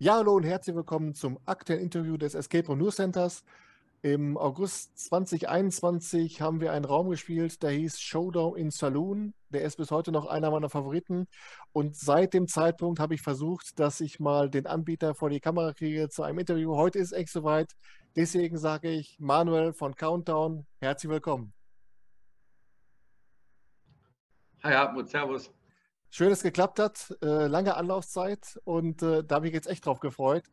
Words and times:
Ja, 0.00 0.14
hallo 0.14 0.36
und 0.36 0.44
herzlich 0.44 0.76
willkommen 0.76 1.12
zum 1.12 1.40
aktuellen 1.44 1.82
Interview 1.82 2.16
des 2.16 2.36
Escape 2.36 2.68
Room 2.68 2.78
News 2.78 2.94
Centers. 2.94 3.42
Im 4.02 4.38
August 4.38 4.96
2021 4.96 6.40
haben 6.40 6.60
wir 6.60 6.70
einen 6.70 6.84
Raum 6.84 7.10
gespielt, 7.10 7.60
der 7.64 7.70
hieß 7.70 7.98
Showdown 7.98 8.56
in 8.56 8.70
Saloon. 8.70 9.34
Der 9.48 9.62
ist 9.62 9.74
bis 9.74 9.90
heute 9.90 10.12
noch 10.12 10.26
einer 10.26 10.52
meiner 10.52 10.70
Favoriten. 10.70 11.26
Und 11.72 11.96
seit 11.96 12.32
dem 12.32 12.46
Zeitpunkt 12.46 13.00
habe 13.00 13.16
ich 13.16 13.22
versucht, 13.22 13.80
dass 13.80 14.00
ich 14.00 14.20
mal 14.20 14.48
den 14.48 14.68
Anbieter 14.68 15.16
vor 15.16 15.30
die 15.30 15.40
Kamera 15.40 15.72
kriege 15.72 16.08
zu 16.08 16.22
einem 16.22 16.38
Interview. 16.38 16.76
Heute 16.76 17.00
ist 17.00 17.10
echt 17.10 17.30
soweit. 17.30 17.72
Deswegen 18.14 18.56
sage 18.56 18.90
ich 18.90 19.18
Manuel 19.18 19.72
von 19.72 19.96
Countdown, 19.96 20.64
herzlich 20.80 21.10
willkommen. 21.10 21.52
Hi 24.62 24.74
Hartmut, 24.74 25.08
Servus. 25.08 25.52
Schön, 26.10 26.30
dass 26.30 26.38
es 26.38 26.44
geklappt 26.44 26.78
hat. 26.78 27.14
Äh, 27.22 27.46
lange 27.46 27.76
Anlaufzeit 27.76 28.58
und 28.64 29.02
äh, 29.02 29.22
da 29.24 29.36
habe 29.36 29.48
ich 29.48 29.54
jetzt 29.54 29.68
echt 29.68 29.84
drauf 29.84 30.00
gefreut, 30.00 30.44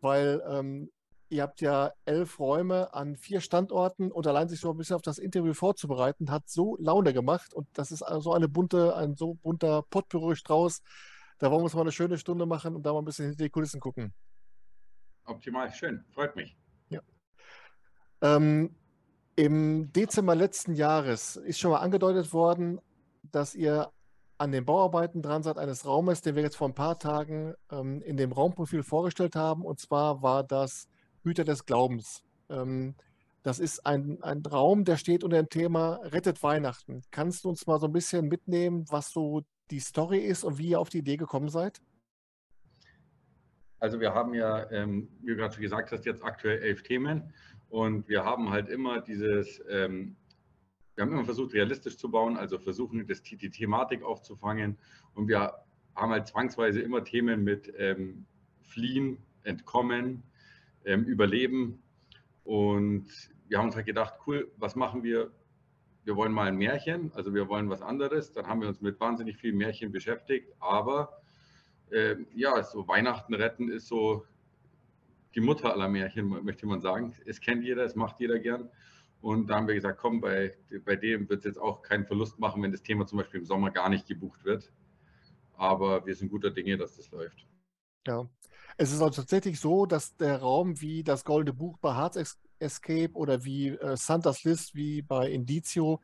weil 0.00 0.42
ähm, 0.48 0.90
ihr 1.28 1.42
habt 1.42 1.60
ja 1.60 1.92
elf 2.06 2.38
Räume 2.38 2.94
an 2.94 3.16
vier 3.16 3.40
Standorten 3.40 4.10
und 4.10 4.26
allein 4.26 4.48
sich 4.48 4.60
so 4.60 4.70
ein 4.70 4.76
bisschen 4.76 4.96
auf 4.96 5.02
das 5.02 5.18
Interview 5.18 5.52
vorzubereiten, 5.52 6.30
hat 6.30 6.48
so 6.48 6.76
Laune 6.78 7.12
gemacht 7.12 7.52
und 7.52 7.66
das 7.74 7.92
ist 7.92 8.04
so 8.20 8.32
eine 8.32 8.48
bunte, 8.48 8.96
ein 8.96 9.14
so 9.14 9.34
bunter 9.34 9.82
Potpourri-Strauß. 9.82 10.82
Da 11.38 11.50
wollen 11.50 11.60
wir 11.60 11.64
uns 11.64 11.74
mal 11.74 11.82
eine 11.82 11.92
schöne 11.92 12.16
Stunde 12.16 12.46
machen 12.46 12.74
und 12.74 12.84
da 12.86 12.92
mal 12.92 13.00
ein 13.00 13.04
bisschen 13.04 13.26
hinter 13.26 13.44
die 13.44 13.50
Kulissen 13.50 13.80
gucken. 13.80 14.14
Optimal, 15.26 15.72
schön, 15.72 16.04
freut 16.12 16.36
mich. 16.36 16.56
Ja. 16.88 17.00
Ähm, 18.22 18.74
Im 19.36 19.92
Dezember 19.92 20.34
letzten 20.34 20.74
Jahres 20.74 21.36
ist 21.36 21.58
schon 21.58 21.72
mal 21.72 21.80
angedeutet 21.80 22.32
worden, 22.32 22.80
dass 23.32 23.54
ihr 23.54 23.90
an 24.44 24.52
den 24.52 24.66
Bauarbeiten 24.66 25.22
dran 25.22 25.42
seid 25.42 25.58
eines 25.58 25.86
Raumes, 25.86 26.20
den 26.20 26.36
wir 26.36 26.42
jetzt 26.42 26.56
vor 26.56 26.68
ein 26.68 26.74
paar 26.74 26.98
Tagen 26.98 27.54
ähm, 27.72 28.02
in 28.02 28.18
dem 28.18 28.30
Raumprofil 28.30 28.82
vorgestellt 28.82 29.36
haben. 29.36 29.64
Und 29.64 29.80
zwar 29.80 30.22
war 30.22 30.44
das 30.44 30.86
Hüter 31.22 31.44
des 31.44 31.64
Glaubens. 31.64 32.22
Ähm, 32.50 32.94
das 33.42 33.58
ist 33.58 33.86
ein, 33.86 34.22
ein 34.22 34.42
Raum, 34.42 34.84
der 34.84 34.98
steht 34.98 35.24
unter 35.24 35.38
dem 35.38 35.48
Thema 35.48 35.94
Rettet 36.02 36.42
Weihnachten. 36.42 37.02
Kannst 37.10 37.44
du 37.44 37.48
uns 37.48 37.66
mal 37.66 37.80
so 37.80 37.86
ein 37.86 37.92
bisschen 37.92 38.28
mitnehmen, 38.28 38.84
was 38.90 39.10
so 39.10 39.42
die 39.70 39.80
Story 39.80 40.18
ist 40.18 40.44
und 40.44 40.58
wie 40.58 40.68
ihr 40.68 40.80
auf 40.80 40.90
die 40.90 40.98
Idee 40.98 41.16
gekommen 41.16 41.48
seid? 41.48 41.80
Also 43.78 43.98
wir 43.98 44.14
haben 44.14 44.34
ja, 44.34 44.70
ähm, 44.70 45.08
wie 45.22 45.32
du 45.32 45.36
gerade 45.36 45.58
gesagt 45.58 45.90
hast, 45.90 46.04
jetzt 46.04 46.22
aktuell 46.22 46.62
elf 46.62 46.82
Themen 46.82 47.32
und 47.70 48.08
wir 48.08 48.24
haben 48.24 48.50
halt 48.50 48.68
immer 48.68 49.00
dieses 49.00 49.62
ähm, 49.70 50.16
wir 50.94 51.02
haben 51.02 51.12
immer 51.12 51.24
versucht, 51.24 51.54
realistisch 51.54 51.96
zu 51.96 52.10
bauen, 52.10 52.36
also 52.36 52.58
versuchen, 52.58 53.06
das, 53.06 53.22
die 53.22 53.50
Thematik 53.50 54.02
aufzufangen. 54.02 54.78
Und 55.14 55.28
wir 55.28 55.54
haben 55.94 56.12
halt 56.12 56.26
zwangsweise 56.26 56.80
immer 56.80 57.04
Themen 57.04 57.42
mit 57.42 57.72
ähm, 57.76 58.26
Fliehen, 58.62 59.18
Entkommen, 59.42 60.22
ähm, 60.84 61.04
Überleben. 61.04 61.82
Und 62.44 63.06
wir 63.48 63.58
haben 63.58 63.66
uns 63.66 63.76
halt 63.76 63.86
gedacht, 63.86 64.14
cool, 64.26 64.50
was 64.56 64.76
machen 64.76 65.02
wir? 65.02 65.30
Wir 66.04 66.16
wollen 66.16 66.32
mal 66.32 66.48
ein 66.48 66.56
Märchen, 66.56 67.10
also 67.14 67.34
wir 67.34 67.48
wollen 67.48 67.70
was 67.70 67.80
anderes. 67.80 68.32
Dann 68.32 68.46
haben 68.46 68.60
wir 68.60 68.68
uns 68.68 68.80
mit 68.80 69.00
wahnsinnig 69.00 69.36
vielen 69.38 69.56
Märchen 69.56 69.90
beschäftigt. 69.90 70.52
Aber 70.60 71.22
äh, 71.90 72.16
ja, 72.34 72.62
so 72.62 72.86
Weihnachten 72.86 73.34
retten 73.34 73.70
ist 73.70 73.88
so 73.88 74.26
die 75.34 75.40
Mutter 75.40 75.72
aller 75.72 75.88
Märchen, 75.88 76.28
möchte 76.44 76.66
man 76.66 76.80
sagen. 76.80 77.14
Es 77.24 77.40
kennt 77.40 77.64
jeder, 77.64 77.84
es 77.84 77.96
macht 77.96 78.20
jeder 78.20 78.38
gern. 78.38 78.70
Und 79.24 79.46
da 79.46 79.54
haben 79.54 79.66
wir 79.66 79.74
gesagt, 79.74 79.98
komm, 79.98 80.20
bei, 80.20 80.54
bei 80.84 80.96
dem 80.96 81.30
wird 81.30 81.38
es 81.38 81.44
jetzt 81.46 81.58
auch 81.58 81.80
keinen 81.80 82.04
Verlust 82.04 82.38
machen, 82.38 82.62
wenn 82.62 82.72
das 82.72 82.82
Thema 82.82 83.06
zum 83.06 83.16
Beispiel 83.16 83.40
im 83.40 83.46
Sommer 83.46 83.70
gar 83.70 83.88
nicht 83.88 84.06
gebucht 84.06 84.44
wird. 84.44 84.70
Aber 85.56 86.04
wir 86.04 86.14
sind 86.14 86.30
guter 86.30 86.50
Dinge, 86.50 86.76
dass 86.76 86.96
das 86.96 87.10
läuft. 87.10 87.46
Ja. 88.06 88.28
Es 88.76 88.92
ist 88.92 89.00
also 89.00 89.22
tatsächlich 89.22 89.58
so, 89.58 89.86
dass 89.86 90.14
der 90.16 90.40
Raum 90.40 90.78
wie 90.82 91.02
das 91.02 91.24
Goldene 91.24 91.56
Buch 91.56 91.78
bei 91.78 91.96
Hearts 91.96 92.38
Escape 92.58 93.14
oder 93.14 93.46
wie 93.46 93.68
äh, 93.68 93.96
Santas 93.96 94.44
List 94.44 94.74
wie 94.74 95.00
bei 95.00 95.30
Indizio, 95.30 96.02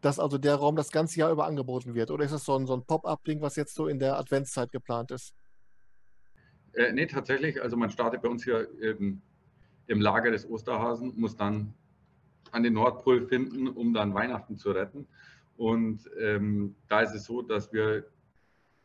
dass 0.00 0.18
also 0.18 0.38
der 0.38 0.54
Raum 0.54 0.74
das 0.74 0.90
ganze 0.90 1.20
Jahr 1.20 1.30
über 1.30 1.44
angeboten 1.44 1.92
wird? 1.92 2.10
Oder 2.10 2.24
ist 2.24 2.32
es 2.32 2.46
so 2.46 2.56
ein, 2.56 2.66
so 2.66 2.72
ein 2.72 2.86
Pop-up-Ding, 2.86 3.42
was 3.42 3.56
jetzt 3.56 3.74
so 3.74 3.86
in 3.86 3.98
der 3.98 4.16
Adventszeit 4.16 4.72
geplant 4.72 5.10
ist? 5.10 5.34
Äh, 6.72 6.94
nee, 6.94 7.04
tatsächlich. 7.04 7.60
Also 7.60 7.76
man 7.76 7.90
startet 7.90 8.22
bei 8.22 8.30
uns 8.30 8.44
hier 8.44 8.66
im, 8.80 9.20
im 9.88 10.00
Lager 10.00 10.30
des 10.30 10.48
Osterhasen, 10.48 11.12
muss 11.20 11.36
dann 11.36 11.74
an 12.52 12.62
den 12.62 12.74
Nordpol 12.74 13.26
finden, 13.26 13.66
um 13.68 13.92
dann 13.92 14.14
Weihnachten 14.14 14.56
zu 14.56 14.70
retten. 14.70 15.08
Und 15.56 16.08
ähm, 16.18 16.76
da 16.88 17.00
ist 17.00 17.14
es 17.14 17.24
so, 17.24 17.42
dass 17.42 17.72
wir 17.72 18.06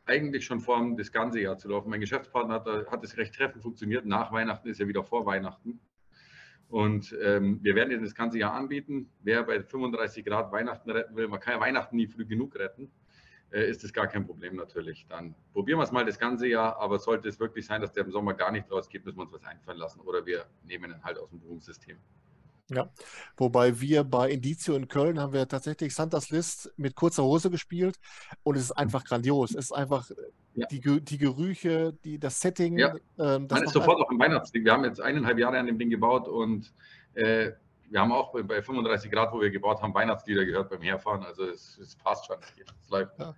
eigentlich 0.06 0.46
schon 0.46 0.62
vorhaben, 0.62 0.98
das 0.98 1.12
ganze 1.12 1.40
Jahr 1.40 1.58
zu 1.58 1.70
laufen. 1.70 1.90
Mein 1.90 2.00
Geschäftspartner 2.00 2.56
hat, 2.56 2.66
hat 2.90 3.04
es 3.04 3.18
recht 3.18 3.36
treffend 3.36 3.62
funktioniert. 3.62 4.06
Nach 4.06 4.32
Weihnachten 4.32 4.68
ist 4.70 4.80
ja 4.80 4.88
wieder 4.88 5.04
vor 5.04 5.26
Weihnachten. 5.26 5.80
Und 6.70 7.16
ähm, 7.22 7.60
wir 7.62 7.76
werden 7.76 8.02
das 8.02 8.16
ganze 8.16 8.40
Jahr 8.40 8.54
anbieten. 8.54 9.10
Wer 9.22 9.44
bei 9.44 9.62
35 9.62 10.26
Grad 10.26 10.52
Weihnachten 10.52 10.90
retten 10.90 11.16
will, 11.16 11.28
man 11.28 11.40
kann 11.40 11.54
ja 11.54 11.60
Weihnachten 11.60 11.96
nie 11.96 12.08
früh 12.08 12.26
genug 12.26 12.56
retten, 12.56 12.92
äh, 13.52 13.70
ist 13.70 13.84
das 13.84 13.94
gar 13.94 14.08
kein 14.08 14.26
Problem 14.26 14.56
natürlich. 14.56 15.06
Dann 15.08 15.34
probieren 15.54 15.80
wir 15.80 15.84
es 15.84 15.92
mal 15.92 16.06
das 16.06 16.20
ganze 16.20 16.48
Jahr, 16.48 16.78
aber 16.80 17.00
sollte 17.00 17.30
es 17.30 17.40
wirklich 17.40 17.66
sein, 17.66 17.82
dass 17.82 17.94
der 17.94 18.04
im 18.04 18.12
Sommer 18.12 18.34
gar 18.34 18.52
nicht 18.52 18.70
rausgeht, 18.70 19.06
müssen 19.06 19.18
wir 19.18 19.24
uns 19.24 19.34
was 19.34 19.44
einfallen 19.46 19.78
lassen 19.78 20.02
oder 20.02 20.26
wir 20.26 20.46
nehmen 20.64 20.92
ihn 20.92 21.04
halt 21.04 21.18
aus 21.18 21.30
dem 21.30 21.40
Buchungssystem. 21.40 21.98
Ja, 22.70 22.90
wobei 23.38 23.80
wir 23.80 24.04
bei 24.04 24.30
Indizio 24.30 24.76
in 24.76 24.90
Köln 24.90 25.20
haben 25.20 25.32
wir 25.32 25.48
tatsächlich 25.48 25.96
Santas 25.96 26.30
List 26.32 26.74
mit 26.76 26.96
kurzer 26.96 27.24
Hose 27.24 27.50
gespielt 27.50 27.98
und 28.44 28.58
es 28.58 28.64
ist 28.64 28.72
einfach 28.74 29.06
grandios. 29.06 29.52
Es 29.52 29.66
ist 29.66 29.72
einfach 29.72 30.12
ja. 30.54 30.68
die, 30.68 31.02
die 31.02 31.18
Gerüche, 31.18 31.94
die, 32.04 32.20
das 32.20 32.42
Setting. 32.42 32.78
Ja. 32.78 32.94
Ähm, 33.18 33.48
das 33.48 33.60
Man 33.60 33.64
ist 33.64 33.74
sofort 33.74 34.02
auf 34.02 34.10
dem 34.10 34.20
Weihnachtsding. 34.20 34.66
Wir 34.66 34.74
haben 34.74 34.84
jetzt 34.84 35.00
eineinhalb 35.00 35.38
Jahre 35.38 35.58
an 35.58 35.66
dem 35.66 35.80
Ding 35.80 35.90
gebaut 35.90 36.28
und 36.28 36.74
äh, 37.14 37.52
wir 37.90 38.02
haben 38.02 38.12
auch 38.12 38.34
bei 38.34 38.62
35 38.62 39.10
Grad, 39.10 39.32
wo 39.32 39.40
wir 39.40 39.50
gebaut 39.50 39.82
haben, 39.82 39.94
Weihnachtslieder 39.94 40.44
gehört 40.46 40.70
beim 40.70 40.82
Herfahren. 40.82 41.24
Also 41.24 41.46
es, 41.46 41.78
es 41.78 41.96
passt 41.96 42.26
schon. 42.26 42.36
Es 42.42 42.90
läuft. 42.90 43.18
Ja. 43.18 43.34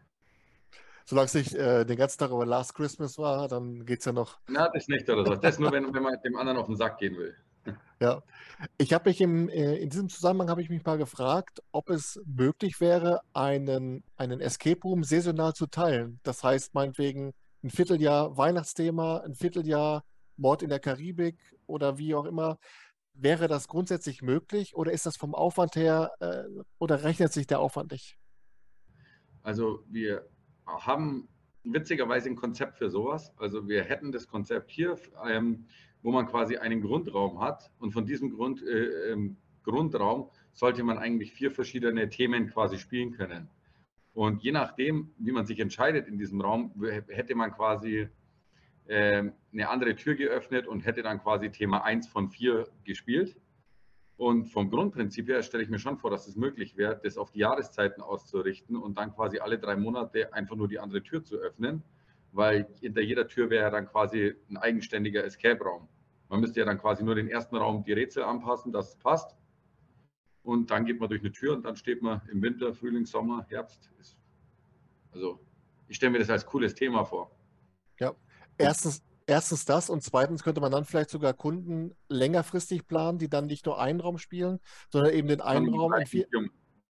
Solange 1.06 1.26
es 1.26 1.34
nicht 1.34 1.54
äh, 1.54 1.86
den 1.86 1.98
ganzen 1.98 2.20
Tag 2.20 2.32
über 2.32 2.46
Last 2.46 2.74
Christmas 2.74 3.18
war, 3.18 3.48
dann 3.48 3.86
geht 3.86 4.00
es 4.00 4.06
ja 4.06 4.12
noch. 4.12 4.40
Na, 4.48 4.70
das 4.70 4.88
nicht 4.88 5.10
oder 5.10 5.26
so. 5.26 5.36
Das 5.36 5.60
nur, 5.60 5.72
wenn, 5.72 5.94
wenn 5.94 6.04
man 6.04 6.20
dem 6.24 6.36
anderen 6.36 6.58
auf 6.58 6.68
den 6.68 6.76
Sack 6.76 6.98
gehen 6.98 7.16
will. 7.18 7.36
Ja, 8.02 8.24
ich 8.78 8.94
habe 8.94 9.10
mich 9.10 9.20
im, 9.20 9.50
äh, 9.50 9.76
in 9.76 9.90
diesem 9.90 10.08
Zusammenhang 10.08 10.50
habe 10.50 10.62
ich 10.62 10.70
mich 10.70 10.86
mal 10.86 10.98
gefragt, 10.98 11.62
ob 11.74 11.90
es 11.90 12.22
möglich 12.26 12.80
wäre, 12.80 13.20
einen, 13.34 14.04
einen 14.16 14.40
Escape 14.40 14.80
Room 14.84 15.04
saisonal 15.04 15.54
zu 15.54 15.68
teilen. 15.68 16.20
Das 16.24 16.44
heißt, 16.44 16.74
meinetwegen 16.74 17.34
ein 17.62 17.70
Vierteljahr 17.70 18.38
Weihnachtsthema, 18.38 19.18
ein 19.18 19.36
Vierteljahr 19.36 20.06
Mord 20.38 20.64
in 20.64 20.70
der 20.70 20.80
Karibik 20.80 21.38
oder 21.68 21.98
wie 21.98 22.16
auch 22.16 22.26
immer. 22.26 22.58
Wäre 23.14 23.50
das 23.50 23.68
grundsätzlich 23.68 24.22
möglich 24.22 24.76
oder 24.76 24.94
ist 24.94 25.06
das 25.06 25.18
vom 25.18 25.36
Aufwand 25.36 25.76
her 25.76 26.12
äh, 26.22 26.44
oder 26.78 27.04
rechnet 27.04 27.34
sich 27.34 27.48
der 27.48 27.60
Aufwand 27.60 27.92
nicht? 27.92 28.18
Also 29.44 29.84
wir 29.90 30.26
haben 30.66 31.28
witzigerweise 31.64 32.30
ein 32.30 32.36
Konzept 32.36 32.78
für 32.78 32.90
sowas. 32.90 33.34
Also 33.38 33.68
wir 33.68 33.84
hätten 33.84 34.14
das 34.14 34.28
Konzept 34.28 34.72
hier. 34.72 34.98
Ähm, 35.28 35.68
wo 36.02 36.12
man 36.12 36.28
quasi 36.28 36.58
einen 36.58 36.82
Grundraum 36.82 37.40
hat 37.42 37.72
und 37.80 37.92
von 37.92 38.06
diesem 38.06 38.32
Grund, 38.32 38.64
äh, 38.64 39.12
ähm, 39.12 39.38
Grundraum 39.64 40.30
sollte 40.54 40.84
man 40.84 40.98
eigentlich 40.98 41.34
vier 41.34 41.52
verschiedene 41.52 42.10
Themen 42.10 42.50
quasi 42.50 42.78
spielen 42.78 43.12
können. 43.12 43.50
Und 44.14 44.42
je 44.42 44.52
nachdem, 44.52 45.12
wie 45.18 45.32
man 45.32 45.46
sich 45.46 45.60
entscheidet 45.60 46.08
in 46.08 46.18
diesem 46.18 46.42
Raum, 46.42 46.74
hätte 47.08 47.36
man 47.36 47.52
quasi 47.52 48.10
äh, 48.88 49.32
eine 49.54 49.70
andere 49.70 49.96
Tür 49.96 50.16
geöffnet 50.16 50.68
und 50.68 50.86
hätte 50.86 51.04
dann 51.04 51.22
quasi 51.22 51.52
Thema 51.52 51.84
1 51.84 52.08
von 52.08 52.30
4 52.30 52.68
gespielt. 52.84 53.40
Und 54.18 54.48
vom 54.48 54.70
Grundprinzip 54.70 55.30
her 55.30 55.44
stelle 55.44 55.64
ich 55.64 55.70
mir 55.70 55.80
schon 55.80 55.98
vor, 55.98 56.10
dass 56.12 56.28
es 56.28 56.36
möglich 56.36 56.76
wäre, 56.76 57.00
das 57.02 57.18
auf 57.18 57.32
die 57.32 57.40
Jahreszeiten 57.40 58.02
auszurichten 58.02 58.76
und 58.76 58.98
dann 58.98 59.14
quasi 59.14 59.40
alle 59.40 59.60
drei 59.60 59.78
Monate 59.78 60.34
einfach 60.34 60.58
nur 60.58 60.68
die 60.68 60.80
andere 60.80 61.02
Tür 61.04 61.24
zu 61.24 61.38
öffnen 61.38 61.84
weil 62.32 62.68
hinter 62.80 63.02
jeder 63.02 63.28
Tür 63.28 63.50
wäre 63.50 63.64
ja 63.66 63.70
dann 63.70 63.88
quasi 63.88 64.36
ein 64.50 64.58
eigenständiger 64.58 65.24
Escape-Raum. 65.24 65.88
Man 66.30 66.42
müsste 66.42 66.60
ja 66.60 66.66
dann 66.66 66.78
quasi 66.78 67.04
nur 67.04 67.16
den 67.16 67.28
ersten 67.28 67.56
Raum 67.56 67.84
die 67.84 67.94
Rätsel 67.94 68.24
anpassen, 68.24 68.72
dass 68.72 68.90
es 68.90 68.96
passt. 68.96 69.36
Und 70.44 70.72
dann 70.72 70.86
geht 70.86 71.00
man 71.00 71.10
durch 71.10 71.22
eine 71.22 71.32
Tür 71.32 71.54
und 71.54 71.64
dann 71.64 71.76
steht 71.76 72.02
man 72.02 72.22
im 72.32 72.42
Winter, 72.42 72.74
Frühling, 72.74 73.06
Sommer, 73.06 73.46
Herbst. 73.50 73.90
Also 75.12 75.40
ich 75.88 75.96
stelle 75.96 76.12
mir 76.12 76.20
das 76.20 76.30
als 76.30 76.46
cooles 76.46 76.74
Thema 76.76 77.04
vor. 77.04 77.32
Ja, 78.00 78.14
erstens, 78.58 79.04
erstens 79.26 79.66
das 79.66 79.90
und 79.90 80.04
zweitens 80.04 80.44
könnte 80.44 80.62
man 80.62 80.72
dann 80.72 80.86
vielleicht 80.86 81.10
sogar 81.10 81.34
Kunden 81.34 81.96
längerfristig 82.08 82.88
planen, 82.88 83.18
die 83.18 83.30
dann 83.30 83.48
nicht 83.48 83.66
nur 83.66 83.80
einen 83.80 84.00
Raum 84.00 84.18
spielen, 84.18 84.60
sondern 84.90 85.14
eben 85.14 85.28
den 85.28 85.42
einen 85.42 85.74
Raum 85.74 85.94
in 85.94 86.06
vier, 86.06 86.28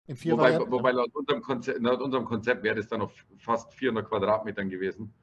in 0.06 0.16
vier 0.16 0.34
wobei, 0.34 0.58
wobei 0.70 0.92
laut 0.92 1.14
unserem, 1.14 1.40
Konzept, 1.40 1.80
laut 1.80 2.00
unserem 2.00 2.24
Konzept 2.26 2.62
wäre 2.62 2.76
das 2.76 2.88
dann 2.88 3.00
auf 3.00 3.12
fast 3.38 3.72
400 3.74 4.06
Quadratmetern 4.08 4.68
gewesen. 4.68 5.14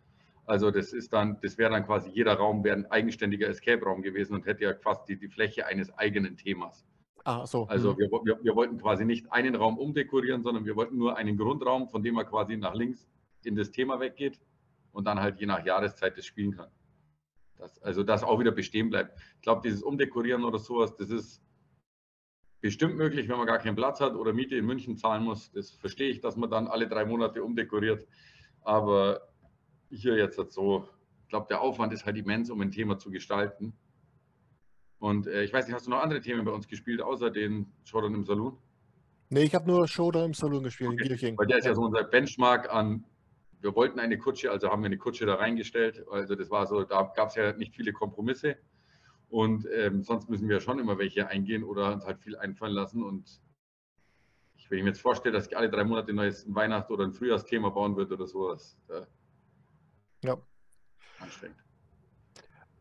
Also 0.47 0.71
das 0.71 0.93
ist 0.93 1.11
dann, 1.11 1.37
das 1.41 1.57
wäre 1.57 1.71
dann 1.71 1.85
quasi 1.85 2.09
jeder 2.09 2.33
Raum 2.35 2.63
wäre 2.63 2.77
ein 2.77 2.85
eigenständiger 2.89 3.49
Escape-Raum 3.49 4.01
gewesen 4.01 4.33
und 4.33 4.45
hätte 4.45 4.63
ja 4.63 4.73
fast 4.75 5.07
die, 5.09 5.19
die 5.19 5.27
Fläche 5.27 5.67
eines 5.67 5.95
eigenen 5.97 6.37
Themas. 6.37 6.85
Ah, 7.25 7.45
so. 7.45 7.67
Also 7.67 7.91
mhm. 7.93 7.97
wir, 7.97 8.11
wir, 8.23 8.39
wir, 8.41 8.55
wollten 8.55 8.77
quasi 8.77 9.03
nicht 9.03 9.29
einen 9.29 9.55
Raum 9.55 9.77
umdekorieren, 9.77 10.43
sondern 10.43 10.63
wir 10.63 10.77
wollten 10.77 10.97
nur 10.97 11.17
einen 11.17 11.37
Grundraum, 11.37 11.89
von 11.89 12.01
dem 12.01 12.15
man 12.15 12.25
quasi 12.25 12.55
nach 12.55 12.73
links 12.73 13.09
in 13.43 13.57
das 13.57 13.71
Thema 13.71 13.99
weggeht 13.99 14.39
und 14.93 15.03
dann 15.03 15.19
halt 15.19 15.37
je 15.37 15.45
nach 15.45 15.65
Jahreszeit 15.65 16.17
das 16.17 16.25
spielen 16.25 16.55
kann. 16.55 16.71
Das, 17.57 17.81
also 17.83 18.03
das 18.03 18.23
auch 18.23 18.39
wieder 18.39 18.51
bestehen 18.51 18.89
bleibt. 18.89 19.19
Ich 19.35 19.41
glaube, 19.41 19.61
dieses 19.65 19.83
Umdekorieren 19.83 20.45
oder 20.45 20.59
sowas, 20.59 20.95
das 20.95 21.09
ist 21.09 21.43
bestimmt 22.61 22.95
möglich, 22.95 23.27
wenn 23.27 23.37
man 23.37 23.47
gar 23.47 23.59
keinen 23.59 23.75
Platz 23.75 23.99
hat 23.99 24.15
oder 24.15 24.31
Miete 24.31 24.55
in 24.55 24.65
München 24.65 24.95
zahlen 24.95 25.23
muss. 25.23 25.51
Das 25.51 25.71
verstehe 25.71 26.09
ich, 26.09 26.21
dass 26.21 26.37
man 26.37 26.49
dann 26.49 26.67
alle 26.67 26.87
drei 26.87 27.03
Monate 27.03 27.43
umdekoriert. 27.43 28.07
Aber 28.61 29.27
hier 29.89 30.15
jetzt 30.17 30.37
so, 30.51 30.87
ich 31.23 31.29
glaube, 31.29 31.47
der 31.49 31.61
Aufwand 31.61 31.93
ist 31.93 32.05
halt 32.05 32.17
immens, 32.17 32.49
um 32.49 32.61
ein 32.61 32.71
Thema 32.71 32.97
zu 32.97 33.11
gestalten. 33.11 33.73
Und 34.99 35.27
äh, 35.27 35.43
ich 35.43 35.53
weiß 35.53 35.67
nicht, 35.67 35.75
hast 35.75 35.85
du 35.85 35.91
noch 35.91 36.01
andere 36.01 36.21
Themen 36.21 36.43
bei 36.45 36.51
uns 36.51 36.67
gespielt, 36.67 37.01
außer 37.01 37.29
den 37.29 37.71
Showdown 37.83 38.15
im 38.15 38.25
Saloon? 38.25 38.57
Nee, 39.29 39.43
ich 39.43 39.53
habe 39.53 39.67
nur 39.67 39.87
Showdown 39.87 40.25
im 40.25 40.33
Saloon 40.33 40.63
gespielt, 40.63 40.91
okay. 40.91 41.01
in 41.01 41.07
Gierching. 41.07 41.37
Weil 41.37 41.47
der 41.47 41.57
ist 41.57 41.65
ja 41.65 41.75
so 41.75 41.81
unser 41.81 42.03
Benchmark 42.03 42.73
an, 42.73 43.03
wir 43.59 43.75
wollten 43.75 43.99
eine 43.99 44.17
Kutsche, 44.17 44.51
also 44.51 44.69
haben 44.69 44.81
wir 44.81 44.87
eine 44.87 44.97
Kutsche 44.97 45.25
da 45.25 45.35
reingestellt. 45.35 46.05
Also 46.09 46.35
das 46.35 46.49
war 46.49 46.65
so, 46.67 46.83
da 46.83 47.11
gab 47.15 47.29
es 47.29 47.35
ja 47.35 47.53
nicht 47.53 47.75
viele 47.75 47.91
Kompromisse. 47.91 48.57
Und 49.29 49.67
ähm, 49.73 50.03
sonst 50.03 50.29
müssen 50.29 50.47
wir 50.47 50.61
schon 50.61 50.79
immer 50.79 50.97
welche 50.97 51.27
eingehen 51.27 51.63
oder 51.63 51.93
uns 51.93 52.05
halt 52.05 52.19
viel 52.19 52.37
einfallen 52.37 52.73
lassen. 52.73 53.03
Und 53.03 53.41
ich, 54.55 54.71
wenn 54.71 54.77
ich 54.77 54.83
mir 54.83 54.91
jetzt 54.91 55.01
vorstelle, 55.01 55.33
dass 55.33 55.47
ich 55.47 55.57
alle 55.57 55.69
drei 55.69 55.83
Monate 55.83 56.11
ein 56.11 56.15
neues 56.15 56.45
Weihnachts- 56.53 56.89
oder 56.89 57.03
ein 57.03 57.13
Frühjahrsthema 57.13 57.69
bauen 57.69 57.97
würde 57.97 58.13
oder 58.13 58.27
sowas, 58.27 58.77
da 58.87 59.07
ja. 60.23 60.37
anstrengend. 61.19 61.57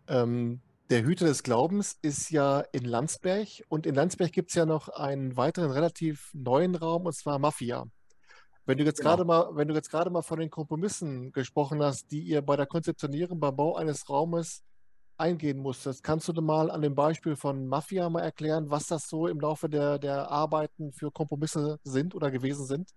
Ähm, 0.09 0.61
der 0.91 1.03
Hüter 1.03 1.27
des 1.27 1.43
Glaubens 1.43 1.99
ist 2.03 2.31
ja 2.31 2.61
in 2.73 2.85
Landsberg 2.85 3.49
und 3.69 3.87
in 3.87 3.95
Landsberg 3.95 4.31
gibt 4.33 4.51
es 4.51 4.55
ja 4.55 4.67
noch 4.67 4.89
einen 4.89 5.37
weiteren 5.37 5.73
relativ 5.73 6.31
neuen 6.33 6.77
Raum 6.77 7.07
und 7.07 7.15
zwar 7.15 7.39
Mafia. 7.41 7.87
Wenn 8.67 8.79
du 8.79 8.85
jetzt 8.85 8.99
genau. 8.99 9.11
gerade 9.11 9.25
mal, 9.25 9.57
wenn 9.57 9.69
du 9.69 9.75
jetzt 9.75 9.91
gerade 9.91 10.11
mal 10.11 10.23
von 10.23 10.39
den 10.39 10.51
Kompromissen 10.51 11.33
gesprochen 11.33 11.83
hast, 11.83 12.11
die 12.11 12.21
ihr 12.21 12.43
bei 12.43 12.57
der 12.57 12.67
Konzeptionierung 12.67 13.41
beim 13.41 13.57
Bau 13.57 13.77
eines 13.77 14.09
Raumes 14.09 14.63
eingehen 15.19 15.59
musstest, 15.59 16.03
kannst 16.03 16.29
du 16.29 16.43
mal 16.43 16.71
an 16.71 16.83
dem 16.83 16.95
Beispiel 16.95 17.37
von 17.37 17.67
Mafia 17.67 18.09
mal 18.09 18.23
erklären, 18.23 18.71
was 18.71 18.87
das 18.87 19.09
so 19.09 19.29
im 19.29 19.41
Laufe 19.41 19.69
der, 19.69 19.99
der 19.99 20.31
Arbeiten 20.31 20.93
für 20.93 21.11
Kompromisse 21.11 21.79
sind 21.85 22.15
oder 22.15 22.31
gewesen 22.31 22.67
sind? 22.67 22.91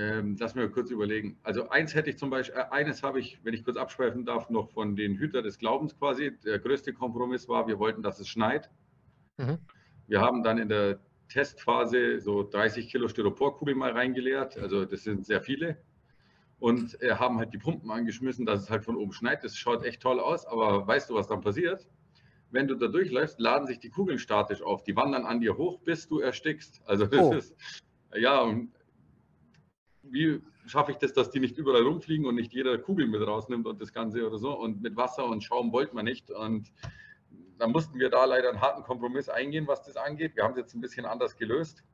Ähm, 0.00 0.34
lass 0.40 0.54
mir 0.54 0.66
kurz 0.70 0.90
überlegen. 0.90 1.36
Also 1.42 1.68
eins 1.68 1.94
hätte 1.94 2.08
ich 2.08 2.16
zum 2.16 2.30
Beispiel, 2.30 2.58
äh, 2.58 2.64
eines 2.70 3.02
habe 3.02 3.20
ich, 3.20 3.38
wenn 3.42 3.52
ich 3.52 3.64
kurz 3.64 3.76
abschweifen 3.76 4.24
darf, 4.24 4.48
noch 4.48 4.70
von 4.70 4.96
den 4.96 5.16
Hüter 5.16 5.42
des 5.42 5.58
Glaubens 5.58 5.94
quasi. 5.98 6.38
Der 6.42 6.58
größte 6.58 6.94
Kompromiss 6.94 7.48
war, 7.48 7.68
wir 7.68 7.78
wollten, 7.78 8.02
dass 8.02 8.18
es 8.18 8.26
schneit. 8.26 8.70
Mhm. 9.36 9.58
Wir 10.06 10.22
haben 10.22 10.42
dann 10.42 10.56
in 10.56 10.70
der 10.70 11.00
Testphase 11.28 12.18
so 12.18 12.42
30 12.42 12.88
Kilo 12.88 13.08
Styroporkugeln 13.08 13.76
mal 13.76 13.92
reingeleert. 13.92 14.56
Also 14.56 14.86
das 14.86 15.04
sind 15.04 15.26
sehr 15.26 15.42
viele. 15.42 15.76
Und 16.58 17.00
äh, 17.02 17.16
haben 17.16 17.38
halt 17.38 17.52
die 17.52 17.58
Pumpen 17.58 17.90
angeschmissen, 17.90 18.46
dass 18.46 18.62
es 18.62 18.70
halt 18.70 18.86
von 18.86 18.96
oben 18.96 19.12
schneit. 19.12 19.44
Das 19.44 19.54
schaut 19.54 19.84
echt 19.84 20.00
toll 20.00 20.18
aus. 20.18 20.46
Aber 20.46 20.86
weißt 20.86 21.10
du, 21.10 21.14
was 21.14 21.26
dann 21.26 21.42
passiert? 21.42 21.86
Wenn 22.50 22.66
du 22.66 22.74
da 22.74 22.88
durchläufst, 22.88 23.38
laden 23.38 23.66
sich 23.66 23.80
die 23.80 23.90
Kugeln 23.90 24.18
statisch 24.18 24.62
auf. 24.62 24.82
Die 24.82 24.96
wandern 24.96 25.26
an 25.26 25.40
dir 25.40 25.58
hoch, 25.58 25.78
bis 25.80 26.08
du 26.08 26.20
erstickst. 26.20 26.80
Also 26.86 27.04
das 27.04 27.20
oh. 27.20 27.34
ist, 27.34 27.54
ja, 28.14 28.40
und 28.40 28.72
wie 30.10 30.40
schaffe 30.66 30.92
ich 30.92 30.98
das, 30.98 31.12
dass 31.12 31.30
die 31.30 31.40
nicht 31.40 31.56
überall 31.58 31.82
rumfliegen 31.82 32.26
und 32.26 32.34
nicht 32.34 32.52
jeder 32.52 32.78
Kugel 32.78 33.06
mit 33.06 33.26
rausnimmt 33.26 33.66
und 33.66 33.80
das 33.80 33.92
Ganze 33.92 34.26
oder 34.26 34.38
so. 34.38 34.58
Und 34.58 34.82
mit 34.82 34.96
Wasser 34.96 35.24
und 35.26 35.42
Schaum 35.42 35.72
wollte 35.72 35.94
man 35.94 36.04
nicht. 36.04 36.30
Und 36.30 36.72
dann 37.58 37.72
mussten 37.72 37.98
wir 37.98 38.10
da 38.10 38.24
leider 38.24 38.48
einen 38.48 38.60
harten 38.60 38.82
Kompromiss 38.82 39.28
eingehen, 39.28 39.66
was 39.66 39.82
das 39.82 39.96
angeht. 39.96 40.36
Wir 40.36 40.44
haben 40.44 40.52
es 40.52 40.58
jetzt 40.58 40.74
ein 40.74 40.80
bisschen 40.80 41.04
anders 41.04 41.36
gelöst, 41.36 41.84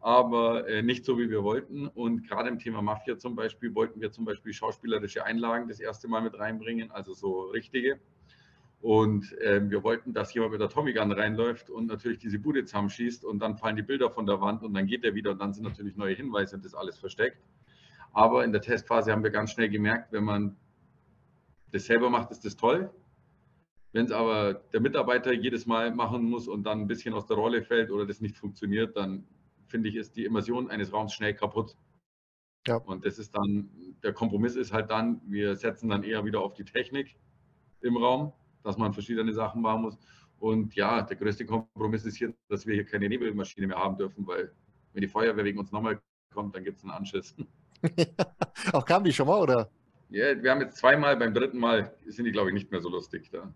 aber 0.00 0.66
äh, 0.68 0.82
nicht 0.82 1.04
so, 1.04 1.18
wie 1.18 1.30
wir 1.30 1.42
wollten. 1.44 1.86
Und 1.88 2.26
gerade 2.26 2.48
im 2.48 2.58
Thema 2.58 2.80
Mafia 2.80 3.18
zum 3.18 3.36
Beispiel 3.36 3.74
wollten 3.74 4.00
wir 4.00 4.10
zum 4.10 4.24
Beispiel 4.24 4.52
schauspielerische 4.52 5.24
Einlagen 5.24 5.68
das 5.68 5.80
erste 5.80 6.08
Mal 6.08 6.22
mit 6.22 6.38
reinbringen, 6.38 6.90
also 6.90 7.12
so 7.12 7.42
richtige. 7.42 8.00
Und 8.80 9.36
äh, 9.40 9.60
wir 9.68 9.82
wollten, 9.82 10.14
dass 10.14 10.32
jemand 10.32 10.52
mit 10.52 10.60
der 10.60 10.70
Tommy 10.70 10.94
Gun 10.94 11.12
reinläuft 11.12 11.68
und 11.68 11.86
natürlich 11.86 12.18
diese 12.18 12.38
Bude 12.38 12.64
zusammenschießt 12.64 13.26
und 13.26 13.38
dann 13.38 13.58
fallen 13.58 13.76
die 13.76 13.82
Bilder 13.82 14.10
von 14.10 14.24
der 14.24 14.40
Wand 14.40 14.62
und 14.62 14.72
dann 14.72 14.86
geht 14.86 15.04
er 15.04 15.14
wieder 15.14 15.32
und 15.32 15.38
dann 15.38 15.52
sind 15.52 15.64
natürlich 15.64 15.96
neue 15.96 16.14
Hinweise 16.14 16.56
und 16.56 16.64
das 16.64 16.74
alles 16.74 16.98
versteckt. 16.98 17.44
Aber 18.12 18.42
in 18.42 18.52
der 18.52 18.62
Testphase 18.62 19.12
haben 19.12 19.22
wir 19.22 19.30
ganz 19.30 19.52
schnell 19.52 19.68
gemerkt, 19.68 20.12
wenn 20.12 20.24
man 20.24 20.56
das 21.70 21.84
selber 21.84 22.08
macht, 22.08 22.30
ist 22.30 22.44
das 22.44 22.56
toll. 22.56 22.90
Wenn 23.92 24.06
es 24.06 24.12
aber 24.12 24.54
der 24.54 24.80
Mitarbeiter 24.80 25.32
jedes 25.32 25.66
Mal 25.66 25.94
machen 25.94 26.24
muss 26.24 26.48
und 26.48 26.62
dann 26.64 26.80
ein 26.80 26.86
bisschen 26.86 27.12
aus 27.12 27.26
der 27.26 27.36
Rolle 27.36 27.62
fällt 27.62 27.90
oder 27.90 28.06
das 28.06 28.20
nicht 28.20 28.38
funktioniert, 28.38 28.96
dann 28.96 29.26
finde 29.66 29.90
ich, 29.90 29.96
ist 29.96 30.16
die 30.16 30.24
Immersion 30.24 30.70
eines 30.70 30.92
Raums 30.92 31.12
schnell 31.12 31.34
kaputt. 31.34 31.76
Ja. 32.66 32.76
Und 32.76 33.04
das 33.04 33.18
ist 33.18 33.36
dann, 33.36 33.70
der 34.02 34.12
Kompromiss 34.12 34.56
ist 34.56 34.72
halt 34.72 34.90
dann, 34.90 35.20
wir 35.26 35.56
setzen 35.56 35.90
dann 35.90 36.02
eher 36.02 36.24
wieder 36.24 36.40
auf 36.40 36.54
die 36.54 36.64
Technik 36.64 37.16
im 37.80 37.96
Raum 37.96 38.32
dass 38.62 38.76
man 38.76 38.92
verschiedene 38.92 39.32
Sachen 39.32 39.62
machen 39.62 39.82
muss. 39.82 39.98
Und 40.38 40.74
ja, 40.74 41.02
der 41.02 41.16
größte 41.16 41.44
Kompromiss 41.44 42.04
ist 42.04 42.16
hier, 42.16 42.32
dass 42.48 42.66
wir 42.66 42.74
hier 42.74 42.84
keine 42.84 43.08
Nebelmaschine 43.08 43.66
mehr 43.66 43.78
haben 43.78 43.96
dürfen, 43.96 44.26
weil 44.26 44.52
wenn 44.92 45.02
die 45.02 45.08
Feuerwehr 45.08 45.44
wegen 45.44 45.58
uns 45.58 45.70
nochmal 45.70 46.00
kommt, 46.34 46.54
dann 46.54 46.64
gibt 46.64 46.78
es 46.78 46.84
einen 46.84 46.92
Anschiss. 46.92 47.34
Auch 48.72 48.84
kam 48.84 49.04
die 49.04 49.12
schon 49.12 49.26
mal, 49.26 49.40
oder? 49.40 49.70
Ja, 50.10 50.42
wir 50.42 50.50
haben 50.50 50.60
jetzt 50.60 50.76
zweimal, 50.76 51.16
beim 51.16 51.32
dritten 51.32 51.58
Mal 51.58 51.94
sind 52.06 52.24
die, 52.24 52.32
glaube 52.32 52.48
ich, 52.50 52.54
nicht 52.54 52.70
mehr 52.70 52.80
so 52.80 52.88
lustig 52.88 53.30
da. 53.30 53.52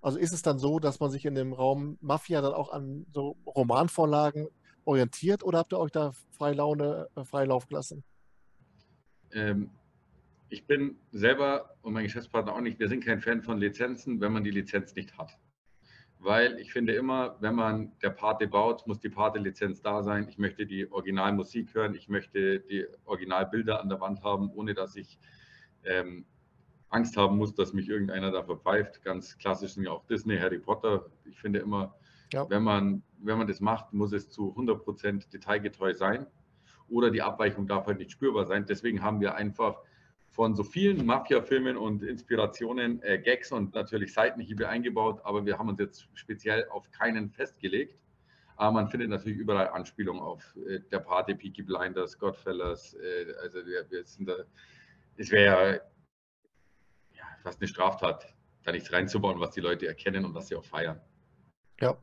Also 0.00 0.18
ist 0.18 0.32
es 0.32 0.42
dann 0.42 0.58
so, 0.58 0.78
dass 0.78 1.00
man 1.00 1.10
sich 1.10 1.24
in 1.24 1.34
dem 1.34 1.52
Raum 1.52 1.98
Mafia 2.00 2.40
dann 2.40 2.52
auch 2.52 2.72
an 2.72 3.06
so 3.12 3.36
Romanvorlagen 3.46 4.48
orientiert 4.84 5.42
oder 5.44 5.58
habt 5.58 5.72
ihr 5.72 5.78
euch 5.78 5.90
da 5.90 6.12
freie 6.30 6.54
Laune, 6.54 7.08
äh, 7.14 7.24
freie 7.24 7.46
Lauf 7.46 7.66
gelassen? 7.66 8.04
Ähm, 9.32 9.70
ich 10.48 10.66
bin 10.66 10.96
selber 11.12 11.76
und 11.82 11.92
mein 11.92 12.04
Geschäftspartner 12.04 12.54
auch 12.54 12.60
nicht, 12.60 12.78
wir 12.78 12.88
sind 12.88 13.04
kein 13.04 13.20
Fan 13.20 13.42
von 13.42 13.58
Lizenzen, 13.58 14.20
wenn 14.20 14.32
man 14.32 14.44
die 14.44 14.50
Lizenz 14.50 14.94
nicht 14.94 15.16
hat. 15.18 15.38
Weil 16.20 16.58
ich 16.58 16.72
finde 16.72 16.94
immer, 16.94 17.36
wenn 17.40 17.54
man 17.54 17.92
der 18.02 18.10
Pate 18.10 18.48
baut, 18.48 18.86
muss 18.86 18.98
die 18.98 19.08
Pate-Lizenz 19.08 19.82
da 19.82 20.02
sein. 20.02 20.26
Ich 20.28 20.36
möchte 20.36 20.66
die 20.66 20.90
Originalmusik 20.90 21.74
hören, 21.74 21.94
ich 21.94 22.08
möchte 22.08 22.60
die 22.60 22.86
Originalbilder 23.04 23.80
an 23.80 23.88
der 23.88 24.00
Wand 24.00 24.24
haben, 24.24 24.50
ohne 24.50 24.74
dass 24.74 24.96
ich 24.96 25.20
ähm, 25.84 26.24
Angst 26.88 27.16
haben 27.16 27.36
muss, 27.36 27.54
dass 27.54 27.72
mich 27.72 27.88
irgendeiner 27.88 28.32
da 28.32 28.42
verpfeift. 28.42 29.04
Ganz 29.04 29.38
klassisch 29.38 29.74
sind 29.74 29.84
ja 29.84 29.92
auch 29.92 30.06
Disney, 30.06 30.38
Harry 30.38 30.58
Potter. 30.58 31.06
Ich 31.24 31.38
finde 31.38 31.60
immer, 31.60 31.94
ja. 32.32 32.48
wenn, 32.50 32.64
man, 32.64 33.02
wenn 33.18 33.38
man 33.38 33.46
das 33.46 33.60
macht, 33.60 33.92
muss 33.92 34.12
es 34.12 34.28
zu 34.28 34.56
100% 34.56 35.30
detailgetreu 35.30 35.94
sein 35.94 36.26
oder 36.88 37.10
die 37.10 37.22
Abweichung 37.22 37.68
darf 37.68 37.86
halt 37.86 37.98
nicht 37.98 38.10
spürbar 38.10 38.46
sein. 38.46 38.66
Deswegen 38.66 39.02
haben 39.02 39.20
wir 39.20 39.36
einfach 39.36 39.76
von 40.38 40.54
so 40.54 40.62
vielen 40.62 41.04
Mafia-Filmen 41.04 41.76
und 41.76 42.04
Inspirationen, 42.04 43.02
äh, 43.02 43.18
Gags 43.18 43.50
und 43.50 43.74
natürlich 43.74 44.12
Seitenhiebe 44.12 44.68
eingebaut, 44.68 45.20
aber 45.24 45.44
wir 45.44 45.58
haben 45.58 45.68
uns 45.68 45.80
jetzt 45.80 46.08
speziell 46.14 46.68
auf 46.68 46.88
keinen 46.92 47.28
festgelegt. 47.28 47.98
Aber 48.54 48.70
man 48.70 48.86
findet 48.86 49.10
natürlich 49.10 49.36
überall 49.36 49.66
Anspielungen 49.70 50.22
auf 50.22 50.56
äh, 50.68 50.78
der 50.92 51.00
Party, 51.00 51.34
Peaky 51.34 51.64
Blinders, 51.64 52.16
Godfellas. 52.16 52.94
Äh, 52.94 53.34
also 53.42 53.66
wir, 53.66 53.90
wir, 53.90 54.04
sind 54.04 54.28
da, 54.28 54.36
es 55.16 55.28
wäre 55.32 55.82
ja, 57.16 57.24
fast 57.42 57.60
eine 57.60 57.66
Straftat, 57.66 58.32
da 58.62 58.70
nichts 58.70 58.92
reinzubauen, 58.92 59.40
was 59.40 59.50
die 59.50 59.60
Leute 59.60 59.88
erkennen 59.88 60.24
und 60.24 60.34
was 60.34 60.46
sie 60.46 60.54
auch 60.54 60.64
feiern. 60.64 61.00
Ja. 61.80 62.00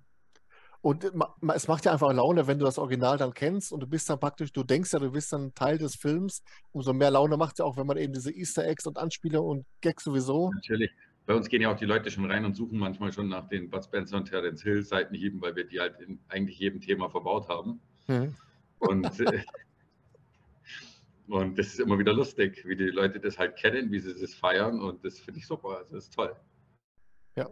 Und 0.85 1.03
es 1.55 1.67
macht 1.67 1.85
ja 1.85 1.93
einfach 1.93 2.13
Laune, 2.13 2.45
wenn 2.45 2.59
du 2.59 2.65
das 2.65 2.77
Original 2.77 3.17
dann 3.17 3.33
kennst 3.33 3.73
und 3.73 3.79
du 3.79 3.87
bist 3.87 4.07
dann 4.07 4.19
praktisch, 4.19 4.51
du 4.51 4.61
denkst 4.61 4.93
ja, 4.93 4.99
du 4.99 5.11
bist 5.11 5.33
dann 5.33 5.51
Teil 5.55 5.79
des 5.79 5.95
Films. 5.95 6.43
Umso 6.73 6.93
mehr 6.93 7.09
Laune 7.09 7.37
macht 7.37 7.53
es 7.53 7.57
ja 7.57 7.65
auch, 7.65 7.75
wenn 7.75 7.87
man 7.87 7.97
eben 7.97 8.13
diese 8.13 8.31
Easter 8.31 8.67
Eggs 8.67 8.85
und 8.85 8.99
Anspielungen 8.99 9.49
und 9.49 9.65
Gags 9.81 10.03
sowieso. 10.03 10.51
Natürlich. 10.53 10.91
Bei 11.25 11.33
uns 11.33 11.49
gehen 11.49 11.63
ja 11.63 11.73
auch 11.73 11.75
die 11.75 11.85
Leute 11.85 12.11
schon 12.11 12.29
rein 12.29 12.45
und 12.45 12.53
suchen 12.53 12.77
manchmal 12.77 13.11
schon 13.11 13.27
nach 13.29 13.47
den 13.47 13.71
Bud 13.71 13.83
Spencer 13.83 14.17
und 14.17 14.25
Terence 14.25 14.61
Hill 14.61 14.83
Seitenhieben, 14.83 15.41
weil 15.41 15.55
wir 15.55 15.65
die 15.65 15.79
halt 15.79 15.99
in 16.01 16.19
eigentlich 16.27 16.59
jedem 16.59 16.79
Thema 16.79 17.09
verbaut 17.09 17.49
haben. 17.49 17.81
Mhm. 18.05 18.35
Und, 18.77 19.19
äh, 19.21 19.41
und 21.29 21.57
das 21.57 21.65
ist 21.65 21.79
immer 21.79 21.97
wieder 21.97 22.13
lustig, 22.13 22.63
wie 22.63 22.75
die 22.75 22.91
Leute 22.91 23.19
das 23.19 23.39
halt 23.39 23.55
kennen, 23.55 23.91
wie 23.91 23.97
sie 23.97 24.13
das 24.13 24.35
feiern 24.35 24.79
und 24.79 25.03
das 25.03 25.17
finde 25.17 25.39
ich 25.39 25.47
super. 25.47 25.79
Also 25.79 25.95
das 25.95 26.03
ist 26.03 26.13
toll. 26.13 26.35
Ja, 27.35 27.49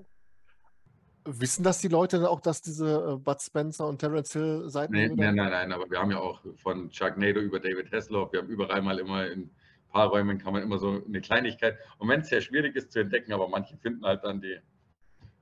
Wissen 1.26 1.64
das 1.64 1.80
die 1.80 1.88
Leute 1.88 2.18
dann 2.18 2.26
auch, 2.26 2.42
dass 2.42 2.62
diese 2.62 3.14
äh, 3.14 3.18
Bud 3.18 3.42
Spencer 3.42 3.88
und 3.88 4.00
Terence 4.00 4.34
Hill 4.34 4.70
Seiten? 4.70 4.94
Nee, 4.94 5.08
nein, 5.08 5.36
nein, 5.36 5.52
nein, 5.52 5.72
aber 5.72 5.90
wir 5.90 6.00
haben 6.00 6.12
ja 6.12 6.20
auch 6.20 6.42
von 6.58 6.90
Chuck 6.90 7.18
Nader 7.18 7.40
über 7.40 7.60
David 7.60 7.92
Hasselhoff, 7.92 8.34
wir 8.34 8.42
haben 8.42 8.50
überall 8.50 8.82
mal 8.82 9.00
immer 9.00 9.28
in 9.28 9.42
ein 9.44 9.52
paar 9.90 10.08
Räumen 10.08 10.38
kann 10.38 10.54
man 10.54 10.64
immer 10.64 10.78
so 10.80 11.02
eine 11.06 11.22
Kleinigkeit. 11.22 11.78
Und 11.98 12.10
wenn 12.10 12.22
es 12.22 12.30
sehr 12.30 12.42
schwierig 12.42 12.76
ist 12.76 12.92
zu 12.92 13.00
entdecken, 13.00 13.32
aber 13.32 13.48
manche 13.48 13.78
finden 13.78 14.04
halt 14.06 14.24
dann 14.24 14.42
die 14.42 14.58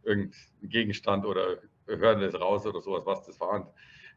irgendeinen 0.04 0.34
Gegenstand 0.62 1.26
oder 1.26 1.58
hören 1.88 2.22
das 2.22 2.40
raus 2.40 2.66
oder 2.66 2.82
sowas, 2.82 3.06
was 3.06 3.26
das 3.26 3.40
war. 3.40 3.62
Und 3.62 3.68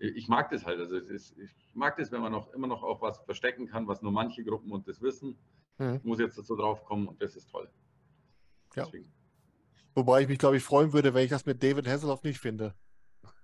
ich 0.00 0.28
mag 0.28 0.50
das 0.50 0.64
halt. 0.64 0.78
Also 0.80 0.96
ist, 0.96 1.36
ich 1.38 1.74
mag 1.74 1.96
das, 1.96 2.10
wenn 2.12 2.20
man 2.20 2.32
noch 2.32 2.52
immer 2.52 2.66
noch 2.66 2.82
auch 2.82 3.00
was 3.00 3.18
verstecken 3.20 3.66
kann, 3.66 3.86
was 3.86 4.02
nur 4.02 4.12
manche 4.12 4.44
Gruppen 4.44 4.72
und 4.72 4.86
das 4.88 5.00
wissen. 5.00 5.38
Mhm. 5.78 6.00
Muss 6.02 6.18
jetzt 6.18 6.38
dazu 6.38 6.56
drauf 6.56 6.84
kommen 6.84 7.08
und 7.08 7.20
das 7.22 7.36
ist 7.36 7.50
toll. 7.50 7.68
Ja. 8.74 8.84
Deswegen. 8.84 9.12
Wobei 9.94 10.22
ich 10.22 10.28
mich, 10.28 10.38
glaube 10.38 10.56
ich, 10.56 10.62
freuen 10.62 10.92
würde, 10.92 11.14
wenn 11.14 11.24
ich 11.24 11.30
das 11.30 11.46
mit 11.46 11.62
David 11.62 11.86
Hasselhoff 11.86 12.22
nicht 12.24 12.40
finde. 12.40 12.74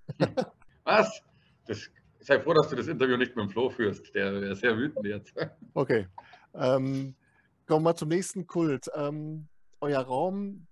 Was? 0.84 1.22
Das, 1.66 1.90
sei 2.20 2.40
froh, 2.40 2.54
dass 2.54 2.68
du 2.68 2.76
das 2.76 2.88
Interview 2.88 3.16
nicht 3.16 3.36
mit 3.36 3.46
dem 3.46 3.50
Flo 3.50 3.70
führst. 3.70 4.14
Der 4.14 4.32
ist 4.42 4.60
sehr 4.60 4.76
wütend 4.76 5.06
jetzt. 5.06 5.34
Okay. 5.74 6.08
Ähm, 6.52 7.14
kommen 7.66 7.84
wir 7.84 7.90
mal 7.90 7.94
zum 7.94 8.08
nächsten 8.08 8.46
Kult. 8.46 8.90
Ähm, 8.94 9.46
euer 9.80 10.00
Raum 10.00 10.66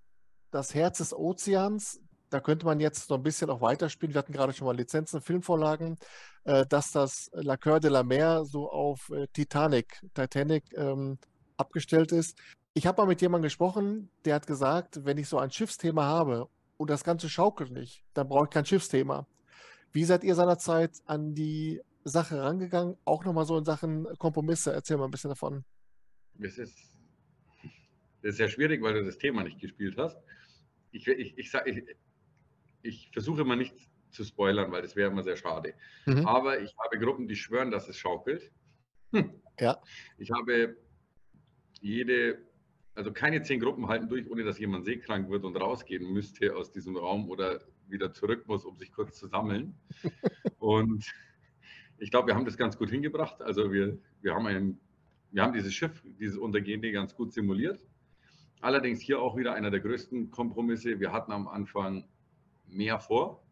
das 0.51 0.75
Herz 0.75 0.99
des 0.99 1.15
Ozeans. 1.15 2.01
Da 2.31 2.41
könnte 2.41 2.67
man 2.67 2.81
jetzt 2.81 3.09
noch 3.09 3.17
ein 3.17 3.23
bisschen 3.23 3.49
auch 3.49 3.61
weiterspielen. 3.61 4.13
Wir 4.13 4.19
hatten 4.19 4.33
gerade 4.33 4.53
schon 4.53 4.67
mal 4.67 4.77
Lizenzen, 4.77 5.21
Filmvorlagen, 5.21 5.97
äh, 6.45 6.67
dass 6.67 6.91
das 6.91 7.31
La 7.33 7.57
Coeur 7.57 7.81
de 7.81 7.91
la 7.91 8.03
Mer 8.03 8.45
so 8.45 8.71
auf 8.71 9.11
äh, 9.11 9.29
Titanic, 9.29 10.01
Titanic 10.15 10.65
ähm, 10.77 11.19
abgestellt 11.57 12.13
ist. 12.13 12.37
Ich 12.79 12.87
habe 12.87 13.03
mal 13.03 13.09
mit 13.09 13.21
jemandem 13.21 13.47
gesprochen, 13.47 14.09
der 14.25 14.37
hat 14.37 14.47
gesagt, 14.47 15.05
wenn 15.05 15.19
ich 15.19 15.29
so 15.29 15.37
ein 15.37 15.51
Schiffsthema 15.51 16.05
habe 16.05 16.49
und 16.77 16.91
das 16.91 17.03
Ganze 17.03 17.29
schaukelt 17.29 17.73
nicht, 17.73 18.05
dann 18.15 18.29
brauche 18.29 18.45
ich 18.45 18.51
kein 18.51 18.65
Schiffsthema. 18.65 19.27
Wie 19.91 20.05
seid 20.05 20.23
ihr 20.23 20.37
seinerzeit 20.37 20.93
an 21.05 21.35
die 21.35 21.83
Sache 22.05 22.41
rangegangen? 22.41 22.97
Auch 23.05 23.25
nochmal 23.25 23.47
so 23.47 23.59
in 23.59 23.65
Sachen 23.65 24.07
Kompromisse. 24.19 24.73
Erzähl 24.73 24.97
mal 24.97 25.07
ein 25.07 25.11
bisschen 25.11 25.31
davon. 25.31 25.65
Das 26.35 26.57
ist, 26.57 26.79
das 28.23 28.31
ist 28.31 28.37
sehr 28.37 28.49
schwierig, 28.49 28.81
weil 28.81 28.95
du 28.95 29.05
das 29.05 29.19
Thema 29.19 29.43
nicht 29.43 29.59
gespielt 29.59 29.97
hast. 29.99 30.17
Ich, 30.93 31.09
ich, 31.09 31.37
ich, 31.37 31.53
ich, 31.53 31.85
ich 32.83 33.11
versuche 33.13 33.41
immer 33.41 33.57
nicht 33.57 33.75
zu 34.13 34.23
spoilern, 34.23 34.71
weil 34.71 34.83
das 34.83 34.95
wäre 34.95 35.11
immer 35.11 35.25
sehr 35.25 35.37
schade. 35.37 35.75
Mhm. 36.07 36.25
Aber 36.29 36.61
ich 36.61 36.77
habe 36.79 36.97
Gruppen, 37.01 37.27
die 37.27 37.35
schwören, 37.35 37.73
dass 37.73 37.89
es 37.89 37.99
schaukelt. 37.99 38.53
Hm. 39.11 39.43
Ja. 39.59 39.83
Ich 40.17 40.31
habe 40.31 40.77
jede, 41.81 42.48
also 42.99 43.13
keine 43.13 43.43
zehn 43.43 43.61
Gruppen 43.61 43.87
halten 43.87 44.09
durch, 44.09 44.29
ohne 44.29 44.43
dass 44.43 44.59
jemand 44.59 44.85
seekrank 44.85 45.31
wird 45.31 45.45
und 45.45 45.55
rausgehen 45.55 46.13
müsste 46.13 46.57
aus 46.57 46.73
diesem 46.73 46.97
Raum 46.97 47.31
oder 47.31 47.61
wieder 47.87 48.13
zurück 48.13 48.49
muss, 48.49 48.65
um 48.65 48.77
sich 48.77 48.93
kurz 48.93 49.17
zu 49.17 49.29
sammeln. 49.29 49.79
und 50.59 51.07
ich 51.99 52.11
glaube, 52.11 52.27
wir 52.27 52.35
haben 52.35 52.45
das 52.45 52.57
ganz 52.57 52.77
gut 52.77 52.91
hingebracht. 52.91 53.41
Also 53.41 53.73
wir, 53.73 53.97
wir 54.21 54.35
haben 54.35 54.47
ein, 54.49 54.81
wir 55.31 55.45
haben 55.45 55.53
dieses 55.53 55.73
Schiff, 55.73 56.03
dieses 56.19 56.37
Untergehende 56.37 56.91
ganz 56.91 57.15
gut 57.15 57.33
simuliert. 57.33 57.81
Allerdings 58.61 59.01
hier 59.01 59.21
auch 59.21 59.37
wieder 59.37 59.55
einer 59.55 59.71
der 59.71 59.79
größten 59.79 60.33
Kompromisse. 60.33 60.99
Wir 60.99 61.13
hatten 61.13 61.31
am 61.31 61.47
Anfang 61.47 62.05
mehr 62.67 62.99
vor. 62.99 63.45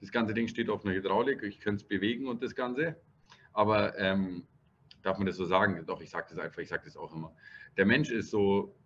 Das 0.00 0.12
ganze 0.12 0.32
Ding 0.32 0.46
steht 0.46 0.70
auf 0.70 0.84
einer 0.84 0.94
Hydraulik. 0.94 1.42
Ich 1.42 1.58
könnte 1.58 1.82
es 1.82 1.88
bewegen 1.88 2.28
und 2.28 2.40
das 2.40 2.54
Ganze. 2.54 2.94
Aber 3.52 3.98
ähm, 3.98 4.46
darf 5.06 5.18
man 5.18 5.26
das 5.26 5.36
so 5.36 5.44
sagen? 5.44 5.82
Doch, 5.86 6.00
ich 6.00 6.10
sage 6.10 6.26
das 6.30 6.38
einfach, 6.38 6.58
ich 6.58 6.68
sage 6.68 6.82
das 6.84 6.96
auch 6.96 7.14
immer. 7.14 7.34
Der 7.76 7.86
Mensch 7.86 8.10
ist 8.10 8.30
so 8.30 8.76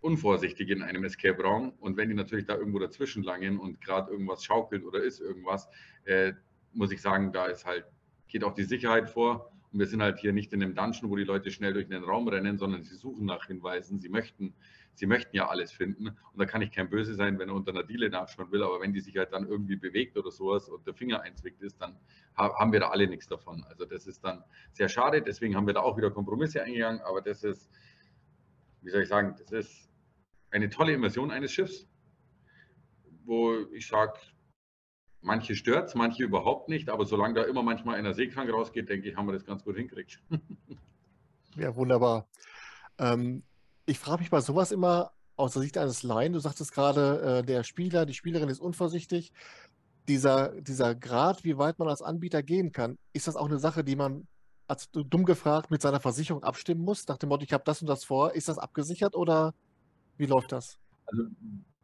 unvorsichtig 0.00 0.68
in 0.68 0.82
einem 0.82 1.04
Escape 1.04 1.42
Raum 1.42 1.72
und 1.80 1.96
wenn 1.96 2.08
die 2.08 2.14
natürlich 2.14 2.44
da 2.44 2.56
irgendwo 2.56 2.78
dazwischen 2.78 3.22
langen 3.22 3.58
und 3.58 3.80
gerade 3.80 4.10
irgendwas 4.12 4.44
schaukelt 4.44 4.84
oder 4.84 5.02
ist 5.02 5.20
irgendwas, 5.20 5.68
äh, 6.04 6.34
muss 6.72 6.92
ich 6.92 7.00
sagen, 7.00 7.32
da 7.32 7.46
ist 7.46 7.64
halt, 7.64 7.86
geht 8.28 8.44
auch 8.44 8.52
die 8.52 8.64
Sicherheit 8.64 9.08
vor 9.08 9.50
und 9.72 9.78
wir 9.78 9.86
sind 9.86 10.02
halt 10.02 10.18
hier 10.18 10.32
nicht 10.32 10.52
in 10.52 10.62
einem 10.62 10.74
Dungeon, 10.74 11.10
wo 11.10 11.16
die 11.16 11.24
Leute 11.24 11.50
schnell 11.50 11.72
durch 11.72 11.88
den 11.88 12.04
Raum 12.04 12.28
rennen, 12.28 12.58
sondern 12.58 12.82
sie 12.82 12.96
suchen 12.96 13.24
nach 13.24 13.46
Hinweisen, 13.46 13.98
sie 13.98 14.10
möchten, 14.10 14.54
sie 14.94 15.06
möchten 15.06 15.36
ja 15.36 15.48
alles 15.48 15.72
finden 15.72 16.08
und 16.08 16.38
da 16.38 16.46
kann 16.46 16.62
ich 16.62 16.70
kein 16.70 16.88
Böse 16.88 17.14
sein, 17.14 17.38
wenn 17.38 17.48
er 17.48 17.54
unter 17.54 17.72
einer 17.72 17.82
Diele 17.82 18.10
nachschauen 18.10 18.50
will, 18.52 18.62
aber 18.62 18.80
wenn 18.80 18.92
die 18.92 19.00
sich 19.00 19.16
halt 19.16 19.32
dann 19.32 19.46
irgendwie 19.46 19.76
bewegt 19.76 20.16
oder 20.16 20.30
sowas 20.30 20.68
und 20.68 20.86
der 20.86 20.94
Finger 20.94 21.20
einzwickt 21.22 21.60
ist, 21.62 21.80
dann 21.80 21.98
haben 22.36 22.72
wir 22.72 22.80
da 22.80 22.90
alle 22.90 23.06
nichts 23.06 23.26
davon. 23.26 23.64
Also 23.64 23.84
das 23.84 24.06
ist 24.06 24.24
dann 24.24 24.44
sehr 24.72 24.88
schade, 24.88 25.22
deswegen 25.22 25.56
haben 25.56 25.66
wir 25.66 25.74
da 25.74 25.80
auch 25.80 25.96
wieder 25.96 26.10
Kompromisse 26.10 26.62
eingegangen, 26.62 27.00
aber 27.02 27.20
das 27.20 27.42
ist, 27.44 27.70
wie 28.82 28.90
soll 28.90 29.02
ich 29.02 29.08
sagen, 29.08 29.34
das 29.38 29.52
ist 29.52 29.90
eine 30.50 30.70
tolle 30.70 30.92
Immersion 30.92 31.30
eines 31.30 31.52
Schiffs, 31.52 31.88
wo 33.24 33.56
ich 33.72 33.86
sage, 33.88 34.14
manche 35.20 35.56
stört 35.56 35.88
es, 35.88 35.94
manche 35.94 36.22
überhaupt 36.22 36.68
nicht, 36.68 36.88
aber 36.88 37.04
solange 37.04 37.34
da 37.34 37.42
immer 37.42 37.62
manchmal 37.62 37.96
einer 37.96 38.14
seekrank 38.14 38.52
rausgeht, 38.52 38.88
denke 38.88 39.08
ich, 39.08 39.16
haben 39.16 39.26
wir 39.26 39.32
das 39.32 39.44
ganz 39.44 39.64
gut 39.64 39.76
hingekriegt. 39.76 40.22
ja, 41.56 41.74
wunderbar. 41.74 42.28
Ähm, 42.98 43.42
ich 43.86 43.98
frage 43.98 44.20
mich 44.20 44.30
bei 44.30 44.40
sowas 44.40 44.72
immer 44.72 45.12
aus 45.36 45.52
der 45.52 45.62
Sicht 45.62 45.78
eines 45.78 46.02
Laien, 46.02 46.32
du 46.32 46.38
sagtest 46.38 46.72
gerade, 46.72 47.40
äh, 47.40 47.42
der 47.42 47.64
Spieler, 47.64 48.06
die 48.06 48.14
Spielerin 48.14 48.48
ist 48.48 48.60
unvorsichtig. 48.60 49.32
Dieser, 50.06 50.60
dieser 50.60 50.94
Grad, 50.94 51.44
wie 51.44 51.56
weit 51.58 51.78
man 51.78 51.88
als 51.88 52.02
Anbieter 52.02 52.42
gehen 52.42 52.72
kann, 52.72 52.98
ist 53.12 53.26
das 53.26 53.36
auch 53.36 53.46
eine 53.46 53.58
Sache, 53.58 53.84
die 53.84 53.96
man 53.96 54.28
als 54.68 54.90
dumm 54.90 55.24
gefragt 55.24 55.70
mit 55.70 55.82
seiner 55.82 56.00
Versicherung 56.00 56.42
abstimmen 56.42 56.82
muss? 56.82 57.06
Nach 57.08 57.16
dem 57.16 57.30
Motto, 57.30 57.44
ich 57.44 57.52
habe 57.52 57.64
das 57.64 57.80
und 57.80 57.88
das 57.88 58.04
vor, 58.04 58.32
ist 58.34 58.48
das 58.48 58.58
abgesichert 58.58 59.14
oder 59.14 59.54
wie 60.16 60.26
läuft 60.26 60.52
das? 60.52 60.78
Also 61.06 61.24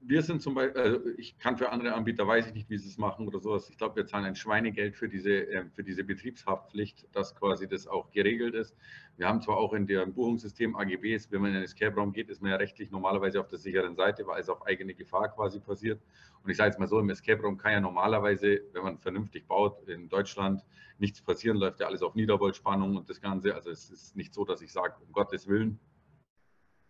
wir 0.03 0.23
sind 0.23 0.41
zum 0.41 0.55
Beispiel, 0.55 0.81
also 0.81 1.01
ich 1.19 1.39
kann 1.39 1.59
für 1.59 1.71
andere 1.71 1.95
Anbieter, 1.95 2.27
weiß 2.27 2.47
ich 2.47 2.55
nicht, 2.55 2.71
wie 2.71 2.79
sie 2.79 2.89
es 2.89 2.97
machen 2.97 3.29
oder 3.29 3.39
sowas. 3.39 3.69
Ich 3.69 3.77
glaube, 3.77 3.97
wir 3.97 4.07
zahlen 4.07 4.25
ein 4.25 4.35
Schweinegeld 4.35 4.97
für 4.97 5.09
diese, 5.09 5.31
äh, 5.31 5.65
für 5.75 5.85
diese 5.85 6.05
Betriebshaftpflicht, 6.05 7.07
dass 7.13 7.35
quasi 7.35 7.69
das 7.69 7.87
auch 7.87 8.11
geregelt 8.11 8.55
ist. 8.55 8.75
Wir 9.19 9.29
haben 9.29 9.43
zwar 9.43 9.59
auch 9.59 9.75
in 9.75 9.87
dem 9.87 10.15
Buchungssystem 10.15 10.75
AGBs, 10.75 11.31
wenn 11.31 11.43
man 11.43 11.51
in 11.51 11.57
den 11.57 11.65
Escape-Raum 11.65 12.13
geht, 12.13 12.31
ist 12.31 12.41
man 12.41 12.51
ja 12.51 12.57
rechtlich 12.57 12.91
normalerweise 12.91 13.41
auf 13.41 13.49
der 13.49 13.59
sicheren 13.59 13.95
Seite, 13.95 14.27
weil 14.27 14.41
es 14.41 14.49
auf 14.49 14.67
eigene 14.67 14.95
Gefahr 14.95 15.29
quasi 15.29 15.61
passiert. 15.61 16.01
Und 16.43 16.51
ich 16.51 16.57
sage 16.57 16.71
jetzt 16.71 16.79
mal 16.79 16.89
so, 16.89 16.99
im 16.99 17.11
Escape-Raum 17.11 17.59
kann 17.59 17.73
ja 17.73 17.81
normalerweise, 17.81 18.63
wenn 18.73 18.83
man 18.83 18.99
vernünftig 18.99 19.47
baut, 19.47 19.87
in 19.87 20.09
Deutschland 20.09 20.65
nichts 20.99 21.21
passieren, 21.21 21.59
läuft 21.59 21.81
ja 21.81 21.87
alles 21.87 22.03
auf 22.03 22.15
Niedervoltspannung 22.15 22.97
und 22.97 23.11
das 23.11 23.21
Ganze. 23.21 23.55
Also 23.55 23.71
es 23.71 23.91
ist 23.91 24.17
nicht 24.17 24.33
so, 24.33 24.47
dass 24.47 24.63
ich 24.63 24.73
sage, 24.73 24.95
um 25.07 25.13
Gottes 25.13 25.47
Willen, 25.47 25.79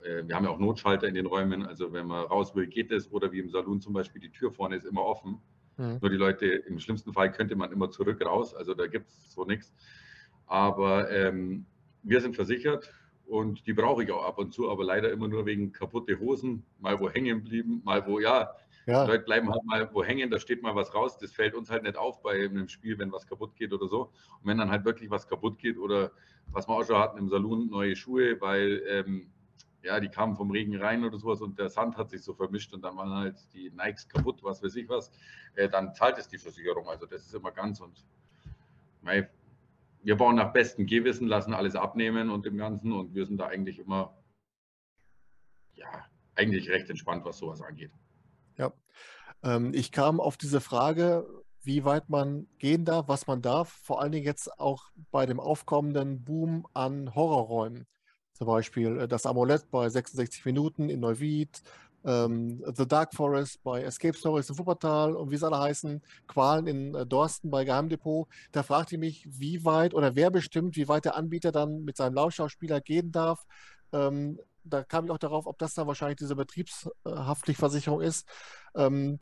wir 0.03 0.35
haben 0.35 0.45
ja 0.45 0.51
auch 0.51 0.59
Notschalter 0.59 1.07
in 1.09 1.15
den 1.15 1.27
Räumen, 1.27 1.67
also 1.67 1.93
wenn 1.93 2.07
man 2.07 2.25
raus 2.25 2.55
will, 2.55 2.67
geht 2.67 2.91
es. 2.91 3.11
Oder 3.13 3.33
wie 3.33 3.41
im 3.41 3.51
Salon 3.51 3.81
zum 3.81 3.93
Beispiel, 3.93 4.21
die 4.21 4.31
Tür 4.31 4.51
vorne 4.51 4.77
ist 4.77 4.87
immer 4.87 5.05
offen. 5.05 5.41
Mhm. 5.77 5.99
Nur 6.01 6.11
die 6.11 6.17
Leute, 6.17 6.47
im 6.47 6.79
schlimmsten 6.79 7.13
Fall 7.13 7.33
könnte 7.33 7.57
man 7.57 7.73
immer 7.73 7.91
zurück 7.91 8.25
raus, 8.25 8.55
also 8.55 8.75
da 8.75 8.87
gibt 8.87 9.09
es 9.09 9.33
so 9.33 9.45
nichts. 9.45 9.75
Aber 10.47 11.11
ähm, 11.11 11.67
wir 12.03 12.21
sind 12.21 12.35
versichert 12.35 12.93
und 13.27 13.67
die 13.67 13.73
brauche 13.73 14.03
ich 14.03 14.11
auch 14.11 14.25
ab 14.25 14.39
und 14.39 14.53
zu, 14.53 14.71
aber 14.71 14.85
leider 14.85 15.11
immer 15.11 15.29
nur 15.29 15.47
wegen 15.47 15.73
kaputte 15.73 16.19
Hosen, 16.19 16.65
mal 16.81 16.99
wo 16.99 17.09
hängen 17.09 17.45
blieben, 17.45 17.83
mal 17.85 18.07
wo, 18.07 18.19
ja, 18.19 18.55
ja. 18.87 19.05
Die 19.05 19.11
Leute 19.13 19.25
bleiben 19.25 19.51
halt 19.51 19.65
mal 19.65 19.89
wo 19.93 20.03
hängen, 20.03 20.31
da 20.31 20.39
steht 20.39 20.63
mal 20.63 20.75
was 20.75 20.95
raus. 20.95 21.19
Das 21.19 21.33
fällt 21.33 21.55
uns 21.55 21.71
halt 21.71 21.83
nicht 21.83 21.97
auf 21.97 22.23
bei 22.23 22.45
einem 22.45 22.69
Spiel, 22.69 22.99
wenn 22.99 23.13
was 23.13 23.27
kaputt 23.27 23.55
geht 23.55 23.73
oder 23.73 23.87
so. 23.87 24.05
Und 24.05 24.45
wenn 24.45 24.59
dann 24.59 24.71
halt 24.71 24.85
wirklich 24.85 25.11
was 25.11 25.29
kaputt 25.29 25.59
geht 25.59 25.79
oder 25.79 26.13
was 26.47 26.67
wir 26.67 26.75
auch 26.75 26.85
schon 26.85 26.99
hatten 26.99 27.19
im 27.19 27.29
Salon, 27.29 27.69
neue 27.69 27.95
Schuhe, 27.95 28.41
weil 28.41 28.83
ähm, 28.89 29.31
ja, 29.83 30.01
die 30.01 30.09
kamen 30.09 30.37
vom 30.37 30.51
Regen 30.51 30.77
rein 30.77 31.05
oder 31.05 31.19
sowas 31.19 31.41
und 31.41 31.59
der 31.59 31.71
Sand 31.71 31.97
hat 31.97 32.11
sich 32.11 32.23
so 32.23 32.35
vermischt 32.35 32.73
und 32.75 32.83
dann 32.83 32.97
waren 32.97 33.13
halt 33.13 33.37
die 33.55 33.71
Nikes 33.71 34.09
kaputt, 34.09 34.43
was 34.43 34.63
weiß 34.63 34.77
ich 34.77 34.89
was, 34.89 35.11
äh, 35.55 35.69
dann 35.69 35.95
zahlt 35.95 36.19
es 36.19 36.29
die 36.29 36.39
Versicherung. 36.39 36.89
Also 36.89 37.07
das 37.07 37.27
ist 37.27 37.35
immer 37.35 37.51
ganz 37.51 37.81
und 37.81 38.05
mei, 39.03 39.29
wir 40.03 40.17
bauen 40.17 40.37
nach 40.37 40.53
bestem 40.53 40.87
Gehwissen, 40.87 41.27
lassen 41.27 41.55
alles 41.55 41.77
abnehmen 41.77 42.31
und 42.31 42.47
dem 42.47 42.57
Ganzen 42.57 42.93
und 42.93 43.15
wir 43.15 43.27
sind 43.27 43.39
da 43.39 43.47
eigentlich 43.47 43.79
immer, 43.79 44.17
ja, 45.75 46.07
eigentlich 46.35 46.71
recht 46.71 46.89
entspannt, 46.89 47.25
was 47.25 47.39
sowas 47.39 47.63
angeht. 47.63 47.93
Ja, 48.57 48.73
ähm, 49.43 49.73
ich 49.75 49.93
kam 49.93 50.21
auf 50.21 50.37
diese 50.37 50.61
Frage, 50.61 51.27
wie 51.63 51.85
weit 51.85 52.09
man 52.09 52.49
gehen 52.59 52.85
darf, 52.85 53.09
was 53.09 53.27
man 53.27 53.43
darf, 53.43 53.71
vor 53.71 54.01
allen 54.01 54.13
Dingen 54.13 54.25
jetzt 54.25 54.59
auch 54.59 54.91
bei 55.11 55.27
dem 55.27 55.41
aufkommenden 55.41 56.25
Boom 56.25 56.67
an 56.73 57.15
Horrorräumen. 57.15 57.87
Zum 58.41 58.47
Beispiel 58.47 59.01
äh, 59.01 59.07
das 59.07 59.27
Amulett 59.27 59.71
bei 59.71 59.87
66 59.91 60.47
Minuten 60.47 60.89
in 60.89 61.01
Neuwied, 61.01 61.63
ähm, 62.07 62.65
The 62.75 62.89
Dark 62.89 63.13
Forest 63.15 63.63
bei 63.63 63.83
Escape 63.83 64.17
Stories 64.17 64.49
in 64.49 64.59
Wuppertal 64.59 65.15
und 65.15 65.31
wie 65.31 65.37
sie 65.37 65.45
alle 65.47 65.59
heißen, 65.59 66.01
Qualen 66.27 66.67
in 66.67 66.95
äh, 66.95 67.05
Dorsten 67.05 67.51
bei 67.51 67.67
Geheimdepot. 67.67 68.27
Da 68.53 68.63
fragte 68.63 68.95
ich 68.95 68.99
mich, 68.99 69.29
wie 69.29 69.63
weit 69.67 69.93
oder 69.93 70.15
wer 70.17 70.31
bestimmt, 70.31 70.77
wie 70.77 70.89
weit 70.89 71.05
der 71.05 71.17
Anbieter 71.17 71.53
dann 71.53 71.85
mit 71.85 71.99
seinem 71.99 72.15
Laufschauspieler 72.15 72.81
gehen 72.81 73.13
darf. 73.13 73.45
Ähm, 73.93 74.41
da 74.65 74.85
kam 74.85 75.05
ich 75.05 75.11
auch 75.11 75.19
darauf, 75.19 75.47
ob 75.47 75.59
das 75.59 75.75
dann 75.75 75.87
wahrscheinlich 75.87 76.17
diese 76.17 76.35
Betriebshaftpflichtversicherung 76.35 78.01
ist. 78.01 78.27
Ähm, 78.75 79.19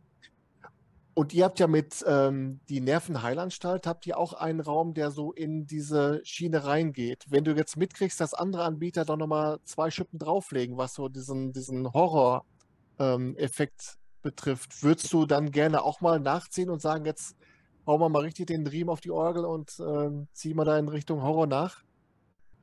und 1.18 1.34
ihr 1.34 1.44
habt 1.46 1.58
ja 1.58 1.66
mit 1.66 2.04
ähm, 2.06 2.60
die 2.68 2.80
Nervenheilanstalt, 2.80 3.88
habt 3.88 4.06
ihr 4.06 4.16
auch 4.16 4.34
einen 4.34 4.60
Raum, 4.60 4.94
der 4.94 5.10
so 5.10 5.32
in 5.32 5.66
diese 5.66 6.20
Schiene 6.22 6.64
reingeht. 6.64 7.24
Wenn 7.28 7.42
du 7.42 7.56
jetzt 7.56 7.76
mitkriegst, 7.76 8.20
dass 8.20 8.34
andere 8.34 8.62
Anbieter 8.62 9.04
doch 9.04 9.16
nochmal 9.16 9.58
zwei 9.64 9.90
Schippen 9.90 10.20
drauflegen, 10.20 10.76
was 10.76 10.94
so 10.94 11.08
diesen, 11.08 11.52
diesen 11.52 11.92
Horror-Effekt 11.92 13.80
ähm, 13.80 14.00
betrifft, 14.22 14.80
würdest 14.84 15.12
du 15.12 15.26
dann 15.26 15.50
gerne 15.50 15.82
auch 15.82 16.00
mal 16.00 16.20
nachziehen 16.20 16.70
und 16.70 16.80
sagen, 16.80 17.04
jetzt 17.04 17.36
hauen 17.84 18.00
wir 18.00 18.08
mal 18.10 18.22
richtig 18.22 18.46
den 18.46 18.64
Riemen 18.64 18.90
auf 18.90 19.00
die 19.00 19.10
Orgel 19.10 19.44
und 19.44 19.76
ähm, 19.80 20.28
ziehen 20.34 20.56
wir 20.56 20.64
da 20.64 20.78
in 20.78 20.86
Richtung 20.86 21.22
Horror 21.22 21.48
nach? 21.48 21.82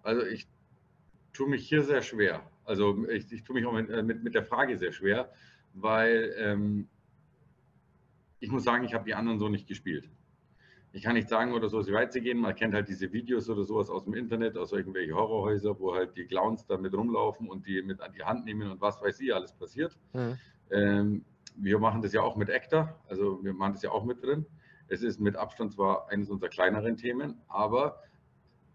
Also 0.01 0.25
ich 0.25 0.47
tue 1.33 1.49
mich 1.49 1.67
hier 1.67 1.83
sehr 1.83 2.01
schwer. 2.01 2.41
Also 2.63 3.05
ich, 3.09 3.29
ich 3.33 3.43
tue 3.43 3.55
mich 3.55 3.65
auch 3.65 3.73
mit, 3.73 3.89
äh, 3.89 4.01
mit, 4.01 4.23
mit 4.23 4.33
der 4.33 4.45
Frage 4.45 4.77
sehr 4.77 4.93
schwer, 4.93 5.29
weil 5.73 6.33
ähm, 6.37 6.87
ich 8.45 8.51
muss 8.51 8.63
sagen, 8.63 8.83
ich 8.83 8.93
habe 8.93 9.05
die 9.05 9.15
anderen 9.15 9.39
so 9.39 9.49
nicht 9.49 9.67
gespielt. 9.67 10.07
Ich 10.93 11.01
kann 11.01 11.15
nicht 11.15 11.27
sagen 11.27 11.53
oder 11.53 11.67
so, 11.67 11.85
wie 11.87 11.93
weit 11.93 12.13
sie 12.13 12.21
gehen. 12.21 12.37
Man 12.37 12.55
kennt 12.55 12.75
halt 12.75 12.87
diese 12.87 13.11
Videos 13.11 13.49
oder 13.49 13.63
sowas 13.63 13.89
aus 13.89 14.03
dem 14.03 14.13
Internet, 14.13 14.55
aus 14.55 14.71
irgendwelchen 14.71 15.15
Horrorhäusern, 15.15 15.75
wo 15.79 15.95
halt 15.95 16.15
die 16.15 16.25
Clowns 16.25 16.67
damit 16.67 16.93
rumlaufen 16.93 17.49
und 17.49 17.65
die 17.65 17.81
mit 17.81 18.01
an 18.01 18.13
die 18.13 18.23
Hand 18.23 18.45
nehmen 18.45 18.69
und 18.69 18.79
was 18.81 19.01
weiß 19.01 19.19
ich, 19.19 19.33
alles 19.33 19.51
passiert. 19.51 19.97
Mhm. 20.13 20.37
Ähm, 20.69 21.25
wir 21.57 21.79
machen 21.79 22.03
das 22.03 22.13
ja 22.13 22.21
auch 22.21 22.35
mit 22.35 22.51
Actor, 22.51 22.95
also 23.07 23.43
wir 23.43 23.53
machen 23.53 23.73
das 23.73 23.81
ja 23.81 23.89
auch 23.89 24.05
mit 24.05 24.23
drin. 24.23 24.45
Es 24.87 25.01
ist 25.01 25.19
mit 25.19 25.35
Abstand 25.35 25.73
zwar 25.73 26.07
eines 26.09 26.29
unserer 26.29 26.49
kleineren 26.49 26.97
Themen, 26.97 27.41
aber 27.47 27.99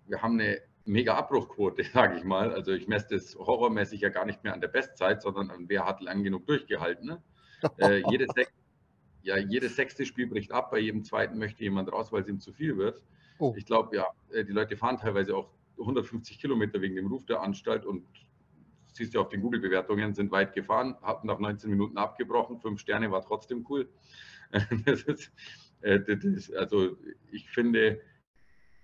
wir 0.09 0.21
haben 0.21 0.41
eine 0.41 0.59
mega 0.85 1.15
Abbruchquote, 1.15 1.85
sage 1.95 2.17
ich 2.17 2.25
mal. 2.25 2.53
Also 2.53 2.73
ich 2.73 2.89
messe 2.89 3.07
das 3.11 3.37
horrormäßig 3.37 4.01
ja 4.01 4.09
gar 4.09 4.25
nicht 4.25 4.43
mehr 4.43 4.53
an 4.53 4.61
der 4.61 4.69
Bestzeit, 4.69 5.23
sondern 5.23 5.51
an 5.53 5.69
wer 5.69 5.87
hat 5.87 6.01
lang 6.01 6.25
genug 6.25 6.45
durchgehalten. 6.49 7.07
Ne? 7.07 7.23
äh, 7.79 8.03
jedes, 8.11 8.29
ja, 9.23 9.37
jedes 9.39 9.77
sechste 9.77 10.07
Spiel 10.07 10.27
bricht 10.27 10.53
ab, 10.53 10.71
bei 10.71 10.79
jedem 10.79 11.05
zweiten 11.05 11.39
möchte 11.39 11.63
jemand 11.63 11.93
raus, 11.93 12.13
weil 12.13 12.23
es 12.23 12.29
ihm 12.29 12.41
zu 12.41 12.53
viel 12.53 12.77
wird. 12.77 13.03
Oh. 13.39 13.55
Ich 13.57 13.67
glaube, 13.67 13.97
ja, 13.97 14.07
äh, 14.31 14.45
die 14.45 14.53
Leute 14.53 14.77
fahren 14.77 14.99
teilweise 14.99 15.37
auch 15.37 15.51
150 15.79 16.39
Kilometer 16.39 16.81
wegen 16.81 16.97
dem 16.97 17.07
Ruf 17.07 17.25
der 17.27 17.41
Anstalt 17.41 17.85
und 17.85 18.05
siehst 18.93 19.15
du 19.15 19.21
auf 19.21 19.29
den 19.29 19.41
Google-Bewertungen, 19.41 20.15
sind 20.15 20.31
weit 20.31 20.53
gefahren, 20.53 20.97
hatten 21.03 21.27
nach 21.27 21.39
19 21.39 21.71
Minuten 21.71 21.97
abgebrochen, 21.97 22.59
fünf 22.59 22.81
Sterne 22.81 23.11
war 23.11 23.23
trotzdem 23.23 23.65
cool. 23.69 23.89
Ist, 24.87 25.31
äh, 25.83 26.01
ist, 26.35 26.55
also 26.57 26.97
ich 27.31 27.49
finde, 27.49 28.01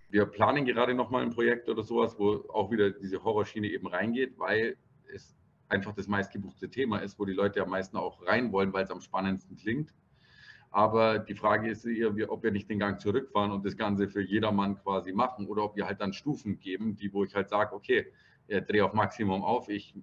wir 0.08 0.26
planen 0.26 0.64
gerade 0.64 0.94
nochmal 0.94 1.22
ein 1.22 1.30
Projekt 1.30 1.68
oder 1.68 1.82
sowas, 1.82 2.18
wo 2.18 2.48
auch 2.48 2.70
wieder 2.70 2.90
diese 2.90 3.22
Horrorschiene 3.22 3.66
eben 3.66 3.88
reingeht, 3.88 4.38
weil 4.38 4.76
es 5.12 5.36
einfach 5.68 5.92
das 5.92 6.06
meistgebuchte 6.06 6.70
Thema 6.70 6.98
ist, 6.98 7.18
wo 7.18 7.24
die 7.24 7.32
Leute 7.32 7.62
am 7.62 7.70
meisten 7.70 7.96
auch 7.96 8.24
rein 8.24 8.52
wollen, 8.52 8.72
weil 8.72 8.84
es 8.84 8.90
am 8.90 9.00
spannendsten 9.00 9.56
klingt. 9.56 9.92
Aber 10.76 11.18
die 11.18 11.34
Frage 11.34 11.70
ist 11.70 11.86
eher, 11.86 12.10
ob 12.30 12.42
wir 12.42 12.50
nicht 12.50 12.68
den 12.68 12.78
Gang 12.78 13.00
zurückfahren 13.00 13.50
und 13.50 13.64
das 13.64 13.78
Ganze 13.78 14.08
für 14.08 14.20
jedermann 14.20 14.76
quasi 14.76 15.10
machen 15.10 15.46
oder 15.46 15.64
ob 15.64 15.74
wir 15.74 15.86
halt 15.86 16.02
dann 16.02 16.12
Stufen 16.12 16.58
geben, 16.58 16.96
die, 16.96 17.14
wo 17.14 17.24
ich 17.24 17.34
halt 17.34 17.48
sage, 17.48 17.74
okay, 17.74 18.12
drehe 18.46 18.84
auf 18.84 18.92
Maximum 18.92 19.42
auf. 19.42 19.70
Ich, 19.70 19.94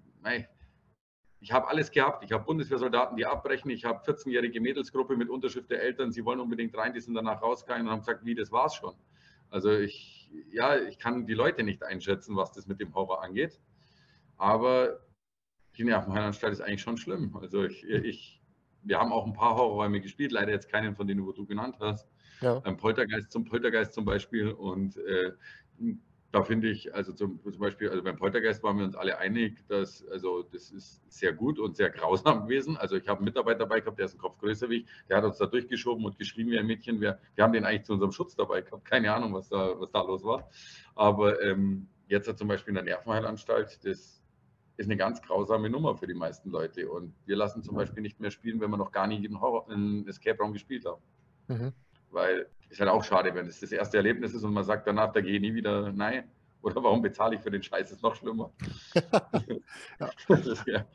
ich 1.41 1.51
habe 1.51 1.67
alles 1.67 1.91
gehabt. 1.91 2.23
Ich 2.23 2.31
habe 2.31 2.43
Bundeswehrsoldaten, 2.43 3.15
die 3.15 3.27
abbrechen. 3.27 3.69
Ich 3.69 3.85
habe 3.85 4.03
14-jährige 4.03 4.59
Mädelsgruppe 4.61 5.15
mit 5.15 5.29
Unterschrift 5.29 5.69
der 5.69 5.79
Eltern. 5.83 6.11
Sie 6.11 6.25
wollen 6.25 6.39
unbedingt 6.39 6.75
rein, 6.75 6.91
die 6.91 7.01
sind 7.01 7.13
danach 7.13 7.43
rausgegangen 7.43 7.85
und 7.85 7.91
haben 7.91 7.99
gesagt, 7.99 8.25
wie, 8.25 8.33
das 8.33 8.51
war's 8.51 8.73
schon. 8.73 8.95
Also 9.51 9.69
ich, 9.69 10.31
ja, 10.49 10.75
ich 10.75 10.97
kann 10.97 11.27
die 11.27 11.35
Leute 11.35 11.61
nicht 11.61 11.83
einschätzen, 11.83 12.35
was 12.35 12.51
das 12.51 12.65
mit 12.65 12.79
dem 12.79 12.95
Horror 12.95 13.21
angeht. 13.21 13.61
Aber 14.37 15.01
die 15.77 15.83
Nervenheilanstalt 15.83 16.51
ist 16.51 16.61
eigentlich 16.61 16.81
schon 16.81 16.97
schlimm. 16.97 17.37
Also 17.39 17.63
ich, 17.63 17.83
ich, 17.83 18.42
wir 18.83 18.99
haben 18.99 19.11
auch 19.11 19.25
ein 19.25 19.33
paar 19.33 19.55
Horrorräume 19.55 20.01
gespielt, 20.01 20.31
leider 20.31 20.51
jetzt 20.51 20.69
keinen 20.69 20.95
von 20.95 21.07
denen, 21.07 21.25
wo 21.25 21.31
du 21.31 21.45
genannt 21.45 21.77
hast. 21.79 22.07
Ja. 22.41 22.59
Ein 22.63 22.77
Poltergeist 22.77 23.31
zum 23.31 23.45
Poltergeist 23.45 23.93
zum 23.93 24.05
Beispiel. 24.05 24.51
Und 24.51 24.97
äh, 24.97 25.31
da 26.31 26.43
finde 26.43 26.69
ich, 26.69 26.93
also 26.93 27.13
zum, 27.13 27.39
zum, 27.43 27.59
Beispiel, 27.59 27.89
also 27.89 28.03
beim 28.03 28.17
Poltergeist 28.17 28.63
waren 28.63 28.79
wir 28.79 28.85
uns 28.85 28.95
alle 28.95 29.19
einig, 29.19 29.65
dass, 29.67 30.05
also 30.07 30.41
das 30.41 30.71
ist 30.71 31.01
sehr 31.07 31.31
gut 31.31 31.59
und 31.59 31.77
sehr 31.77 31.91
grausam 31.91 32.43
gewesen. 32.43 32.75
Also 32.75 32.95
ich 32.95 33.07
habe 33.07 33.19
einen 33.19 33.25
Mitarbeiter 33.25 33.59
dabei 33.59 33.81
gehabt, 33.81 33.99
der 33.99 34.07
ist 34.07 34.15
ein 34.15 34.19
Kopf 34.19 34.39
größer 34.39 34.67
wie 34.69 34.77
ich, 34.77 34.85
der 35.07 35.17
hat 35.17 35.25
uns 35.25 35.37
da 35.37 35.45
durchgeschoben 35.45 36.03
und 36.03 36.17
geschrieben 36.17 36.49
wie 36.49 36.57
ein 36.57 36.65
Mädchen. 36.65 36.99
Wir, 36.99 37.19
wir 37.35 37.43
haben 37.43 37.53
den 37.53 37.65
eigentlich 37.65 37.83
zu 37.83 37.93
unserem 37.93 38.11
Schutz 38.11 38.35
dabei 38.35 38.61
gehabt. 38.61 38.83
Keine 38.83 39.13
Ahnung, 39.13 39.33
was 39.33 39.47
da, 39.47 39.79
was 39.79 39.91
da 39.91 40.01
los 40.01 40.23
war. 40.23 40.49
Aber 40.95 41.39
ähm, 41.43 41.87
jetzt 42.07 42.27
hat 42.27 42.39
zum 42.39 42.47
Beispiel 42.47 42.71
in 42.71 42.75
der 42.75 42.83
Nervenheilanstalt, 42.83 43.85
das 43.85 44.22
ist 44.77 44.87
eine 44.87 44.97
ganz 44.97 45.21
grausame 45.21 45.69
Nummer 45.69 45.95
für 45.95 46.07
die 46.07 46.13
meisten 46.13 46.49
Leute. 46.49 46.89
Und 46.89 47.13
wir 47.25 47.35
lassen 47.35 47.63
zum 47.63 47.75
Beispiel 47.75 48.01
nicht 48.01 48.19
mehr 48.19 48.31
spielen, 48.31 48.59
wenn 48.59 48.71
wir 48.71 48.77
noch 48.77 48.91
gar 48.91 49.07
nie 49.07 49.17
einen, 49.17 49.39
Horror, 49.39 49.69
einen 49.69 50.07
Escape 50.07 50.37
Room 50.39 50.53
gespielt 50.53 50.85
haben. 50.85 51.01
Mhm. 51.47 51.73
Weil 52.11 52.47
ist 52.69 52.79
halt 52.79 52.89
auch 52.89 53.03
schade, 53.03 53.33
wenn 53.35 53.45
es 53.45 53.59
das 53.59 53.71
erste 53.71 53.97
Erlebnis 53.97 54.33
ist 54.33 54.43
und 54.43 54.53
man 54.53 54.63
sagt 54.63 54.87
danach, 54.87 55.11
da 55.11 55.21
gehe 55.21 55.35
ich 55.35 55.41
nie 55.41 55.53
wieder 55.53 55.91
nein. 55.91 56.29
Oder 56.63 56.81
warum 56.81 57.01
bezahle 57.01 57.35
ich 57.35 57.41
für 57.41 57.51
den 57.51 57.61
Scheiß? 57.61 57.91
Ist 57.91 58.01
noch 58.01 58.15
schlimmer. 58.15 58.51
ja. 59.99 60.09
Das, 60.27 60.47
ist, 60.47 60.65
ja, 60.65 60.85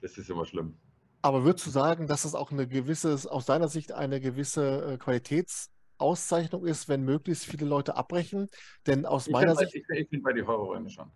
das 0.00 0.16
ist 0.16 0.30
immer 0.30 0.44
schlimm. 0.44 0.76
Aber 1.20 1.44
würdest 1.44 1.66
du 1.66 1.70
sagen, 1.70 2.06
dass 2.06 2.24
es 2.24 2.36
auch 2.36 2.52
eine 2.52 2.68
gewisse, 2.68 3.18
aus 3.30 3.46
deiner 3.46 3.68
Sicht 3.68 3.90
eine 3.90 4.20
gewisse 4.20 4.92
äh, 4.92 4.96
Qualitätsauszeichnung 4.96 6.64
ist, 6.64 6.88
wenn 6.88 7.02
möglichst 7.02 7.44
viele 7.44 7.66
Leute 7.66 7.96
abbrechen? 7.96 8.46
Denn 8.86 9.04
aus 9.04 9.26
ich 9.26 9.32
meiner 9.32 9.56
Sicht. 9.56 9.74
Ich, 9.74 9.84
ich 9.88 10.08
finde 10.08 10.22
bei 10.22 10.32
den 10.32 10.46
Horrorräumen 10.46 10.88
schon. 10.88 11.10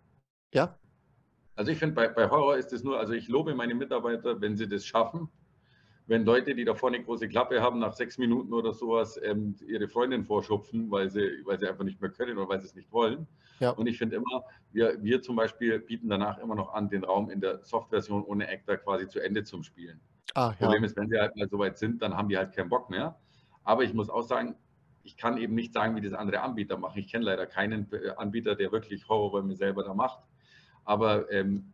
Ja? 0.52 0.79
Also 1.56 1.72
ich 1.72 1.78
finde, 1.78 1.94
bei, 1.94 2.08
bei 2.08 2.30
Horror 2.30 2.56
ist 2.56 2.72
es 2.72 2.82
nur, 2.82 2.98
also 2.98 3.12
ich 3.12 3.28
lobe 3.28 3.54
meine 3.54 3.74
Mitarbeiter, 3.74 4.40
wenn 4.40 4.56
sie 4.56 4.68
das 4.68 4.86
schaffen, 4.86 5.28
wenn 6.06 6.24
Leute, 6.24 6.54
die 6.54 6.64
da 6.64 6.74
vorne 6.74 6.96
eine 6.96 7.04
große 7.04 7.28
Klappe 7.28 7.62
haben, 7.62 7.78
nach 7.78 7.92
sechs 7.92 8.18
Minuten 8.18 8.52
oder 8.52 8.72
sowas 8.72 9.20
ähm, 9.22 9.54
ihre 9.66 9.86
Freundin 9.86 10.24
vorschupfen, 10.24 10.90
weil 10.90 11.08
sie, 11.08 11.42
weil 11.44 11.60
sie 11.60 11.68
einfach 11.68 11.84
nicht 11.84 12.00
mehr 12.00 12.10
können 12.10 12.36
oder 12.36 12.48
weil 12.48 12.60
sie 12.60 12.66
es 12.66 12.74
nicht 12.74 12.90
wollen. 12.90 13.28
Ja. 13.60 13.70
Und 13.70 13.86
ich 13.86 13.98
finde 13.98 14.16
immer, 14.16 14.44
wir, 14.72 15.00
wir 15.02 15.22
zum 15.22 15.36
Beispiel 15.36 15.78
bieten 15.78 16.08
danach 16.08 16.38
immer 16.38 16.56
noch 16.56 16.74
an, 16.74 16.88
den 16.88 17.04
Raum 17.04 17.30
in 17.30 17.40
der 17.40 17.62
Soft-Version 17.62 18.24
ohne 18.24 18.48
Actor 18.48 18.78
quasi 18.78 19.06
zu 19.06 19.20
Ende 19.20 19.44
zum 19.44 19.62
Spielen. 19.62 20.00
Ah, 20.34 20.54
ja. 20.58 20.66
Problem 20.66 20.82
ist, 20.82 20.96
wenn 20.96 21.08
sie 21.08 21.18
halt 21.18 21.36
mal 21.36 21.48
so 21.48 21.58
weit 21.58 21.78
sind, 21.78 22.02
dann 22.02 22.16
haben 22.16 22.28
die 22.28 22.36
halt 22.36 22.56
keinen 22.56 22.70
Bock 22.70 22.90
mehr. 22.90 23.16
Aber 23.62 23.84
ich 23.84 23.94
muss 23.94 24.10
auch 24.10 24.22
sagen, 24.22 24.56
ich 25.02 25.16
kann 25.16 25.38
eben 25.38 25.54
nicht 25.54 25.72
sagen, 25.72 25.94
wie 25.96 26.00
das 26.00 26.12
andere 26.12 26.40
Anbieter 26.40 26.76
machen. 26.76 26.98
Ich 26.98 27.10
kenne 27.10 27.24
leider 27.24 27.46
keinen 27.46 27.90
äh, 27.92 28.10
Anbieter, 28.16 28.54
der 28.54 28.72
wirklich 28.72 29.08
Horrorräume 29.08 29.54
selber 29.54 29.84
da 29.84 29.94
macht. 29.94 30.24
Aber 30.90 31.30
ähm, 31.30 31.72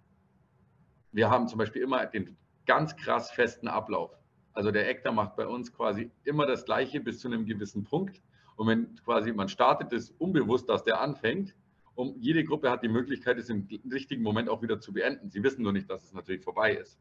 wir 1.10 1.30
haben 1.30 1.48
zum 1.48 1.56
Beispiel 1.56 1.80
immer 1.80 2.04
den 2.04 2.36
ganz 2.66 2.94
krass 2.96 3.30
festen 3.30 3.66
Ablauf. 3.66 4.10
Also 4.52 4.70
der 4.70 4.86
Actor 4.90 5.10
macht 5.10 5.36
bei 5.36 5.46
uns 5.46 5.72
quasi 5.72 6.10
immer 6.24 6.44
das 6.44 6.66
Gleiche 6.66 7.00
bis 7.00 7.20
zu 7.20 7.28
einem 7.28 7.46
gewissen 7.46 7.82
Punkt. 7.82 8.20
Und 8.56 8.68
wenn 8.68 8.94
quasi 8.96 9.32
man 9.32 9.48
startet 9.48 9.90
es 9.94 10.10
unbewusst, 10.10 10.68
dass 10.68 10.84
der 10.84 11.00
anfängt, 11.00 11.56
und 11.94 12.22
jede 12.22 12.44
Gruppe 12.44 12.70
hat 12.70 12.82
die 12.82 12.90
Möglichkeit, 12.90 13.38
es 13.38 13.48
im 13.48 13.66
richtigen 13.90 14.22
Moment 14.22 14.50
auch 14.50 14.60
wieder 14.60 14.80
zu 14.80 14.92
beenden. 14.92 15.30
Sie 15.30 15.42
wissen 15.42 15.62
nur 15.62 15.72
nicht, 15.72 15.88
dass 15.88 16.04
es 16.04 16.12
natürlich 16.12 16.44
vorbei 16.44 16.74
ist. 16.74 17.00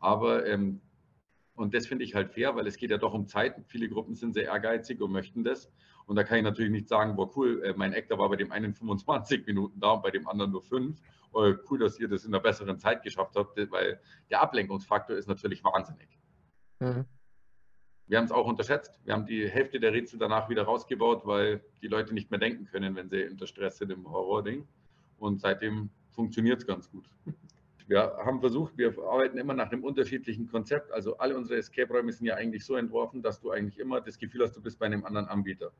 Aber, 0.00 0.44
ähm, 0.44 0.80
und 1.54 1.72
das 1.72 1.86
finde 1.86 2.02
ich 2.04 2.16
halt 2.16 2.32
fair, 2.32 2.56
weil 2.56 2.66
es 2.66 2.76
geht 2.76 2.90
ja 2.90 2.98
doch 2.98 3.14
um 3.14 3.28
Zeit. 3.28 3.54
Viele 3.68 3.88
Gruppen 3.88 4.16
sind 4.16 4.34
sehr 4.34 4.46
ehrgeizig 4.46 5.00
und 5.00 5.12
möchten 5.12 5.44
das. 5.44 5.70
Und 6.08 6.16
da 6.16 6.24
kann 6.24 6.38
ich 6.38 6.42
natürlich 6.42 6.72
nicht 6.72 6.88
sagen, 6.88 7.16
boah, 7.16 7.30
cool, 7.36 7.62
äh, 7.62 7.74
mein 7.76 7.92
Actor 7.92 8.18
war 8.18 8.30
bei 8.30 8.36
dem 8.36 8.50
einen 8.50 8.72
25 8.72 9.46
Minuten 9.46 9.78
da 9.78 9.92
und 9.92 10.02
bei 10.02 10.10
dem 10.10 10.26
anderen 10.26 10.52
nur 10.52 10.62
fünf. 10.62 10.98
Oh, 11.32 11.52
cool, 11.70 11.78
dass 11.78 12.00
ihr 12.00 12.08
das 12.08 12.24
in 12.24 12.32
einer 12.32 12.42
besseren 12.42 12.78
Zeit 12.78 13.02
geschafft 13.02 13.36
habt, 13.36 13.58
weil 13.70 14.00
der 14.30 14.40
Ablenkungsfaktor 14.40 15.16
ist 15.16 15.28
natürlich 15.28 15.62
wahnsinnig. 15.62 16.08
Mhm. 16.80 17.04
Wir 18.06 18.16
haben 18.16 18.24
es 18.24 18.32
auch 18.32 18.46
unterschätzt. 18.46 18.98
Wir 19.04 19.12
haben 19.12 19.26
die 19.26 19.46
Hälfte 19.50 19.80
der 19.80 19.92
Rätsel 19.92 20.18
danach 20.18 20.48
wieder 20.48 20.62
rausgebaut, 20.62 21.26
weil 21.26 21.60
die 21.82 21.88
Leute 21.88 22.14
nicht 22.14 22.30
mehr 22.30 22.40
denken 22.40 22.64
können, 22.64 22.96
wenn 22.96 23.10
sie 23.10 23.28
unter 23.28 23.46
Stress 23.46 23.76
sind 23.76 23.92
im 23.92 24.10
Horror-Ding. 24.10 24.66
Und 25.18 25.42
seitdem 25.42 25.90
funktioniert 26.08 26.60
es 26.60 26.66
ganz 26.66 26.90
gut. 26.90 27.04
Wir 27.86 28.00
haben 28.24 28.40
versucht, 28.40 28.78
wir 28.78 28.94
arbeiten 28.98 29.36
immer 29.36 29.52
nach 29.52 29.70
einem 29.70 29.84
unterschiedlichen 29.84 30.46
Konzept. 30.46 30.90
Also 30.92 31.18
alle 31.18 31.36
unsere 31.36 31.58
Escape-Räume 31.58 32.12
sind 32.12 32.26
ja 32.26 32.36
eigentlich 32.36 32.64
so 32.64 32.76
entworfen, 32.76 33.22
dass 33.22 33.40
du 33.40 33.50
eigentlich 33.50 33.78
immer 33.78 34.00
das 34.00 34.18
Gefühl 34.18 34.42
hast, 34.42 34.56
du 34.56 34.62
bist 34.62 34.78
bei 34.78 34.86
einem 34.86 35.04
anderen 35.04 35.26
Anbieter. 35.26 35.70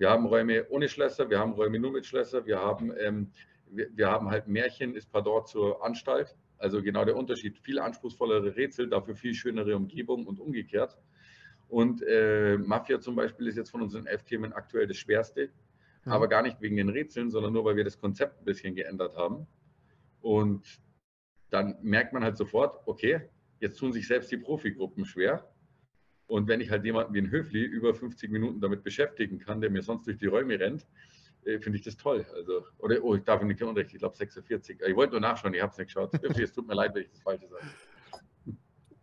Wir 0.00 0.08
haben 0.08 0.24
Räume 0.24 0.66
ohne 0.70 0.88
Schlösser, 0.88 1.28
wir 1.28 1.38
haben 1.38 1.52
Räume 1.52 1.78
nur 1.78 1.92
mit 1.92 2.06
Schlösser, 2.06 2.46
wir 2.46 2.58
haben, 2.58 2.90
ähm, 2.98 3.30
wir, 3.66 3.86
wir, 3.94 4.10
haben 4.10 4.30
halt 4.30 4.48
Märchen, 4.48 4.94
ist 4.94 5.12
Pardon 5.12 5.44
zur 5.44 5.84
Anstalt. 5.84 6.38
Also 6.56 6.82
genau 6.82 7.04
der 7.04 7.16
Unterschied. 7.16 7.58
Viel 7.58 7.78
anspruchsvollere 7.78 8.56
Rätsel, 8.56 8.88
dafür 8.88 9.14
viel 9.14 9.34
schönere 9.34 9.76
Umgebung 9.76 10.26
und 10.26 10.40
umgekehrt. 10.40 10.96
Und 11.68 12.02
äh, 12.02 12.56
Mafia 12.56 12.98
zum 12.98 13.14
Beispiel 13.14 13.46
ist 13.46 13.58
jetzt 13.58 13.68
von 13.68 13.82
unseren 13.82 14.06
elf 14.06 14.22
Themen 14.22 14.54
aktuell 14.54 14.86
das 14.86 14.96
schwerste, 14.96 15.50
mhm. 16.06 16.12
aber 16.12 16.28
gar 16.28 16.40
nicht 16.40 16.62
wegen 16.62 16.76
den 16.76 16.88
Rätseln, 16.88 17.28
sondern 17.28 17.52
nur, 17.52 17.66
weil 17.66 17.76
wir 17.76 17.84
das 17.84 17.98
Konzept 17.98 18.40
ein 18.40 18.46
bisschen 18.46 18.74
geändert 18.74 19.18
haben. 19.18 19.46
Und 20.22 20.80
dann 21.50 21.76
merkt 21.82 22.14
man 22.14 22.24
halt 22.24 22.38
sofort, 22.38 22.80
okay, 22.86 23.28
jetzt 23.60 23.78
tun 23.78 23.92
sich 23.92 24.08
selbst 24.08 24.32
die 24.32 24.38
Profigruppen 24.38 25.04
schwer. 25.04 25.46
Und 26.30 26.46
wenn 26.46 26.60
ich 26.60 26.70
halt 26.70 26.84
jemanden 26.84 27.12
wie 27.12 27.18
ein 27.18 27.30
Höfli 27.30 27.64
über 27.64 27.92
50 27.92 28.30
Minuten 28.30 28.60
damit 28.60 28.84
beschäftigen 28.84 29.40
kann, 29.40 29.60
der 29.60 29.68
mir 29.68 29.82
sonst 29.82 30.06
durch 30.06 30.16
die 30.16 30.26
Räume 30.26 30.60
rennt, 30.60 30.86
äh, 31.44 31.58
finde 31.58 31.76
ich 31.78 31.84
das 31.84 31.96
toll. 31.96 32.24
Also, 32.36 32.64
oder, 32.78 33.02
oh, 33.02 33.16
ich 33.16 33.24
darf 33.24 33.42
nicht 33.42 33.60
unrecht, 33.60 33.92
ich 33.92 33.98
glaube 33.98 34.16
46. 34.16 34.80
Ich 34.80 34.94
wollte 34.94 35.14
nur 35.14 35.20
nachschauen, 35.20 35.52
ich 35.54 35.60
habe 35.60 35.72
es 35.72 35.78
nicht 35.78 35.88
geschaut. 35.88 36.12
es 36.40 36.52
tut 36.52 36.68
mir 36.68 36.74
leid, 36.74 36.94
wenn 36.94 37.02
ich 37.02 37.10
das 37.10 37.20
Falsche 37.20 37.48
sage. 37.48 37.64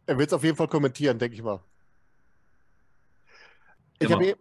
Er 0.06 0.18
wird 0.18 0.30
es 0.30 0.34
auf 0.34 0.44
jeden 0.44 0.56
Fall 0.56 0.70
kommentieren, 0.70 1.20
denke 1.20 1.36
ich 1.36 1.44
mal. 1.44 1.60
Ich 4.00 4.10
habe 4.10 4.38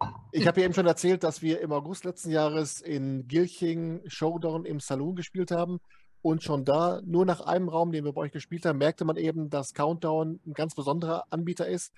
hab 0.47 0.59
eben 0.59 0.73
schon 0.73 0.87
erzählt, 0.87 1.25
dass 1.25 1.43
wir 1.43 1.61
im 1.61 1.73
August 1.73 2.05
letzten 2.05 2.31
Jahres 2.31 2.81
in 2.81 3.27
Gilching 3.27 4.03
Showdown 4.07 4.65
im 4.65 4.79
Saloon 4.79 5.17
gespielt 5.17 5.51
haben. 5.51 5.81
Und 6.23 6.45
schon 6.45 6.65
da, 6.65 7.01
nur 7.05 7.27
nach 7.27 7.41
einem 7.41 7.69
Raum, 7.69 7.91
den 7.91 8.05
wir 8.05 8.13
bei 8.13 8.21
euch 8.21 8.33
gespielt 8.33 8.65
haben, 8.65 8.79
merkte 8.79 9.05
man 9.05 9.17
eben, 9.17 9.51
dass 9.51 9.75
Countdown 9.75 10.39
ein 10.47 10.53
ganz 10.53 10.77
besonderer 10.77 11.25
Anbieter 11.31 11.67
ist. 11.67 11.93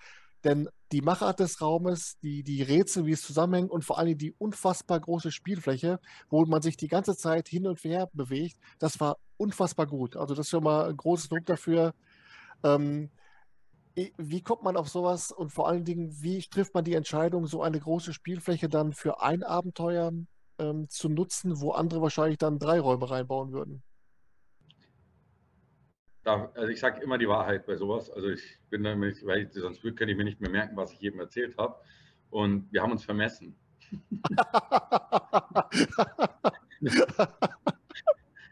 Denn 0.44 0.68
die 0.92 1.02
Machart 1.02 1.40
des 1.40 1.60
Raumes, 1.60 2.16
die, 2.22 2.42
die 2.42 2.62
Rätsel, 2.62 3.06
wie 3.06 3.12
es 3.12 3.22
zusammenhängt 3.22 3.70
und 3.70 3.84
vor 3.84 3.98
allem 3.98 4.16
die 4.16 4.32
unfassbar 4.32 5.00
große 5.00 5.32
Spielfläche, 5.32 6.00
wo 6.30 6.44
man 6.46 6.62
sich 6.62 6.76
die 6.76 6.88
ganze 6.88 7.16
Zeit 7.16 7.48
hin 7.48 7.66
und 7.66 7.82
her 7.84 8.08
bewegt, 8.12 8.56
das 8.78 9.00
war 9.00 9.18
unfassbar 9.36 9.86
gut. 9.86 10.16
Also 10.16 10.34
das 10.34 10.46
ist 10.46 10.50
schon 10.50 10.64
mal 10.64 10.88
ein 10.88 10.96
großes 10.96 11.30
Lob 11.30 11.44
dafür. 11.46 11.94
Ähm, 12.62 13.10
wie 14.16 14.42
kommt 14.42 14.62
man 14.62 14.76
auf 14.76 14.88
sowas 14.88 15.32
und 15.32 15.50
vor 15.50 15.68
allen 15.68 15.84
Dingen, 15.84 16.22
wie 16.22 16.40
trifft 16.42 16.74
man 16.74 16.84
die 16.84 16.94
Entscheidung, 16.94 17.46
so 17.46 17.62
eine 17.62 17.80
große 17.80 18.12
Spielfläche 18.12 18.68
dann 18.68 18.92
für 18.92 19.22
ein 19.22 19.42
Abenteuer 19.42 20.12
ähm, 20.58 20.88
zu 20.88 21.08
nutzen, 21.08 21.60
wo 21.60 21.72
andere 21.72 22.00
wahrscheinlich 22.00 22.38
dann 22.38 22.58
drei 22.60 22.80
Räume 22.80 23.10
reinbauen 23.10 23.52
würden? 23.52 23.82
Da, 26.28 26.50
also 26.54 26.68
ich 26.68 26.78
sage 26.78 27.02
immer 27.02 27.16
die 27.16 27.26
Wahrheit 27.26 27.64
bei 27.64 27.76
sowas. 27.76 28.10
Also 28.10 28.28
ich 28.28 28.58
bin 28.68 28.84
damit, 28.84 29.24
weil 29.24 29.44
ich, 29.44 29.52
sonst 29.52 29.80
kann 29.96 30.10
ich 30.10 30.16
mir 30.16 30.24
nicht 30.24 30.40
mehr 30.42 30.50
merken, 30.50 30.76
was 30.76 30.92
ich 30.92 31.00
jedem 31.00 31.20
erzählt 31.20 31.56
habe. 31.56 31.76
Und 32.28 32.70
wir 32.70 32.82
haben 32.82 32.92
uns 32.92 33.02
vermessen. 33.02 33.56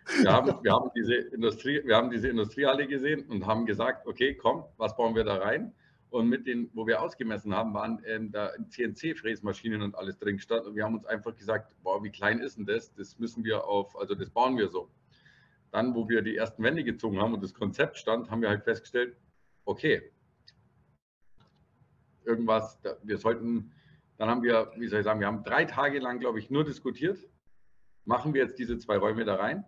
wir 0.09 0.33
haben 0.33 0.91
diese 0.97 1.15
Industrie, 1.17 1.83
wir 1.85 1.97
haben 1.97 2.11
diese 2.11 2.29
Industriehalle 2.29 2.87
gesehen 2.87 3.27
und 3.29 3.45
haben 3.45 3.67
gesagt, 3.67 4.07
okay, 4.07 4.35
komm, 4.35 4.65
was 4.79 4.97
bauen 4.97 5.15
wir 5.15 5.25
da 5.25 5.37
rein? 5.37 5.75
Und 6.09 6.31
mit 6.31 6.47
den, 6.47 6.71
wo 6.73 6.87
wir 6.87 7.03
ausgemessen 7.03 7.55
haben, 7.55 7.75
waren 7.75 8.01
ähm, 8.07 8.33
da 8.33 8.53
CNC-Fräsmaschinen 8.71 9.83
und 9.83 9.95
alles 9.97 10.17
drin 10.17 10.37
gestanden. 10.37 10.69
Und 10.69 10.77
wir 10.77 10.85
haben 10.85 10.95
uns 10.95 11.05
einfach 11.05 11.37
gesagt, 11.37 11.75
boah, 11.83 12.03
wie 12.03 12.11
klein 12.11 12.39
ist 12.39 12.57
denn 12.57 12.65
das? 12.65 12.95
Das 12.95 13.19
müssen 13.19 13.45
wir 13.45 13.67
auf, 13.67 13.95
also 13.99 14.15
das 14.15 14.31
bauen 14.31 14.57
wir 14.57 14.71
so. 14.71 14.89
Dann, 15.77 15.95
wo 15.95 16.09
wir 16.09 16.23
die 16.23 16.35
ersten 16.35 16.63
Wände 16.63 16.85
gezogen 16.85 17.21
haben 17.21 17.35
und 17.35 17.43
das 17.43 17.53
Konzept 17.53 17.99
stand, 17.99 18.31
haben 18.31 18.41
wir 18.41 18.49
halt 18.49 18.65
festgestellt, 18.65 19.15
okay, 19.67 20.11
irgendwas, 22.25 22.81
wir 23.03 23.19
sollten, 23.19 23.75
dann 24.17 24.31
haben 24.31 24.43
wir, 24.43 24.73
wie 24.79 24.89
soll 24.89 25.01
ich 25.01 25.05
sagen, 25.05 25.21
wir 25.21 25.27
haben 25.27 25.45
drei 25.45 25.67
Tage 25.67 25.99
lang, 25.99 26.19
glaube 26.19 26.39
ich, 26.39 26.49
nur 26.49 26.65
diskutiert. 26.65 27.19
Machen 28.07 28.33
wir 28.33 28.45
jetzt 28.45 28.59
diese 28.59 28.79
zwei 28.79 28.97
Räume 28.97 29.27
da 29.27 29.35
rein? 29.35 29.67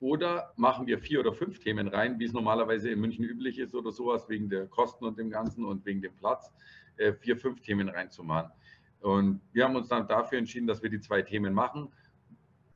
Oder 0.00 0.52
machen 0.56 0.88
wir 0.88 0.98
vier 0.98 1.20
oder 1.20 1.34
fünf 1.34 1.60
Themen 1.60 1.86
rein, 1.86 2.18
wie 2.18 2.24
es 2.24 2.32
normalerweise 2.32 2.90
in 2.90 2.98
München 2.98 3.24
üblich 3.24 3.60
ist 3.60 3.76
oder 3.76 3.92
sowas, 3.92 4.28
wegen 4.28 4.50
der 4.50 4.66
Kosten 4.66 5.04
und 5.04 5.16
dem 5.16 5.30
Ganzen 5.30 5.64
und 5.64 5.86
wegen 5.86 6.02
dem 6.02 6.16
Platz, 6.16 6.52
äh, 6.96 7.12
vier, 7.12 7.36
fünf 7.36 7.60
Themen 7.60 7.88
reinzumachen. 7.88 8.50
Und 8.98 9.40
wir 9.52 9.62
haben 9.62 9.76
uns 9.76 9.86
dann 9.86 10.08
dafür 10.08 10.38
entschieden, 10.38 10.66
dass 10.66 10.82
wir 10.82 10.90
die 10.90 10.98
zwei 10.98 11.22
Themen 11.22 11.54
machen. 11.54 11.92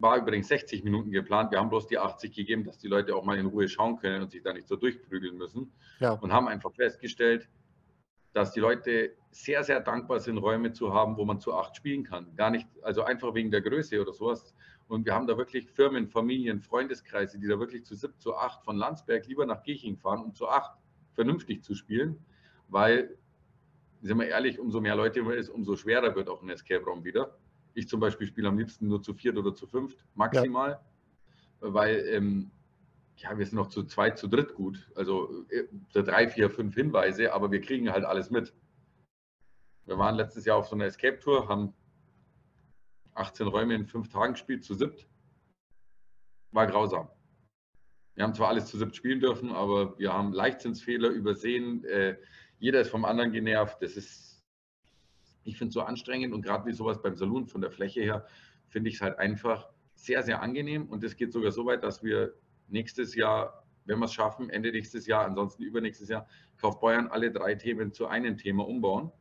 War 0.05 0.19
übrigens 0.19 0.49
60 0.49 0.85
Minuten 0.85 1.11
geplant. 1.11 1.51
Wir 1.51 1.59
haben 1.59 1.71
bloß 1.71 1.87
die 1.87 1.97
80 1.97 2.31
gegeben, 2.35 2.63
dass 2.63 2.77
die 2.77 2.89
Leute 2.89 3.17
auch 3.17 3.25
mal 3.25 3.39
in 3.39 3.47
Ruhe 3.47 3.67
schauen 3.71 3.97
können 3.97 4.21
und 4.21 4.31
sich 4.31 4.43
da 4.43 4.53
nicht 4.53 4.69
so 4.69 4.77
durchprügeln 4.77 5.39
müssen. 5.39 5.73
Ja. 5.99 6.13
Und 6.13 6.31
haben 6.31 6.47
einfach 6.47 6.75
festgestellt, 6.75 7.49
dass 8.35 8.53
die 8.53 8.61
Leute 8.61 9.15
sehr, 9.31 9.65
sehr 9.65 9.81
dankbar 9.81 10.21
sind, 10.21 10.37
Räume 10.37 10.75
zu 10.75 10.93
haben, 10.93 11.17
wo 11.17 11.25
man 11.25 11.41
zu 11.41 11.55
acht 11.55 11.75
spielen 11.75 12.05
kann. 12.05 12.37
Gar 12.37 12.51
nicht, 12.51 12.69
also 12.83 13.03
einfach 13.03 13.33
wegen 13.33 13.51
der 13.51 13.63
Größe 13.63 13.99
oder 13.99 14.13
sowas. 14.13 14.55
Und 14.89 15.07
wir 15.07 15.15
haben 15.15 15.27
da 15.27 15.39
wirklich 15.39 15.71
Firmen, 15.71 16.07
Familien, 16.07 16.61
Freundeskreise, 16.61 17.39
die 17.39 17.49
da 17.49 17.59
wirklich 17.59 17.87
zu 17.87 17.95
sieben, 17.95 18.13
zu 18.19 18.37
acht 18.37 18.63
von 18.63 18.77
Landsberg 18.77 19.27
lieber 19.27 19.47
nach 19.47 19.63
Gieching 19.63 19.97
fahren, 19.97 20.23
um 20.23 20.35
zu 20.35 20.47
acht 20.47 20.77
vernünftig 21.15 21.65
zu 21.65 21.75
spielen, 21.75 22.23
weil, 22.69 23.17
sind 24.03 24.19
wir 24.19 24.29
ehrlich, 24.29 24.61
umso 24.61 24.83
mehr 24.83 24.97
Leute 24.97 25.23
man 25.23 25.33
ist, 25.33 25.49
umso 25.49 25.77
schwerer 25.77 26.15
wird 26.15 26.29
auch 26.29 26.43
ein 26.43 26.51
Escape-Raum 26.51 27.05
wieder. 27.05 27.39
Ich 27.75 27.89
zum 27.89 28.01
Beispiel 28.01 28.27
spiele 28.27 28.49
am 28.49 28.59
liebsten 28.59 28.89
nur 28.89 29.03
zu 29.03 29.15
viert 29.15 29.37
oder 29.37 29.55
zu 29.55 29.67
fünft, 29.67 30.05
maximal, 30.15 30.81
ja. 31.61 31.75
weil 31.75 32.05
ähm, 32.09 32.51
ja, 33.17 33.37
wir 33.37 33.47
sind 33.47 33.57
noch 33.57 33.69
zu 33.69 33.85
zweit, 33.85 34.19
zu 34.19 34.29
dritt 34.29 34.55
gut. 34.55 34.91
Also 34.95 35.45
äh, 35.51 35.65
drei, 35.93 36.29
vier, 36.29 36.51
fünf 36.51 36.75
Hinweise, 36.75 37.33
aber 37.33 37.51
wir 37.51 37.61
kriegen 37.61 37.91
halt 37.91 38.05
alles 38.05 38.31
mit. 38.31 38.53
Wir 39.87 39.99
waren 39.99 40.17
letztes 40.17 40.45
Jahr 40.45 40.57
auf 40.57 40.69
so 40.69 40.75
einer 40.75 40.87
Escape-Tour, 40.87 41.49
haben 41.49 41.75
18 43.15 43.47
Räume 43.47 43.75
in 43.75 43.87
fünf 43.87 44.09
Tagen 44.09 44.33
gespielt, 44.33 44.65
zu 44.65 44.75
siebt. 44.75 45.07
War 46.51 46.67
grausam. 46.67 47.09
Wir 48.15 48.25
haben 48.25 48.35
zwar 48.35 48.49
alles 48.49 48.67
zu 48.67 48.79
siebt 48.79 48.95
spielen 48.97 49.21
dürfen, 49.21 49.53
aber 49.53 49.99
wir 49.99 50.13
haben 50.13 50.33
Leichtsinnsfehler 50.33 51.09
übersehen. 51.09 51.85
Äh, 51.85 52.17
jeder 52.59 52.81
ist 52.81 52.91
vom 52.91 53.05
anderen 53.05 53.33
genervt. 53.33 53.83
Das 53.83 53.97
ist, 53.97 54.34
ich 55.45 55.57
finde 55.57 55.69
es 55.69 55.75
so 55.75 55.83
anstrengend 55.83 56.35
und 56.35 56.43
gerade 56.43 56.67
wie 56.67 56.73
sowas 56.73 57.01
beim 57.01 57.15
Saloon 57.15 57.47
von 57.47 57.61
der 57.61 57.71
Fläche 57.71 58.01
her, 58.01 58.27
finde 58.69 58.91
ich 58.91 58.97
es 58.97 59.03
halt 59.03 59.19
einfach 59.19 59.69
sehr, 59.95 60.23
sehr 60.23 60.43
angenehm. 60.43 60.87
Und 60.89 61.05
es 61.05 61.17
geht 61.17 61.33
sogar 61.33 61.53
so 61.53 61.67
weit, 61.67 61.83
dass 61.83 62.03
wir 62.03 62.35
nächstes 62.69 63.15
Jahr, 63.15 63.65
wenn 63.85 63.99
wir 63.99 64.07
es 64.07 64.13
schaffen, 64.13 64.51
Ende 64.51 64.73
nächstes 64.73 65.07
Jahr, 65.07 65.25
ansonsten 65.25 65.63
übernächstes 65.63 66.09
Jahr, 66.09 66.27
Kaufbeuern 66.61 67.09
alle 67.09 67.31
drei 67.31 67.55
Themen 67.55 67.93
zu 67.93 68.07
einem 68.07 68.37
Thema 68.37 68.67
umbauen. 68.67 69.13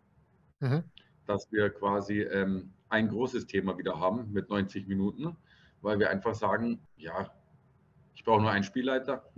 Mhm. 0.59 0.83
Dass 1.25 1.51
wir 1.51 1.69
quasi 1.69 2.21
ähm, 2.21 2.73
ein 2.89 3.09
großes 3.09 3.47
Thema 3.47 3.77
wieder 3.77 3.99
haben 3.99 4.31
mit 4.31 4.49
90 4.49 4.87
Minuten, 4.87 5.35
weil 5.81 5.99
wir 5.99 6.09
einfach 6.09 6.35
sagen, 6.35 6.79
ja, 6.97 7.33
ich 8.13 8.23
brauche 8.23 8.41
nur 8.41 8.51
einen 8.51 8.63
Spielleiter. 8.63 9.29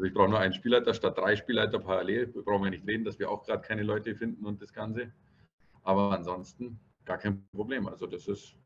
Also 0.00 0.08
ich 0.08 0.14
brauche 0.14 0.30
nur 0.30 0.38
einen 0.38 0.54
Spielleiter 0.54 0.94
statt 0.94 1.18
drei 1.18 1.36
Spielleiter 1.36 1.78
parallel. 1.78 2.34
Wir 2.34 2.42
brauchen 2.42 2.64
ja 2.64 2.70
nicht 2.70 2.86
reden, 2.86 3.04
dass 3.04 3.18
wir 3.18 3.30
auch 3.30 3.44
gerade 3.44 3.60
keine 3.60 3.82
Leute 3.82 4.14
finden 4.14 4.46
und 4.46 4.62
das 4.62 4.72
Ganze. 4.72 5.12
Aber 5.82 6.12
ansonsten 6.12 6.80
gar 7.04 7.18
kein 7.18 7.46
Problem. 7.54 7.86
Also 7.86 8.06
das 8.06 8.26
ist. 8.26 8.56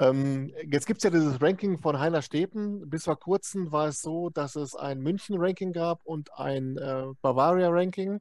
Ähm, 0.00 0.52
jetzt 0.66 0.86
gibt 0.88 0.98
es 0.98 1.04
ja 1.04 1.10
dieses 1.10 1.40
Ranking 1.40 1.78
von 1.78 2.00
Heiner 2.00 2.22
Stepen. 2.22 2.90
Bis 2.90 3.04
vor 3.04 3.20
kurzem 3.20 3.70
war 3.70 3.86
es 3.86 4.00
so, 4.00 4.30
dass 4.30 4.56
es 4.56 4.74
ein 4.74 4.98
München-Ranking 4.98 5.72
gab 5.72 6.04
und 6.04 6.36
ein 6.36 6.76
äh, 6.76 7.04
Bavaria-Ranking. 7.22 8.20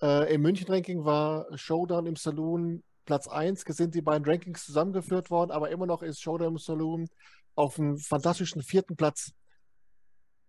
Äh, 0.00 0.34
Im 0.34 0.42
München-Ranking 0.42 1.04
war 1.04 1.46
Showdown 1.58 2.06
im 2.06 2.14
Saloon 2.14 2.84
Platz 3.06 3.26
1. 3.26 3.64
Sind 3.66 3.96
die 3.96 4.02
beiden 4.02 4.24
Rankings 4.24 4.66
zusammengeführt 4.66 5.32
worden, 5.32 5.50
aber 5.50 5.70
immer 5.70 5.86
noch 5.86 6.04
ist 6.04 6.22
Showdown 6.22 6.52
im 6.52 6.58
Saloon 6.58 7.08
auf 7.56 7.80
einem 7.80 7.98
fantastischen 7.98 8.62
vierten 8.62 8.94
Platz. 8.94 9.32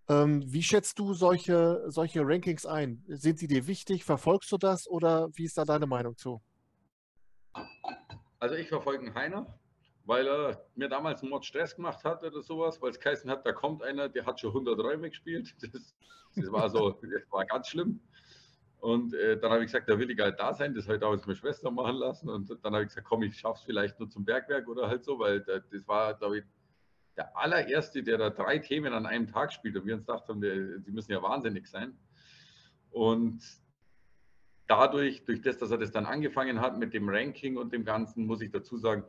Ähm, 0.07 0.43
wie 0.45 0.61
schätzt 0.61 0.99
du 0.99 1.13
solche, 1.13 1.83
solche 1.87 2.21
Rankings 2.23 2.65
ein? 2.65 3.03
Sind 3.07 3.39
sie 3.39 3.47
dir 3.47 3.65
wichtig? 3.65 4.03
Verfolgst 4.03 4.51
du 4.51 4.57
das 4.57 4.87
oder 4.87 5.29
wie 5.33 5.45
ist 5.45 5.57
da 5.57 5.65
deine 5.65 5.87
Meinung 5.87 6.15
zu? 6.15 6.41
Also 8.39 8.55
ich 8.55 8.67
verfolge 8.67 9.13
Heiner, 9.15 9.57
weil 10.03 10.27
er 10.27 10.63
mir 10.75 10.89
damals 10.89 11.21
einen 11.21 11.31
Mod 11.31 11.45
Stress 11.45 11.75
gemacht 11.75 12.03
hat 12.03 12.23
oder 12.23 12.43
sowas, 12.43 12.79
weil 12.81 12.91
es 12.91 12.99
geheißen 12.99 13.29
hat, 13.29 13.45
da 13.45 13.53
kommt 13.53 13.81
einer, 13.81 14.07
der 14.07 14.25
hat 14.25 14.39
schon 14.39 14.51
100 14.51 14.79
Räume 14.79 15.09
gespielt. 15.09 15.55
Das, 15.61 15.95
das 16.35 16.51
war 16.51 16.69
so, 16.69 16.91
das 16.91 17.31
war 17.31 17.45
ganz 17.45 17.69
schlimm. 17.69 17.99
Und 18.79 19.15
äh, 19.15 19.39
dann 19.39 19.51
habe 19.51 19.61
ich 19.63 19.71
gesagt, 19.71 19.89
da 19.89 19.97
will 19.97 20.11
ich 20.11 20.19
halt 20.19 20.39
da 20.39 20.53
sein. 20.53 20.75
Das 20.75 20.85
habe 20.85 20.95
ich 20.95 21.01
damals 21.01 21.25
meine 21.25 21.35
Schwester 21.35 21.71
machen 21.71 21.95
lassen. 21.95 22.29
Und 22.29 22.49
dann 22.61 22.73
habe 22.73 22.83
ich 22.83 22.89
gesagt, 22.89 23.07
komm, 23.07 23.23
ich 23.23 23.35
schaffe 23.35 23.57
es 23.57 23.65
vielleicht 23.65 23.99
nur 23.99 24.09
zum 24.09 24.23
Bergwerk 24.23 24.67
oder 24.67 24.87
halt 24.87 25.03
so, 25.03 25.17
weil 25.17 25.41
da, 25.41 25.57
das 25.57 25.87
war, 25.87 26.13
glaube 26.13 26.39
ich, 26.39 26.43
der 27.17 27.36
allererste, 27.38 28.04
der 28.04 28.17
da 28.17 28.30
drei 28.30 28.60
Themen 28.60 28.93
an 28.93 29.06
einem 29.06 29.28
Tag 29.28 29.54
spielt. 29.54 29.78
Und 29.78 29.86
wir 29.86 29.95
uns 29.95 30.06
dachten, 30.06 30.41
der, 30.41 30.80
die 30.80 30.91
müssen 30.91 31.12
ja 31.12 31.21
wahnsinnig 31.21 31.67
sein. 31.67 31.97
Und 32.91 33.41
dadurch, 34.67 35.25
durch 35.25 35.41
das, 35.41 35.58
dass 35.58 35.71
er 35.71 35.78
das 35.78 35.91
dann 35.91 36.06
angefangen 36.06 36.62
hat 36.62 36.78
mit 36.78 36.93
dem 36.93 37.10
Ranking 37.10 37.58
und 37.58 37.73
dem 37.73 37.86
Ganzen, 37.86 38.25
muss 38.25 38.41
ich 38.41 38.51
dazu 38.51 38.78
sagen, 38.78 39.04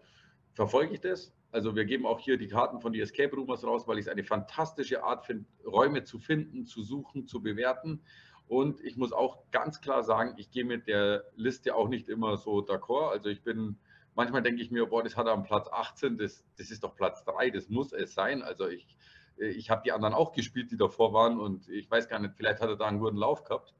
verfolge 0.54 0.94
ich 0.94 1.00
das. 1.00 1.32
Also 1.52 1.74
wir 1.74 1.84
geben 1.84 2.06
auch 2.06 2.20
hier 2.20 2.36
die 2.38 2.48
Karten 2.48 2.80
von 2.80 2.92
die 2.92 3.00
Escape 3.00 3.34
Rumors 3.34 3.64
raus, 3.64 3.86
weil 3.86 3.98
ich 3.98 4.06
es 4.06 4.12
eine 4.12 4.24
fantastische 4.24 5.02
Art 5.02 5.24
finde, 5.24 5.46
Räume 5.64 6.04
zu 6.04 6.18
finden, 6.18 6.66
zu 6.66 6.82
suchen, 6.82 7.26
zu 7.26 7.42
bewerten. 7.42 8.02
Und 8.48 8.80
ich 8.80 8.96
muss 8.96 9.12
auch 9.12 9.50
ganz 9.50 9.80
klar 9.80 10.02
sagen, 10.02 10.34
ich 10.36 10.50
gehe 10.50 10.64
mit 10.64 10.86
der 10.86 11.24
Liste 11.34 11.74
auch 11.74 11.88
nicht 11.88 12.08
immer 12.08 12.36
so 12.36 12.58
d'accord. 12.58 13.10
Also 13.10 13.28
ich 13.28 13.42
bin, 13.42 13.78
manchmal 14.16 14.42
denke 14.42 14.62
ich 14.62 14.70
mir, 14.70 14.86
boah, 14.86 15.02
das 15.02 15.16
hat 15.16 15.26
er 15.26 15.32
am 15.32 15.44
Platz 15.44 15.68
18, 15.70 16.18
das, 16.18 16.44
das 16.58 16.70
ist 16.70 16.82
doch 16.82 16.96
Platz 16.96 17.22
3, 17.24 17.50
das 17.50 17.68
muss 17.68 17.92
es 17.92 18.14
sein. 18.14 18.42
Also 18.42 18.66
ich, 18.66 18.96
ich 19.36 19.70
habe 19.70 19.82
die 19.84 19.92
anderen 19.92 20.14
auch 20.14 20.32
gespielt, 20.32 20.70
die 20.72 20.76
davor 20.76 21.12
waren 21.12 21.38
und 21.38 21.68
ich 21.68 21.88
weiß 21.90 22.08
gar 22.08 22.18
nicht, 22.18 22.34
vielleicht 22.34 22.60
hat 22.60 22.68
er 22.68 22.76
da 22.76 22.86
einen 22.86 22.98
guten 22.98 23.16
Lauf 23.16 23.44
gehabt. 23.44 23.74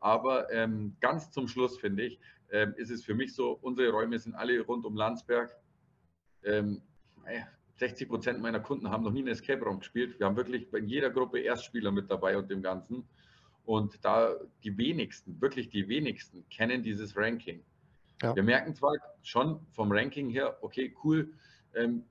Aber 0.00 0.52
ähm, 0.52 0.96
ganz 1.00 1.30
zum 1.30 1.48
Schluss, 1.48 1.78
finde 1.78 2.02
ich, 2.04 2.20
ähm, 2.50 2.74
ist 2.76 2.90
es 2.90 3.04
für 3.04 3.14
mich 3.14 3.34
so, 3.34 3.58
unsere 3.62 3.90
Räume 3.90 4.18
sind 4.18 4.34
alle 4.34 4.60
rund 4.60 4.84
um 4.84 4.96
Landsberg. 4.96 5.56
Ähm, 6.44 6.82
60 7.76 8.08
Prozent 8.08 8.40
meiner 8.40 8.60
Kunden 8.60 8.90
haben 8.90 9.02
noch 9.02 9.12
nie 9.12 9.20
einen 9.20 9.28
Escape-Raum 9.28 9.78
gespielt. 9.78 10.18
Wir 10.18 10.26
haben 10.26 10.36
wirklich 10.36 10.70
in 10.72 10.86
jeder 10.86 11.10
Gruppe 11.10 11.40
Erstspieler 11.40 11.90
mit 11.90 12.10
dabei 12.10 12.36
und 12.36 12.50
dem 12.50 12.62
Ganzen. 12.62 13.08
Und 13.64 14.04
da 14.04 14.34
die 14.62 14.76
wenigsten, 14.76 15.40
wirklich 15.40 15.70
die 15.70 15.88
wenigsten, 15.88 16.46
kennen 16.50 16.82
dieses 16.82 17.16
Ranking. 17.16 17.64
Ja. 18.24 18.36
Wir 18.36 18.42
merken 18.42 18.74
zwar 18.74 18.92
schon 19.22 19.60
vom 19.70 19.92
Ranking 19.92 20.30
her, 20.30 20.56
okay, 20.62 20.94
cool, 21.04 21.32
ähm, 21.74 22.04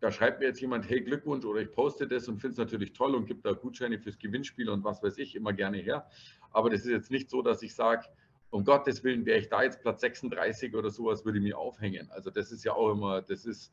da 0.00 0.10
schreibt 0.10 0.40
mir 0.40 0.46
jetzt 0.46 0.60
jemand, 0.60 0.88
hey, 0.90 1.00
Glückwunsch 1.00 1.44
oder 1.44 1.60
ich 1.60 1.70
poste 1.70 2.08
das 2.08 2.26
und 2.26 2.40
finde 2.40 2.52
es 2.52 2.58
natürlich 2.58 2.92
toll 2.92 3.14
und 3.14 3.26
gibt 3.26 3.46
da 3.46 3.52
Gutscheine 3.52 4.00
fürs 4.00 4.18
Gewinnspiel 4.18 4.68
und 4.68 4.82
was 4.82 5.00
weiß 5.00 5.16
ich, 5.18 5.36
immer 5.36 5.52
gerne 5.52 5.78
her. 5.78 6.08
Aber 6.50 6.70
das 6.70 6.80
ist 6.80 6.90
jetzt 6.90 7.12
nicht 7.12 7.30
so, 7.30 7.40
dass 7.40 7.62
ich 7.62 7.74
sage, 7.74 8.08
um 8.50 8.64
Gottes 8.64 9.04
Willen, 9.04 9.24
wäre 9.24 9.38
ich 9.38 9.48
da 9.48 9.62
jetzt 9.62 9.80
Platz 9.80 10.00
36 10.00 10.74
oder 10.74 10.90
sowas, 10.90 11.24
würde 11.24 11.38
ich 11.38 11.44
mir 11.44 11.56
aufhängen. 11.56 12.10
Also 12.10 12.30
das 12.30 12.50
ist 12.50 12.64
ja 12.64 12.72
auch 12.72 12.90
immer, 12.90 13.22
das 13.22 13.46
ist, 13.46 13.72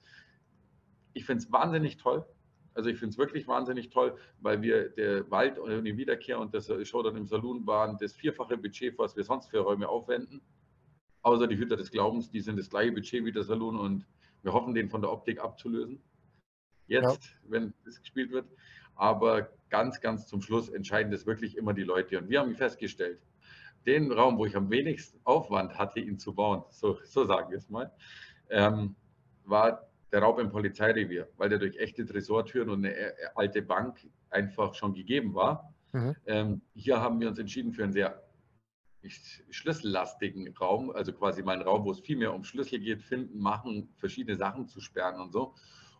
ich 1.13 1.25
finde 1.25 1.43
es 1.43 1.52
wahnsinnig 1.52 1.97
toll, 1.97 2.23
also 2.75 2.91
ich 2.91 2.99
finde 2.99 3.13
es 3.13 3.17
wirklich 3.17 3.47
wahnsinnig 3.47 3.89
toll, 3.89 4.15
weil 4.39 4.62
wir 4.62 4.89
der 4.89 5.30
Wald 5.32 5.58
und 5.58 5.84
die 5.84 5.97
Wiederkehr 5.97 6.39
und 6.39 6.54
das 6.54 6.71
Showdown 6.88 7.17
im 7.17 7.25
Saloon 7.25 7.65
waren 7.65 7.97
das 7.99 8.13
vierfache 8.13 8.56
Budget, 8.56 8.97
was 8.99 9.15
wir 9.15 9.23
sonst 9.23 9.49
für 9.49 9.60
Räume 9.60 9.89
aufwenden. 9.89 10.41
Außer 11.21 11.47
die 11.47 11.58
Hüter 11.58 11.75
des 11.75 11.91
Glaubens, 11.91 12.29
die 12.29 12.41
sind 12.41 12.58
das 12.58 12.69
gleiche 12.69 12.91
Budget 12.91 13.25
wie 13.25 13.32
der 13.32 13.43
Saloon 13.43 13.77
und 13.77 14.05
wir 14.41 14.53
hoffen, 14.53 14.73
den 14.73 14.89
von 14.89 15.01
der 15.01 15.12
Optik 15.12 15.39
abzulösen. 15.39 16.01
Jetzt, 16.88 17.25
ja. 17.25 17.38
wenn 17.49 17.73
es 17.86 17.99
gespielt 17.99 18.32
wird. 18.32 18.47
Aber 18.95 19.49
ganz, 19.69 20.01
ganz 20.01 20.27
zum 20.27 20.41
Schluss 20.41 20.69
entscheiden 20.69 21.12
das 21.12 21.25
wirklich 21.25 21.58
immer 21.58 21.73
die 21.73 21.84
Leute. 21.84 22.17
Und 22.19 22.29
wir 22.29 22.39
haben 22.39 22.55
festgestellt, 22.55 23.19
den 23.86 24.12
Raum, 24.12 24.38
wo 24.38 24.45
ich 24.45 24.55
am 24.55 24.69
wenigsten 24.69 25.19
Aufwand 25.23 25.77
hatte, 25.77 25.99
ihn 25.99 26.17
zu 26.17 26.34
bauen, 26.34 26.63
so, 26.69 26.97
so 27.03 27.25
sagen 27.25 27.49
wir 27.51 27.58
es 27.58 27.69
mal, 27.69 27.91
ähm, 28.49 28.95
war 29.45 29.89
der 30.12 30.21
Raub 30.21 30.39
im 30.39 30.49
Polizeirevier, 30.49 31.27
weil 31.38 31.49
der 31.49 31.60
durch 31.60 31.77
echte 31.77 32.05
Tresortüren 32.05 32.69
und 32.69 32.86
eine 32.86 32.95
äh, 32.95 33.13
alte 33.36 33.62
Bank 33.62 33.99
einfach 34.29 34.73
schon 34.73 34.93
gegeben 34.93 35.34
war. 35.34 35.73
Mhm. 35.91 36.15
Ähm, 36.25 36.62
hier 36.73 36.99
haben 36.99 37.19
wir 37.19 37.29
uns 37.29 37.39
entschieden 37.39 37.71
für 37.71 37.84
einen 37.84 37.93
sehr 37.93 38.21
schlüssellastigen 39.49 40.53
Raum, 40.57 40.91
also 40.91 41.13
quasi 41.13 41.41
mal 41.41 41.53
einen 41.53 41.62
Raum, 41.62 41.85
wo 41.85 41.91
es 41.91 41.99
viel 41.99 42.17
mehr 42.17 42.33
um 42.33 42.43
Schlüssel 42.43 42.79
geht, 42.79 43.01
finden, 43.01 43.39
machen, 43.39 43.89
verschiedene 43.95 44.38
Sachen 44.38 44.67
zu 44.67 44.81
sperren 44.81 45.21
und 45.21 45.31
so. 45.31 45.53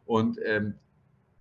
Und 0.05 0.39
ähm, 0.43 0.75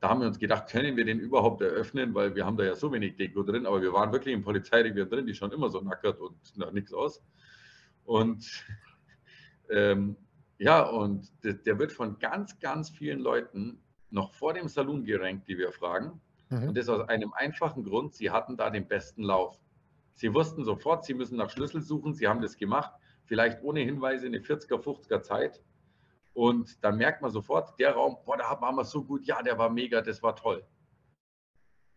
da 0.00 0.10
haben 0.10 0.20
wir 0.20 0.28
uns 0.28 0.38
gedacht, 0.38 0.68
können 0.68 0.96
wir 0.96 1.04
den 1.04 1.18
überhaupt 1.18 1.60
eröffnen, 1.60 2.14
weil 2.14 2.34
wir 2.34 2.46
haben 2.46 2.56
da 2.56 2.64
ja 2.64 2.76
so 2.76 2.92
wenig 2.92 3.16
Deko 3.16 3.42
drin, 3.42 3.66
aber 3.66 3.82
wir 3.82 3.92
waren 3.92 4.12
wirklich 4.12 4.34
im 4.34 4.44
Polizeirevier 4.44 5.06
drin, 5.06 5.26
die 5.26 5.34
schauen 5.34 5.52
immer 5.52 5.70
so 5.70 5.80
nackert 5.80 6.20
und 6.20 6.36
nach 6.56 6.70
nichts 6.70 6.92
aus. 6.92 7.22
Und 8.04 8.64
ähm, 9.70 10.16
ja, 10.58 10.82
und 10.82 11.30
der, 11.42 11.78
wird 11.78 11.92
von 11.92 12.18
ganz, 12.18 12.58
ganz 12.58 12.90
vielen 12.90 13.20
Leuten 13.20 13.80
noch 14.10 14.32
vor 14.32 14.54
dem 14.54 14.68
Salon 14.68 15.04
gerankt, 15.04 15.48
die 15.48 15.58
wir 15.58 15.72
fragen. 15.72 16.20
Mhm. 16.50 16.68
Und 16.68 16.76
das 16.76 16.88
aus 16.88 17.08
einem 17.08 17.32
einfachen 17.32 17.84
Grund, 17.84 18.14
sie 18.14 18.30
hatten 18.30 18.56
da 18.56 18.70
den 18.70 18.86
besten 18.86 19.22
Lauf. 19.22 19.58
Sie 20.18 20.34
wussten 20.34 20.64
sofort, 20.64 21.04
sie 21.04 21.14
müssen 21.14 21.36
nach 21.36 21.48
Schlüssel 21.48 21.80
suchen, 21.80 22.12
sie 22.12 22.26
haben 22.26 22.42
das 22.42 22.56
gemacht, 22.56 22.92
vielleicht 23.24 23.62
ohne 23.62 23.80
Hinweise 23.82 24.26
eine 24.26 24.38
40er, 24.38 24.82
50er 24.82 25.22
Zeit. 25.22 25.62
Und 26.32 26.82
dann 26.82 26.96
merkt 26.96 27.22
man 27.22 27.30
sofort, 27.30 27.78
der 27.78 27.92
Raum, 27.92 28.16
boah, 28.26 28.36
da 28.36 28.60
waren 28.60 28.74
wir 28.74 28.84
so 28.84 29.04
gut, 29.04 29.24
ja, 29.26 29.40
der 29.42 29.56
war 29.58 29.70
mega, 29.70 30.00
das 30.00 30.20
war 30.20 30.34
toll. 30.34 30.66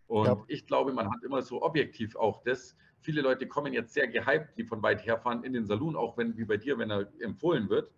Und 0.06 0.28
ja. 0.28 0.38
ich 0.48 0.68
glaube, 0.68 0.94
man 0.94 1.10
hat 1.10 1.24
immer 1.24 1.42
so 1.42 1.64
objektiv 1.64 2.16
auch 2.16 2.44
das. 2.44 2.78
Viele 3.00 3.22
Leute 3.22 3.48
kommen 3.48 3.74
jetzt 3.74 3.96
sehr 3.96 4.08
gehypt, 4.08 4.56
die 4.56 4.66
von 4.66 4.84
weit 4.84 5.04
her 5.04 5.18
fahren 5.18 5.44
in 5.44 5.54
den 5.54 5.66
Saloon, 5.66 5.96
auch 5.96 6.16
wenn, 6.16 6.38
wie 6.38 6.46
bei 6.46 6.58
dir, 6.58 6.78
wenn 6.78 6.92
er 6.92 7.12
empfohlen 7.22 7.70
wird. 7.70 7.92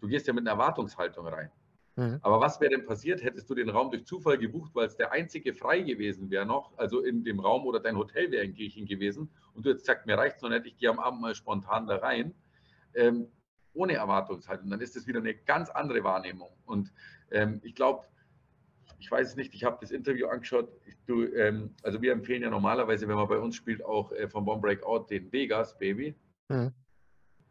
Du 0.00 0.08
gehst 0.08 0.26
ja 0.26 0.32
mit 0.32 0.48
einer 0.48 0.52
Erwartungshaltung 0.52 1.26
rein. 1.26 1.50
Mhm. 1.96 2.18
Aber 2.22 2.40
was 2.40 2.60
wäre 2.60 2.70
denn 2.70 2.84
passiert, 2.84 3.22
hättest 3.22 3.48
du 3.48 3.54
den 3.54 3.70
Raum 3.70 3.90
durch 3.90 4.04
Zufall 4.04 4.38
gebucht, 4.38 4.72
weil 4.74 4.86
es 4.86 4.96
der 4.96 5.12
einzige 5.12 5.54
frei 5.54 5.80
gewesen 5.80 6.30
wäre 6.30 6.44
noch, 6.44 6.76
also 6.76 7.00
in 7.00 7.24
dem 7.24 7.40
Raum 7.40 7.64
oder 7.64 7.80
dein 7.80 7.96
Hotel 7.96 8.30
wäre 8.30 8.44
in 8.44 8.54
Griechen 8.54 8.86
gewesen 8.86 9.30
und 9.54 9.64
du 9.64 9.70
jetzt 9.70 9.86
sagst, 9.86 10.06
mir 10.06 10.18
reicht 10.18 10.36
es 10.36 10.42
noch 10.42 10.50
nicht, 10.50 10.66
ich 10.66 10.76
gehe 10.76 10.90
am 10.90 10.98
Abend 10.98 11.22
mal 11.22 11.34
spontan 11.34 11.86
da 11.86 11.96
rein. 11.96 12.34
Ähm, 12.94 13.28
ohne 13.72 13.94
Erwartungshaltung, 13.94 14.70
dann 14.70 14.80
ist 14.80 14.96
das 14.96 15.06
wieder 15.06 15.20
eine 15.20 15.34
ganz 15.34 15.68
andere 15.70 16.02
Wahrnehmung. 16.02 16.50
Und 16.64 16.92
ähm, 17.30 17.60
ich 17.62 17.74
glaube, 17.74 18.04
ich 18.98 19.10
weiß 19.10 19.28
es 19.28 19.36
nicht, 19.36 19.54
ich 19.54 19.64
habe 19.64 19.76
das 19.80 19.90
Interview 19.90 20.28
angeschaut. 20.28 20.70
Ich, 20.86 20.96
du, 21.06 21.24
ähm, 21.34 21.74
also 21.82 22.00
wir 22.00 22.12
empfehlen 22.12 22.42
ja 22.42 22.50
normalerweise, 22.50 23.06
wenn 23.06 23.16
man 23.16 23.28
bei 23.28 23.38
uns 23.38 23.54
spielt, 23.54 23.84
auch 23.84 24.12
äh, 24.12 24.28
vom 24.28 24.44
Bomb 24.44 24.62
Breakout 24.62 25.06
den 25.10 25.30
Vegas 25.30 25.76
Baby. 25.78 26.14
Mhm. 26.48 26.72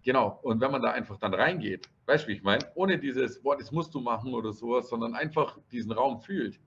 Genau. 0.05 0.39
Und 0.43 0.61
wenn 0.61 0.71
man 0.71 0.83
da 0.83 0.91
einfach 0.91 1.17
dann 1.17 1.33
reingeht, 1.33 1.89
weißt 2.05 2.25
du, 2.25 2.27
wie 2.29 2.33
ich 2.33 2.43
meine, 2.43 2.63
ohne 2.75 2.99
dieses, 2.99 3.41
boah, 3.41 3.57
das 3.57 3.71
musst 3.71 3.93
du 3.95 3.99
machen 3.99 4.33
oder 4.35 4.53
sowas, 4.53 4.87
sondern 4.87 5.15
einfach 5.15 5.57
diesen 5.71 5.91
Raum 5.91 6.21
fühlt. 6.21 6.61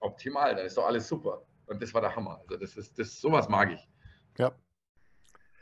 Optimal, 0.00 0.56
dann 0.56 0.66
ist 0.66 0.76
doch 0.76 0.86
alles 0.86 1.06
super. 1.06 1.46
Und 1.66 1.80
das 1.80 1.94
war 1.94 2.00
der 2.00 2.16
Hammer. 2.16 2.40
Also 2.40 2.56
das 2.56 2.76
ist, 2.76 2.98
das 2.98 3.20
sowas 3.20 3.48
mag 3.48 3.70
ich. 3.70 3.88
Ja. 4.38 4.52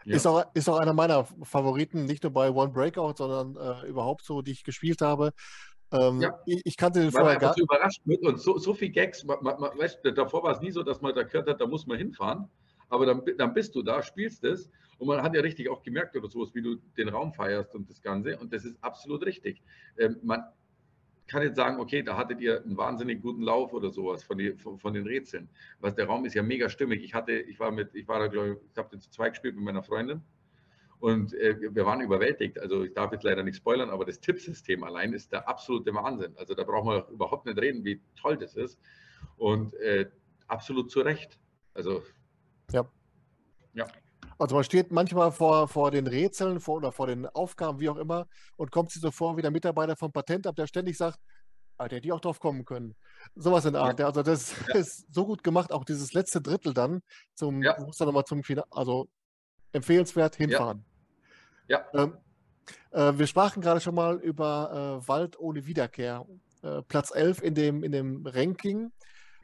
Ja. 0.06 0.16
Ist, 0.16 0.26
auch, 0.26 0.42
ist 0.54 0.66
auch 0.70 0.78
einer 0.78 0.94
meiner 0.94 1.26
Favoriten, 1.42 2.06
nicht 2.06 2.22
nur 2.22 2.32
bei 2.32 2.50
One 2.50 2.72
Breakout, 2.72 3.16
sondern 3.18 3.56
äh, 3.56 3.86
überhaupt 3.86 4.24
so, 4.24 4.40
die 4.40 4.52
ich 4.52 4.64
gespielt 4.64 5.02
habe. 5.02 5.34
Ähm, 5.92 6.22
ja. 6.22 6.40
ich, 6.46 6.62
ich, 6.64 6.76
kannte 6.78 7.00
den 7.00 7.12
vorher 7.12 7.36
gar 7.36 7.50
nicht. 7.50 7.60
überrascht 7.60 8.00
mit 8.06 8.22
und 8.22 8.40
so, 8.40 8.56
so 8.56 8.72
viel 8.72 8.88
Gags. 8.88 9.22
Man, 9.24 9.42
man, 9.42 9.60
weißt, 9.60 10.00
davor 10.14 10.42
war 10.44 10.52
es 10.52 10.60
nie 10.60 10.70
so, 10.70 10.82
dass 10.82 11.02
man 11.02 11.14
da 11.14 11.24
gehört 11.24 11.46
hat, 11.46 11.60
da 11.60 11.66
muss 11.66 11.86
man 11.86 11.98
hinfahren. 11.98 12.48
Aber 12.88 13.04
dann, 13.04 13.22
dann 13.36 13.52
bist 13.52 13.74
du 13.74 13.82
da, 13.82 14.02
spielst 14.02 14.42
es 14.44 14.70
und 15.00 15.08
man 15.08 15.22
hat 15.22 15.34
ja 15.34 15.40
richtig 15.40 15.68
auch 15.68 15.82
gemerkt 15.82 16.14
oder 16.16 16.28
sowas, 16.28 16.54
wie 16.54 16.62
du 16.62 16.76
den 16.96 17.08
Raum 17.08 17.32
feierst 17.32 17.74
und 17.74 17.90
das 17.90 18.00
Ganze. 18.00 18.38
Und 18.38 18.52
das 18.52 18.64
ist 18.64 18.76
absolut 18.82 19.24
richtig. 19.24 19.62
Ähm, 19.98 20.18
man, 20.22 20.44
kann 21.30 21.42
jetzt 21.44 21.56
sagen, 21.56 21.78
okay, 21.78 22.02
da 22.02 22.16
hattet 22.16 22.40
ihr 22.40 22.60
einen 22.64 22.76
wahnsinnig 22.76 23.22
guten 23.22 23.42
Lauf 23.42 23.72
oder 23.72 23.90
sowas 23.90 24.24
von, 24.24 24.36
die, 24.36 24.52
von, 24.56 24.80
von, 24.80 24.94
den 24.94 25.06
Rätseln. 25.06 25.48
Was 25.78 25.94
der 25.94 26.06
Raum 26.06 26.24
ist 26.24 26.34
ja 26.34 26.42
mega 26.42 26.68
stimmig. 26.68 27.04
Ich 27.04 27.14
hatte, 27.14 27.32
ich 27.32 27.60
war 27.60 27.70
mit, 27.70 27.94
ich 27.94 28.08
war 28.08 28.18
da, 28.18 28.26
glaube 28.26 28.50
ich, 28.50 28.70
ich 28.72 28.76
habe 28.76 28.90
den 28.90 29.00
zu 29.00 29.10
zweit 29.10 29.34
gespielt 29.34 29.54
mit 29.54 29.64
meiner 29.64 29.84
Freundin 29.84 30.22
und 30.98 31.32
äh, 31.34 31.56
wir 31.72 31.86
waren 31.86 32.00
überwältigt. 32.00 32.58
Also 32.58 32.82
ich 32.82 32.94
darf 32.94 33.12
jetzt 33.12 33.22
leider 33.22 33.44
nicht 33.44 33.56
spoilern, 33.56 33.90
aber 33.90 34.04
das 34.04 34.18
Tippsystem 34.20 34.82
allein 34.82 35.12
ist 35.12 35.30
der 35.30 35.48
absolute 35.48 35.94
Wahnsinn. 35.94 36.36
Also 36.36 36.54
da 36.54 36.64
brauchen 36.64 36.88
wir 36.88 37.08
überhaupt 37.08 37.46
nicht 37.46 37.58
reden, 37.58 37.84
wie 37.84 38.00
toll 38.16 38.36
das 38.36 38.56
ist. 38.56 38.80
Und 39.36 39.74
äh, 39.74 40.10
absolut 40.48 40.90
zu 40.90 41.00
Recht. 41.00 41.38
Also 41.74 42.02
ja. 42.72 42.84
Ja. 43.72 43.86
Also 44.40 44.54
man 44.54 44.64
steht 44.64 44.90
manchmal 44.90 45.32
vor, 45.32 45.68
vor 45.68 45.90
den 45.90 46.06
Rätseln 46.06 46.60
vor, 46.60 46.76
oder 46.76 46.92
vor 46.92 47.06
den 47.06 47.26
Aufgaben, 47.26 47.78
wie 47.78 47.90
auch 47.90 47.98
immer, 47.98 48.26
und 48.56 48.70
kommt 48.70 48.90
sich 48.90 49.02
so 49.02 49.10
vor 49.10 49.36
wie 49.36 49.42
der 49.42 49.50
Mitarbeiter 49.50 49.96
vom 49.96 50.12
Patentamt, 50.12 50.58
der 50.58 50.66
ständig 50.66 50.96
sagt, 50.96 51.18
ah, 51.76 51.86
der 51.88 51.96
hätte 51.96 52.06
die 52.06 52.12
auch 52.12 52.20
drauf 52.20 52.40
kommen 52.40 52.64
können. 52.64 52.96
Sowas 53.34 53.66
in 53.66 53.74
der 53.74 53.82
Art. 53.82 54.00
Ja. 54.00 54.06
Also 54.06 54.22
das 54.22 54.54
ja. 54.68 54.76
ist 54.76 55.12
so 55.12 55.26
gut 55.26 55.44
gemacht, 55.44 55.70
auch 55.72 55.84
dieses 55.84 56.14
letzte 56.14 56.40
Drittel 56.40 56.72
dann 56.72 57.02
zum, 57.34 57.62
ja. 57.62 57.78
muss 57.80 57.98
dann 57.98 58.06
nochmal 58.06 58.24
zum 58.24 58.42
Finale, 58.42 58.66
also 58.70 59.08
empfehlenswert 59.72 60.36
hinfahren. 60.36 60.86
Ja. 61.68 61.84
Ähm, 61.92 62.16
äh, 62.92 63.12
wir 63.18 63.26
sprachen 63.26 63.60
gerade 63.60 63.80
schon 63.80 63.94
mal 63.94 64.16
über 64.16 65.02
äh, 65.02 65.08
Wald 65.08 65.38
ohne 65.38 65.66
Wiederkehr. 65.66 66.24
Äh, 66.62 66.80
Platz 66.88 67.14
11 67.14 67.42
in 67.42 67.54
dem, 67.54 67.84
in 67.84 67.92
dem 67.92 68.26
Ranking. 68.26 68.90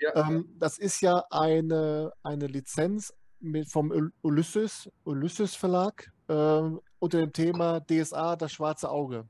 Ja. 0.01 0.27
Ähm, 0.27 0.57
das 0.59 0.79
ist 0.79 1.03
ja 1.03 1.23
eine, 1.31 2.13
eine 2.23 2.47
Lizenz 2.47 3.13
mit, 3.41 3.71
vom 3.71 4.13
Ulysses, 4.23 4.91
Ulysses 5.05 5.55
Verlag 5.55 6.11
äh, 6.29 6.63
unter 6.99 7.19
dem 7.19 7.33
Thema 7.33 7.81
DSA, 7.81 8.37
das 8.37 8.53
schwarze 8.53 8.91
Auge. 8.91 9.29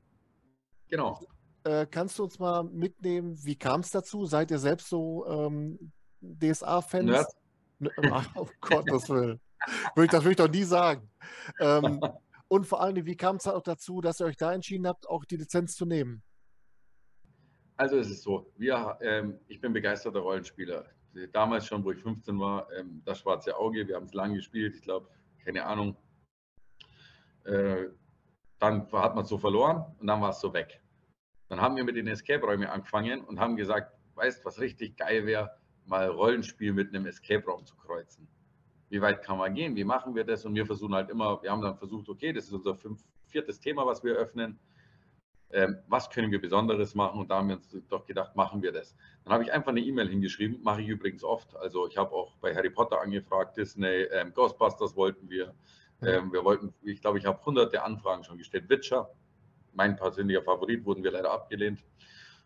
Genau. 0.89 1.19
Äh, 1.63 1.85
kannst 1.89 2.17
du 2.17 2.23
uns 2.23 2.39
mal 2.39 2.63
mitnehmen, 2.63 3.37
wie 3.43 3.55
kam 3.55 3.81
es 3.81 3.91
dazu? 3.91 4.25
Seid 4.25 4.51
ihr 4.51 4.59
selbst 4.59 4.87
so 4.87 5.25
ähm, 5.27 5.91
DSA-Fans? 6.21 7.25
Ach, 8.11 8.35
oh 8.35 8.47
Gottes 8.61 9.09
Willen. 9.09 9.39
das 9.95 10.23
würde 10.23 10.29
ich 10.31 10.35
doch 10.37 10.49
nie 10.49 10.63
sagen. 10.63 11.09
Ähm, 11.59 11.99
und 12.47 12.65
vor 12.65 12.81
allem, 12.81 13.05
wie 13.05 13.17
kam 13.17 13.35
es 13.35 13.47
auch 13.47 13.61
dazu, 13.61 14.01
dass 14.01 14.21
ihr 14.21 14.27
euch 14.27 14.37
da 14.37 14.53
entschieden 14.53 14.87
habt, 14.87 15.07
auch 15.07 15.25
die 15.25 15.37
Lizenz 15.37 15.75
zu 15.75 15.85
nehmen? 15.85 16.23
Also 17.75 17.97
es 17.99 18.09
ist 18.09 18.23
so, 18.23 18.51
wir, 18.57 18.97
ähm, 19.01 19.39
ich 19.47 19.61
bin 19.61 19.71
begeisterter 19.71 20.19
Rollenspieler 20.19 20.85
damals 21.31 21.67
schon, 21.67 21.83
wo 21.83 21.91
ich 21.91 21.99
15 21.99 22.39
war, 22.39 22.67
ähm, 22.73 23.01
das 23.05 23.19
schwarze 23.19 23.55
Auge. 23.57 23.87
Wir 23.87 23.95
haben 23.95 24.05
es 24.05 24.13
lang 24.13 24.33
gespielt, 24.33 24.75
ich 24.75 24.81
glaube, 24.81 25.07
keine 25.43 25.65
Ahnung. 25.65 25.95
Äh, 27.45 27.87
dann 28.59 28.91
hat 28.91 29.15
man 29.15 29.23
es 29.23 29.29
so 29.29 29.37
verloren 29.37 29.85
und 29.99 30.07
dann 30.07 30.21
war 30.21 30.31
es 30.31 30.39
so 30.39 30.53
weg. 30.53 30.81
Dann 31.47 31.61
haben 31.61 31.75
wir 31.75 31.83
mit 31.83 31.95
den 31.95 32.07
Escape-Räumen 32.07 32.67
angefangen 32.67 33.23
und 33.23 33.39
haben 33.39 33.55
gesagt, 33.55 33.93
weißt 34.15 34.43
was 34.45 34.59
richtig 34.59 34.97
geil 34.97 35.25
wäre, 35.25 35.51
mal 35.85 36.09
Rollenspiel 36.09 36.73
mit 36.73 36.89
einem 36.89 37.05
Escape-Raum 37.05 37.65
zu 37.65 37.75
kreuzen. 37.77 38.27
Wie 38.89 39.01
weit 39.01 39.21
kann 39.21 39.37
man 39.37 39.53
gehen? 39.53 39.75
Wie 39.75 39.83
machen 39.83 40.15
wir 40.15 40.23
das? 40.23 40.45
Und 40.45 40.55
wir 40.55 40.65
versuchen 40.65 40.95
halt 40.95 41.09
immer, 41.09 41.41
wir 41.41 41.51
haben 41.51 41.61
dann 41.61 41.77
versucht, 41.77 42.09
okay, 42.09 42.33
das 42.33 42.45
ist 42.45 42.53
unser 42.53 42.75
fünf, 42.75 43.01
viertes 43.25 43.59
Thema, 43.59 43.85
was 43.85 44.03
wir 44.03 44.13
öffnen 44.15 44.59
was 45.87 46.09
können 46.09 46.31
wir 46.31 46.41
Besonderes 46.41 46.93
machen? 46.93 47.21
Und 47.21 47.31
da 47.31 47.37
haben 47.37 47.47
wir 47.47 47.55
uns 47.55 47.69
doch 47.87 48.05
gedacht, 48.05 48.35
machen 48.35 48.61
wir 48.61 48.71
das. 48.71 48.95
Dann 49.23 49.33
habe 49.33 49.43
ich 49.43 49.53
einfach 49.53 49.69
eine 49.69 49.79
E-Mail 49.79 50.09
hingeschrieben, 50.09 50.61
mache 50.61 50.81
ich 50.81 50.89
übrigens 50.89 51.23
oft. 51.23 51.55
Also 51.55 51.87
ich 51.87 51.97
habe 51.97 52.11
auch 52.11 52.35
bei 52.37 52.53
Harry 52.53 52.69
Potter 52.69 52.99
angefragt, 52.99 53.55
Disney, 53.55 54.07
ähm, 54.11 54.33
Ghostbusters 54.33 54.95
wollten 54.95 55.29
wir. 55.29 55.53
Ähm, 56.01 56.31
wir 56.31 56.43
wollten, 56.43 56.73
ich 56.83 57.01
glaube, 57.01 57.17
ich 57.17 57.25
habe 57.25 57.43
hunderte 57.45 57.81
Anfragen 57.81 58.23
schon 58.23 58.37
gestellt. 58.37 58.69
Witcher, 58.69 59.09
mein 59.73 59.95
persönlicher 59.95 60.43
Favorit, 60.43 60.85
wurden 60.85 61.03
wir 61.03 61.11
leider 61.11 61.31
abgelehnt. 61.31 61.83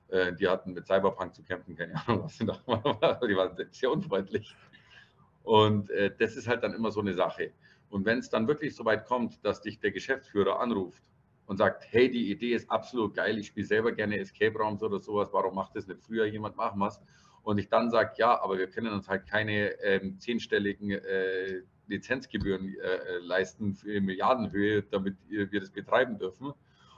Äh, 0.10 0.34
die 0.34 0.48
hatten 0.48 0.74
mit 0.74 0.86
Cyberpunk 0.86 1.34
zu 1.34 1.44
kämpfen, 1.44 1.76
keine 1.76 1.96
Ahnung, 2.06 2.24
was 2.24 2.38
sie 2.38 2.46
da 2.46 2.58
waren. 2.66 3.20
Die 3.28 3.36
waren 3.36 3.56
sehr 3.72 3.92
unfreundlich. 3.92 4.56
Und 5.44 5.90
äh, 5.90 6.16
das 6.18 6.36
ist 6.36 6.48
halt 6.48 6.64
dann 6.64 6.74
immer 6.74 6.92
so 6.92 7.00
eine 7.00 7.14
Sache. 7.14 7.52
Und 7.90 8.06
wenn 8.06 8.20
es 8.20 8.30
dann 8.30 8.48
wirklich 8.48 8.76
so 8.76 8.86
weit 8.86 9.06
kommt, 9.06 9.44
dass 9.44 9.62
dich 9.62 9.80
der 9.80 9.92
Geschäftsführer 9.92 10.60
anruft 10.60 11.04
und 11.46 11.58
sagt, 11.58 11.86
hey, 11.90 12.10
die 12.10 12.32
Idee 12.32 12.54
ist 12.54 12.70
absolut 12.70 13.14
geil, 13.14 13.38
ich 13.38 13.48
spiele 13.48 13.66
selber 13.66 13.92
gerne 13.92 14.18
Escape 14.20 14.58
Rooms 14.58 14.84
oder 14.84 15.00
sowas, 15.00 15.30
warum 15.32 15.56
macht 15.56 15.76
das 15.76 15.88
nicht 15.88 16.02
früher 16.02 16.26
jemand, 16.26 16.56
machen 16.56 16.80
wir 16.80 16.92
Und 17.44 17.58
ich 17.58 17.70
dann 17.70 17.90
sage, 17.90 18.14
ja, 18.18 18.42
aber 18.42 18.58
wir 18.58 18.68
können 18.68 18.94
uns 18.94 19.08
halt 19.10 19.26
keine 19.28 19.72
ähm, 19.82 20.20
zehnstelligen 20.20 20.92
äh, 20.92 21.62
Lizenzgebühren 21.88 22.76
äh, 22.80 23.18
leisten 23.20 23.76
für 23.76 24.00
Milliardenhöhe, 24.00 24.84
damit 24.84 25.18
wir 25.28 25.60
das 25.60 25.72
betreiben 25.72 26.18
dürfen. 26.18 26.54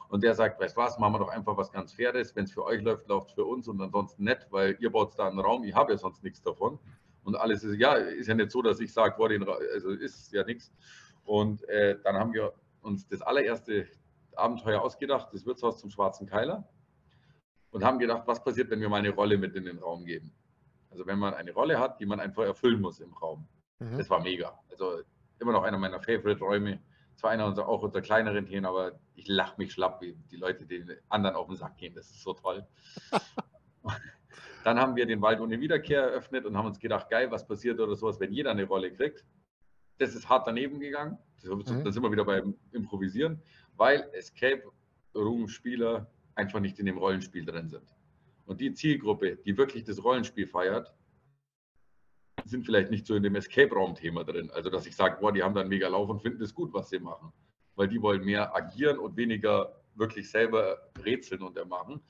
Und 0.09 0.23
der 0.23 0.35
sagt, 0.35 0.59
weißt 0.59 0.77
du 0.77 0.81
was, 0.81 0.99
machen 0.99 1.15
wir 1.15 1.19
doch 1.19 1.29
einfach 1.29 1.57
was 1.57 1.71
ganz 1.71 1.93
Faires. 1.93 2.35
Wenn 2.35 2.43
es 2.43 2.51
für 2.51 2.63
euch 2.63 2.81
läuft, 2.83 3.07
läuft 3.07 3.29
es 3.29 3.33
für 3.33 3.45
uns 3.45 3.67
und 3.67 3.81
ansonsten 3.81 4.25
nicht, 4.25 4.45
weil 4.51 4.77
ihr 4.79 4.91
baut 4.91 5.17
da 5.17 5.27
einen 5.27 5.39
Raum, 5.39 5.63
ich 5.63 5.73
habe 5.73 5.93
ja 5.93 5.97
sonst 5.97 6.23
nichts 6.23 6.43
davon. 6.43 6.77
Und 7.23 7.35
alles 7.35 7.63
ist, 7.63 7.79
ja, 7.79 7.93
ist 7.95 8.27
ja 8.27 8.35
nicht 8.35 8.51
so, 8.51 8.61
dass 8.61 8.79
ich 8.79 8.93
sage, 8.93 9.15
also 9.17 9.89
ist 9.89 10.31
ja 10.31 10.43
nichts. 10.43 10.71
Und 11.25 11.67
äh, 11.67 11.97
dann 12.03 12.15
haben 12.15 12.33
wir 12.33 12.53
uns 12.81 13.07
das 13.07 13.21
allererste 13.21 13.87
Abenteuer 14.37 14.81
ausgedacht, 14.81 15.29
das 15.33 15.45
Wirtshaus 15.45 15.79
zum 15.79 15.89
Schwarzen 15.89 16.27
Keiler, 16.27 16.67
und 17.73 17.83
haben 17.83 17.99
gedacht, 17.99 18.23
was 18.27 18.43
passiert, 18.43 18.69
wenn 18.69 18.79
wir 18.79 18.89
mal 18.89 18.97
eine 18.97 19.09
Rolle 19.09 19.37
mit 19.37 19.55
in 19.55 19.65
den 19.65 19.79
Raum 19.79 20.05
geben. 20.05 20.31
Also 20.91 21.07
wenn 21.07 21.17
man 21.17 21.33
eine 21.33 21.51
Rolle 21.53 21.79
hat, 21.79 21.99
die 21.99 22.05
man 22.05 22.19
einfach 22.19 22.43
erfüllen 22.43 22.79
muss 22.79 22.99
im 22.99 23.13
Raum. 23.13 23.47
Mhm. 23.79 23.97
Das 23.97 24.09
war 24.09 24.21
mega. 24.21 24.59
Also 24.69 25.01
immer 25.39 25.51
noch 25.53 25.63
einer 25.63 25.79
meiner 25.79 25.99
Favorite-Räume. 25.99 26.79
Zwar 27.15 27.31
einer 27.31 27.47
unserer, 27.47 27.67
auch 27.67 27.81
unter 27.81 28.01
kleineren 28.01 28.45
Themen, 28.45 28.65
aber 28.65 28.99
ich 29.15 29.27
lache 29.27 29.55
mich 29.57 29.73
schlapp, 29.73 30.01
wie 30.01 30.15
die 30.31 30.37
Leute 30.37 30.65
den 30.65 30.91
anderen 31.09 31.35
auf 31.35 31.47
den 31.47 31.55
Sack 31.55 31.77
gehen. 31.77 31.95
Das 31.95 32.09
ist 32.09 32.21
so 32.21 32.33
toll. 32.33 32.65
Dann 34.63 34.79
haben 34.79 34.95
wir 34.95 35.05
den 35.05 35.21
Wald 35.21 35.41
ohne 35.41 35.59
Wiederkehr 35.59 36.03
eröffnet 36.03 36.45
und 36.45 36.55
haben 36.55 36.67
uns 36.67 36.79
gedacht, 36.79 37.09
geil, 37.09 37.29
was 37.31 37.45
passiert 37.45 37.79
oder 37.79 37.95
sowas, 37.95 38.19
wenn 38.19 38.31
jeder 38.31 38.51
eine 38.51 38.65
Rolle 38.65 38.93
kriegt. 38.93 39.25
Das 39.97 40.15
ist 40.15 40.29
hart 40.29 40.47
daneben 40.47 40.79
gegangen. 40.79 41.17
Mhm. 41.43 41.83
Da 41.83 41.91
sind 41.91 42.01
wir 42.01 42.11
wieder 42.11 42.25
beim 42.25 42.55
Improvisieren 42.71 43.41
weil 43.77 44.09
Escape 44.13 44.63
Room 45.15 45.47
Spieler 45.47 46.09
einfach 46.35 46.59
nicht 46.59 46.79
in 46.79 46.85
dem 46.85 46.97
Rollenspiel 46.97 47.45
drin 47.45 47.69
sind. 47.69 47.93
Und 48.45 48.59
die 48.59 48.73
Zielgruppe, 48.73 49.37
die 49.37 49.57
wirklich 49.57 49.83
das 49.83 50.03
Rollenspiel 50.03 50.47
feiert, 50.47 50.93
sind 52.45 52.65
vielleicht 52.65 52.91
nicht 52.91 53.05
so 53.05 53.15
in 53.15 53.23
dem 53.23 53.35
Escape-Raum-Thema 53.35 54.23
drin. 54.25 54.51
Also, 54.51 54.69
dass 54.69 54.85
ich 54.85 54.95
sage, 54.95 55.17
boah, 55.21 55.31
die 55.31 55.43
haben 55.43 55.53
da 55.53 55.61
einen 55.61 55.69
mega 55.69 55.87
Lauf 55.87 56.09
und 56.09 56.21
finden 56.21 56.41
es 56.41 56.53
gut, 56.53 56.73
was 56.73 56.89
sie 56.89 56.99
machen. 56.99 57.31
Weil 57.75 57.87
die 57.87 58.01
wollen 58.01 58.23
mehr 58.23 58.53
agieren 58.55 58.99
und 58.99 59.15
weniger 59.15 59.81
wirklich 59.95 60.29
selber 60.29 60.91
rätseln 61.03 61.41
und 61.41 61.57
ermachen. 61.57 62.01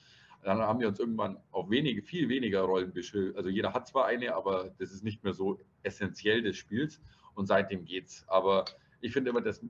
Dann 0.44 0.60
haben 0.60 0.80
wir 0.80 0.88
uns 0.88 1.00
irgendwann 1.00 1.38
auf 1.52 1.70
wenige, 1.70 2.02
viel 2.02 2.28
weniger 2.28 2.62
Rollen 2.62 2.92
beschildert. 2.92 3.38
Also 3.38 3.50
jeder 3.50 3.74
hat 3.74 3.88
zwar 3.88 4.08
eine, 4.08 4.36
aber 4.36 4.74
das 4.78 4.92
ist 4.92 5.04
nicht 5.04 5.24
mehr 5.24 5.34
so 5.34 5.60
essentiell 5.84 6.42
des 6.42 6.58
Spiels 6.58 7.02
und 7.36 7.46
seitdem 7.46 7.86
geht's. 7.86 8.26
Aber 8.28 8.66
ich 9.00 9.14
finde 9.14 9.30
immer, 9.30 9.42
dass 9.42 9.64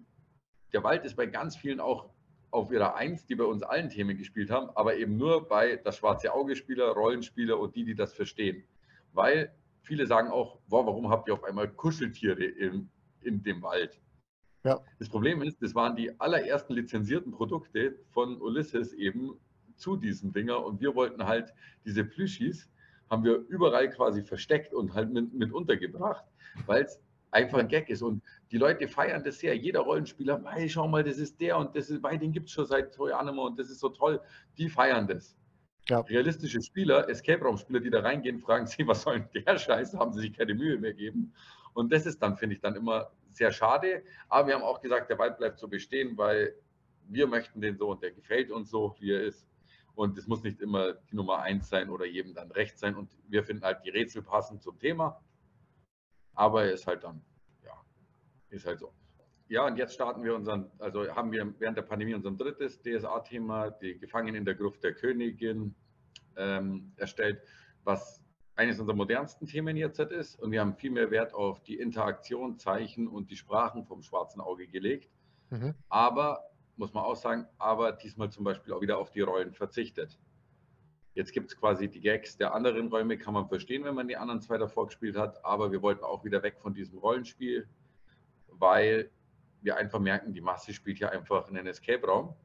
der 0.74 0.84
Wald 0.84 1.06
ist 1.06 1.16
bei 1.16 1.26
ganz 1.26 1.56
vielen 1.56 1.80
auch 1.80 2.10
auf 2.52 2.72
ihrer 2.72 2.96
Eins, 2.96 3.26
die 3.26 3.36
bei 3.36 3.46
uns 3.46 3.64
allen 3.64 3.90
Themen 3.90 4.18
gespielt 4.18 4.52
haben, 4.52 4.70
aber 4.76 4.96
eben 4.96 5.18
nur 5.18 5.48
bei 5.48 5.78
das 5.78 5.98
schwarze 5.98 6.34
Auge-Spieler, 6.34 6.90
Rollenspieler 6.90 7.60
und 7.60 7.76
die, 7.76 7.84
die 7.84 7.96
das 7.96 8.14
verstehen. 8.14 8.64
Weil 9.14 9.54
viele 9.82 10.06
sagen 10.06 10.30
auch, 10.30 10.60
wow, 10.68 10.86
warum 10.86 11.10
habt 11.10 11.28
ihr 11.28 11.34
auf 11.34 11.44
einmal 11.44 11.68
Kuscheltiere 11.68 12.44
in, 12.44 12.90
in 13.22 13.42
dem 13.42 13.62
Wald? 13.64 14.00
Ja. 14.64 14.80
Das 15.00 15.10
Problem 15.10 15.42
ist, 15.42 15.62
das 15.62 15.76
waren 15.76 15.96
die 15.96 16.20
allerersten 16.20 16.74
lizenzierten 16.74 17.32
Produkte 17.32 17.96
von 18.12 18.40
Ulysses 18.40 18.94
eben 18.94 19.38
zu 19.76 19.98
diesen 19.98 20.32
Dinger 20.32 20.64
und 20.64 20.80
wir 20.80 20.96
wollten 20.96 21.26
halt 21.26 21.54
diese 21.86 22.04
Plüschis, 22.06 22.70
haben 23.10 23.24
wir 23.24 23.44
überall 23.50 23.90
quasi 23.90 24.22
versteckt 24.22 24.74
und 24.74 24.94
halt 24.94 25.12
mit, 25.12 25.34
mit 25.34 25.52
untergebracht, 25.52 26.24
weil 26.66 26.84
es 26.84 27.02
einfach 27.34 27.60
ein 27.60 27.68
Gag 27.68 27.90
ist. 27.90 28.02
Und 28.02 28.24
die 28.52 28.58
Leute 28.58 28.88
feiern 28.88 29.24
das 29.24 29.40
sehr. 29.40 29.56
Jeder 29.56 29.82
Rollenspieler, 29.82 30.44
hey, 30.48 30.70
schau 30.70 30.88
mal, 30.88 31.04
das 31.04 31.18
ist 31.18 31.40
der 31.42 31.58
und 31.58 31.76
das 31.76 31.90
ist, 31.90 32.04
weil 32.04 32.18
den 32.18 32.32
gibt 32.32 32.48
es 32.48 32.54
schon 32.54 32.66
seit 32.66 32.94
Toy 32.94 33.12
Anima 33.12 33.44
und 33.44 33.60
das 33.60 33.70
ist 33.70 33.80
so 33.80 33.90
toll. 33.90 34.22
Die 34.58 34.70
feiern 34.70 35.08
das. 35.08 35.36
Ja. 35.90 36.00
Realistische 36.00 36.62
Spieler, 36.62 37.10
Escape-Raum-Spieler, 37.10 37.82
die 37.82 37.90
da 37.90 38.00
reingehen, 38.02 38.40
fragen 38.40 38.66
sie, 38.68 38.88
was 38.88 39.02
soll 39.02 39.20
denn 39.20 39.46
der 39.46 39.58
Scheiß? 39.58 39.94
Haben 39.96 40.14
sie 40.14 40.22
sich 40.22 40.34
keine 40.34 40.54
Mühe 40.54 40.78
mehr 40.78 40.94
geben. 40.94 41.34
Und 41.74 41.92
das 41.92 42.06
ist 42.06 42.22
dann, 42.22 42.38
finde 42.38 42.56
ich, 42.56 42.62
dann 42.62 42.76
immer 42.76 43.12
sehr 43.32 43.52
schade. 43.52 44.04
Aber 44.30 44.48
wir 44.48 44.56
haben 44.56 44.64
auch 44.64 44.80
gesagt, 44.80 45.10
der 45.10 45.18
Wald 45.18 45.38
bleibt 45.38 45.60
so 45.60 45.68
bestehen, 45.68 46.18
weil 46.18 46.54
wir 47.10 47.28
möchten 47.28 47.60
den 47.60 47.78
so 47.78 47.90
und 47.90 48.02
der 48.02 48.12
gefällt 48.12 48.52
uns 48.52 48.70
so, 48.70 48.96
wie 49.00 49.12
er 49.12 49.24
ist. 49.24 49.48
Und 49.96 50.18
es 50.18 50.28
muss 50.28 50.44
nicht 50.44 50.62
immer 50.62 50.94
die 50.94 51.16
Nummer 51.16 51.40
eins 51.40 51.70
sein 51.70 51.90
oder 51.90 52.06
jedem 52.06 52.34
dann 52.34 52.52
recht 52.52 52.80
sein. 52.80 52.96
Und 52.96 53.10
wir 53.28 53.44
finden 53.44 53.64
halt 53.64 53.84
die 53.84 53.90
Rätsel 53.90 54.22
passend 54.22 54.64
zum 54.64 54.80
Thema. 54.80 55.22
Aber 56.36 56.66
er 56.66 56.74
ist 56.74 56.88
halt 56.88 57.04
dann, 57.04 57.22
ja, 57.64 57.74
ist 58.50 58.66
halt 58.66 58.80
so. 58.80 58.94
Ja, 59.48 59.68
und 59.68 59.78
jetzt 59.78 59.94
starten 59.94 60.24
wir 60.24 60.36
unseren, 60.36 60.72
also 60.80 61.08
haben 61.16 61.32
wir 61.32 61.54
während 61.60 61.78
der 61.78 61.84
Pandemie 61.84 62.16
unser 62.16 62.32
drittes 62.32 62.82
DSA-Thema, 62.82 63.72
die 63.72 64.00
Gefangenen 64.00 64.36
in 64.36 64.46
der 64.46 64.56
Gruft 64.56 64.84
der 64.84 64.94
Königin, 64.94 65.76
ähm, 66.36 66.92
erstellt, 66.96 67.42
was 67.84 68.24
eines 68.56 68.80
unserer 68.80 68.96
modernsten 68.96 69.48
Themen 69.48 69.76
jetzt 69.78 70.00
ist. 70.00 70.40
Und 70.40 70.52
wir 70.52 70.62
haben 70.62 70.76
viel 70.76 70.92
mehr 70.92 71.12
Wert 71.12 71.34
auf 71.34 71.62
die 71.64 71.78
Interaktion, 71.80 72.58
Zeichen 72.58 73.08
und 73.08 73.32
die 73.32 73.36
Sprachen 73.36 73.86
vom 73.86 74.02
schwarzen 74.02 74.42
Auge 74.42 74.68
gelegt. 74.68 75.12
Mhm. 75.50 75.74
Aber 75.90 76.44
muss 76.76 76.94
man 76.94 77.04
auch 77.04 77.16
sagen, 77.16 77.48
aber 77.58 77.92
diesmal 77.92 78.32
zum 78.32 78.44
Beispiel 78.44 78.74
auch 78.74 78.82
wieder 78.82 78.98
auf 78.98 79.12
die 79.12 79.22
Rollen 79.22 79.54
verzichtet. 79.54 80.20
Jetzt 81.16 81.32
gibt 81.32 81.52
es 81.52 81.58
quasi 81.58 81.88
die 81.88 82.02
Gags 82.02 82.38
der 82.38 82.54
anderen 82.56 82.88
Räume, 82.88 83.18
kann 83.18 83.36
man 83.36 83.48
verstehen, 83.48 83.84
wenn 83.84 83.94
man 83.94 84.08
die 84.08 84.18
anderen 84.18 84.42
zwei 84.42 84.58
davor 84.58 84.88
gespielt 84.88 85.16
hat, 85.16 85.44
aber 85.46 85.72
wir 85.72 85.82
wollten 85.82 86.04
auch 86.04 86.26
wieder 86.26 86.42
weg 86.42 86.58
von 86.60 86.74
diesem 86.74 86.98
Rollenspiel, 86.98 87.68
weil 88.48 89.12
wir 89.62 89.78
einfach 89.78 90.00
merken, 90.00 90.34
die 90.34 90.42
Masse 90.42 90.74
spielt 90.74 91.00
ja 91.00 91.10
einfach 91.10 91.48
in 91.50 91.58
einen 91.58 91.68
Escape-Raum. 91.68 92.36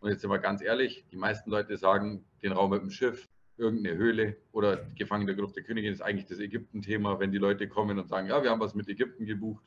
Und 0.00 0.10
jetzt 0.10 0.22
sind 0.22 0.30
wir 0.30 0.38
ganz 0.38 0.62
ehrlich, 0.62 1.04
die 1.12 1.16
meisten 1.16 1.50
Leute 1.50 1.76
sagen, 1.76 2.24
den 2.42 2.52
Raum 2.52 2.70
mit 2.70 2.80
dem 2.80 2.90
Schiff, 2.90 3.28
irgendeine 3.58 3.96
Höhle 3.96 4.36
oder 4.52 4.76
Gefangene 4.96 5.34
der 5.34 5.36
Gruft 5.36 5.56
der 5.56 5.64
Königin 5.64 5.92
ist 5.92 6.00
eigentlich 6.00 6.26
das 6.26 6.38
Ägypten-Thema, 6.38 7.18
wenn 7.20 7.32
die 7.32 7.38
Leute 7.38 7.68
kommen 7.68 7.98
und 7.98 8.08
sagen, 8.08 8.28
ja, 8.28 8.42
wir 8.42 8.50
haben 8.50 8.60
was 8.60 8.74
mit 8.74 8.88
Ägypten 8.88 9.26
gebucht 9.26 9.64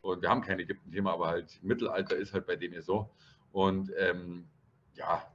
und 0.00 0.22
wir 0.22 0.28
haben 0.28 0.42
kein 0.42 0.60
Ägypten-Thema, 0.60 1.12
aber 1.12 1.26
halt 1.28 1.62
Mittelalter 1.62 2.16
ist 2.16 2.32
halt 2.32 2.46
bei 2.46 2.56
denen 2.56 2.80
so. 2.82 3.10
Und 3.52 3.92
ähm, 3.98 4.48
ja. 4.94 5.33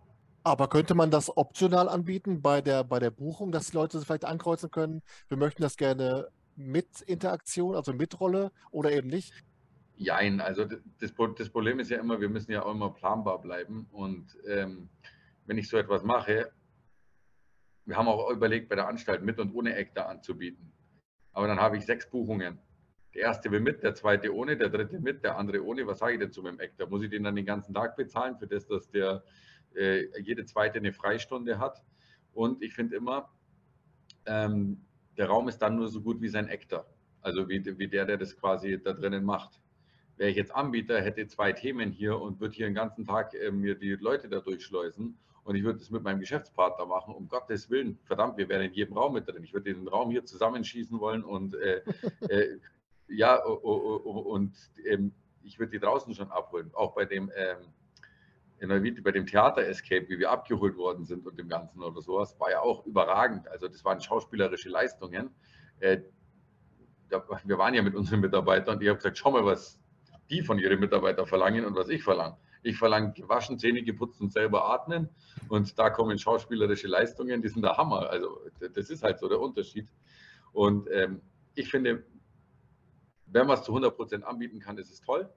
Aber 0.49 0.67
könnte 0.67 0.95
man 0.95 1.11
das 1.11 1.37
optional 1.37 1.87
anbieten 1.87 2.41
bei 2.41 2.59
der, 2.61 2.83
bei 2.83 2.97
der 2.97 3.11
Buchung, 3.11 3.51
dass 3.51 3.67
die 3.67 3.77
Leute 3.77 4.01
vielleicht 4.01 4.25
ankreuzen 4.25 4.71
können, 4.71 5.03
wir 5.27 5.37
möchten 5.37 5.61
das 5.61 5.77
gerne 5.77 6.27
mit 6.55 7.01
Interaktion, 7.01 7.75
also 7.75 7.93
mit 7.93 8.19
Rolle 8.19 8.51
oder 8.71 8.91
eben 8.91 9.09
nicht? 9.09 9.31
Jein, 9.95 10.41
also 10.41 10.65
das, 10.65 11.13
das 11.37 11.49
Problem 11.51 11.79
ist 11.79 11.91
ja 11.91 11.99
immer, 11.99 12.19
wir 12.19 12.29
müssen 12.29 12.51
ja 12.51 12.63
auch 12.63 12.71
immer 12.71 12.89
planbar 12.89 13.39
bleiben. 13.39 13.87
Und 13.91 14.35
ähm, 14.47 14.89
wenn 15.45 15.59
ich 15.59 15.69
so 15.69 15.77
etwas 15.77 16.01
mache, 16.01 16.51
wir 17.85 17.95
haben 17.95 18.07
auch 18.07 18.31
überlegt, 18.31 18.69
bei 18.69 18.75
der 18.75 18.87
Anstalt 18.87 19.21
mit 19.21 19.37
und 19.37 19.53
ohne 19.53 19.75
Eck 19.75 19.93
da 19.93 20.07
anzubieten. 20.07 20.73
Aber 21.31 21.45
dann 21.45 21.59
habe 21.59 21.77
ich 21.77 21.85
sechs 21.85 22.09
Buchungen. 22.09 22.57
Der 23.13 23.21
erste 23.21 23.51
will 23.51 23.59
mit, 23.59 23.83
der 23.83 23.93
zweite 23.93 24.33
ohne, 24.33 24.57
der 24.57 24.69
dritte 24.69 24.99
mit, 24.99 25.23
der 25.23 25.37
andere 25.37 25.63
ohne. 25.63 25.85
Was 25.85 25.99
sage 25.99 26.13
ich 26.13 26.19
denn 26.19 26.31
zu 26.31 26.41
meinem 26.41 26.59
Eck? 26.59 26.73
Da 26.79 26.87
muss 26.87 27.03
ich 27.03 27.11
den 27.11 27.23
dann 27.23 27.35
den 27.35 27.45
ganzen 27.45 27.75
Tag 27.75 27.95
bezahlen, 27.95 28.35
für 28.39 28.47
das, 28.47 28.65
dass 28.65 28.89
der 28.89 29.23
äh, 29.75 30.07
jede 30.21 30.45
zweite 30.45 30.79
eine 30.79 30.93
Freistunde 30.93 31.59
hat. 31.59 31.83
Und 32.33 32.61
ich 32.61 32.73
finde 32.73 32.95
immer, 32.95 33.29
ähm, 34.25 34.85
der 35.17 35.27
Raum 35.27 35.47
ist 35.47 35.59
dann 35.59 35.75
nur 35.75 35.89
so 35.89 36.01
gut 36.01 36.21
wie 36.21 36.29
sein 36.29 36.47
Ektar. 36.47 36.85
Also 37.21 37.49
wie, 37.49 37.63
wie 37.77 37.87
der, 37.87 38.05
der 38.05 38.17
das 38.17 38.37
quasi 38.37 38.81
da 38.81 38.93
drinnen 38.93 39.23
macht. 39.23 39.59
Wäre 40.17 40.29
ich 40.29 40.37
jetzt 40.37 40.53
Anbieter, 40.53 41.01
hätte 41.01 41.27
zwei 41.27 41.53
Themen 41.53 41.91
hier 41.91 42.19
und 42.19 42.39
würde 42.39 42.55
hier 42.55 42.67
den 42.67 42.75
ganzen 42.75 43.05
Tag 43.05 43.33
äh, 43.33 43.51
mir 43.51 43.75
die 43.75 43.95
Leute 43.95 44.29
da 44.29 44.39
durchschleusen 44.39 45.17
und 45.49 45.55
ich 45.55 45.63
würde 45.63 45.79
es 45.79 45.89
mit 45.89 46.03
meinem 46.03 46.19
Geschäftspartner 46.19 46.85
machen, 46.85 47.15
um 47.15 47.27
Gottes 47.27 47.69
Willen, 47.71 47.97
verdammt, 48.03 48.37
wir 48.37 48.47
wären 48.49 48.61
in 48.61 48.73
jedem 48.73 48.95
Raum 48.95 49.13
mit 49.13 49.27
drin. 49.27 49.43
Ich 49.43 49.51
würde 49.51 49.73
den 49.73 49.87
Raum 49.87 50.11
hier 50.11 50.23
zusammenschießen 50.23 50.99
wollen 50.99 51.23
und 51.23 51.55
äh, 51.55 51.81
äh, 52.29 52.59
ja, 53.07 53.43
und 53.43 54.53
ähm, 54.85 55.11
ich 55.41 55.57
würde 55.57 55.71
die 55.71 55.79
draußen 55.79 56.13
schon 56.13 56.29
abholen. 56.29 56.69
Auch 56.73 56.93
bei 56.93 57.05
dem, 57.05 57.31
ähm, 57.35 57.57
bei 58.59 59.11
dem 59.11 59.25
Theater-Escape, 59.25 60.09
wie 60.09 60.19
wir 60.19 60.31
abgeholt 60.31 60.75
worden 60.77 61.05
sind 61.05 61.25
und 61.25 61.37
dem 61.39 61.47
Ganzen 61.47 61.81
oder 61.81 62.01
sowas, 62.01 62.39
war 62.39 62.51
ja 62.51 62.59
auch 62.59 62.85
überragend. 62.85 63.47
Also 63.47 63.67
das 63.67 63.83
waren 63.85 64.01
schauspielerische 64.01 64.69
Leistungen. 64.69 65.29
Äh, 65.79 65.99
wir 67.09 67.57
waren 67.57 67.73
ja 67.73 67.81
mit 67.81 67.95
unseren 67.95 68.19
Mitarbeitern 68.19 68.75
und 68.75 68.83
ich 68.83 68.89
habe 68.89 68.97
gesagt, 68.97 69.17
schau 69.17 69.31
mal, 69.31 69.45
was 69.45 69.79
die 70.29 70.41
von 70.41 70.59
ihren 70.59 70.79
Mitarbeitern 70.79 71.25
verlangen 71.25 71.65
und 71.65 71.75
was 71.75 71.89
ich 71.89 72.03
verlange. 72.03 72.37
Ich 72.61 72.77
verlange 72.77 73.13
gewaschen, 73.13 73.57
Zähne 73.57 73.81
geputzt 73.83 74.19
und 74.21 74.31
selber 74.31 74.65
atmen. 74.65 75.09
Und 75.47 75.79
da 75.79 75.89
kommen 75.89 76.19
schauspielerische 76.19 76.87
Leistungen, 76.87 77.41
die 77.41 77.47
sind 77.47 77.63
der 77.63 77.77
Hammer. 77.77 78.09
Also 78.09 78.41
das 78.59 78.89
ist 78.89 79.01
halt 79.01 79.19
so 79.19 79.29
der 79.29 79.39
Unterschied. 79.39 79.87
Und 80.51 80.87
ähm, 80.91 81.21
ich 81.55 81.69
finde, 81.69 82.03
wenn 83.27 83.47
man 83.47 83.57
es 83.57 83.63
zu 83.63 83.71
100 83.71 83.95
Prozent 83.95 84.23
anbieten 84.25 84.59
kann, 84.59 84.77
ist 84.77 84.91
es 84.91 85.01
toll. 85.01 85.29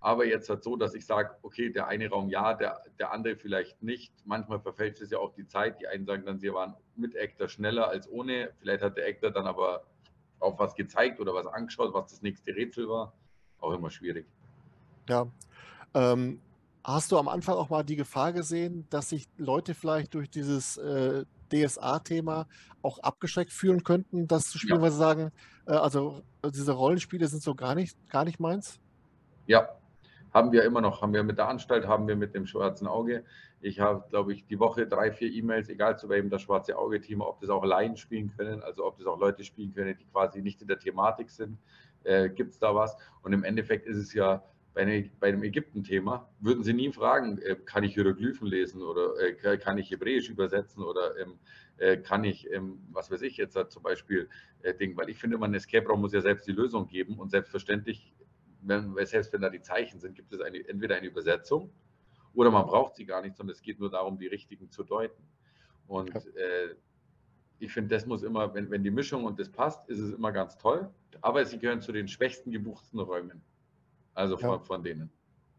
Aber 0.00 0.24
jetzt 0.24 0.48
halt 0.48 0.64
so, 0.64 0.76
dass 0.76 0.94
ich 0.94 1.04
sage, 1.04 1.36
okay, 1.42 1.70
der 1.70 1.86
eine 1.86 2.08
Raum 2.08 2.30
ja, 2.30 2.54
der, 2.54 2.82
der 2.98 3.12
andere 3.12 3.36
vielleicht 3.36 3.82
nicht. 3.82 4.14
Manchmal 4.24 4.58
verfälscht 4.58 5.02
es 5.02 5.10
ja 5.10 5.18
auch 5.18 5.34
die 5.34 5.46
Zeit. 5.46 5.78
Die 5.80 5.86
einen 5.86 6.06
sagen 6.06 6.24
dann, 6.24 6.38
sie 6.38 6.52
waren 6.52 6.74
mit 6.96 7.14
Actor 7.14 7.48
schneller 7.48 7.88
als 7.88 8.08
ohne. 8.08 8.50
Vielleicht 8.60 8.82
hat 8.82 8.96
der 8.96 9.06
Actor 9.06 9.30
dann 9.30 9.46
aber 9.46 9.84
auch 10.38 10.58
was 10.58 10.74
gezeigt 10.74 11.20
oder 11.20 11.34
was 11.34 11.46
angeschaut, 11.46 11.92
was 11.92 12.10
das 12.10 12.22
nächste 12.22 12.56
Rätsel 12.56 12.88
war. 12.88 13.12
Auch 13.58 13.72
immer 13.72 13.90
schwierig. 13.90 14.26
Ja. 15.06 15.26
Ähm, 15.92 16.40
hast 16.82 17.12
du 17.12 17.18
am 17.18 17.28
Anfang 17.28 17.56
auch 17.56 17.68
mal 17.68 17.82
die 17.82 17.96
Gefahr 17.96 18.32
gesehen, 18.32 18.86
dass 18.88 19.10
sich 19.10 19.28
Leute 19.36 19.74
vielleicht 19.74 20.14
durch 20.14 20.30
dieses 20.30 20.78
äh, 20.78 21.26
DSA-Thema 21.52 22.46
auch 22.80 23.00
abgeschreckt 23.00 23.52
fühlen 23.52 23.84
könnten, 23.84 24.26
das 24.28 24.44
zu 24.44 24.58
spielen, 24.58 24.76
ja. 24.76 24.82
weil 24.82 24.92
sie 24.92 24.98
sagen, 24.98 25.30
äh, 25.66 25.72
also 25.72 26.22
diese 26.42 26.72
Rollenspiele 26.72 27.26
sind 27.26 27.42
so 27.42 27.54
gar 27.54 27.74
nicht, 27.74 27.98
gar 28.08 28.24
nicht 28.24 28.40
meins? 28.40 28.80
Ja, 29.46 29.68
haben 30.32 30.52
wir 30.52 30.64
immer 30.64 30.80
noch, 30.80 31.02
haben 31.02 31.12
wir 31.12 31.22
mit 31.22 31.38
der 31.38 31.48
Anstalt, 31.48 31.86
haben 31.86 32.08
wir 32.08 32.16
mit 32.16 32.34
dem 32.34 32.46
schwarzen 32.46 32.86
Auge. 32.86 33.24
Ich 33.60 33.80
habe, 33.80 34.04
glaube 34.10 34.32
ich, 34.32 34.46
die 34.46 34.58
Woche 34.58 34.86
drei, 34.86 35.12
vier 35.12 35.30
E-Mails, 35.32 35.68
egal 35.68 35.98
zu 35.98 36.08
welchem 36.08 36.30
das 36.30 36.42
schwarze 36.42 36.78
Auge-Thema, 36.78 37.26
ob 37.26 37.40
das 37.40 37.50
auch 37.50 37.64
Laien 37.64 37.96
spielen 37.96 38.32
können, 38.36 38.62
also 38.62 38.86
ob 38.86 38.96
das 38.98 39.06
auch 39.06 39.18
Leute 39.18 39.44
spielen 39.44 39.74
können, 39.74 39.96
die 39.98 40.06
quasi 40.06 40.40
nicht 40.40 40.62
in 40.62 40.68
der 40.68 40.78
Thematik 40.78 41.30
sind. 41.30 41.58
Äh, 42.04 42.30
Gibt 42.30 42.52
es 42.52 42.58
da 42.58 42.74
was? 42.74 42.96
Und 43.22 43.32
im 43.32 43.44
Endeffekt 43.44 43.86
ist 43.86 43.96
es 43.96 44.14
ja 44.14 44.42
bei, 44.72 44.84
ne, 44.84 45.10
bei 45.18 45.30
dem 45.30 45.42
Ägypten-Thema 45.42 46.28
würden 46.38 46.62
Sie 46.62 46.72
nie 46.72 46.92
fragen, 46.92 47.38
äh, 47.38 47.56
kann 47.56 47.84
ich 47.84 47.94
Hieroglyphen 47.94 48.46
lesen 48.46 48.82
oder 48.82 49.14
äh, 49.20 49.58
kann 49.58 49.78
ich 49.78 49.90
Hebräisch 49.90 50.30
übersetzen 50.30 50.82
oder 50.82 51.16
ähm, 51.18 51.38
äh, 51.78 51.96
kann 51.96 52.24
ich, 52.24 52.50
ähm, 52.52 52.78
was 52.92 53.10
weiß 53.10 53.22
ich 53.22 53.36
jetzt 53.36 53.58
zum 53.70 53.82
Beispiel, 53.82 54.28
Ding, 54.78 54.94
weil 54.98 55.08
ich 55.08 55.18
finde, 55.18 55.38
man 55.38 55.54
Escape 55.54 55.88
Raum 55.88 56.02
muss 56.02 56.12
ja 56.12 56.20
selbst 56.20 56.46
die 56.46 56.52
Lösung 56.52 56.86
geben 56.86 57.18
und 57.18 57.30
selbstverständlich, 57.30 58.12
wenn, 58.62 58.94
selbst 59.06 59.32
wenn 59.32 59.40
da 59.40 59.50
die 59.50 59.60
Zeichen 59.60 60.00
sind, 60.00 60.14
gibt 60.14 60.32
es 60.32 60.40
eine, 60.40 60.66
entweder 60.68 60.96
eine 60.96 61.06
Übersetzung 61.06 61.72
oder 62.34 62.50
man 62.50 62.66
braucht 62.66 62.96
sie 62.96 63.04
gar 63.04 63.22
nicht, 63.22 63.36
sondern 63.36 63.54
es 63.54 63.62
geht 63.62 63.80
nur 63.80 63.90
darum, 63.90 64.18
die 64.18 64.26
richtigen 64.26 64.70
zu 64.70 64.84
deuten. 64.84 65.22
Und 65.86 66.14
äh, 66.36 66.74
ich 67.58 67.72
finde, 67.72 67.94
das 67.94 68.06
muss 68.06 68.22
immer, 68.22 68.54
wenn, 68.54 68.70
wenn 68.70 68.84
die 68.84 68.90
Mischung 68.90 69.24
und 69.24 69.38
das 69.38 69.50
passt, 69.50 69.88
ist 69.88 69.98
es 69.98 70.12
immer 70.12 70.32
ganz 70.32 70.56
toll. 70.56 70.88
Aber 71.20 71.44
sie 71.44 71.58
gehören 71.58 71.80
zu 71.80 71.92
den 71.92 72.08
schwächsten 72.08 72.50
gebuchten 72.50 73.00
Räumen. 73.00 73.42
Also 74.14 74.36
von, 74.36 74.50
ja. 74.50 74.58
von 74.60 74.82
denen. 74.82 75.10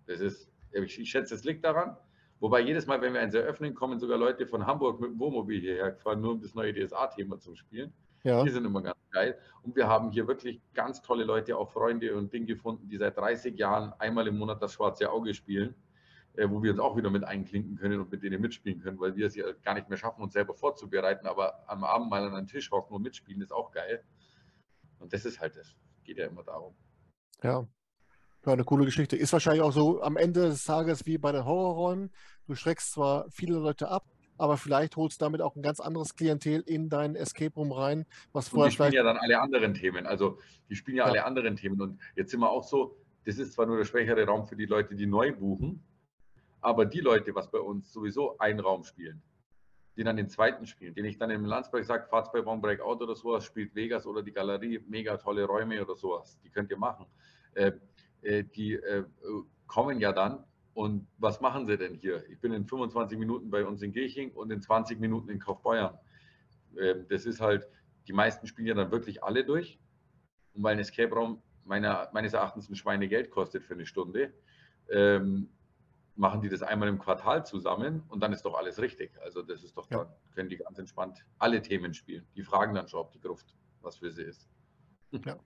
Das 0.06 0.20
ist, 0.20 0.50
ich, 0.72 1.00
ich 1.00 1.10
schätze, 1.10 1.36
es 1.36 1.44
liegt 1.44 1.66
daran, 1.66 1.98
Wobei 2.42 2.62
jedes 2.62 2.88
Mal, 2.88 3.00
wenn 3.02 3.14
wir 3.14 3.22
eins 3.22 3.36
eröffnen, 3.36 3.76
kommen 3.76 4.00
sogar 4.00 4.18
Leute 4.18 4.48
von 4.48 4.66
Hamburg 4.66 5.00
mit 5.00 5.12
dem 5.12 5.20
Wohnmobil 5.20 5.62
hierher 5.62 5.92
gefahren, 5.92 6.22
nur 6.22 6.32
um 6.32 6.42
das 6.42 6.56
neue 6.56 6.74
DSA-Thema 6.74 7.40
zu 7.40 7.56
spielen. 7.56 7.94
Ja. 8.24 8.44
Die 8.44 8.50
sind 8.50 8.66
immer 8.66 8.82
ganz 8.82 8.98
geil. 9.12 9.38
Und 9.64 9.76
wir 9.76 9.88
haben 9.88 10.12
hier 10.12 10.28
wirklich 10.28 10.62
ganz 10.74 11.02
tolle 11.02 11.24
Leute, 11.24 11.58
auch 11.58 11.70
Freunde 11.70 12.16
und 12.16 12.34
Dinge 12.34 12.46
gefunden, 12.46 12.88
die 12.90 12.98
seit 12.98 13.18
30 13.18 13.58
Jahren 13.58 13.94
einmal 14.00 14.28
im 14.28 14.38
Monat 14.38 14.62
das 14.62 14.74
schwarze 14.74 15.12
Auge 15.12 15.34
spielen, 15.34 15.76
äh, 16.34 16.50
wo 16.50 16.64
wir 16.64 16.72
uns 16.72 16.80
auch 16.80 16.96
wieder 16.98 17.10
mit 17.10 17.24
einklinken 17.24 17.76
können 17.78 18.00
und 18.00 18.12
mit 18.12 18.24
denen 18.24 18.42
mitspielen 18.42 18.82
können, 18.82 19.00
weil 19.00 19.16
wir 19.16 19.28
es 19.28 19.36
ja 19.36 19.52
gar 19.64 19.74
nicht 19.74 19.90
mehr 19.90 19.98
schaffen, 19.98 20.22
uns 20.22 20.34
selber 20.34 20.54
vorzubereiten. 20.54 21.28
Aber 21.28 21.64
am 21.68 21.84
Abend 21.84 22.10
mal 22.10 22.24
an 22.24 22.36
einen 22.36 22.48
Tisch 22.48 22.72
hocken 22.72 22.96
und 22.96 23.02
mitspielen 23.02 23.42
ist 23.42 23.52
auch 23.52 23.72
geil. 23.72 24.04
Und 25.00 25.14
das 25.14 25.26
ist 25.26 25.40
halt 25.40 25.56
das. 25.56 25.76
Geht 26.04 26.18
ja 26.18 26.28
immer 26.28 26.44
darum. 26.44 26.76
Ja, 27.44 27.68
ja, 28.46 28.54
eine 28.54 28.64
coole 28.64 28.86
Geschichte. 28.86 29.16
Ist 29.16 29.34
wahrscheinlich 29.34 29.62
auch 29.62 29.72
so 29.72 30.02
am 30.02 30.18
Ende 30.18 30.50
des 30.50 30.64
Tages 30.64 31.06
wie 31.06 31.20
bei 31.20 31.32
den 31.32 31.46
Horrorräumen. 31.46 32.12
Du 32.48 32.56
schreckst 32.56 32.94
zwar 32.94 33.30
viele 33.30 33.58
Leute 33.58 33.90
ab, 33.90 34.04
aber 34.42 34.58
vielleicht 34.58 34.96
holst 34.96 35.22
du 35.22 35.26
damit 35.26 35.40
auch 35.40 35.56
ein 35.56 35.62
ganz 35.62 35.80
anderes 35.80 36.16
Klientel 36.16 36.62
in 36.62 36.90
dein 36.90 37.16
Escape 37.16 37.54
Room 37.54 37.72
rein, 37.72 38.08
was 38.34 38.50
vorher 38.50 38.66
und 38.66 38.72
die 38.72 38.74
spielen 38.74 38.94
ja 38.94 39.04
dann 39.04 39.18
alle 39.18 39.40
anderen 39.40 39.76
Themen. 39.76 40.08
Also 40.08 40.40
die 40.68 40.76
spielen 40.76 40.98
ja, 40.98 41.06
ja, 41.06 41.12
alle 41.12 41.26
anderen 41.26 41.56
Themen. 41.56 41.80
Und 41.80 42.00
jetzt 42.16 42.32
sind 42.32 42.40
wir 42.40 42.50
auch 42.50 42.64
so, 42.64 42.98
das 43.24 43.38
ist 43.38 43.54
zwar 43.54 43.68
nur 43.68 43.78
der 43.78 43.86
schwächere 43.86 44.26
Raum 44.26 44.48
für 44.48 44.56
die 44.56 44.66
Leute, 44.66 44.96
die 44.96 45.06
neu 45.06 45.32
buchen, 45.32 45.84
aber 46.60 46.86
die 46.86 47.02
Leute, 47.02 47.36
was 47.36 47.52
bei 47.52 47.60
uns 47.60 47.94
sowieso 47.94 48.36
einen 48.40 48.60
Raum 48.60 48.84
spielen, 48.84 49.22
die 49.96 50.04
dann 50.04 50.18
den 50.18 50.28
zweiten 50.28 50.66
spielen, 50.66 50.96
den 50.96 51.06
ich 51.06 51.20
dann 51.20 51.30
im 51.30 51.46
Landsberg 51.46 51.86
sage, 51.86 52.08
fahrt 52.10 52.32
bei 52.32 52.44
One 52.44 52.62
Breakout 52.62 53.04
oder 53.04 53.16
sowas, 53.16 53.46
spielt 53.46 53.76
Vegas 53.76 54.08
oder 54.08 54.24
die 54.24 54.32
Galerie, 54.32 54.84
mega 54.88 55.18
tolle 55.18 55.46
Räume 55.46 55.80
oder 55.80 55.96
sowas, 55.96 56.40
die 56.44 56.50
könnt 56.50 56.72
ihr 56.72 56.78
machen. 56.78 57.06
Äh, 57.54 57.74
äh, 58.24 58.44
die 58.44 58.74
äh, 58.74 59.04
kommen 59.68 60.00
ja 60.00 60.12
dann 60.12 60.44
und 60.74 61.08
was 61.18 61.42
machen 61.42 61.66
sie 61.66 61.78
denn 61.78 61.96
hier? 61.96 62.28
Ich 62.30 62.40
bin 62.40 62.54
in 62.54 62.66
25 62.66 63.18
Minuten 63.18 63.50
bei 63.50 63.66
uns 63.66 63.82
in 63.82 63.92
Geching 63.92 64.32
und 64.32 64.52
in 64.52 64.62
20 64.62 65.00
Minuten 65.00 65.30
in 65.30 65.40
Kaufbeuern. 65.40 65.98
Ähm, 66.78 67.06
das 67.10 67.26
ist 67.26 67.42
halt, 67.42 67.68
die 68.08 68.14
meisten 68.14 68.48
spielen 68.48 68.68
ja 68.68 68.74
dann 68.74 68.92
wirklich 68.92 69.24
alle 69.24 69.44
durch. 69.44 69.80
Und 70.54 70.64
weil 70.64 70.74
ein 70.74 70.80
Escape 70.80 71.14
Raum 71.14 71.42
meiner, 71.66 72.10
meines 72.14 72.34
Erachtens 72.34 72.70
ein 72.70 72.76
Schweinegeld 72.76 73.32
kostet 73.32 73.64
für 73.64 73.74
eine 73.74 73.86
Stunde, 73.86 74.34
ähm, 74.90 75.50
machen 76.16 76.42
die 76.42 76.50
das 76.50 76.62
einmal 76.62 76.90
im 76.90 77.00
Quartal 77.00 77.46
zusammen 77.46 78.04
und 78.10 78.22
dann 78.22 78.34
ist 78.34 78.44
doch 78.44 78.56
alles 78.56 78.80
richtig. 78.80 79.12
Also 79.22 79.42
das 79.42 79.64
ist 79.64 79.78
doch, 79.78 79.90
ja. 79.90 80.00
dann 80.00 80.08
können 80.34 80.50
die 80.50 80.58
ganz 80.58 80.78
entspannt 80.78 81.26
alle 81.38 81.62
Themen 81.62 81.94
spielen. 81.94 82.26
Die 82.36 82.44
fragen 82.44 82.76
dann 82.76 82.88
schon, 82.88 83.00
ob 83.00 83.12
die 83.12 83.20
Gruft 83.20 83.56
was 83.82 83.98
für 83.98 84.12
sie 84.12 84.24
ist. 84.24 84.48
Ja. 85.12 85.38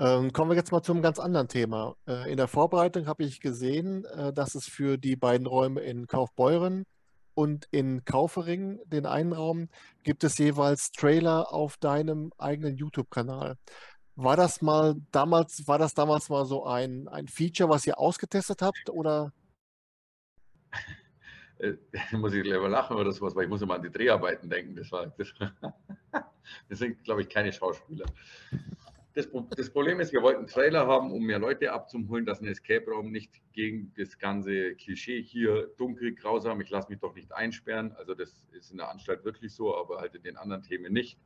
Ähm, 0.00 0.32
kommen 0.32 0.50
wir 0.50 0.56
jetzt 0.56 0.72
mal 0.72 0.82
zum 0.82 1.02
ganz 1.02 1.18
anderen 1.18 1.48
Thema. 1.48 1.94
Äh, 2.08 2.30
in 2.30 2.38
der 2.38 2.48
Vorbereitung 2.48 3.06
habe 3.06 3.22
ich 3.22 3.38
gesehen, 3.38 4.06
äh, 4.06 4.32
dass 4.32 4.54
es 4.54 4.64
für 4.64 4.96
die 4.96 5.14
beiden 5.14 5.46
Räume 5.46 5.82
in 5.82 6.06
Kaufbeuren 6.06 6.86
und 7.34 7.68
in 7.70 8.02
Kaufering, 8.06 8.80
den 8.86 9.04
einen 9.04 9.34
Raum, 9.34 9.68
gibt 10.02 10.24
es 10.24 10.38
jeweils 10.38 10.92
Trailer 10.92 11.52
auf 11.52 11.76
deinem 11.76 12.32
eigenen 12.38 12.78
YouTube-Kanal. 12.78 13.56
War 14.16 14.36
das 14.36 14.62
mal 14.62 14.94
damals, 15.12 15.68
war 15.68 15.78
das 15.78 15.92
damals 15.92 16.30
mal 16.30 16.46
so 16.46 16.64
ein, 16.64 17.06
ein 17.08 17.28
Feature, 17.28 17.68
was 17.68 17.86
ihr 17.86 17.98
ausgetestet 17.98 18.62
habt 18.62 18.88
oder? 18.88 19.34
Äh, 21.58 21.74
muss 22.16 22.32
ich 22.32 22.42
mal 22.42 22.68
lachen 22.68 22.96
oder 22.96 23.12
sowas, 23.12 23.36
weil 23.36 23.44
ich 23.44 23.50
muss 23.50 23.60
immer 23.60 23.74
an 23.74 23.82
die 23.82 23.90
Dreharbeiten 23.90 24.48
denken. 24.48 24.76
Das, 24.76 24.90
war, 24.92 25.08
das, 25.18 25.28
das 26.70 26.78
sind, 26.78 27.04
glaube 27.04 27.20
ich, 27.20 27.28
keine 27.28 27.52
Schauspieler. 27.52 28.06
Das, 29.14 29.28
das, 29.56 29.70
Problem 29.70 29.98
ist, 29.98 30.12
wir 30.12 30.22
wollten 30.22 30.46
Trailer 30.46 30.86
haben, 30.86 31.10
um 31.10 31.24
mehr 31.24 31.40
Leute 31.40 31.72
abzuholen, 31.72 32.24
dass 32.24 32.40
ein 32.40 32.46
Escape 32.46 32.88
Raum 32.88 33.10
nicht 33.10 33.32
gegen 33.52 33.92
das 33.96 34.16
ganze 34.18 34.76
Klischee 34.76 35.20
hier 35.20 35.68
dunkel, 35.78 36.14
grausam, 36.14 36.60
ich 36.60 36.70
lasse 36.70 36.88
mich 36.88 37.00
doch 37.00 37.14
nicht 37.14 37.32
einsperren. 37.32 37.92
Also 37.92 38.14
das 38.14 38.46
ist 38.52 38.70
in 38.70 38.76
der 38.76 38.88
Anstalt 38.88 39.24
wirklich 39.24 39.52
so, 39.52 39.76
aber 39.76 39.98
halt 39.98 40.14
in 40.14 40.22
den 40.22 40.36
anderen 40.36 40.62
Themen 40.62 40.92
nicht. 40.92 41.18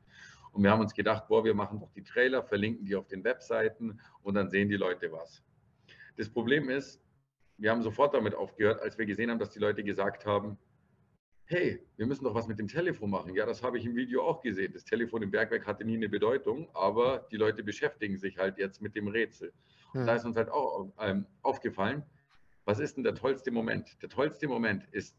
Und 0.52 0.62
wir 0.62 0.70
haben 0.70 0.80
uns 0.80 0.94
gedacht, 0.94 1.28
boah, 1.28 1.44
wir 1.44 1.52
machen 1.52 1.78
doch 1.78 1.90
die 1.92 2.04
Trailer, 2.04 2.42
verlinken 2.42 2.86
die 2.86 2.96
auf 2.96 3.06
den 3.06 3.22
Webseiten 3.22 4.00
und 4.22 4.34
dann 4.34 4.48
sehen 4.48 4.70
die 4.70 4.76
Leute 4.76 5.12
was. 5.12 5.42
Das 6.16 6.30
Problem 6.30 6.70
ist, 6.70 7.02
wir 7.58 7.70
haben 7.70 7.82
sofort 7.82 8.14
damit 8.14 8.34
aufgehört, 8.34 8.80
als 8.80 8.96
wir 8.96 9.04
gesehen 9.04 9.30
haben, 9.30 9.38
dass 9.38 9.50
die 9.50 9.58
Leute 9.58 9.84
gesagt 9.84 10.24
haben, 10.24 10.56
hey, 11.46 11.80
wir 11.96 12.06
müssen 12.06 12.24
doch 12.24 12.34
was 12.34 12.46
mit 12.46 12.58
dem 12.58 12.68
Telefon 12.68 13.10
machen. 13.10 13.34
Ja, 13.34 13.46
das 13.46 13.62
habe 13.62 13.78
ich 13.78 13.84
im 13.84 13.94
Video 13.94 14.22
auch 14.22 14.40
gesehen. 14.40 14.72
Das 14.72 14.84
Telefon 14.84 15.22
im 15.22 15.30
Bergwerk 15.30 15.66
hatte 15.66 15.84
nie 15.84 15.96
eine 15.96 16.08
Bedeutung, 16.08 16.68
aber 16.74 17.26
die 17.30 17.36
Leute 17.36 17.62
beschäftigen 17.62 18.16
sich 18.16 18.38
halt 18.38 18.58
jetzt 18.58 18.80
mit 18.80 18.94
dem 18.94 19.08
Rätsel. 19.08 19.52
Und 19.92 20.00
hm. 20.00 20.06
da 20.06 20.14
ist 20.14 20.24
uns 20.24 20.36
halt 20.36 20.48
auch 20.48 20.92
ähm, 21.00 21.26
aufgefallen, 21.42 22.02
was 22.64 22.78
ist 22.78 22.96
denn 22.96 23.04
der 23.04 23.14
tollste 23.14 23.50
Moment? 23.50 24.00
Der 24.02 24.08
tollste 24.08 24.48
Moment 24.48 24.84
ist 24.92 25.16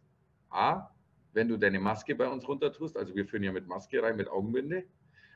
A, 0.49 0.89
wenn 1.33 1.47
du 1.47 1.57
deine 1.57 1.79
Maske 1.79 2.15
bei 2.15 2.27
uns 2.27 2.47
runter 2.47 2.71
tust, 2.71 2.97
also 2.97 3.13
wir 3.15 3.25
führen 3.25 3.43
ja 3.43 3.51
mit 3.51 3.67
Maske 3.67 4.01
rein, 4.01 4.15
mit 4.15 4.27
Augenbinde. 4.29 4.85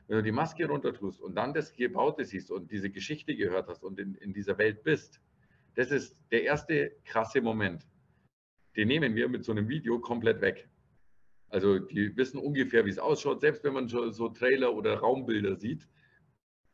Wenn 0.08 0.16
du 0.16 0.22
die 0.24 0.32
Maske 0.32 0.66
runter 0.66 0.92
tust 0.92 1.20
und 1.20 1.36
dann 1.36 1.54
das 1.54 1.72
Gebaute 1.72 2.24
siehst 2.24 2.50
und 2.50 2.72
diese 2.72 2.90
Geschichte 2.90 3.36
gehört 3.36 3.68
hast 3.68 3.84
und 3.84 4.00
in, 4.00 4.16
in 4.16 4.32
dieser 4.32 4.58
Welt 4.58 4.82
bist, 4.82 5.20
das 5.76 5.92
ist 5.92 6.18
der 6.32 6.42
erste 6.42 6.96
krasse 7.04 7.40
Moment. 7.40 7.86
Den 8.76 8.88
nehmen 8.88 9.14
wir 9.14 9.28
mit 9.28 9.44
so 9.44 9.52
einem 9.52 9.68
Video 9.68 9.98
komplett 10.00 10.40
weg. 10.40 10.69
Also 11.50 11.78
die 11.78 12.16
wissen 12.16 12.38
ungefähr, 12.38 12.84
wie 12.86 12.90
es 12.90 12.98
ausschaut. 12.98 13.40
Selbst 13.40 13.62
wenn 13.64 13.74
man 13.74 13.88
so 13.88 14.28
Trailer 14.28 14.74
oder 14.74 14.98
Raumbilder 14.98 15.56
sieht, 15.56 15.88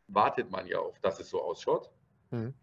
wartet 0.06 0.50
man 0.50 0.66
ja 0.66 0.78
auf, 0.78 0.98
dass 1.00 1.18
es 1.18 1.30
so 1.30 1.42
ausschaut. 1.42 1.90
Mhm. 2.30 2.54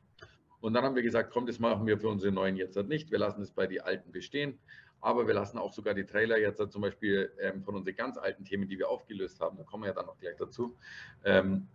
Und 0.62 0.74
dann 0.74 0.86
haben 0.86 0.96
wir 0.96 1.04
gesagt, 1.04 1.32
komm, 1.34 1.46
das 1.46 1.60
machen 1.60 1.86
wir 1.86 1.98
für 1.98 2.08
unsere 2.08 2.32
neuen 2.32 2.56
jetzt 2.56 2.78
halt 2.78 2.88
nicht. 2.88 3.12
Wir 3.12 3.20
lassen 3.20 3.42
es 3.42 3.52
bei 3.52 3.68
den 3.68 3.82
alten 3.82 4.12
bestehen. 4.12 4.60
Aber 5.02 5.28
wir 5.28 5.34
lassen 5.34 5.58
auch 5.58 5.74
sogar 5.74 5.94
die 5.94 6.06
Trailer 6.06 6.38
jetzt 6.38 6.62
halt 6.62 6.72
zum 6.72 6.82
Beispiel 6.82 7.30
ähm, 7.38 7.62
von 7.62 7.76
unseren 7.76 7.96
ganz 7.96 8.18
alten 8.18 8.46
Themen, 8.46 8.70
die 8.70 8.80
wir 8.80 8.88
aufgelöst 8.88 9.42
haben, 9.42 9.58
da 9.58 9.64
kommen 9.64 9.84
wir 9.84 9.90
ja 9.90 9.94
dann 9.94 10.06
noch 10.06 10.18
gleich 10.18 10.38
dazu, 10.38 10.78
ähm, 11.26 11.68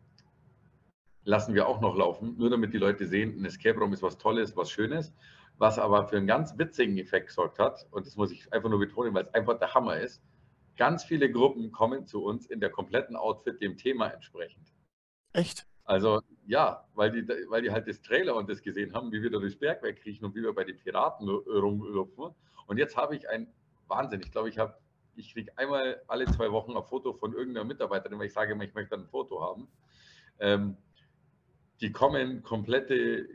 lassen 1.24 1.54
wir 1.54 1.68
auch 1.68 1.82
noch 1.82 1.94
laufen, 1.94 2.38
nur 2.38 2.48
damit 2.48 2.72
die 2.72 2.78
Leute 2.78 3.06
sehen, 3.06 3.38
ein 3.38 3.44
Escape 3.44 3.78
Room 3.78 3.92
ist 3.92 4.02
was 4.02 4.16
Tolles, 4.16 4.56
was 4.56 4.70
Schönes, 4.70 5.12
was 5.58 5.78
aber 5.78 6.06
für 6.06 6.16
einen 6.16 6.26
ganz 6.26 6.56
witzigen 6.56 6.96
Effekt 6.98 7.28
gesorgt 7.28 7.58
hat. 7.58 7.86
Und 7.90 8.06
das 8.06 8.16
muss 8.16 8.30
ich 8.30 8.52
einfach 8.52 8.70
nur 8.70 8.78
betonen, 8.78 9.12
weil 9.12 9.24
es 9.24 9.34
einfach 9.34 9.58
der 9.58 9.74
Hammer 9.74 9.98
ist. 9.98 10.22
Ganz 10.76 11.04
viele 11.04 11.30
Gruppen 11.30 11.72
kommen 11.72 12.06
zu 12.06 12.24
uns 12.24 12.46
in 12.46 12.60
der 12.60 12.70
kompletten 12.70 13.16
Outfit 13.16 13.60
dem 13.60 13.76
Thema 13.76 14.08
entsprechend. 14.08 14.72
Echt? 15.32 15.66
Also 15.84 16.20
ja, 16.46 16.86
weil 16.94 17.10
die, 17.10 17.26
weil 17.48 17.62
die 17.62 17.70
halt 17.70 17.88
das 17.88 18.00
Trailer 18.02 18.36
und 18.36 18.48
das 18.48 18.62
gesehen 18.62 18.94
haben, 18.94 19.10
wie 19.10 19.22
wir 19.22 19.30
da 19.30 19.38
durchs 19.38 19.58
Bergwerk 19.58 20.00
kriechen 20.00 20.24
und 20.24 20.34
wie 20.34 20.42
wir 20.42 20.54
bei 20.54 20.64
den 20.64 20.76
Piraten 20.76 21.28
rumlupfen. 21.28 22.34
Und 22.66 22.76
jetzt 22.76 22.96
habe 22.96 23.16
ich 23.16 23.28
ein 23.28 23.52
Wahnsinn. 23.88 24.20
Ich 24.20 24.30
glaube, 24.30 24.50
ich 24.50 24.58
habe, 24.58 24.74
ich 25.16 25.32
kriege 25.32 25.50
einmal 25.56 26.00
alle 26.06 26.26
zwei 26.26 26.52
Wochen 26.52 26.76
ein 26.76 26.84
Foto 26.84 27.14
von 27.14 27.32
irgendeiner 27.32 27.64
Mitarbeiterin, 27.64 28.18
weil 28.18 28.26
ich 28.26 28.32
sage 28.32 28.52
immer, 28.52 28.64
ich 28.64 28.74
möchte 28.74 28.94
ein 28.94 29.06
Foto 29.06 29.40
haben. 29.40 29.66
Ähm, 30.38 30.76
die 31.80 31.90
kommen 31.90 32.42
komplette 32.42 33.26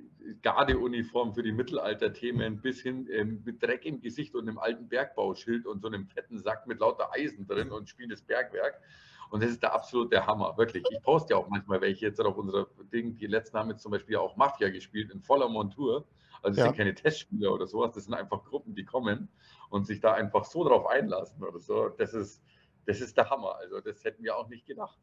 Gardeuniform 0.42 1.34
für 1.34 1.44
die 1.44 1.52
Mittelalterthemen 1.52 2.62
bis 2.62 2.82
hin 2.82 3.08
ähm, 3.12 3.42
mit 3.46 3.62
Dreck 3.62 3.86
im 3.86 4.00
Gesicht 4.00 4.36
und 4.36 4.48
einem 4.48 4.58
alten 4.58 4.88
Bergbauschild 4.88 5.66
und 5.66 5.82
so 5.82 5.88
einem 5.88 6.08
fetten 6.08 6.40
Sack 6.40 6.68
mit 6.68 6.80
lauter 6.80 7.12
Eisen 7.14 7.46
drin 7.46 7.72
und 7.72 7.90
spielen 7.90 8.10
das 8.10 8.22
Bergwerk. 8.22 8.82
Und 9.30 9.42
das 9.42 9.50
ist 9.50 9.64
der 9.64 9.74
absolute 9.74 10.26
Hammer, 10.28 10.56
wirklich. 10.58 10.84
Ich 10.92 11.02
poste 11.02 11.34
ja 11.34 11.40
auch 11.40 11.50
manchmal 11.50 11.82
welche 11.82 12.06
jetzt 12.06 12.22
auf 12.22 12.38
unserer 12.38 12.68
Ding. 12.92 13.18
Die 13.18 13.26
letzten 13.26 13.58
haben 13.58 13.70
jetzt 13.70 13.82
zum 13.82 13.92
Beispiel 13.92 14.16
auch 14.18 14.36
Mafia 14.36 14.70
gespielt 14.70 15.12
in 15.12 15.22
voller 15.22 15.50
Montur. 15.50 16.06
Also 16.44 16.56
das 16.56 16.58
ja. 16.58 16.64
sind 16.66 16.78
keine 16.78 16.94
Testspieler 16.94 17.54
oder 17.54 17.66
sowas, 17.66 17.94
das 17.94 18.04
sind 18.06 18.14
einfach 18.14 18.44
Gruppen, 18.44 18.76
die 18.76 18.84
kommen 18.84 19.30
und 19.70 19.88
sich 19.88 20.02
da 20.02 20.14
einfach 20.14 20.44
so 20.44 20.64
drauf 20.64 20.86
einlassen 20.88 21.42
oder 21.44 21.60
so. 21.60 21.90
Das 21.90 22.14
ist, 22.14 22.44
das 22.86 23.02
ist 23.02 23.18
der 23.18 23.30
Hammer. 23.30 23.56
Also 23.56 23.80
das 23.80 24.04
hätten 24.04 24.24
wir 24.24 24.38
auch 24.38 24.50
nicht 24.50 24.66
gedacht. 24.66 25.00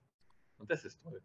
Und 0.59 0.71
das 0.71 0.85
ist 0.85 1.03
toll. 1.03 1.21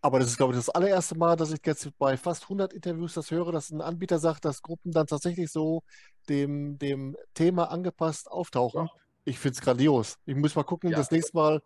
Aber 0.00 0.18
das 0.18 0.28
ist, 0.28 0.36
glaube 0.36 0.52
ich, 0.52 0.58
das 0.58 0.68
allererste 0.68 1.16
Mal, 1.16 1.36
dass 1.36 1.52
ich 1.52 1.60
jetzt 1.64 1.90
bei 1.98 2.16
fast 2.16 2.44
100 2.44 2.72
Interviews 2.72 3.14
das 3.14 3.30
höre, 3.30 3.50
dass 3.50 3.70
ein 3.70 3.80
Anbieter 3.80 4.18
sagt, 4.18 4.44
dass 4.44 4.62
Gruppen 4.62 4.92
dann 4.92 5.06
tatsächlich 5.06 5.50
so 5.50 5.82
dem, 6.28 6.78
dem 6.78 7.16
Thema 7.34 7.70
angepasst 7.70 8.30
auftauchen. 8.30 8.86
Ja. 8.86 8.92
Ich 9.24 9.38
finde 9.38 9.54
es 9.54 9.60
grandios. 9.60 10.18
Ich 10.26 10.36
muss 10.36 10.54
mal 10.54 10.62
gucken, 10.62 10.90
ja. 10.90 10.96
das 10.96 11.10
nächste 11.10 11.36
Mal, 11.36 11.62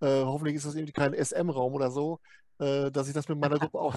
äh, 0.00 0.24
hoffentlich 0.24 0.56
ist 0.56 0.66
das 0.66 0.74
irgendwie 0.74 0.92
kein 0.92 1.14
SM-Raum 1.14 1.74
oder 1.74 1.90
so, 1.90 2.18
äh, 2.58 2.90
dass 2.90 3.06
ich 3.06 3.14
das 3.14 3.28
mit 3.28 3.38
meiner 3.38 3.58
Gruppe 3.58 3.78
auch. 3.78 3.96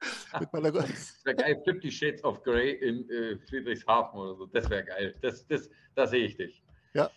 mit 0.40 0.52
meiner 0.52 0.70
Gruppe. 0.70 0.88
Das 0.88 1.24
wäre 1.24 1.36
geil, 1.36 1.62
50 1.64 1.96
Shades 1.96 2.24
of 2.24 2.42
Grey 2.42 2.72
in 2.72 3.08
äh, 3.08 3.38
Friedrichshafen 3.48 4.20
oder 4.20 4.34
so. 4.34 4.46
Das 4.46 4.68
wäre 4.68 4.84
geil. 4.84 5.14
Das, 5.22 5.46
das, 5.46 5.70
da 5.94 6.06
sehe 6.06 6.26
ich 6.26 6.36
dich. 6.36 6.62
Ja. 6.92 7.10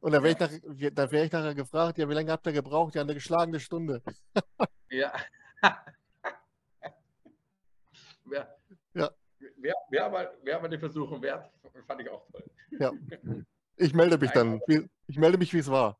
Und 0.00 0.12
dann 0.12 0.22
wäre 0.22 0.32
ich, 0.32 0.38
nach, 0.38 1.10
wär 1.10 1.24
ich 1.24 1.32
nachher 1.32 1.54
gefragt, 1.54 1.98
ja, 1.98 2.08
wie 2.08 2.14
lange 2.14 2.30
habt 2.30 2.46
ihr 2.46 2.52
gebraucht? 2.52 2.94
Ja, 2.94 3.02
eine 3.02 3.14
geschlagene 3.14 3.60
Stunde. 3.60 4.02
ja. 4.90 5.12
Wäre 8.24 8.48
ja. 8.94 9.10
wär, 9.56 9.74
wär 9.90 10.04
aber, 10.04 10.34
wär 10.42 10.56
aber 10.56 10.66
eine 10.66 10.78
Versuchung 10.78 11.22
wert, 11.22 11.50
fand 11.86 12.00
ich 12.02 12.08
auch 12.10 12.26
toll. 12.30 12.44
Ja. 12.70 12.92
Ich 13.76 13.94
melde 13.94 14.18
mich 14.18 14.30
dann. 14.32 14.60
Ich 15.06 15.16
melde 15.18 15.38
mich, 15.38 15.52
wie 15.54 15.58
es 15.58 15.70
war. 15.70 15.98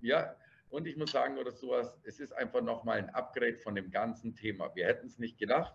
Ja, 0.00 0.36
und 0.68 0.86
ich 0.86 0.96
muss 0.96 1.10
sagen, 1.10 1.38
oder 1.38 1.52
sowas, 1.52 1.98
es 2.04 2.20
ist 2.20 2.32
einfach 2.32 2.60
nochmal 2.62 2.98
ein 2.98 3.10
Upgrade 3.10 3.58
von 3.58 3.74
dem 3.74 3.90
ganzen 3.90 4.34
Thema. 4.34 4.74
Wir 4.74 4.86
hätten 4.86 5.06
es 5.06 5.18
nicht 5.18 5.38
gedacht. 5.38 5.74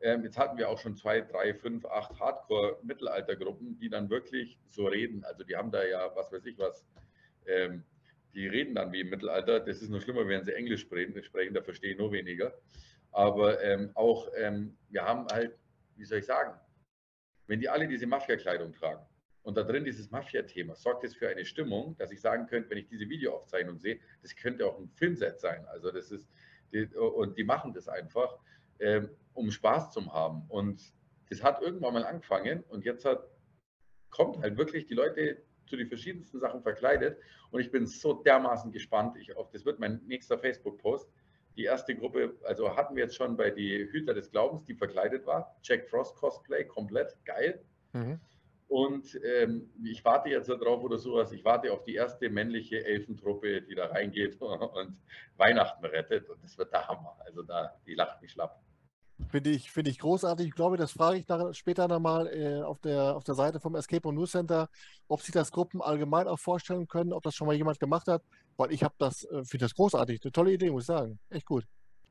ähm, 0.00 0.24
jetzt 0.24 0.38
hatten 0.38 0.58
wir 0.58 0.68
auch 0.68 0.78
schon 0.78 0.96
zwei, 0.96 1.20
drei, 1.20 1.54
fünf, 1.54 1.84
acht 1.86 2.18
Hardcore-Mittelaltergruppen, 2.20 3.78
die 3.78 3.88
dann 3.88 4.10
wirklich 4.10 4.58
so 4.68 4.86
reden. 4.86 5.24
Also 5.24 5.44
die 5.44 5.56
haben 5.56 5.70
da 5.70 5.84
ja, 5.84 6.10
was 6.14 6.32
weiß 6.32 6.44
ich 6.46 6.58
was, 6.58 6.84
ähm, 7.46 7.84
die 8.38 8.46
reden 8.46 8.76
dann 8.76 8.92
wie 8.92 9.00
im 9.00 9.10
Mittelalter. 9.10 9.58
Das 9.58 9.82
ist 9.82 9.88
nur 9.90 10.00
schlimmer, 10.00 10.26
wenn 10.28 10.44
sie 10.44 10.54
Englisch 10.54 10.82
sprechen 10.82 11.54
da 11.54 11.60
verstehe 11.60 11.92
ich 11.92 11.98
nur 11.98 12.12
weniger. 12.12 12.54
Aber 13.10 13.60
ähm, 13.62 13.90
auch, 13.94 14.28
ähm, 14.36 14.76
wir 14.90 15.02
haben 15.04 15.26
halt, 15.32 15.58
wie 15.96 16.04
soll 16.04 16.18
ich 16.18 16.26
sagen, 16.26 16.54
wenn 17.48 17.58
die 17.58 17.68
alle 17.68 17.88
diese 17.88 18.06
Mafia-Kleidung 18.06 18.72
tragen 18.72 19.04
und 19.42 19.56
da 19.56 19.64
drin 19.64 19.84
dieses 19.84 20.10
Mafia-Thema, 20.12 20.76
sorgt 20.76 21.02
es 21.02 21.16
für 21.16 21.28
eine 21.28 21.44
Stimmung, 21.44 21.96
dass 21.96 22.12
ich 22.12 22.20
sagen 22.20 22.46
könnte, 22.46 22.70
wenn 22.70 22.78
ich 22.78 22.86
diese 22.86 23.08
Videoaufzeichnung 23.08 23.78
sehe, 23.78 23.98
das 24.22 24.36
könnte 24.36 24.66
auch 24.66 24.78
ein 24.78 24.88
Filmset 24.90 25.40
sein. 25.40 25.66
Also 25.66 25.90
das 25.90 26.12
ist, 26.12 26.30
die, 26.72 26.86
und 26.94 27.36
die 27.36 27.44
machen 27.44 27.72
das 27.72 27.88
einfach, 27.88 28.38
ähm, 28.78 29.08
um 29.32 29.50
Spaß 29.50 29.90
zu 29.90 30.12
haben. 30.12 30.44
Und 30.48 30.92
das 31.28 31.42
hat 31.42 31.60
irgendwann 31.60 31.94
mal 31.94 32.04
angefangen 32.04 32.62
und 32.68 32.84
jetzt 32.84 33.04
hat, 33.04 33.26
kommt 34.10 34.38
halt 34.38 34.56
wirklich 34.56 34.86
die 34.86 34.94
Leute 34.94 35.42
zu 35.68 35.76
den 35.76 35.88
verschiedensten 35.88 36.40
Sachen 36.40 36.62
verkleidet 36.62 37.18
und 37.50 37.60
ich 37.60 37.70
bin 37.70 37.86
so 37.86 38.14
dermaßen 38.14 38.72
gespannt. 38.72 39.16
Ich, 39.16 39.30
das 39.52 39.64
wird 39.64 39.78
mein 39.78 40.00
nächster 40.06 40.38
Facebook-Post. 40.38 41.08
Die 41.56 41.64
erste 41.64 41.94
Gruppe, 41.96 42.36
also 42.44 42.76
hatten 42.76 42.94
wir 42.94 43.02
jetzt 43.04 43.16
schon 43.16 43.36
bei 43.36 43.50
die 43.50 43.88
Hüter 43.90 44.14
des 44.14 44.30
Glaubens, 44.30 44.64
die 44.64 44.74
verkleidet 44.74 45.26
war. 45.26 45.56
Jack 45.62 45.88
Frost 45.88 46.14
Cosplay, 46.16 46.64
komplett 46.64 47.16
geil. 47.24 47.64
Mhm. 47.92 48.20
Und 48.68 49.18
ähm, 49.24 49.70
ich 49.82 50.04
warte 50.04 50.28
jetzt 50.28 50.48
darauf 50.48 50.82
oder 50.82 50.98
sowas. 50.98 51.32
Ich 51.32 51.44
warte 51.44 51.72
auf 51.72 51.84
die 51.84 51.94
erste 51.94 52.28
männliche 52.28 52.84
Elfentruppe, 52.84 53.62
die 53.62 53.74
da 53.74 53.86
reingeht 53.86 54.40
und 54.40 54.98
Weihnachten 55.36 55.84
rettet. 55.84 56.28
Und 56.28 56.44
das 56.44 56.56
wird 56.58 56.72
der 56.72 56.86
Hammer. 56.86 57.16
Also 57.24 57.42
da, 57.42 57.74
die 57.86 57.94
lacht 57.94 58.20
mich 58.20 58.32
schlapp. 58.32 58.60
Finde 59.30 59.50
ich, 59.50 59.70
finde 59.70 59.90
ich 59.90 59.98
großartig. 59.98 60.46
Ich 60.46 60.54
glaube, 60.54 60.76
das 60.76 60.92
frage 60.92 61.18
ich 61.18 61.28
nach, 61.28 61.52
später 61.52 61.88
nochmal 61.88 62.28
äh, 62.28 62.62
auf, 62.62 62.78
der, 62.80 63.16
auf 63.16 63.24
der 63.24 63.34
Seite 63.34 63.60
vom 63.60 63.74
Escape 63.74 64.02
Room 64.04 64.14
News 64.14 64.30
Center, 64.30 64.68
ob 65.08 65.20
sich 65.22 65.32
das 65.32 65.50
Gruppen 65.50 65.82
allgemein 65.82 66.28
auch 66.28 66.38
vorstellen 66.38 66.86
können, 66.86 67.12
ob 67.12 67.22
das 67.24 67.34
schon 67.34 67.46
mal 67.46 67.56
jemand 67.56 67.80
gemacht 67.80 68.06
hat, 68.06 68.22
weil 68.56 68.72
ich 68.72 68.82
habe 68.82 68.94
das, 68.98 69.24
äh, 69.24 69.44
finde 69.44 69.64
das 69.64 69.74
großartig. 69.74 70.20
Eine 70.22 70.32
tolle 70.32 70.52
Idee, 70.52 70.70
muss 70.70 70.84
ich 70.84 70.86
sagen. 70.86 71.18
Echt 71.30 71.46
gut. 71.46 71.64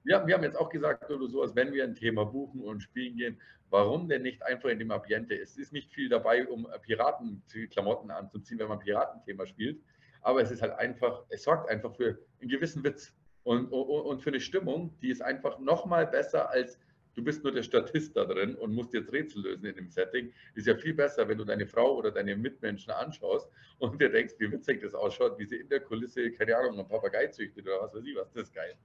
Ja, 0.03 0.26
wir 0.26 0.36
haben 0.36 0.43
jetzt 0.43 0.58
auch 0.58 0.70
gesagt 0.70 1.10
oder 1.10 1.28
so, 1.28 1.41
als 1.41 1.55
wenn 1.55 1.74
wir 1.74 1.84
ein 1.84 1.95
Thema 1.95 2.26
buchen 2.26 2.62
und 2.62 2.82
spielen 2.82 3.18
gehen, 3.18 3.41
warum 3.70 4.08
denn 4.08 4.22
nicht 4.22 4.43
einfach 4.43 4.70
in 4.70 4.80
dem 4.80 4.91
Ambiente? 4.91 5.36
Es 5.36 5.58
ist 5.58 5.74
nicht 5.74 5.91
viel 5.93 6.10
dabei, 6.10 6.47
um 6.47 6.68
Piratenklamotten 6.82 8.12
anzuziehen, 8.12 8.60
wenn 8.60 8.70
man 8.70 8.80
Piratenthema 8.80 9.45
spielt, 9.45 9.82
aber 10.22 10.41
es 10.41 10.51
ist 10.51 10.62
halt 10.62 10.74
einfach, 10.74 11.24
es 11.30 11.43
sorgt 11.43 11.70
einfach 11.70 11.95
für 11.95 12.20
einen 12.39 12.49
gewissen 12.49 12.84
Witz 12.84 13.14
und, 13.43 13.68
und, 13.68 13.88
und 13.89 14.22
für 14.22 14.30
eine 14.30 14.39
Stimmung, 14.39 14.97
die 15.01 15.10
ist 15.10 15.22
einfach 15.22 15.60
nochmal 15.60 16.08
besser 16.08 16.49
als 16.49 16.80
du 17.18 17.24
bist 17.24 17.43
nur 17.43 17.51
der 17.51 17.63
Statist 17.63 18.15
da 18.15 18.24
drin 18.24 18.55
und 18.55 18.74
musst 18.74 18.93
jetzt 18.93 19.11
Rätsel 19.11 19.41
lösen 19.41 19.65
in 19.65 19.76
dem 19.76 19.89
Setting. 19.89 20.32
Ist 20.53 20.68
ja 20.68 20.76
viel 20.76 20.93
besser, 20.93 21.28
wenn 21.28 21.38
du 21.38 21.43
deine 21.43 21.65
Frau 21.65 21.95
oder 21.95 22.11
deine 22.11 22.36
Mitmenschen 22.36 22.93
anschaust 22.93 23.49
und 23.80 23.99
dir 23.99 24.09
denkst, 24.09 24.36
wie 24.38 24.51
witzig 24.51 24.82
das 24.82 24.93
ausschaut, 24.93 25.38
wie 25.39 25.45
sie 25.45 25.57
in 25.57 25.68
der 25.68 25.82
Kulisse, 25.82 26.32
keine 26.32 26.55
Ahnung, 26.55 26.80
einen 26.80 26.88
Papagei 26.88 27.28
züchtet 27.28 27.65
oder 27.65 27.82
was 27.82 27.93
weiß 27.93 28.03
ich 28.05 28.15
was, 28.15 28.32
das 28.32 28.43
ist 28.43 28.53
geil. 28.53 28.78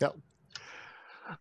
Ja. 0.00 0.14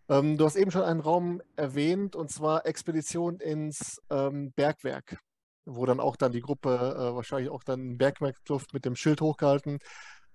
Ähm, 0.09 0.37
du 0.37 0.45
hast 0.45 0.55
eben 0.55 0.71
schon 0.71 0.81
einen 0.81 0.99
Raum 0.99 1.41
erwähnt 1.55 2.15
und 2.15 2.29
zwar 2.31 2.65
Expedition 2.65 3.39
ins 3.39 4.01
ähm, 4.09 4.51
Bergwerk, 4.53 5.19
wo 5.65 5.85
dann 5.85 5.99
auch 5.99 6.15
dann 6.15 6.31
die 6.31 6.41
Gruppe 6.41 6.69
äh, 6.69 7.15
wahrscheinlich 7.15 7.51
auch 7.51 7.63
dann 7.63 7.97
Bergwerkluft 7.97 8.73
mit 8.73 8.85
dem 8.85 8.95
Schild 8.95 9.21
hochgehalten 9.21 9.79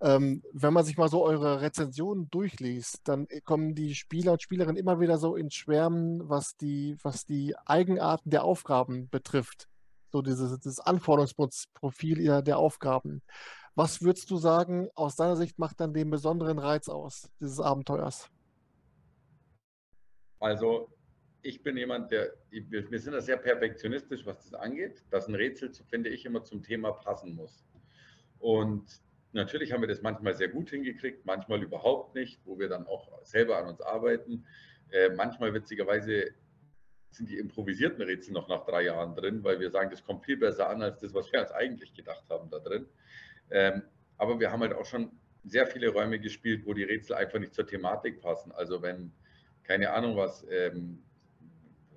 ähm, 0.02 0.42
wenn 0.52 0.72
man 0.72 0.84
sich 0.84 0.96
mal 0.96 1.08
so 1.08 1.24
eure 1.24 1.60
Rezensionen 1.60 2.28
durchliest, 2.28 3.02
dann 3.04 3.28
kommen 3.44 3.76
die 3.76 3.94
Spieler 3.94 4.32
und 4.32 4.42
Spielerinnen 4.42 4.76
immer 4.76 4.98
wieder 4.98 5.16
so 5.16 5.36
ins 5.36 5.54
Schwärmen, 5.54 6.28
was 6.28 6.56
die, 6.56 6.96
was 7.02 7.24
die 7.24 7.54
Eigenarten 7.66 8.30
der 8.30 8.42
Aufgaben 8.42 9.08
betrifft. 9.10 9.68
So 10.10 10.20
dieses, 10.20 10.58
dieses 10.58 10.80
Anforderungsprofil 10.80 12.42
der 12.42 12.58
Aufgaben. 12.58 13.22
Was 13.76 14.02
würdest 14.02 14.28
du 14.30 14.38
sagen, 14.38 14.90
aus 14.94 15.14
deiner 15.14 15.36
Sicht 15.36 15.58
macht 15.60 15.80
dann 15.80 15.94
den 15.94 16.10
besonderen 16.10 16.58
Reiz 16.58 16.88
aus, 16.88 17.30
dieses 17.40 17.60
Abenteuers? 17.60 18.28
Also, 20.40 20.90
ich 21.42 21.62
bin 21.62 21.76
jemand, 21.76 22.10
der, 22.10 22.32
wir 22.50 23.00
sind 23.00 23.12
da 23.12 23.20
sehr 23.20 23.36
perfektionistisch, 23.36 24.26
was 24.26 24.42
das 24.42 24.54
angeht, 24.54 25.04
dass 25.10 25.28
ein 25.28 25.36
Rätsel, 25.36 25.72
finde 25.88 26.10
ich, 26.10 26.26
immer 26.26 26.42
zum 26.42 26.60
Thema 26.60 26.90
passen 26.92 27.34
muss. 27.34 27.64
Und 28.40 29.00
Natürlich 29.32 29.72
haben 29.72 29.80
wir 29.80 29.88
das 29.88 30.02
manchmal 30.02 30.34
sehr 30.34 30.48
gut 30.48 30.70
hingekriegt, 30.70 31.24
manchmal 31.24 31.62
überhaupt 31.62 32.14
nicht, 32.14 32.40
wo 32.44 32.58
wir 32.58 32.68
dann 32.68 32.86
auch 32.86 33.08
selber 33.24 33.56
an 33.58 33.68
uns 33.68 33.80
arbeiten. 33.80 34.44
Äh, 34.90 35.10
manchmal 35.10 35.54
witzigerweise 35.54 36.34
sind 37.10 37.30
die 37.30 37.38
improvisierten 37.38 38.02
Rätsel 38.02 38.32
noch 38.32 38.48
nach 38.48 38.64
drei 38.64 38.82
Jahren 38.84 39.14
drin, 39.14 39.42
weil 39.42 39.58
wir 39.60 39.70
sagen, 39.70 39.90
das 39.90 40.04
kommt 40.04 40.24
viel 40.24 40.36
besser 40.36 40.68
an 40.68 40.82
als 40.82 41.00
das, 41.00 41.14
was 41.14 41.30
wir 41.32 41.40
uns 41.40 41.50
eigentlich 41.52 41.94
gedacht 41.94 42.24
haben 42.28 42.50
da 42.50 42.58
drin. 42.58 42.86
Ähm, 43.50 43.82
aber 44.18 44.38
wir 44.38 44.50
haben 44.50 44.60
halt 44.60 44.74
auch 44.74 44.84
schon 44.86 45.10
sehr 45.44 45.66
viele 45.66 45.88
Räume 45.88 46.18
gespielt, 46.20 46.64
wo 46.66 46.74
die 46.74 46.84
Rätsel 46.84 47.16
einfach 47.16 47.38
nicht 47.38 47.54
zur 47.54 47.66
Thematik 47.66 48.20
passen. 48.20 48.52
Also 48.52 48.82
wenn, 48.82 49.12
keine 49.62 49.90
Ahnung 49.92 50.16
was, 50.16 50.46
ähm, 50.50 51.02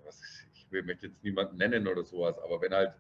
was 0.04 0.22
ich 0.54 0.68
möchte 0.72 1.08
jetzt 1.08 1.24
niemanden 1.24 1.58
nennen 1.58 1.88
oder 1.88 2.04
sowas, 2.04 2.40
aber 2.40 2.62
wenn 2.62 2.74
halt 2.74 2.94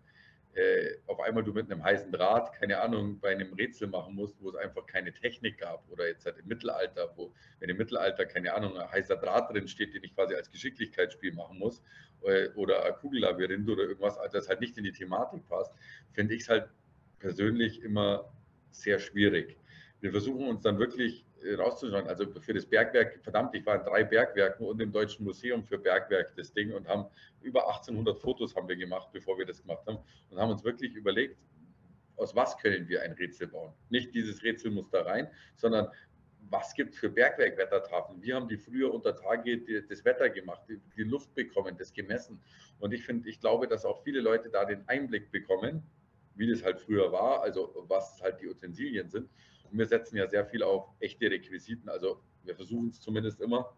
äh, 0.55 0.97
auf 1.07 1.19
einmal 1.19 1.43
du 1.43 1.51
mit 1.51 1.69
einem 1.69 1.83
heißen 1.83 2.11
Draht, 2.11 2.53
keine 2.53 2.79
Ahnung, 2.79 3.19
bei 3.19 3.31
einem 3.31 3.53
Rätsel 3.53 3.89
machen 3.89 4.15
musst, 4.15 4.41
wo 4.41 4.49
es 4.49 4.55
einfach 4.55 4.85
keine 4.85 5.13
Technik 5.13 5.57
gab 5.57 5.83
oder 5.89 6.07
jetzt 6.07 6.25
halt 6.25 6.37
im 6.37 6.47
Mittelalter, 6.47 7.11
wo, 7.17 7.33
wenn 7.59 7.69
im 7.69 7.77
Mittelalter, 7.77 8.25
keine 8.25 8.53
Ahnung, 8.53 8.77
ein 8.77 8.89
heißer 8.89 9.17
Draht 9.17 9.53
drin 9.53 9.67
steht, 9.67 9.93
den 9.93 10.03
ich 10.03 10.15
quasi 10.15 10.33
als 10.33 10.49
Geschicklichkeitsspiel 10.49 11.33
machen 11.33 11.59
muss 11.59 11.83
äh, 12.23 12.47
oder 12.55 12.85
ein 12.85 12.93
Kugellabyrinth 12.93 13.69
oder 13.69 13.83
irgendwas, 13.83 14.17
das 14.31 14.47
halt 14.47 14.61
nicht 14.61 14.77
in 14.77 14.85
die 14.85 14.93
Thematik 14.93 15.45
passt, 15.49 15.73
finde 16.13 16.33
ich 16.33 16.43
es 16.43 16.49
halt 16.49 16.69
persönlich 17.19 17.81
immer 17.83 18.31
sehr 18.71 18.99
schwierig. 18.99 19.57
Wir 19.99 20.11
versuchen 20.11 20.47
uns 20.47 20.61
dann 20.61 20.79
wirklich 20.79 21.25
rauszuschauen. 21.53 22.07
Also 22.07 22.25
für 22.39 22.53
das 22.53 22.65
Bergwerk, 22.65 23.19
verdammt, 23.23 23.55
ich 23.55 23.65
war 23.65 23.75
in 23.75 23.83
drei 23.83 24.03
Bergwerken 24.03 24.65
und 24.65 24.81
im 24.81 24.91
Deutschen 24.91 25.25
Museum 25.25 25.63
für 25.63 25.77
Bergwerk 25.77 26.35
das 26.35 26.51
Ding 26.53 26.73
und 26.73 26.87
haben 26.87 27.05
über 27.41 27.67
1800 27.67 28.17
Fotos 28.17 28.55
haben 28.55 28.67
wir 28.67 28.75
gemacht, 28.75 29.09
bevor 29.11 29.37
wir 29.37 29.45
das 29.45 29.61
gemacht 29.61 29.85
haben 29.87 29.99
und 30.29 30.39
haben 30.39 30.51
uns 30.51 30.63
wirklich 30.63 30.95
überlegt, 30.95 31.37
aus 32.17 32.35
was 32.35 32.57
können 32.57 32.87
wir 32.87 33.01
ein 33.01 33.11
Rätsel 33.13 33.47
bauen? 33.47 33.73
Nicht 33.89 34.13
dieses 34.15 34.41
Rätsel 34.41 34.71
muss 34.71 34.89
da 34.89 35.01
rein, 35.01 35.27
sondern 35.55 35.89
was 36.49 36.73
gibt 36.73 36.93
es 36.93 36.99
für 36.99 37.09
Bergwerkwettertafeln? 37.09 38.21
Wir 38.21 38.35
haben 38.35 38.47
die 38.47 38.57
früher 38.57 38.93
unter 38.93 39.15
Tage 39.15 39.81
das 39.81 40.05
Wetter 40.05 40.29
gemacht, 40.29 40.61
die 40.69 41.03
Luft 41.03 41.33
bekommen, 41.33 41.75
das 41.77 41.91
gemessen. 41.91 42.39
Und 42.79 42.93
ich 42.93 43.03
finde, 43.03 43.27
ich 43.27 43.39
glaube, 43.39 43.67
dass 43.67 43.83
auch 43.83 44.03
viele 44.03 44.21
Leute 44.21 44.49
da 44.49 44.63
den 44.63 44.87
Einblick 44.87 45.31
bekommen, 45.31 45.83
wie 46.35 46.49
das 46.49 46.63
halt 46.63 46.79
früher 46.79 47.11
war, 47.11 47.41
also 47.41 47.85
was 47.87 48.21
halt 48.21 48.39
die 48.41 48.47
Utensilien 48.47 49.09
sind. 49.09 49.29
Und 49.71 49.77
wir 49.77 49.85
setzen 49.85 50.17
ja 50.17 50.27
sehr 50.27 50.45
viel 50.45 50.63
auf 50.63 50.87
echte 50.99 51.29
Requisiten. 51.29 51.89
Also 51.89 52.21
wir 52.43 52.55
versuchen 52.55 52.89
es 52.89 52.99
zumindest 52.99 53.41
immer, 53.41 53.75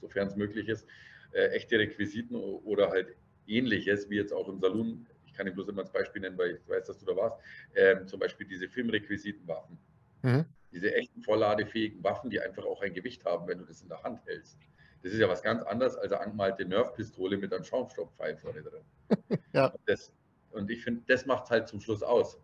sofern 0.00 0.28
es 0.28 0.36
möglich 0.36 0.68
ist, 0.68 0.86
äh, 1.32 1.48
echte 1.48 1.78
Requisiten 1.78 2.34
oder 2.34 2.90
halt 2.90 3.16
ähnliches, 3.46 4.08
wie 4.10 4.16
jetzt 4.16 4.32
auch 4.32 4.48
im 4.48 4.60
Saloon. 4.60 5.06
Ich 5.26 5.34
kann 5.34 5.46
dir 5.46 5.52
bloß 5.52 5.68
immer 5.68 5.82
als 5.82 5.92
Beispiel 5.92 6.20
nennen, 6.20 6.38
weil 6.38 6.56
ich 6.56 6.68
weiß, 6.68 6.86
dass 6.86 6.98
du 6.98 7.06
da 7.06 7.16
warst. 7.16 7.38
Ähm, 7.74 8.06
zum 8.06 8.20
Beispiel 8.20 8.46
diese 8.46 8.68
Filmrequisitenwaffen. 8.68 9.78
Mhm. 10.22 10.44
Diese 10.72 10.94
echten 10.94 11.22
vollladefähigen 11.22 12.02
Waffen, 12.04 12.30
die 12.30 12.40
einfach 12.40 12.64
auch 12.64 12.82
ein 12.82 12.92
Gewicht 12.92 13.24
haben, 13.24 13.46
wenn 13.48 13.58
du 13.58 13.64
das 13.64 13.82
in 13.82 13.88
der 13.88 14.02
Hand 14.02 14.20
hältst. 14.26 14.58
Das 15.02 15.12
ist 15.12 15.20
ja 15.20 15.28
was 15.28 15.42
ganz 15.42 15.62
anderes 15.62 15.96
als 15.96 16.12
eine 16.12 16.22
angemalte 16.22 16.64
Nerf-Pistole 16.64 17.38
mit 17.38 17.52
einem 17.52 17.64
Schaumstoffpfeil 17.64 18.36
vorne 18.36 18.62
drin. 18.62 18.82
ja. 19.52 19.72
Das, 19.86 20.12
und 20.50 20.70
ich 20.70 20.82
finde, 20.82 21.02
das 21.06 21.24
macht 21.24 21.44
es 21.44 21.50
halt 21.50 21.68
zum 21.68 21.80
Schluss 21.80 22.02
aus. 22.02 22.38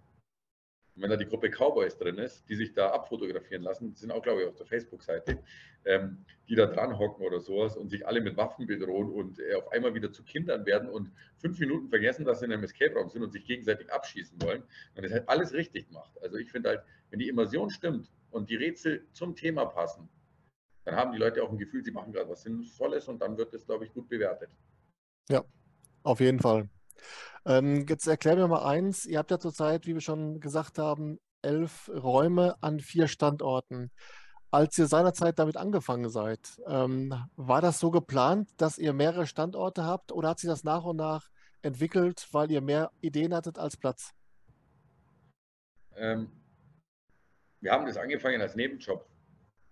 Wenn 0.96 1.10
da 1.10 1.16
die 1.16 1.26
Gruppe 1.26 1.50
Cowboys 1.50 1.98
drin 1.98 2.18
ist, 2.18 2.48
die 2.48 2.54
sich 2.54 2.72
da 2.72 2.90
abfotografieren 2.90 3.62
lassen, 3.62 3.94
sind 3.96 4.12
auch, 4.12 4.22
glaube 4.22 4.42
ich, 4.42 4.48
auf 4.48 4.54
der 4.54 4.66
Facebook-Seite, 4.66 5.38
ähm, 5.84 6.24
die 6.48 6.54
da 6.54 6.66
dran 6.66 6.98
hocken 6.98 7.26
oder 7.26 7.40
sowas 7.40 7.76
und 7.76 7.88
sich 7.88 8.06
alle 8.06 8.20
mit 8.20 8.36
Waffen 8.36 8.66
bedrohen 8.66 9.10
und 9.10 9.40
äh, 9.40 9.54
auf 9.54 9.72
einmal 9.72 9.94
wieder 9.94 10.12
zu 10.12 10.22
Kindern 10.22 10.64
werden 10.66 10.88
und 10.88 11.10
fünf 11.38 11.58
Minuten 11.58 11.88
vergessen, 11.88 12.24
dass 12.24 12.38
sie 12.38 12.46
in 12.46 12.52
einem 12.52 12.62
Escape-Raum 12.62 13.08
sind 13.08 13.22
und 13.22 13.32
sich 13.32 13.44
gegenseitig 13.44 13.92
abschießen 13.92 14.40
wollen, 14.42 14.62
und 14.94 15.02
das 15.02 15.12
halt 15.12 15.28
alles 15.28 15.52
richtig 15.52 15.90
macht. 15.90 16.22
Also 16.22 16.36
ich 16.36 16.52
finde 16.52 16.70
halt, 16.70 16.82
wenn 17.10 17.18
die 17.18 17.28
Immersion 17.28 17.70
stimmt 17.70 18.10
und 18.30 18.48
die 18.48 18.56
Rätsel 18.56 19.04
zum 19.12 19.34
Thema 19.34 19.66
passen, 19.66 20.08
dann 20.84 20.96
haben 20.96 21.12
die 21.12 21.18
Leute 21.18 21.42
auch 21.42 21.50
ein 21.50 21.58
Gefühl, 21.58 21.82
sie 21.82 21.92
machen 21.92 22.12
gerade 22.12 22.28
was 22.28 22.42
Sinnvolles 22.42 23.08
und 23.08 23.20
dann 23.20 23.36
wird 23.36 23.52
es, 23.54 23.66
glaube 23.66 23.84
ich, 23.84 23.92
gut 23.92 24.08
bewertet. 24.08 24.50
Ja, 25.28 25.44
auf 26.02 26.20
jeden 26.20 26.40
Fall. 26.40 26.68
Ähm, 27.46 27.86
jetzt 27.88 28.06
erklär 28.06 28.36
mir 28.36 28.48
mal 28.48 28.64
eins. 28.64 29.06
Ihr 29.06 29.18
habt 29.18 29.30
ja 29.30 29.38
zurzeit, 29.38 29.86
wie 29.86 29.94
wir 29.94 30.00
schon 30.00 30.40
gesagt 30.40 30.78
haben, 30.78 31.18
elf 31.42 31.90
Räume 31.94 32.56
an 32.62 32.80
vier 32.80 33.06
Standorten. 33.06 33.90
Als 34.50 34.78
ihr 34.78 34.86
seinerzeit 34.86 35.38
damit 35.38 35.56
angefangen 35.56 36.08
seid, 36.08 36.40
ähm, 36.66 37.12
war 37.36 37.60
das 37.60 37.80
so 37.80 37.90
geplant, 37.90 38.48
dass 38.56 38.78
ihr 38.78 38.92
mehrere 38.92 39.26
Standorte 39.26 39.84
habt 39.84 40.12
oder 40.12 40.30
hat 40.30 40.38
sich 40.38 40.48
das 40.48 40.64
nach 40.64 40.84
und 40.84 40.96
nach 40.96 41.28
entwickelt, 41.60 42.28
weil 42.32 42.50
ihr 42.50 42.60
mehr 42.60 42.90
Ideen 43.00 43.34
hattet 43.34 43.58
als 43.58 43.76
Platz? 43.76 44.12
Ähm, 45.96 46.30
wir 47.60 47.72
haben 47.72 47.86
das 47.86 47.96
angefangen 47.96 48.40
als 48.40 48.54
Nebenjob. 48.54 49.06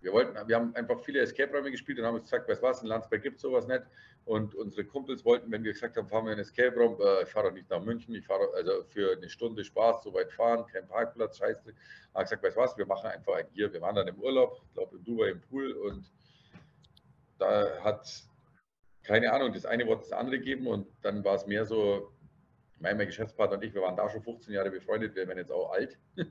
Wir 0.02 0.12
wollten, 0.12 0.36
wir 0.48 0.56
haben 0.56 0.74
einfach 0.74 1.00
viele 1.00 1.20
Escape-Räume 1.20 1.70
gespielt 1.70 1.98
und 2.00 2.04
haben 2.04 2.20
gesagt, 2.20 2.48
weißt 2.48 2.60
du 2.60 2.66
was, 2.66 2.82
in 2.82 2.88
Landsberg 2.88 3.22
gibt 3.22 3.36
es 3.36 3.42
sowas 3.42 3.66
nicht. 3.68 3.82
Und 4.24 4.54
unsere 4.54 4.84
Kumpels 4.84 5.24
wollten, 5.24 5.50
wenn 5.50 5.62
wir 5.62 5.72
gesagt 5.72 5.96
haben, 5.96 6.08
fahren 6.08 6.26
wir 6.26 6.32
in 6.32 6.40
Escape-Raum, 6.40 7.00
äh, 7.00 7.22
ich 7.22 7.28
fahre 7.28 7.48
doch 7.48 7.54
nicht 7.54 7.70
nach 7.70 7.80
München, 7.80 8.14
ich 8.14 8.26
fahre 8.26 8.48
also 8.54 8.84
für 8.84 9.16
eine 9.16 9.28
Stunde 9.28 9.64
Spaß, 9.64 10.02
so 10.02 10.12
weit 10.12 10.32
fahren, 10.32 10.66
kein 10.66 10.86
Parkplatz, 10.88 11.38
scheiße. 11.38 11.72
Haben 12.14 12.22
gesagt, 12.22 12.42
weißt 12.42 12.56
du 12.56 12.60
was, 12.60 12.76
wir 12.76 12.86
machen 12.86 13.10
einfach 13.10 13.34
einen 13.34 13.48
hier. 13.52 13.72
Wir 13.72 13.80
waren 13.80 13.94
dann 13.94 14.08
im 14.08 14.18
Urlaub, 14.18 14.60
ich 14.64 14.74
glaube 14.74 14.96
in 14.96 15.04
Dubai 15.04 15.30
im 15.30 15.40
Pool 15.40 15.72
und 15.72 16.10
da 17.38 17.80
hat, 17.82 18.08
keine 19.04 19.32
Ahnung, 19.32 19.52
das 19.52 19.66
eine 19.66 19.86
Wort 19.86 20.02
das 20.02 20.12
andere 20.12 20.38
gegeben 20.38 20.66
und 20.66 20.86
dann 21.02 21.24
war 21.24 21.36
es 21.36 21.46
mehr 21.46 21.64
so, 21.64 22.12
mein 22.78 22.98
Geschäftspartner 22.98 23.56
und 23.56 23.64
ich, 23.64 23.74
wir 23.74 23.82
waren 23.82 23.96
da 23.96 24.10
schon 24.10 24.22
15 24.22 24.54
Jahre 24.54 24.70
befreundet, 24.70 25.14
wir 25.14 25.26
werden 25.26 25.38
jetzt 25.38 25.52
auch 25.52 25.72
alt. 25.72 25.98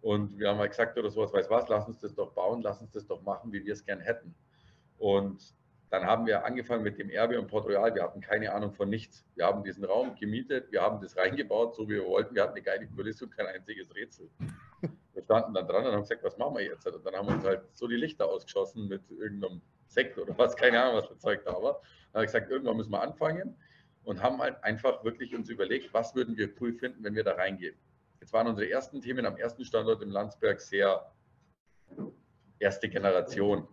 Und 0.00 0.38
wir 0.38 0.48
haben 0.48 0.58
halt 0.58 0.70
gesagt 0.70 0.96
oder 0.98 1.10
sowas, 1.10 1.32
weiß 1.32 1.50
was, 1.50 1.68
lass 1.68 1.88
uns 1.88 1.98
das 1.98 2.14
doch 2.14 2.32
bauen, 2.32 2.62
lass 2.62 2.80
uns 2.80 2.92
das 2.92 3.06
doch 3.06 3.22
machen, 3.22 3.52
wie 3.52 3.64
wir 3.64 3.72
es 3.72 3.84
gern 3.84 4.00
hätten. 4.00 4.34
Und 4.98 5.54
dann 5.90 6.04
haben 6.04 6.26
wir 6.26 6.44
angefangen 6.44 6.82
mit 6.82 6.98
dem 6.98 7.08
Erbe 7.08 7.40
und 7.40 7.46
Port 7.48 7.66
Royal. 7.66 7.94
Wir 7.94 8.02
hatten 8.02 8.20
keine 8.20 8.52
Ahnung 8.52 8.72
von 8.72 8.90
nichts. 8.90 9.24
Wir 9.34 9.46
haben 9.46 9.64
diesen 9.64 9.84
Raum 9.84 10.14
gemietet, 10.16 10.70
wir 10.70 10.82
haben 10.82 11.00
das 11.00 11.16
reingebaut, 11.16 11.74
so 11.74 11.88
wie 11.88 11.94
wir 11.94 12.04
wollten. 12.04 12.34
Wir 12.34 12.42
hatten 12.42 12.52
eine 12.52 12.62
geile 12.62 12.86
Kulisse 12.88 13.24
und 13.24 13.34
kein 13.34 13.46
einziges 13.46 13.94
Rätsel. 13.94 14.28
Wir 15.14 15.22
standen 15.22 15.54
dann 15.54 15.66
dran 15.66 15.86
und 15.86 15.92
haben 15.92 16.02
gesagt, 16.02 16.22
was 16.22 16.36
machen 16.36 16.56
wir 16.56 16.64
jetzt? 16.64 16.86
Und 16.86 17.04
dann 17.04 17.14
haben 17.14 17.26
wir 17.26 17.34
uns 17.34 17.44
halt 17.44 17.62
so 17.72 17.88
die 17.88 17.96
Lichter 17.96 18.26
ausgeschossen 18.26 18.86
mit 18.86 19.02
irgendeinem 19.10 19.62
Sekt 19.86 20.18
oder 20.18 20.36
was, 20.36 20.54
keine 20.56 20.82
Ahnung, 20.82 20.96
was 20.96 21.06
für 21.06 21.18
Zeug 21.18 21.42
da 21.44 21.52
war. 21.54 21.80
Dann 22.12 22.20
habe 22.20 22.24
ich 22.24 22.32
gesagt, 22.32 22.50
irgendwann 22.50 22.76
müssen 22.76 22.92
wir 22.92 23.00
anfangen 23.00 23.56
und 24.04 24.22
haben 24.22 24.38
halt 24.38 24.62
einfach 24.62 25.02
wirklich 25.04 25.34
uns 25.34 25.48
überlegt, 25.48 25.92
was 25.94 26.14
würden 26.14 26.36
wir 26.36 26.50
cool 26.60 26.74
finden, 26.74 27.02
wenn 27.02 27.14
wir 27.14 27.24
da 27.24 27.32
reingehen. 27.32 27.76
Jetzt 28.20 28.32
waren 28.32 28.46
unsere 28.46 28.68
ersten 28.70 29.00
Themen 29.00 29.26
am 29.26 29.36
ersten 29.36 29.64
Standort 29.64 30.02
im 30.02 30.10
Landsberg 30.10 30.60
sehr 30.60 31.12
erste 32.58 32.88
Generation. 32.88 33.68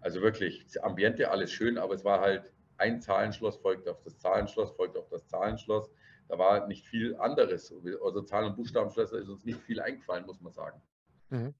Also 0.00 0.22
wirklich, 0.22 0.64
das 0.64 0.78
Ambiente, 0.78 1.30
alles 1.30 1.52
schön, 1.52 1.76
aber 1.76 1.94
es 1.94 2.04
war 2.04 2.20
halt 2.20 2.52
ein 2.78 3.00
Zahlenschloss, 3.00 3.58
folgt 3.58 3.88
auf 3.88 4.02
das 4.02 4.18
Zahlenschloss, 4.18 4.72
folgt 4.72 4.96
auf 4.96 5.08
das 5.08 5.26
Zahlenschloss. 5.26 5.90
Da 6.28 6.38
war 6.38 6.66
nicht 6.68 6.86
viel 6.86 7.16
anderes. 7.16 7.74
Also 8.02 8.22
Zahlen- 8.22 8.46
und 8.50 8.56
Buchstabenschlösser 8.56 9.18
ist 9.18 9.28
uns 9.28 9.44
nicht 9.44 9.60
viel 9.60 9.80
eingefallen, 9.80 10.24
muss 10.24 10.40
man 10.40 10.52
sagen. 10.52 10.80
Mhm. 11.28 11.54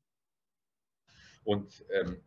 Und 1.45 1.85
ähm, 1.91 2.23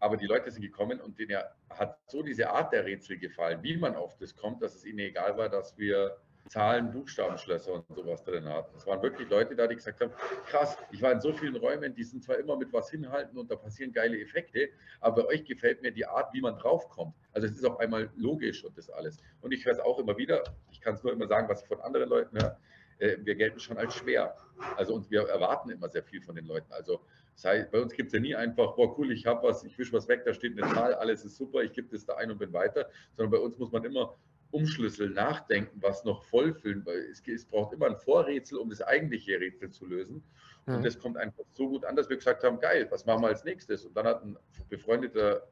aber 0.00 0.18
die 0.18 0.26
Leute 0.26 0.50
sind 0.50 0.60
gekommen 0.60 1.00
und 1.00 1.18
denen 1.18 1.42
hat 1.70 1.98
so 2.10 2.22
diese 2.22 2.50
Art 2.50 2.72
der 2.74 2.84
Rätsel 2.84 3.18
gefallen, 3.18 3.62
wie 3.62 3.76
man 3.78 3.94
auf 3.94 4.18
das 4.18 4.36
kommt, 4.36 4.60
dass 4.60 4.74
es 4.74 4.84
ihnen 4.84 4.98
egal 4.98 5.38
war, 5.38 5.48
dass 5.48 5.78
wir 5.78 6.18
Zahlen, 6.48 6.90
Buchstabenschlösser 6.90 7.72
und 7.72 7.86
sowas 7.94 8.22
drin 8.22 8.46
hatten. 8.46 8.76
Es 8.76 8.86
waren 8.86 9.02
wirklich 9.02 9.28
Leute 9.28 9.56
da, 9.56 9.66
die 9.66 9.76
gesagt 9.76 10.00
haben, 10.00 10.12
krass, 10.46 10.76
ich 10.90 11.00
war 11.00 11.12
in 11.12 11.20
so 11.20 11.32
vielen 11.32 11.56
Räumen, 11.56 11.94
die 11.94 12.04
sind 12.04 12.22
zwar 12.22 12.38
immer 12.38 12.56
mit 12.56 12.72
was 12.72 12.90
hinhalten 12.90 13.38
und 13.38 13.50
da 13.50 13.56
passieren 13.56 13.92
geile 13.92 14.20
Effekte, 14.20 14.68
aber 15.00 15.22
bei 15.22 15.28
euch 15.28 15.44
gefällt 15.44 15.82
mir 15.82 15.90
die 15.90 16.06
Art, 16.06 16.32
wie 16.34 16.40
man 16.40 16.56
draufkommt. 16.56 17.14
Also 17.32 17.46
es 17.46 17.56
ist 17.56 17.64
auf 17.64 17.78
einmal 17.80 18.10
logisch 18.16 18.64
und 18.64 18.76
das 18.76 18.90
alles. 18.90 19.18
Und 19.40 19.52
ich 19.52 19.64
höre 19.64 19.72
es 19.72 19.80
auch 19.80 19.98
immer 19.98 20.16
wieder, 20.16 20.42
ich 20.70 20.80
kann 20.80 20.94
es 20.94 21.02
nur 21.02 21.12
immer 21.12 21.26
sagen, 21.26 21.48
was 21.48 21.62
ich 21.62 21.68
von 21.68 21.80
anderen 21.80 22.08
Leuten 22.08 22.36
höre, 22.40 22.58
äh, 22.98 23.16
wir 23.20 23.34
gelten 23.34 23.58
schon 23.58 23.76
als 23.76 23.94
schwer. 23.94 24.36
Also 24.76 24.94
und 24.94 25.10
wir 25.10 25.22
erwarten 25.28 25.70
immer 25.70 25.88
sehr 25.88 26.02
viel 26.02 26.22
von 26.22 26.36
den 26.36 26.46
Leuten. 26.46 26.72
Also 26.72 27.00
sei, 27.34 27.64
bei 27.64 27.80
uns 27.80 27.92
gibt 27.92 28.08
es 28.08 28.12
ja 28.14 28.20
nie 28.20 28.34
einfach, 28.34 28.76
boah 28.76 28.96
cool, 28.98 29.10
ich 29.12 29.26
habe 29.26 29.48
was, 29.48 29.64
ich 29.64 29.76
wische 29.78 29.92
was 29.92 30.08
weg, 30.08 30.22
da 30.24 30.32
steht 30.32 30.60
eine 30.60 30.72
Zahl, 30.72 30.94
alles 30.94 31.24
ist 31.24 31.36
super, 31.36 31.62
ich 31.62 31.72
gebe 31.72 31.88
das 31.90 32.06
da 32.06 32.14
ein 32.14 32.30
und 32.30 32.38
bin 32.38 32.52
weiter, 32.52 32.88
sondern 33.16 33.32
bei 33.32 33.38
uns 33.38 33.58
muss 33.58 33.72
man 33.72 33.84
immer 33.84 34.16
umschlüsseln, 34.54 35.12
nachdenken, 35.14 35.82
was 35.82 36.04
noch 36.04 36.22
vollfüllen, 36.22 36.86
weil 36.86 36.98
es, 37.10 37.20
es, 37.26 37.44
braucht 37.44 37.72
immer 37.74 37.86
ein 37.86 37.96
Vorrätsel, 37.96 38.58
um 38.58 38.70
das 38.70 38.80
eigentliche 38.80 39.38
Rätsel 39.40 39.70
zu 39.70 39.84
lösen. 39.84 40.22
Und 40.66 40.78
mhm. 40.78 40.82
das 40.82 40.98
kommt 40.98 41.16
einfach 41.16 41.44
so 41.52 41.68
gut 41.68 41.84
an, 41.84 41.96
dass 41.96 42.08
wir 42.08 42.16
gesagt 42.16 42.44
haben, 42.44 42.60
geil, 42.60 42.86
was 42.90 43.04
machen 43.04 43.22
wir 43.22 43.28
als 43.28 43.44
nächstes? 43.44 43.84
Und 43.84 43.96
dann 43.96 44.06
hat 44.06 44.24
ein 44.24 44.38
befreundeter, 44.68 45.48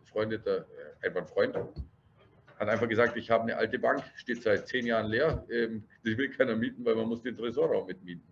befreundeter 0.00 0.66
äh, 1.00 1.06
einfach 1.06 1.20
ein 1.20 1.26
Freund, 1.28 1.56
hat 1.56 2.68
einfach 2.68 2.88
gesagt, 2.88 3.16
ich 3.16 3.30
habe 3.30 3.44
eine 3.44 3.56
alte 3.56 3.78
Bank, 3.78 4.02
steht 4.16 4.42
seit 4.42 4.66
zehn 4.66 4.84
Jahren 4.84 5.06
leer, 5.06 5.46
ähm, 5.48 5.84
die 6.04 6.18
will 6.18 6.30
keiner 6.30 6.56
mieten, 6.56 6.84
weil 6.84 6.96
man 6.96 7.06
muss 7.06 7.22
den 7.22 7.36
Tresorraum 7.36 7.86
mitmieten. 7.86 8.26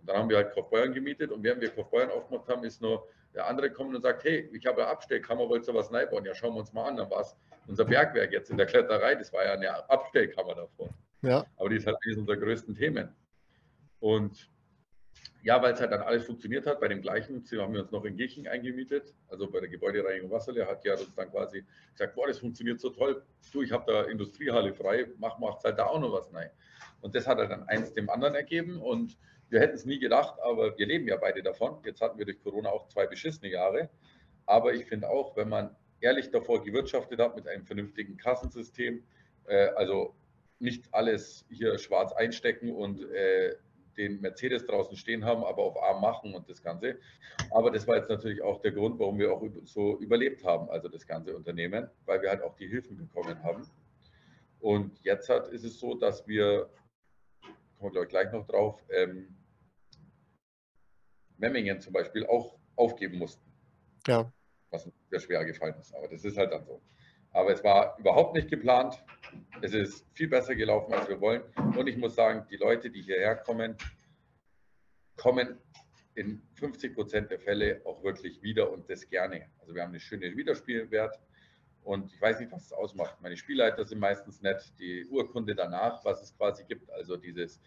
Und 0.00 0.08
dann 0.08 0.16
haben 0.16 0.28
wir 0.28 0.38
halt 0.38 0.52
Kaufbeuern 0.52 0.92
gemietet 0.92 1.30
und 1.30 1.44
während 1.44 1.62
wir 1.62 1.70
Kaufbeuern 1.70 2.10
aufgemacht 2.10 2.48
haben, 2.48 2.64
ist 2.64 2.82
nur 2.82 3.06
der 3.34 3.46
andere 3.46 3.70
kommt 3.70 3.94
und 3.94 4.02
sagt, 4.02 4.24
hey, 4.24 4.50
ich 4.52 4.66
habe 4.66 4.82
eine 4.82 4.90
Abstellkammer, 4.90 5.48
wollt 5.48 5.68
ihr 5.68 5.74
was 5.74 5.90
neu 5.90 6.04
bauen? 6.06 6.24
Ja, 6.24 6.34
schauen 6.34 6.54
wir 6.54 6.60
uns 6.60 6.72
mal 6.72 6.88
an. 6.88 6.96
Dann 6.96 7.10
war 7.10 7.20
es 7.20 7.36
unser 7.68 7.84
Bergwerk 7.84 8.32
jetzt 8.32 8.50
in 8.50 8.56
der 8.56 8.66
Kletterei, 8.66 9.14
das 9.14 9.32
war 9.32 9.44
ja 9.44 9.52
eine 9.52 9.90
Abstellkammer 9.90 10.54
davor. 10.54 10.88
Ja. 11.22 11.44
Aber 11.56 11.68
die 11.68 11.76
ist 11.76 11.86
halt 11.86 11.96
eines 12.04 12.18
unserer 12.18 12.36
größten 12.36 12.74
Themen. 12.74 13.14
Und 14.00 14.50
ja, 15.42 15.62
weil 15.62 15.72
es 15.72 15.80
halt 15.80 15.92
dann 15.92 16.02
alles 16.02 16.26
funktioniert 16.26 16.66
hat, 16.66 16.80
bei 16.80 16.88
dem 16.88 17.00
gleichen 17.00 17.44
Ziel 17.44 17.62
haben 17.62 17.72
wir 17.72 17.82
uns 17.82 17.90
noch 17.92 18.04
in 18.04 18.16
Gilching 18.16 18.48
eingemietet, 18.48 19.14
also 19.28 19.50
bei 19.50 19.60
der 19.60 19.68
Gebäudereinigung 19.68 20.30
Wasserle, 20.30 20.66
hat 20.66 20.84
ja 20.84 20.94
uns 20.94 21.14
dann 21.14 21.30
quasi 21.30 21.64
gesagt, 21.92 22.14
boah, 22.14 22.26
das 22.26 22.38
funktioniert 22.38 22.80
so 22.80 22.90
toll, 22.90 23.22
du, 23.52 23.62
ich 23.62 23.72
habe 23.72 23.90
da 23.90 24.02
Industriehalle 24.04 24.74
frei, 24.74 25.06
mach, 25.18 25.38
macht 25.38 25.64
halt 25.64 25.78
da 25.78 25.86
auch 25.86 26.00
noch 26.00 26.12
was 26.12 26.32
rein. 26.34 26.50
Und 27.00 27.14
das 27.14 27.26
hat 27.26 27.38
er 27.38 27.46
dann 27.46 27.68
eins 27.68 27.94
dem 27.94 28.10
anderen 28.10 28.34
ergeben 28.34 28.80
und 28.80 29.16
wir 29.48 29.60
hätten 29.60 29.74
es 29.74 29.84
nie 29.84 29.98
gedacht, 29.98 30.38
aber 30.42 30.76
wir 30.76 30.86
leben 30.86 31.06
ja 31.08 31.16
beide 31.16 31.42
davon. 31.42 31.78
Jetzt 31.84 32.00
hatten 32.00 32.18
wir 32.18 32.26
durch 32.26 32.42
Corona 32.42 32.70
auch 32.70 32.88
zwei 32.88 33.06
beschissene 33.06 33.50
Jahre. 33.50 33.88
Aber 34.44 34.74
ich 34.74 34.84
finde 34.86 35.08
auch, 35.08 35.36
wenn 35.36 35.48
man 35.48 35.74
ehrlich 36.00 36.30
davor 36.30 36.62
gewirtschaftet 36.62 37.20
hat 37.20 37.36
mit 37.36 37.46
einem 37.46 37.64
vernünftigen 37.64 38.16
Kassensystem, 38.16 39.02
äh, 39.46 39.68
also 39.76 40.14
nicht 40.58 40.92
alles 40.92 41.44
hier 41.48 41.78
schwarz 41.78 42.12
einstecken 42.12 42.74
und 42.74 43.02
äh, 43.10 43.56
den 43.96 44.20
Mercedes 44.20 44.64
draußen 44.64 44.96
stehen 44.96 45.24
haben, 45.24 45.44
aber 45.44 45.62
auf 45.64 45.82
arm 45.82 46.00
machen 46.00 46.34
und 46.34 46.48
das 46.48 46.62
Ganze. 46.62 46.98
Aber 47.50 47.70
das 47.70 47.86
war 47.86 47.96
jetzt 47.96 48.08
natürlich 48.08 48.40
auch 48.42 48.60
der 48.60 48.72
Grund, 48.72 48.98
warum 48.98 49.18
wir 49.18 49.32
auch 49.32 49.42
so 49.64 49.98
überlebt 49.98 50.44
haben, 50.44 50.70
also 50.70 50.88
das 50.88 51.06
ganze 51.06 51.36
Unternehmen, 51.36 51.90
weil 52.06 52.22
wir 52.22 52.30
halt 52.30 52.42
auch 52.42 52.54
die 52.54 52.68
Hilfen 52.68 52.96
bekommen 52.96 53.42
haben. 53.42 53.68
Und 54.60 54.98
jetzt 55.02 55.28
hat, 55.28 55.48
ist 55.48 55.64
es 55.64 55.78
so, 55.78 55.94
dass 55.94 56.26
wir, 56.26 56.70
kommen 57.78 57.94
wir 57.94 58.06
gleich 58.06 58.32
noch 58.32 58.46
drauf, 58.46 58.80
ähm, 58.90 59.36
Memmingen 61.36 61.80
zum 61.80 61.92
Beispiel 61.92 62.26
auch 62.26 62.56
aufgeben 62.76 63.18
mussten. 63.18 63.42
Ja. 64.06 64.32
Was 64.70 64.86
uns 64.86 64.94
sehr 65.10 65.20
schwer 65.20 65.44
gefallen 65.44 65.74
ist. 65.80 65.94
Aber 65.94 66.08
das 66.08 66.24
ist 66.24 66.36
halt 66.36 66.52
dann 66.52 66.64
so. 66.64 66.80
Aber 67.32 67.52
es 67.52 67.62
war 67.62 67.98
überhaupt 67.98 68.34
nicht 68.34 68.48
geplant. 68.48 69.02
Es 69.60 69.74
ist 69.74 70.06
viel 70.14 70.28
besser 70.28 70.54
gelaufen, 70.54 70.92
als 70.92 71.08
wir 71.08 71.20
wollen. 71.20 71.42
Und 71.76 71.86
ich 71.86 71.96
muss 71.96 72.14
sagen, 72.14 72.46
die 72.50 72.56
Leute, 72.56 72.90
die 72.90 73.02
hierher 73.02 73.36
kommen, 73.36 73.76
kommen 75.16 75.58
in 76.14 76.42
50 76.54 76.94
Prozent 76.94 77.30
der 77.30 77.38
Fälle 77.38 77.80
auch 77.84 78.02
wirklich 78.02 78.42
wieder 78.42 78.70
und 78.72 78.88
das 78.90 79.08
gerne. 79.08 79.48
Also 79.60 79.74
wir 79.74 79.82
haben 79.82 79.90
eine 79.90 80.00
schöne 80.00 80.36
Wiederspielwert. 80.36 81.18
Und 81.82 82.12
ich 82.12 82.20
weiß 82.20 82.40
nicht, 82.40 82.52
was 82.52 82.66
es 82.66 82.72
ausmacht. 82.72 83.20
Meine 83.22 83.36
Spielleiter 83.36 83.84
sind 83.84 83.98
meistens 84.00 84.42
nett. 84.42 84.72
Die 84.78 85.06
Urkunde 85.06 85.54
danach, 85.54 86.04
was 86.04 86.22
es 86.22 86.36
quasi 86.36 86.64
gibt, 86.64 86.90
also 86.90 87.16
dieses 87.16 87.60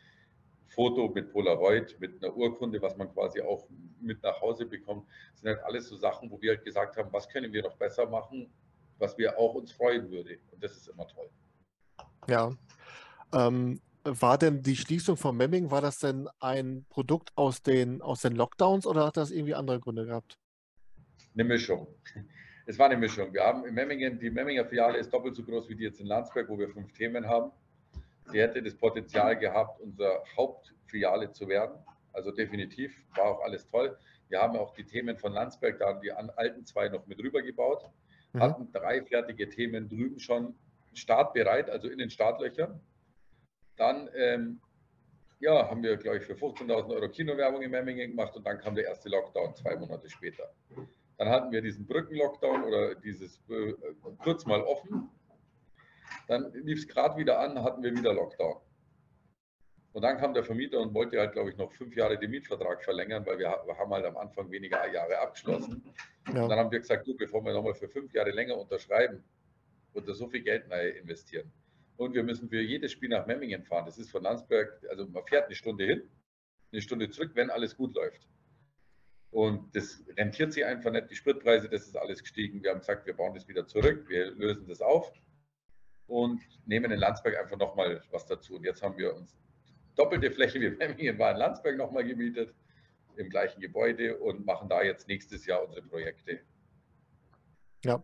Foto 0.71 1.09
mit 1.09 1.31
Polaroid, 1.31 1.99
mit 1.99 2.23
einer 2.23 2.35
Urkunde, 2.35 2.81
was 2.81 2.95
man 2.95 3.11
quasi 3.11 3.41
auch 3.41 3.67
mit 3.99 4.23
nach 4.23 4.39
Hause 4.39 4.65
bekommt, 4.65 5.05
sind 5.35 5.49
halt 5.49 5.59
alles 5.63 5.89
so 5.89 5.97
Sachen, 5.97 6.31
wo 6.31 6.41
wir 6.41 6.51
halt 6.51 6.63
gesagt 6.63 6.95
haben, 6.97 7.11
was 7.11 7.27
können 7.27 7.51
wir 7.51 7.61
noch 7.61 7.75
besser 7.75 8.09
machen, 8.09 8.49
was 8.97 9.17
wir 9.17 9.37
auch 9.37 9.53
uns 9.55 9.73
freuen 9.73 10.09
würde. 10.09 10.39
Und 10.51 10.63
das 10.63 10.71
ist 10.77 10.87
immer 10.87 11.07
toll. 11.07 11.29
Ja. 12.27 12.51
Ähm, 13.33 13.81
war 14.03 14.37
denn 14.37 14.61
die 14.61 14.77
Schließung 14.77 15.17
von 15.17 15.35
Memming, 15.35 15.71
war 15.71 15.81
das 15.81 15.99
denn 15.99 16.29
ein 16.39 16.85
Produkt 16.89 17.31
aus 17.35 17.61
den, 17.61 18.01
aus 18.01 18.21
den 18.21 18.35
Lockdowns 18.35 18.87
oder 18.87 19.05
hat 19.05 19.17
das 19.17 19.31
irgendwie 19.31 19.55
andere 19.55 19.79
Gründe 19.79 20.05
gehabt? 20.05 20.39
Eine 21.33 21.43
Mischung. 21.43 21.87
Es 22.65 22.79
war 22.79 22.85
eine 22.85 22.97
Mischung. 22.97 23.33
Wir 23.33 23.43
haben 23.43 23.65
in 23.65 23.73
Memmingen, 23.73 24.19
die 24.19 24.29
Memminger 24.29 24.65
Filiale 24.65 24.99
ist 24.99 25.11
doppelt 25.11 25.35
so 25.35 25.43
groß 25.43 25.67
wie 25.67 25.75
die 25.75 25.83
jetzt 25.83 25.99
in 25.99 26.05
Landsberg, 26.05 26.47
wo 26.47 26.57
wir 26.57 26.69
fünf 26.69 26.93
Themen 26.93 27.27
haben. 27.27 27.51
Sie 28.27 28.39
hätte 28.39 28.61
das 28.61 28.75
Potenzial 28.75 29.37
gehabt, 29.37 29.79
unsere 29.81 30.23
Hauptfiliale 30.37 31.31
zu 31.31 31.47
werden. 31.47 31.77
Also 32.13 32.31
definitiv, 32.31 32.95
war 33.15 33.25
auch 33.25 33.41
alles 33.41 33.67
toll. 33.67 33.97
Wir 34.29 34.41
haben 34.41 34.57
auch 34.57 34.73
die 34.73 34.85
Themen 34.85 35.17
von 35.17 35.33
Landsberg, 35.33 35.79
da 35.79 35.93
die 35.93 36.11
alten 36.11 36.65
zwei 36.65 36.89
noch 36.89 37.05
mit 37.07 37.19
rübergebaut, 37.19 37.89
mhm. 38.33 38.39
hatten 38.39 38.71
drei 38.71 39.01
fertige 39.03 39.49
Themen 39.49 39.89
drüben 39.89 40.19
schon 40.19 40.55
startbereit, 40.93 41.69
also 41.69 41.89
in 41.89 41.97
den 41.97 42.09
Startlöchern. 42.09 42.79
Dann 43.77 44.09
ähm, 44.15 44.61
ja, 45.39 45.69
haben 45.69 45.81
wir, 45.81 45.97
glaube 45.97 46.17
ich, 46.17 46.23
für 46.23 46.33
15.000 46.33 46.93
Euro 46.93 47.09
Kinowerbung 47.09 47.61
in 47.61 47.71
Memmingen 47.71 48.11
gemacht 48.11 48.35
und 48.35 48.45
dann 48.45 48.59
kam 48.59 48.75
der 48.75 48.85
erste 48.85 49.09
Lockdown 49.09 49.55
zwei 49.55 49.75
Monate 49.75 50.09
später. 50.09 50.53
Dann 51.17 51.29
hatten 51.29 51.51
wir 51.51 51.61
diesen 51.61 51.85
Brückenlockdown 51.85 52.63
oder 52.63 52.95
dieses 52.95 53.41
äh, 53.49 53.73
kurz 54.19 54.45
mal 54.45 54.61
offen 54.61 55.09
dann 56.27 56.51
lief 56.53 56.79
es 56.79 56.87
gerade 56.87 57.17
wieder 57.17 57.39
an, 57.39 57.61
hatten 57.61 57.83
wir 57.83 57.95
wieder 57.95 58.13
Lockdown. 58.13 58.61
Und 59.93 60.03
dann 60.03 60.17
kam 60.17 60.33
der 60.33 60.43
Vermieter 60.43 60.79
und 60.79 60.93
wollte 60.93 61.19
halt, 61.19 61.33
glaube 61.33 61.49
ich, 61.49 61.57
noch 61.57 61.71
fünf 61.73 61.95
Jahre 61.95 62.17
den 62.17 62.31
Mietvertrag 62.31 62.81
verlängern, 62.83 63.25
weil 63.25 63.37
wir, 63.39 63.49
haben 63.49 63.91
halt 63.91 64.05
am 64.05 64.15
Anfang 64.15 64.49
weniger 64.49 64.89
Jahre 64.89 65.19
abgeschlossen. 65.19 65.83
Ja. 66.33 66.43
Und 66.43 66.49
dann 66.49 66.59
haben 66.59 66.71
wir 66.71 66.79
gesagt, 66.79 67.05
du, 67.05 67.15
bevor 67.15 67.43
wir 67.43 67.53
nochmal 67.53 67.73
für 67.73 67.89
fünf 67.89 68.13
Jahre 68.13 68.31
länger 68.31 68.57
unterschreiben 68.57 69.21
und 69.93 70.07
da 70.07 70.13
so 70.13 70.29
viel 70.29 70.41
Geld 70.41 70.69
neu 70.69 70.89
investieren. 70.89 71.51
Und 71.97 72.13
wir 72.13 72.23
müssen 72.23 72.47
für 72.47 72.61
jedes 72.61 72.93
Spiel 72.93 73.09
nach 73.09 73.27
Memmingen 73.27 73.63
fahren. 73.63 73.85
Das 73.85 73.97
ist 73.97 74.09
von 74.09 74.23
Landsberg, 74.23 74.81
also 74.89 75.05
man 75.07 75.25
fährt 75.25 75.47
eine 75.47 75.55
Stunde 75.55 75.85
hin, 75.85 76.09
eine 76.71 76.81
Stunde 76.81 77.09
zurück, 77.09 77.31
wenn 77.33 77.49
alles 77.49 77.75
gut 77.75 77.93
läuft. 77.93 78.29
Und 79.31 79.75
das 79.75 80.03
rentiert 80.17 80.53
sich 80.53 80.63
einfach 80.65 80.91
nicht. 80.91 81.11
Die 81.11 81.15
Spritpreise, 81.15 81.67
das 81.67 81.87
ist 81.87 81.97
alles 81.97 82.21
gestiegen. 82.21 82.63
Wir 82.63 82.71
haben 82.71 82.79
gesagt, 82.79 83.05
wir 83.05 83.13
bauen 83.13 83.33
das 83.33 83.47
wieder 83.47 83.67
zurück, 83.67 84.07
wir 84.07 84.31
lösen 84.31 84.67
das 84.67 84.81
auf 84.81 85.11
und 86.11 86.41
nehmen 86.65 86.91
in 86.91 86.99
Landsberg 86.99 87.39
einfach 87.39 87.57
nochmal 87.57 88.01
was 88.11 88.25
dazu. 88.25 88.55
Und 88.55 88.65
jetzt 88.65 88.83
haben 88.83 88.97
wir 88.97 89.15
uns 89.15 89.37
doppelte 89.95 90.29
Fläche 90.29 90.59
wie 90.59 90.69
Memmingen 90.69 91.17
war 91.17 91.31
in 91.31 91.37
Landsberg 91.37 91.77
nochmal 91.77 92.03
gemietet, 92.03 92.53
im 93.15 93.29
gleichen 93.29 93.61
Gebäude 93.61 94.17
und 94.17 94.45
machen 94.45 94.67
da 94.67 94.83
jetzt 94.83 95.07
nächstes 95.07 95.45
Jahr 95.45 95.63
unsere 95.63 95.81
Projekte. 95.83 96.39
Ja. 97.85 98.03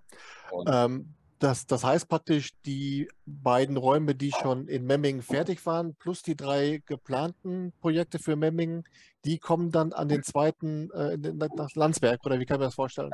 Ähm, 0.68 1.14
das, 1.40 1.68
das 1.68 1.84
heißt 1.84 2.08
praktisch, 2.08 2.52
die 2.66 3.10
beiden 3.26 3.78
Räume, 3.78 4.16
die 4.16 4.32
schon 4.32 4.68
in 4.68 4.86
Memmingen 4.86 5.22
fertig 5.22 5.64
waren, 5.66 5.96
plus 5.96 6.24
die 6.24 6.36
drei 6.36 6.82
geplanten 6.86 7.74
Projekte 7.80 8.20
für 8.20 8.36
Memmingen, 8.36 8.86
die 9.26 9.38
kommen 9.38 9.72
dann 9.72 9.92
an 9.94 10.08
den 10.08 10.24
zweiten 10.24 10.90
äh, 10.92 11.18
nach 11.18 11.76
Landsberg, 11.76 12.26
oder 12.26 12.40
wie 12.40 12.46
kann 12.46 12.60
man 12.60 12.68
das 12.68 12.76
vorstellen? 12.76 13.12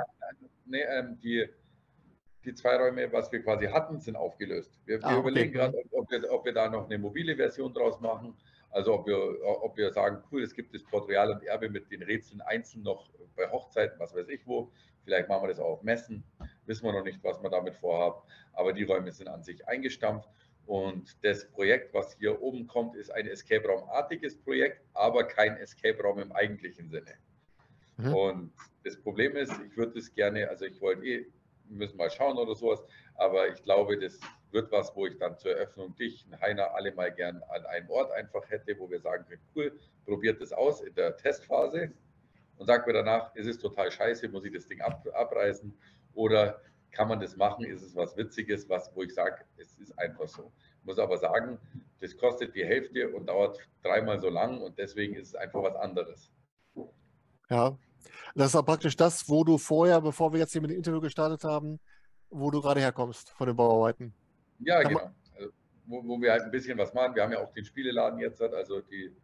Nee, 0.65 0.83
ähm, 0.83 1.19
die, 1.21 1.49
die 2.45 2.53
zwei 2.53 2.75
Räume, 2.77 3.11
was 3.11 3.31
wir 3.31 3.41
quasi 3.41 3.65
hatten, 3.65 3.99
sind 3.99 4.15
aufgelöst. 4.15 4.79
Wir, 4.85 4.99
wir 4.99 5.05
ah, 5.05 5.11
okay. 5.11 5.19
überlegen 5.19 5.51
gerade, 5.53 5.77
ob, 5.77 5.85
ob, 5.93 6.11
wir, 6.11 6.31
ob 6.31 6.45
wir 6.45 6.53
da 6.53 6.69
noch 6.69 6.85
eine 6.85 6.97
mobile 6.97 7.35
Version 7.35 7.73
draus 7.73 7.99
machen. 7.99 8.35
Also 8.69 8.93
ob 8.95 9.05
wir, 9.05 9.17
ob 9.61 9.77
wir 9.77 9.93
sagen, 9.93 10.23
cool, 10.31 10.41
es 10.41 10.53
gibt 10.53 10.73
das 10.73 10.83
Port 10.83 11.07
Royal 11.07 11.31
und 11.31 11.43
Erbe 11.43 11.69
mit 11.69 11.91
den 11.91 12.01
Rätseln 12.01 12.41
einzeln 12.41 12.83
noch 12.83 13.07
bei 13.35 13.49
Hochzeiten, 13.49 13.99
was 13.99 14.15
weiß 14.15 14.27
ich 14.29 14.45
wo. 14.47 14.71
Vielleicht 15.03 15.29
machen 15.29 15.43
wir 15.43 15.49
das 15.49 15.59
auch 15.59 15.73
auf 15.73 15.83
Messen. 15.83 16.23
Wissen 16.65 16.85
wir 16.85 16.93
noch 16.93 17.03
nicht, 17.03 17.23
was 17.23 17.41
wir 17.41 17.49
damit 17.49 17.75
vorhaben. 17.75 18.21
Aber 18.53 18.73
die 18.73 18.83
Räume 18.83 19.11
sind 19.11 19.27
an 19.27 19.43
sich 19.43 19.67
eingestampft. 19.67 20.29
Und 20.65 21.17
das 21.23 21.45
Projekt, 21.51 21.93
was 21.93 22.15
hier 22.17 22.41
oben 22.41 22.67
kommt, 22.67 22.95
ist 22.95 23.11
ein 23.11 23.27
Escape 23.27 23.67
Raum-artiges 23.67 24.37
Projekt, 24.37 24.81
aber 24.93 25.25
kein 25.25 25.57
Escape 25.57 26.01
Raum 26.01 26.19
im 26.19 26.31
eigentlichen 26.31 26.89
Sinne. 26.89 27.13
Mhm. 27.97 28.13
Und 28.13 28.53
das 28.83 28.97
Problem 29.01 29.35
ist, 29.35 29.53
ich 29.65 29.75
würde 29.75 29.99
es 29.99 30.13
gerne, 30.13 30.49
also 30.49 30.65
ich 30.65 30.79
wollte 30.81 31.05
eh, 31.05 31.25
müssen 31.70 31.97
mal 31.97 32.09
schauen 32.09 32.38
oder 32.38 32.55
sowas, 32.55 32.84
aber 33.16 33.47
ich 33.47 33.61
glaube, 33.64 33.97
das 33.97 34.20
wird 34.51 34.72
was, 34.72 34.95
wo 34.95 35.07
ich 35.07 35.18
dann 35.18 35.38
zur 35.38 35.51
Eröffnung 35.51 35.95
dich, 35.95 36.26
Heiner, 36.41 36.74
alle 36.76 36.93
mal 36.93 37.11
gern 37.11 37.41
an 37.49 37.66
einem 37.66 37.89
Ort 37.89 38.11
einfach 38.11 38.47
hätte, 38.49 38.78
wo 38.80 38.89
wir 38.89 38.99
sagen 38.99 39.26
können, 39.28 39.41
cool, 39.55 39.80
probiert 40.05 40.41
das 40.41 40.53
aus 40.53 40.82
in 40.82 40.93
der 40.95 41.18
Testphase 41.18 41.91
und 42.57 42.68
sagt 42.68 42.88
mir 42.88 42.93
danach, 42.93 43.36
ist 43.36 43.47
es 43.47 43.57
total 43.57 43.91
scheiße, 43.91 44.30
muss 44.30 44.45
ich 44.45 44.53
das 44.53 44.68
Ding 44.68 44.82
ab, 44.82 45.07
abreißen 45.14 45.76
oder 46.14 46.61
kann 46.91 47.07
man 47.07 47.20
das 47.20 47.36
machen, 47.36 47.66
ist 47.66 47.82
es 47.82 47.95
was 47.95 48.16
Witziges, 48.16 48.70
was, 48.70 48.95
wo 48.95 49.01
ich 49.01 49.14
sage, 49.14 49.43
es 49.57 49.78
ist 49.80 49.97
einfach 49.97 50.28
so. 50.28 50.51
Ich 50.80 50.86
muss 50.86 50.99
aber 50.99 51.18
sagen, 51.18 51.57
das 51.99 52.16
kostet 52.16 52.55
die 52.55 52.64
Hälfte 52.64 53.09
und 53.09 53.28
dauert 53.28 53.57
dreimal 53.82 54.22
so 54.22 54.30
lang 54.30 54.61
und 54.61 54.78
deswegen 54.78 55.16
ist 55.16 55.30
es 55.30 55.36
einfach 55.36 55.64
was 55.64 55.76
anderes. 55.76 56.32
Ja, 57.49 57.78
das 58.36 58.47
ist 58.47 58.56
auch 58.56 58.66
praktisch 58.66 58.95
das, 58.95 59.30
wo 59.30 59.43
du 59.43 59.58
vorher, 59.58 60.01
bevor 60.01 60.34
wir 60.34 60.39
jetzt 60.39 60.51
hier 60.51 60.62
mit 60.62 60.72
dem 60.72 60.78
Interview 60.78 61.01
gestartet 61.01 61.43
haben, 61.43 61.80
wo 62.30 62.51
du 62.51 62.62
gerade 62.62 62.80
herkommst 62.80 63.30
von 63.32 63.47
den 63.47 63.56
Bauarbeiten. 63.56 64.14
Ja, 64.60 64.82
Kann 64.82 64.93
genau. 64.93 65.12
Also, 65.38 65.51
wo, 65.86 66.08
wo, 66.08 66.22
wir 66.22 66.32
halt 66.32 66.43
ein 66.43 66.51
bisschen 66.51 66.78
was 66.78 66.93
machen. 66.93 67.16
Wir 67.16 67.24
haben 67.24 67.32
ja 67.32 67.39
auch 67.39 67.54
den 67.54 67.66
Spieleladen 67.66 68.20
jetzt, 68.20 68.41
also 68.41 68.82
die 68.82 69.16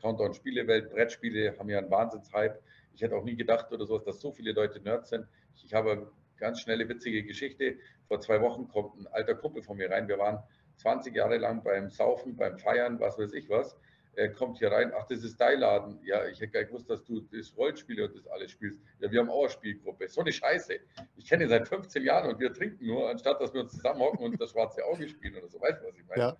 Countdown 0.00 0.34
Spielewelt, 0.34 0.90
Brettspiele 0.90 1.56
haben 1.58 1.68
ja 1.68 1.78
einen 1.78 1.90
Wahnsinnshype. 1.90 2.60
Ich 2.94 3.02
hätte 3.02 3.16
auch 3.16 3.24
nie 3.24 3.36
gedacht 3.36 3.70
oder 3.72 3.86
sowas, 3.86 4.04
dass 4.04 4.20
so 4.20 4.32
viele 4.32 4.52
Leute 4.52 4.80
Nerds 4.80 5.10
sind. 5.10 5.26
Ich, 5.54 5.64
ich 5.64 5.74
habe 5.74 6.10
ganz 6.38 6.60
schnelle, 6.60 6.88
witzige 6.88 7.22
Geschichte. 7.24 7.76
Vor 8.08 8.20
zwei 8.20 8.40
Wochen 8.40 8.68
kommt 8.68 8.98
ein 8.98 9.06
alter 9.08 9.34
Kumpel 9.34 9.62
von 9.62 9.76
mir 9.76 9.90
rein. 9.90 10.08
Wir 10.08 10.18
waren 10.18 10.42
20 10.76 11.14
Jahre 11.14 11.38
lang 11.38 11.62
beim 11.62 11.90
Saufen, 11.90 12.36
beim 12.36 12.58
Feiern, 12.58 13.00
was 13.00 13.18
weiß 13.18 13.32
ich 13.32 13.48
was 13.48 13.76
er 14.16 14.32
kommt 14.32 14.58
hier 14.58 14.72
rein, 14.72 14.92
ach, 14.96 15.06
das 15.06 15.22
ist 15.22 15.38
dein 15.38 15.60
Laden. 15.60 16.00
Ja, 16.02 16.26
ich 16.26 16.40
hätte 16.40 16.52
gar 16.52 16.60
nicht 16.60 16.70
gewusst, 16.70 16.88
dass 16.88 17.04
du 17.04 17.20
das 17.20 17.54
Rollenspiele 17.54 18.06
und 18.06 18.16
das 18.16 18.26
alles 18.28 18.50
spielst. 18.50 18.80
Ja, 18.98 19.10
wir 19.10 19.20
haben 19.20 19.28
auch 19.28 19.42
eine 19.42 19.50
Spielgruppe. 19.50 20.08
So 20.08 20.22
eine 20.22 20.32
Scheiße. 20.32 20.80
Ich 21.16 21.28
kenne 21.28 21.44
ihn 21.44 21.50
seit 21.50 21.68
15 21.68 22.02
Jahren 22.02 22.30
und 22.30 22.40
wir 22.40 22.52
trinken 22.52 22.86
nur, 22.86 23.10
anstatt 23.10 23.40
dass 23.40 23.52
wir 23.52 23.60
uns 23.60 23.72
zusammenhocken 23.72 24.24
und 24.24 24.40
das 24.40 24.52
schwarze 24.52 24.82
Auge 24.86 25.06
spielen 25.06 25.36
oder 25.36 25.48
so. 25.48 25.60
Weißt 25.60 25.82
du, 25.82 25.86
was 25.86 25.98
ich 25.98 26.06
meine? 26.06 26.20
Ja. 26.22 26.36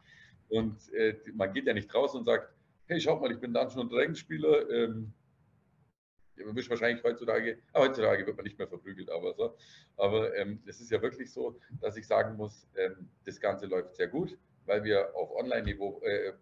Und 0.49 0.93
äh, 0.95 1.17
man 1.35 1.53
geht 1.53 1.67
ja 1.67 1.75
nicht 1.75 1.95
raus 1.95 2.15
und 2.15 2.25
sagt, 2.25 2.51
hey, 2.87 2.99
schaut 2.99 3.21
mal, 3.21 3.31
ich 3.31 3.41
bin 3.41 3.53
Dungeon 3.53 3.81
und 3.81 3.93
Dragons-Spieler. 3.93 4.71
Ähm, 4.71 5.13
man 6.45 6.57
wird 6.57 6.71
wahrscheinlich 6.71 7.05
heutzutage, 7.05 7.59
heutzutage 7.75 8.27
wird 8.27 8.37
man 8.37 8.45
nicht 8.45 8.59
mehr 8.59 8.69
verprügelt, 8.69 9.11
aber 9.11 9.35
so. 9.35 9.55
Aber 9.99 10.35
ähm, 10.35 10.63
es 10.67 10.81
ist 10.81 10.91
ja 10.91 11.03
wirklich 11.03 11.31
so, 11.31 11.59
dass 11.81 11.97
ich 11.99 12.07
sagen 12.07 12.37
muss, 12.37 12.67
ähm, 12.77 13.11
das 13.25 13.39
Ganze 13.39 13.67
läuft 13.67 13.97
sehr 13.97 14.09
gut 14.09 14.39
weil 14.67 14.85
wir 14.85 15.15
auf 15.15 15.31
Online-Niveau, 15.35 16.01
äh, 16.03 16.33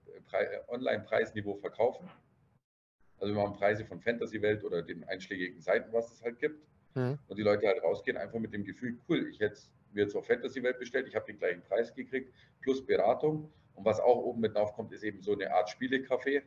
Online-Preisniveau 0.68 1.56
verkaufen. 1.56 2.08
Also 3.18 3.34
wir 3.34 3.42
haben 3.42 3.54
Preise 3.54 3.84
von 3.84 4.00
Fantasy-Welt 4.00 4.64
oder 4.64 4.82
den 4.82 5.04
einschlägigen 5.04 5.60
Seiten, 5.60 5.92
was 5.92 6.12
es 6.12 6.22
halt 6.22 6.38
gibt. 6.38 6.66
Mhm. 6.94 7.18
Und 7.28 7.36
die 7.36 7.42
Leute 7.42 7.66
halt 7.66 7.82
rausgehen 7.82 8.16
einfach 8.16 8.38
mit 8.38 8.52
dem 8.52 8.64
Gefühl, 8.64 8.98
cool, 9.08 9.28
ich 9.28 9.40
hätte 9.40 9.60
mir 9.92 10.02
jetzt 10.02 10.16
auf 10.16 10.26
Fantasy-Welt 10.26 10.78
bestellt, 10.78 11.06
ich 11.08 11.14
habe 11.14 11.26
den 11.26 11.38
gleichen 11.38 11.62
Preis 11.62 11.94
gekriegt, 11.94 12.32
plus 12.60 12.84
Beratung. 12.84 13.52
Und 13.74 13.84
was 13.84 14.00
auch 14.00 14.16
oben 14.16 14.40
mit 14.40 14.54
drauf 14.54 14.72
kommt, 14.74 14.92
ist 14.92 15.02
eben 15.02 15.20
so 15.20 15.32
eine 15.32 15.52
Art 15.52 15.68
Spielecafé, 15.68 16.42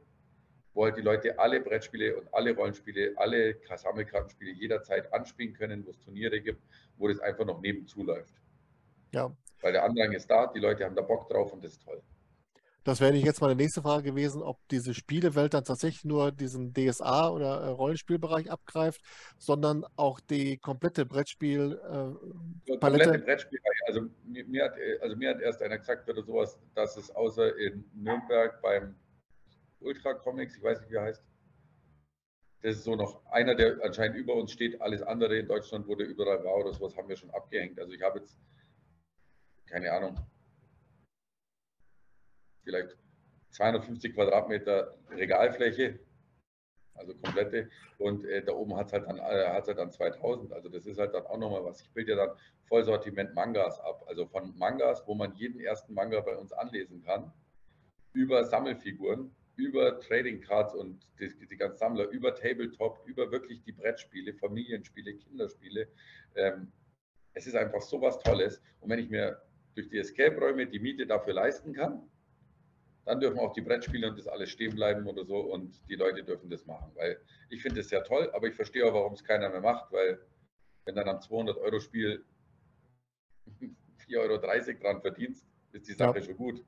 wo 0.74 0.86
halt 0.86 0.98
die 0.98 1.02
Leute 1.02 1.38
alle 1.40 1.60
Brettspiele 1.60 2.16
und 2.16 2.34
alle 2.34 2.56
Rollenspiele, 2.56 3.14
alle 3.18 3.58
Sammelkartenspiele 3.76 4.52
jederzeit 4.52 5.12
anspielen 5.14 5.54
können, 5.54 5.86
wo 5.86 5.90
es 5.90 6.00
Turniere 6.00 6.40
gibt, 6.40 6.62
wo 6.98 7.08
das 7.08 7.20
einfach 7.20 7.46
noch 7.46 7.60
nebenzu 7.60 8.04
läuft. 8.04 8.34
Ja. 9.14 9.36
Weil 9.62 9.74
der 9.74 9.84
Andrang 9.84 10.12
ist 10.12 10.30
da, 10.30 10.48
die 10.48 10.60
Leute 10.60 10.86
haben 10.86 10.96
da 10.96 11.02
Bock 11.02 11.30
drauf 11.30 11.52
und 11.54 11.64
das 11.64 11.74
ist 11.74 11.84
toll. 11.84 12.02
Das 12.88 13.02
wäre 13.02 13.14
jetzt 13.16 13.42
meine 13.42 13.56
nächste 13.56 13.82
Frage 13.82 14.12
gewesen, 14.12 14.42
ob 14.42 14.66
diese 14.70 14.94
Spielewelt 14.94 15.54
dann 15.54 15.66
tatsächlich 15.66 16.06
nur 16.06 16.32
diesen 16.32 16.74
DSA 16.74 17.30
oder 17.32 17.60
äh, 17.60 17.68
Rollenspielbereich 17.68 18.50
abgreift, 18.50 19.02
sondern 19.38 19.84
auch 19.98 20.22
die 20.22 20.58
komplette 20.58 21.06
Brettspiel 21.06 21.82
äh, 21.84 22.78
komplette 22.80 23.20
Brettspielreihe. 23.20 23.82
Also 23.88 24.02
mir, 24.24 24.64
hat, 24.64 24.76
also 25.02 25.18
mir 25.18 25.32
hat 25.32 25.42
erst 25.42 25.62
einer 25.62 25.80
gesagt 25.80 26.10
oder 26.10 26.24
sowas, 26.24 26.58
dass 26.76 26.96
es 26.96 27.14
außer 27.14 27.58
in 27.58 27.84
Nürnberg 27.94 28.62
beim 28.62 28.96
Ultra 29.82 30.14
Comics, 30.14 30.56
ich 30.56 30.64
weiß 30.64 30.80
nicht, 30.80 30.90
wie 30.90 30.96
er 30.96 31.04
heißt, 31.04 31.24
das 32.62 32.78
ist 32.78 32.86
so 32.86 32.96
noch 32.96 33.26
einer, 33.26 33.54
der 33.54 33.84
anscheinend 33.84 34.18
über 34.18 34.34
uns 34.36 34.54
steht. 34.54 34.82
Alles 34.82 35.02
andere 35.02 35.38
in 35.38 35.48
Deutschland, 35.48 35.88
der 35.90 36.08
überall 36.08 36.42
war 36.44 36.56
oder 36.56 36.74
sowas, 36.74 36.96
haben 36.96 37.10
wir 37.10 37.18
schon 37.18 37.32
abgehängt. 37.32 37.78
Also 37.82 37.92
ich 37.92 38.02
habe 38.02 38.20
jetzt 38.20 38.38
keine 39.68 39.92
Ahnung, 39.92 40.16
vielleicht 42.64 42.98
250 43.52 44.14
Quadratmeter 44.14 44.98
Regalfläche, 45.10 46.00
also 46.96 47.14
komplette. 47.16 47.70
Und 47.98 48.26
äh, 48.26 48.44
da 48.44 48.54
oben 48.54 48.76
hat 48.76 48.88
es 48.88 48.94
halt, 48.94 49.08
dann, 49.08 49.18
äh, 49.18 49.22
halt 49.22 49.68
dann 49.68 49.92
2000. 49.92 50.52
Also 50.54 50.70
das 50.70 50.86
ist 50.86 51.00
halt 51.00 51.14
dann 51.14 51.26
auch 51.26 51.38
nochmal 51.38 51.64
was. 51.64 51.82
Ich 51.82 51.92
bilde 51.92 52.12
ja 52.12 52.26
dann 52.26 52.38
Vollsortiment 52.66 53.34
Mangas 53.34 53.80
ab. 53.80 54.04
Also 54.08 54.28
von 54.28 54.58
Mangas, 54.58 55.04
wo 55.08 55.16
man 55.16 55.34
jeden 55.36 55.60
ersten 55.60 55.94
Manga 55.94 56.20
bei 56.22 56.36
uns 56.36 56.52
anlesen 56.54 57.04
kann, 57.04 57.32
über 58.14 58.44
Sammelfiguren, 58.44 59.32
über 59.56 60.00
Trading 60.00 60.42
Cards 60.42 60.74
und 60.76 61.08
die, 61.20 61.34
die 61.48 61.58
ganzen 61.58 61.78
Sammler, 61.78 62.08
über 62.10 62.36
Tabletop, 62.36 63.02
über 63.06 63.32
wirklich 63.32 63.64
die 63.64 63.72
Brettspiele, 63.72 64.34
Familienspiele, 64.34 65.16
Kinderspiele. 65.16 65.88
Ähm, 66.36 66.72
es 67.34 67.48
ist 67.48 67.56
einfach 67.56 67.82
so 67.82 68.02
was 68.02 68.20
Tolles. 68.20 68.62
Und 68.82 68.90
wenn 68.90 69.00
ich 69.00 69.10
mir 69.10 69.42
durch 69.78 69.90
die 69.90 70.00
Escape-Räume 70.00 70.66
die 70.66 70.80
Miete 70.80 71.06
dafür 71.06 71.34
leisten 71.34 71.72
kann, 71.74 72.02
dann 73.06 73.20
dürfen 73.20 73.40
auch 73.40 73.54
die 73.54 73.62
Brettspiele 73.62 74.10
und 74.10 74.18
das 74.18 74.28
alles 74.28 74.50
stehen 74.50 74.76
bleiben 74.76 75.08
oder 75.08 75.24
so 75.24 75.38
und 75.38 75.80
die 75.88 75.96
Leute 75.96 76.24
dürfen 76.24 76.50
das 76.50 76.66
machen. 76.66 76.92
Weil 76.96 77.22
ich 77.50 77.62
finde 77.62 77.82
das 77.82 77.90
sehr 77.90 78.04
toll, 78.04 78.30
aber 78.34 78.48
ich 78.48 78.56
verstehe 78.56 78.86
auch, 78.86 78.94
warum 78.94 79.14
es 79.14 79.24
keiner 79.24 79.50
mehr 79.50 79.62
macht, 79.62 79.92
weil 79.92 80.20
wenn 80.86 80.96
dann 80.96 81.08
am 81.08 81.18
200-Euro-Spiel 81.18 82.26
4,30 83.60 84.18
Euro 84.18 84.38
dran 84.82 85.02
verdienst, 85.02 85.48
ist 85.72 85.88
die 85.88 85.94
Sache 85.94 86.20
ja. 86.20 86.26
schon 86.26 86.38
gut. 86.38 86.66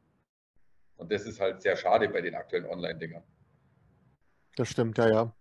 Und 0.97 1.12
das 1.12 1.26
ist 1.26 1.39
halt 1.39 1.62
sehr 1.62 1.76
schade 1.76 2.07
bei 2.10 2.22
den 2.22 2.36
aktuellen 2.36 2.66
Online-Dingern. 2.66 3.24
Das 4.55 4.70
stimmt, 4.70 4.97
ja, 4.97 5.10
ja. 5.10 5.36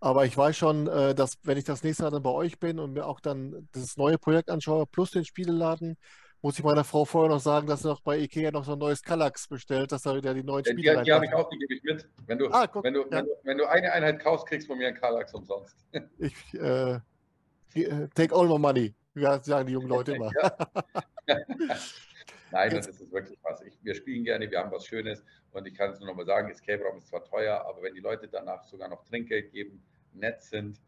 Aber 0.00 0.24
ich 0.24 0.36
weiß 0.36 0.56
schon, 0.56 0.88
äh, 0.88 1.14
dass 1.14 1.38
wenn 1.44 1.58
ich 1.58 1.64
das 1.64 1.84
nächste 1.84 2.02
Mal 2.02 2.10
dann 2.10 2.22
bei 2.22 2.30
euch 2.30 2.58
bin 2.58 2.80
und 2.80 2.94
mir 2.94 3.06
auch 3.06 3.20
dann 3.20 3.68
das 3.72 3.96
neue 3.96 4.18
Projekt 4.18 4.50
anschaue, 4.50 4.86
plus 4.86 5.12
den 5.12 5.24
Spieleladen, 5.24 5.96
muss 6.42 6.58
ich 6.58 6.64
meiner 6.64 6.82
Frau 6.82 7.04
vorher 7.04 7.30
noch 7.30 7.40
sagen, 7.40 7.68
dass 7.68 7.82
sie 7.82 7.88
noch 7.88 8.00
bei 8.00 8.18
Ikea 8.18 8.50
noch 8.50 8.64
so 8.64 8.72
ein 8.72 8.78
neues 8.78 9.00
Kallax 9.02 9.46
bestellt, 9.46 9.92
dass 9.92 10.02
da 10.02 10.14
wieder 10.16 10.34
die 10.34 10.42
neuen 10.42 10.64
Spiele 10.64 10.98
Die, 10.98 11.04
die 11.04 11.12
habe 11.12 11.24
ich 11.24 11.32
auch, 11.32 11.48
die 11.48 11.56
gebe 11.56 11.74
ich 11.74 11.82
mit. 11.84 12.08
Wenn 12.26 12.38
du, 12.38 12.50
ah, 12.50 12.66
guck, 12.66 12.82
wenn, 12.82 12.94
du, 12.94 13.02
ja. 13.02 13.10
wenn, 13.10 13.26
du, 13.26 13.30
wenn, 13.44 13.58
du, 13.58 13.68
eine 13.68 13.92
Einheit 13.92 14.18
kaufst, 14.18 14.46
kriegst 14.46 14.66
du 14.66 14.72
von 14.72 14.78
mir 14.78 14.88
einen 14.88 14.96
Kallax 14.96 15.32
umsonst. 15.32 15.76
Ich, 16.18 16.34
äh, 16.54 16.98
äh, 17.74 18.08
take 18.14 18.34
all 18.34 18.48
my 18.48 18.58
money, 18.58 18.94
ja, 19.14 19.42
sagen 19.42 19.68
die 19.68 19.72
jungen 19.72 19.88
Leute 19.88 20.14
immer. 20.14 20.30
Nein, 22.50 22.70
das 22.70 22.88
ist 22.88 23.12
wirklich 23.12 23.38
was. 23.42 23.62
Ich, 23.62 23.78
wir 23.82 23.94
spielen 23.94 24.24
gerne, 24.24 24.50
wir 24.50 24.58
haben 24.58 24.72
was 24.72 24.84
Schönes 24.84 25.24
und 25.52 25.66
ich 25.66 25.74
kann 25.74 25.90
es 25.90 26.00
nur 26.00 26.08
noch 26.08 26.16
mal 26.16 26.26
sagen, 26.26 26.50
Escape 26.50 26.82
Raum 26.82 26.98
ist 26.98 27.08
zwar 27.08 27.24
teuer, 27.24 27.64
aber 27.66 27.82
wenn 27.82 27.94
die 27.94 28.00
Leute 28.00 28.28
danach 28.28 28.64
sogar 28.64 28.88
noch 28.88 29.04
Trinkgeld 29.04 29.52
geben, 29.52 29.82
nett 30.12 30.42
sind, 30.42 30.78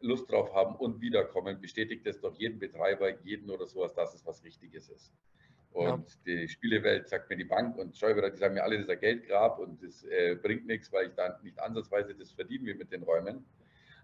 Lust 0.00 0.30
drauf 0.30 0.54
haben 0.54 0.76
und 0.76 1.00
wiederkommen, 1.00 1.60
bestätigt 1.60 2.06
es 2.06 2.20
doch 2.20 2.34
jeden 2.34 2.58
Betreiber, 2.58 3.10
jeden 3.22 3.50
oder 3.50 3.66
sowas, 3.66 3.94
dass 3.94 4.14
es 4.14 4.24
was 4.26 4.42
Richtiges 4.44 4.88
ist. 4.88 5.12
Und 5.74 6.08
ja. 6.08 6.16
die 6.26 6.48
Spielewelt 6.48 7.08
sagt 7.08 7.28
mir 7.28 7.36
die 7.36 7.44
Bank 7.44 7.76
und 7.78 7.96
Schäuberer, 7.96 8.30
die 8.30 8.36
sagen 8.36 8.54
mir 8.54 8.62
alle, 8.62 8.76
das 8.76 8.84
ist 8.84 8.90
ein 8.90 9.00
Geldgrab 9.00 9.58
und 9.58 9.82
das 9.82 10.04
äh, 10.04 10.36
bringt 10.40 10.66
nichts, 10.66 10.92
weil 10.92 11.08
ich 11.08 11.14
da 11.14 11.38
nicht 11.42 11.58
ansatzweise 11.58 12.14
das 12.14 12.30
verdienen 12.30 12.66
will 12.66 12.76
mit 12.76 12.92
den 12.92 13.02
Räumen. 13.02 13.44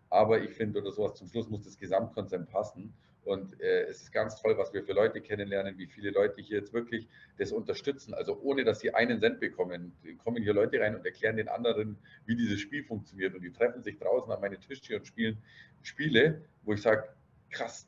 Aber 0.09 0.41
ich 0.43 0.51
finde, 0.51 0.81
oder 0.81 0.91
sowas, 0.91 1.15
zum 1.15 1.29
Schluss 1.29 1.49
muss 1.49 1.63
das 1.63 1.79
Gesamtkonzept 1.79 2.51
passen. 2.51 2.93
Und 3.25 3.61
äh, 3.61 3.83
es 3.83 4.03
ist 4.03 4.13
ganz 4.13 4.41
toll, 4.41 4.57
was 4.57 4.73
wir 4.73 4.83
für 4.83 4.93
Leute 4.93 5.21
kennenlernen, 5.21 5.77
wie 5.77 5.87
viele 5.87 6.11
Leute 6.11 6.41
hier 6.41 6.59
jetzt 6.59 6.73
wirklich 6.73 7.07
das 7.39 7.53
unterstützen. 7.53 8.15
Also 8.15 8.41
ohne, 8.41 8.65
dass 8.65 8.81
sie 8.81 8.95
einen 8.95 9.21
Cent 9.21 9.41
bekommen, 9.41 9.93
kommen 10.25 10.43
hier 10.43 10.55
Leute 10.55 10.81
rein 10.81 10.97
und 10.97 11.05
erklären 11.05 11.37
den 11.37 11.49
anderen, 11.49 11.99
wie 12.25 12.35
dieses 12.35 12.61
Spiel 12.61 12.83
funktioniert. 12.83 13.35
Und 13.35 13.43
die 13.43 13.53
treffen 13.53 13.83
sich 13.83 13.99
draußen 13.99 14.33
an 14.33 14.41
meine 14.41 14.59
Tische 14.59 14.97
und 14.97 15.07
spielen 15.07 15.39
Spiele, 15.83 16.43
wo 16.63 16.73
ich 16.73 16.83
sage, 16.83 17.09
krass, 17.51 17.87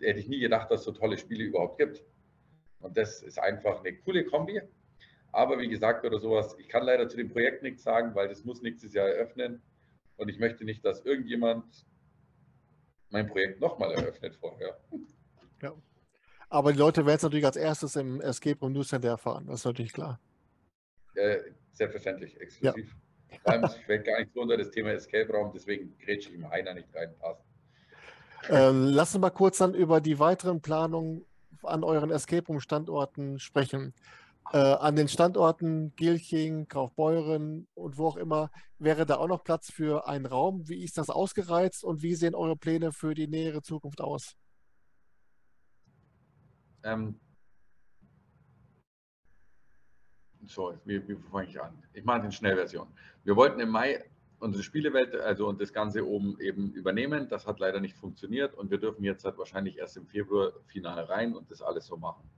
hätte 0.00 0.20
ich 0.20 0.28
nie 0.28 0.40
gedacht, 0.40 0.70
dass 0.70 0.80
es 0.80 0.86
so 0.86 0.92
tolle 0.92 1.18
Spiele 1.18 1.44
überhaupt 1.44 1.78
gibt. 1.78 2.02
Und 2.80 2.96
das 2.96 3.22
ist 3.22 3.38
einfach 3.38 3.80
eine 3.80 3.96
coole 3.96 4.24
Kombi. 4.24 4.60
Aber 5.32 5.58
wie 5.58 5.68
gesagt, 5.68 6.04
oder 6.04 6.18
sowas, 6.18 6.56
ich 6.58 6.68
kann 6.68 6.84
leider 6.84 7.08
zu 7.08 7.16
dem 7.16 7.28
Projekt 7.28 7.62
nichts 7.62 7.82
sagen, 7.82 8.14
weil 8.14 8.28
das 8.28 8.44
muss 8.44 8.62
nächstes 8.62 8.94
Jahr 8.94 9.08
eröffnen. 9.08 9.60
Und 10.16 10.28
ich 10.28 10.38
möchte 10.38 10.64
nicht, 10.64 10.84
dass 10.84 11.04
irgendjemand 11.04 11.86
mein 13.10 13.26
Projekt 13.26 13.60
nochmal 13.60 13.92
eröffnet 13.92 14.36
vorher. 14.36 14.78
Ja. 15.60 15.72
Aber 16.50 16.72
die 16.72 16.78
Leute 16.78 17.04
werden 17.04 17.16
es 17.16 17.22
natürlich 17.24 17.44
als 17.44 17.56
erstes 17.56 17.96
im 17.96 18.20
Escape 18.20 18.60
Room 18.60 18.74
News 18.74 18.90
Center 18.90 19.08
erfahren. 19.08 19.44
Das 19.48 19.56
ist 19.56 19.64
natürlich 19.64 19.92
klar. 19.92 20.20
Äh, 21.16 21.38
selbstverständlich, 21.72 22.40
exklusiv. 22.40 22.94
Ja. 23.28 23.38
Vor 23.42 23.52
allem, 23.52 23.64
ich 23.76 23.84
fällt 23.86 24.06
gar 24.06 24.20
nicht 24.20 24.32
so 24.32 24.40
unter 24.40 24.56
das 24.56 24.70
Thema 24.70 24.92
Escape 24.92 25.32
Raum, 25.32 25.50
deswegen 25.52 25.98
grätsche 25.98 26.28
ich 26.28 26.36
im 26.36 26.48
Heiner 26.48 26.74
nicht 26.74 26.94
reinpassen. 26.94 27.44
Ähm, 28.50 28.84
lass 28.84 29.16
uns 29.16 29.20
mal 29.20 29.30
kurz 29.30 29.58
dann 29.58 29.74
über 29.74 30.00
die 30.00 30.20
weiteren 30.20 30.62
Planungen 30.62 31.24
an 31.64 31.82
euren 31.82 32.10
Escape 32.10 32.46
Room 32.46 32.60
Standorten 32.60 33.40
sprechen. 33.40 33.94
Äh, 34.50 34.58
an 34.58 34.96
den 34.96 35.08
Standorten 35.08 35.94
Gilching, 35.96 36.68
Kaufbeuren 36.68 37.68
und 37.74 37.98
wo 37.98 38.06
auch 38.06 38.16
immer, 38.16 38.50
wäre 38.78 39.04
da 39.04 39.16
auch 39.16 39.28
noch 39.28 39.44
Platz 39.44 39.70
für 39.70 40.08
einen 40.08 40.24
Raum? 40.24 40.66
Wie 40.68 40.82
ist 40.82 40.96
das 40.96 41.10
ausgereizt 41.10 41.84
und 41.84 42.02
wie 42.02 42.14
sehen 42.14 42.34
eure 42.34 42.56
Pläne 42.56 42.92
für 42.92 43.14
die 43.14 43.28
nähere 43.28 43.60
Zukunft 43.60 44.00
aus? 44.00 44.36
Ähm, 46.82 47.20
so, 50.46 50.72
wie, 50.86 51.06
wie 51.06 51.16
fange 51.30 51.48
ich 51.48 51.60
an? 51.60 51.82
Ich 51.92 52.04
mache 52.04 52.26
die 52.26 52.32
Schnellversion. 52.32 52.88
Wir 53.24 53.36
wollten 53.36 53.60
im 53.60 53.68
Mai 53.68 54.02
unsere 54.40 54.62
Spielewelt, 54.62 55.14
also 55.14 55.46
und 55.46 55.60
das 55.60 55.72
Ganze 55.72 56.06
oben 56.06 56.40
eben 56.40 56.72
übernehmen. 56.72 57.28
Das 57.28 57.46
hat 57.46 57.60
leider 57.60 57.80
nicht 57.80 57.96
funktioniert 57.96 58.54
und 58.54 58.70
wir 58.70 58.78
dürfen 58.78 59.04
jetzt 59.04 59.24
halt 59.24 59.36
wahrscheinlich 59.36 59.76
erst 59.76 59.98
im 59.98 60.06
Februar 60.06 60.52
final 60.66 61.04
rein 61.04 61.34
und 61.34 61.50
das 61.50 61.60
alles 61.60 61.86
so 61.86 61.98
machen. 61.98 62.30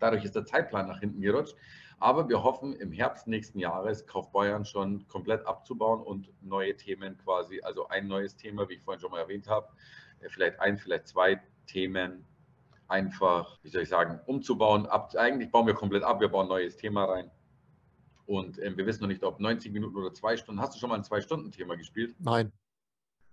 Dadurch 0.00 0.24
ist 0.24 0.34
der 0.34 0.44
Zeitplan 0.44 0.88
nach 0.88 1.00
hinten 1.00 1.20
gerutscht. 1.20 1.54
Aber 1.98 2.28
wir 2.28 2.42
hoffen 2.42 2.74
im 2.74 2.92
Herbst 2.92 3.26
nächsten 3.26 3.58
Jahres 3.58 4.06
Kaufbeuern 4.06 4.64
schon 4.64 5.06
komplett 5.06 5.46
abzubauen 5.46 6.00
und 6.00 6.32
neue 6.42 6.74
Themen 6.76 7.18
quasi, 7.18 7.60
also 7.62 7.88
ein 7.88 8.08
neues 8.08 8.36
Thema, 8.36 8.68
wie 8.68 8.74
ich 8.74 8.82
vorhin 8.82 9.00
schon 9.00 9.10
mal 9.10 9.20
erwähnt 9.20 9.48
habe, 9.48 9.68
äh, 10.20 10.28
vielleicht 10.28 10.58
ein, 10.60 10.78
vielleicht 10.78 11.08
zwei 11.08 11.40
Themen 11.66 12.26
einfach, 12.88 13.58
wie 13.62 13.68
soll 13.68 13.82
ich 13.82 13.88
sagen, 13.88 14.18
umzubauen. 14.26 14.86
Ab, 14.86 15.14
eigentlich 15.16 15.50
bauen 15.50 15.66
wir 15.66 15.74
komplett 15.74 16.02
ab, 16.02 16.20
wir 16.20 16.28
bauen 16.28 16.46
ein 16.46 16.48
neues 16.48 16.76
Thema 16.76 17.04
rein 17.04 17.30
und 18.30 18.60
äh, 18.60 18.76
wir 18.76 18.86
wissen 18.86 19.02
noch 19.02 19.08
nicht, 19.08 19.24
ob 19.24 19.40
90 19.40 19.72
Minuten 19.72 19.96
oder 19.96 20.14
zwei 20.14 20.36
Stunden. 20.36 20.60
Hast 20.60 20.74
du 20.74 20.78
schon 20.78 20.88
mal 20.88 20.94
ein 20.94 21.04
Zwei-Stunden-Thema 21.04 21.76
gespielt? 21.76 22.14
Nein. 22.20 22.52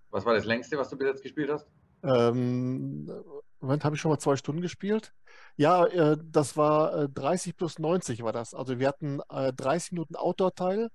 Was 0.09 0.25
war 0.25 0.33
das 0.33 0.45
längste, 0.45 0.77
was 0.77 0.89
du 0.89 0.97
bis 0.97 1.07
jetzt 1.07 1.21
gespielt 1.21 1.51
hast? 1.51 1.69
Ähm, 2.03 3.07
Moment, 3.59 3.83
habe 3.83 3.95
ich 3.95 4.01
schon 4.01 4.11
mal 4.11 4.19
zwei 4.19 4.35
Stunden 4.35 4.61
gespielt? 4.61 5.13
Ja, 5.55 5.85
äh, 5.85 6.17
das 6.23 6.57
war 6.57 7.03
äh, 7.03 7.09
30 7.09 7.57
plus 7.57 7.79
90 7.79 8.23
war 8.23 8.33
das. 8.33 8.53
Also 8.53 8.79
wir 8.79 8.87
hatten 8.87 9.19
äh, 9.29 9.51
30 9.53 9.93
Minuten 9.93 10.15
Outdoor-Teil 10.15 10.89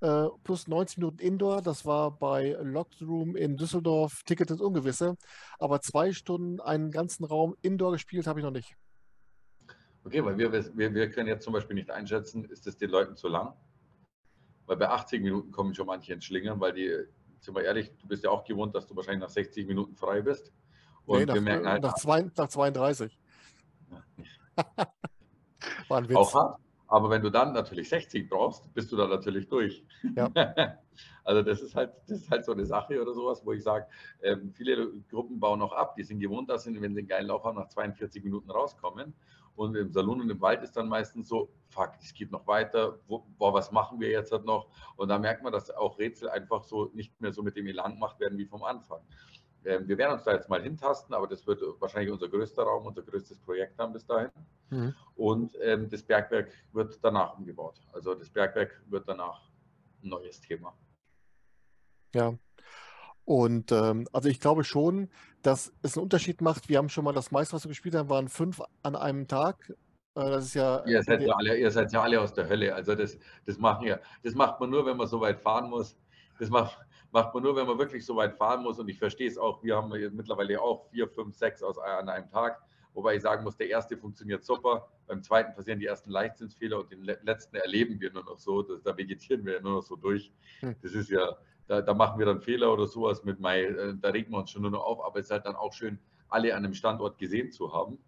äh, 0.00 0.26
plus 0.44 0.68
90 0.68 0.98
Minuten 0.98 1.18
Indoor. 1.18 1.60
Das 1.60 1.84
war 1.84 2.18
bei 2.18 2.56
Locked 2.62 3.02
Room 3.02 3.36
in 3.36 3.56
Düsseldorf. 3.56 4.22
Ticket 4.24 4.50
ins 4.50 4.60
Ungewisse. 4.60 5.16
Aber 5.58 5.80
zwei 5.80 6.12
Stunden 6.12 6.60
einen 6.60 6.90
ganzen 6.90 7.24
Raum 7.24 7.56
Indoor 7.62 7.92
gespielt 7.92 8.26
habe 8.26 8.40
ich 8.40 8.44
noch 8.44 8.52
nicht. 8.52 8.74
Okay, 10.04 10.24
weil 10.24 10.38
wir, 10.38 10.52
wir, 10.52 10.94
wir 10.94 11.10
können 11.10 11.28
jetzt 11.28 11.44
zum 11.44 11.52
Beispiel 11.52 11.74
nicht 11.74 11.90
einschätzen, 11.90 12.44
ist 12.44 12.66
es 12.66 12.78
den 12.78 12.88
Leuten 12.88 13.16
zu 13.16 13.28
lang? 13.28 13.52
Weil 14.64 14.76
bei 14.76 14.88
80 14.88 15.22
Minuten 15.22 15.50
kommen 15.50 15.74
schon 15.74 15.86
manche 15.86 16.14
ins 16.14 16.24
Schlingern, 16.24 16.60
weil 16.60 16.72
die, 16.72 17.04
sind 17.40 17.54
wir 17.54 17.64
ehrlich, 17.64 17.92
du 18.00 18.08
bist 18.08 18.24
ja 18.24 18.30
auch 18.30 18.44
gewohnt, 18.44 18.74
dass 18.74 18.86
du 18.86 18.96
wahrscheinlich 18.96 19.20
nach 19.20 19.28
60 19.28 19.66
Minuten 19.66 19.96
frei 19.96 20.22
bist. 20.22 20.52
Und 21.08 21.20
nee, 21.20 21.24
nach, 21.24 21.34
wir 21.34 21.40
merken 21.40 21.66
halt, 21.66 21.82
nach, 21.82 21.94
zwei, 21.94 22.30
nach 22.36 22.48
32. 22.48 23.18
War 25.88 25.98
ein 25.98 26.08
Witz. 26.08 26.16
Auch 26.16 26.34
hart. 26.34 26.60
Aber 26.86 27.08
wenn 27.08 27.22
du 27.22 27.30
dann 27.30 27.52
natürlich 27.54 27.88
60 27.88 28.28
brauchst, 28.28 28.72
bist 28.74 28.92
du 28.92 28.96
dann 28.96 29.08
natürlich 29.08 29.48
durch. 29.48 29.84
Ja. 30.14 30.30
also 31.24 31.42
das 31.42 31.62
ist 31.62 31.74
halt, 31.74 31.92
das 32.06 32.20
ist 32.20 32.30
halt 32.30 32.44
so 32.44 32.52
eine 32.52 32.66
Sache 32.66 33.00
oder 33.00 33.14
sowas, 33.14 33.44
wo 33.44 33.52
ich 33.52 33.62
sage, 33.62 33.86
ähm, 34.22 34.52
viele 34.52 34.90
Gruppen 35.10 35.40
bauen 35.40 35.58
noch 35.58 35.72
ab, 35.72 35.96
die 35.96 36.02
sind 36.02 36.20
gewohnt, 36.20 36.50
dass 36.50 36.64
sie, 36.64 36.78
wenn 36.80 36.94
sie 36.94 37.00
einen 37.00 37.08
geilen 37.08 37.26
Lauf 37.28 37.44
haben, 37.44 37.58
nach 37.58 37.68
42 37.68 38.22
Minuten 38.22 38.50
rauskommen. 38.50 39.14
Und 39.54 39.76
im 39.76 39.90
Salon 39.90 40.20
und 40.20 40.30
im 40.30 40.40
Wald 40.40 40.62
ist 40.62 40.76
dann 40.76 40.88
meistens 40.88 41.28
so, 41.28 41.50
fuck, 41.68 41.92
es 42.00 42.12
geht 42.14 42.30
noch 42.30 42.46
weiter, 42.46 42.98
wo, 43.06 43.26
boah, 43.38 43.52
was 43.52 43.72
machen 43.72 43.98
wir 43.98 44.10
jetzt 44.10 44.30
halt 44.30 44.44
noch? 44.44 44.68
Und 44.96 45.08
da 45.08 45.18
merkt 45.18 45.42
man, 45.42 45.52
dass 45.52 45.70
auch 45.70 45.98
Rätsel 45.98 46.28
einfach 46.28 46.62
so 46.64 46.90
nicht 46.94 47.18
mehr 47.20 47.32
so 47.32 47.42
mit 47.42 47.56
dem 47.56 47.66
Elan 47.66 47.94
gemacht 47.94 48.20
werden 48.20 48.38
wie 48.38 48.46
vom 48.46 48.62
Anfang. 48.62 49.00
Ähm, 49.64 49.88
wir 49.88 49.98
werden 49.98 50.14
uns 50.14 50.24
da 50.24 50.32
jetzt 50.32 50.48
mal 50.48 50.62
hintasten, 50.62 51.14
aber 51.14 51.26
das 51.26 51.46
wird 51.46 51.62
wahrscheinlich 51.80 52.12
unser 52.12 52.28
größter 52.28 52.62
Raum, 52.62 52.86
unser 52.86 53.02
größtes 53.02 53.38
Projekt 53.38 53.78
haben 53.78 53.92
bis 53.92 54.06
dahin. 54.06 54.30
Mhm. 54.70 54.94
Und 55.16 55.56
ähm, 55.60 55.88
das 55.88 56.02
Bergwerk 56.02 56.50
wird 56.72 56.98
danach 57.02 57.36
umgebaut. 57.38 57.80
Also 57.92 58.14
das 58.14 58.30
Bergwerk 58.30 58.82
wird 58.86 59.08
danach 59.08 59.48
ein 60.02 60.10
neues 60.10 60.40
Thema. 60.40 60.74
Ja, 62.14 62.34
und 63.28 63.72
ähm, 63.72 64.08
also 64.14 64.30
ich 64.30 64.40
glaube 64.40 64.64
schon, 64.64 65.10
dass 65.42 65.70
es 65.82 65.98
einen 65.98 66.04
Unterschied 66.04 66.40
macht. 66.40 66.70
Wir 66.70 66.78
haben 66.78 66.88
schon 66.88 67.04
mal 67.04 67.12
das 67.12 67.30
meiste, 67.30 67.52
was 67.52 67.64
wir 67.64 67.68
gespielt 67.68 67.94
haben, 67.94 68.08
waren 68.08 68.28
fünf 68.30 68.62
an 68.82 68.96
einem 68.96 69.28
Tag. 69.28 69.68
Äh, 69.68 69.74
das 70.30 70.46
ist 70.46 70.54
ja. 70.54 70.82
Ihr 70.86 71.02
seid 71.02 71.20
ja, 71.20 71.34
alle, 71.34 71.58
ihr 71.58 71.70
seid 71.70 71.92
ja 71.92 72.00
alle 72.00 72.22
aus 72.22 72.32
der 72.32 72.48
Hölle. 72.48 72.74
Also 72.74 72.94
das, 72.94 73.18
das 73.44 73.58
machen 73.58 73.86
ja, 73.86 73.98
das 74.22 74.34
macht 74.34 74.58
man 74.60 74.70
nur, 74.70 74.86
wenn 74.86 74.96
man 74.96 75.08
so 75.08 75.20
weit 75.20 75.40
fahren 75.40 75.68
muss. 75.68 75.94
Das 76.38 76.48
macht, 76.48 76.78
macht 77.10 77.34
man 77.34 77.42
nur, 77.42 77.56
wenn 77.56 77.66
man 77.66 77.78
wirklich 77.78 78.04
so 78.04 78.16
weit 78.16 78.36
fahren 78.36 78.62
muss. 78.62 78.78
Und 78.78 78.88
ich 78.88 78.98
verstehe 78.98 79.28
es 79.28 79.38
auch. 79.38 79.62
Wir 79.62 79.76
haben 79.76 79.90
mittlerweile 80.14 80.60
auch 80.60 80.88
vier, 80.90 81.08
fünf, 81.08 81.34
sechs 81.34 81.62
aus, 81.62 81.78
an 81.78 82.08
einem 82.08 82.28
Tag. 82.28 82.60
Wobei 82.94 83.16
ich 83.16 83.22
sagen 83.22 83.44
muss, 83.44 83.56
der 83.56 83.68
erste 83.68 83.96
funktioniert 83.96 84.44
super. 84.44 84.88
Beim 85.06 85.22
zweiten 85.22 85.54
passieren 85.54 85.78
die 85.78 85.86
ersten 85.86 86.10
Leichtsinnsfehler 86.10 86.80
und 86.80 86.90
den 86.90 87.04
letzten 87.04 87.56
erleben 87.56 88.00
wir 88.00 88.12
nur 88.12 88.24
noch 88.24 88.38
so. 88.38 88.62
Das, 88.62 88.82
da 88.82 88.96
vegetieren 88.96 89.44
wir 89.44 89.54
ja 89.54 89.60
nur 89.60 89.74
noch 89.74 89.82
so 89.82 89.96
durch. 89.96 90.32
Hm. 90.60 90.74
Das 90.82 90.94
ist 90.94 91.08
ja, 91.08 91.36
da, 91.66 91.80
da, 91.80 91.94
machen 91.94 92.18
wir 92.18 92.26
dann 92.26 92.40
Fehler 92.40 92.72
oder 92.72 92.86
sowas 92.86 93.24
mit 93.24 93.38
Mai, 93.40 93.64
äh, 93.64 93.94
da 94.00 94.08
regen 94.08 94.32
wir 94.32 94.38
uns 94.38 94.50
schon 94.50 94.62
nur 94.62 94.70
noch 94.70 94.84
auf, 94.84 95.04
aber 95.04 95.20
es 95.20 95.26
ist 95.26 95.30
halt 95.30 95.46
dann 95.46 95.54
auch 95.54 95.72
schön, 95.72 95.98
alle 96.28 96.54
an 96.54 96.64
einem 96.64 96.74
Standort 96.74 97.18
gesehen 97.18 97.52
zu 97.52 97.72
haben. 97.72 97.98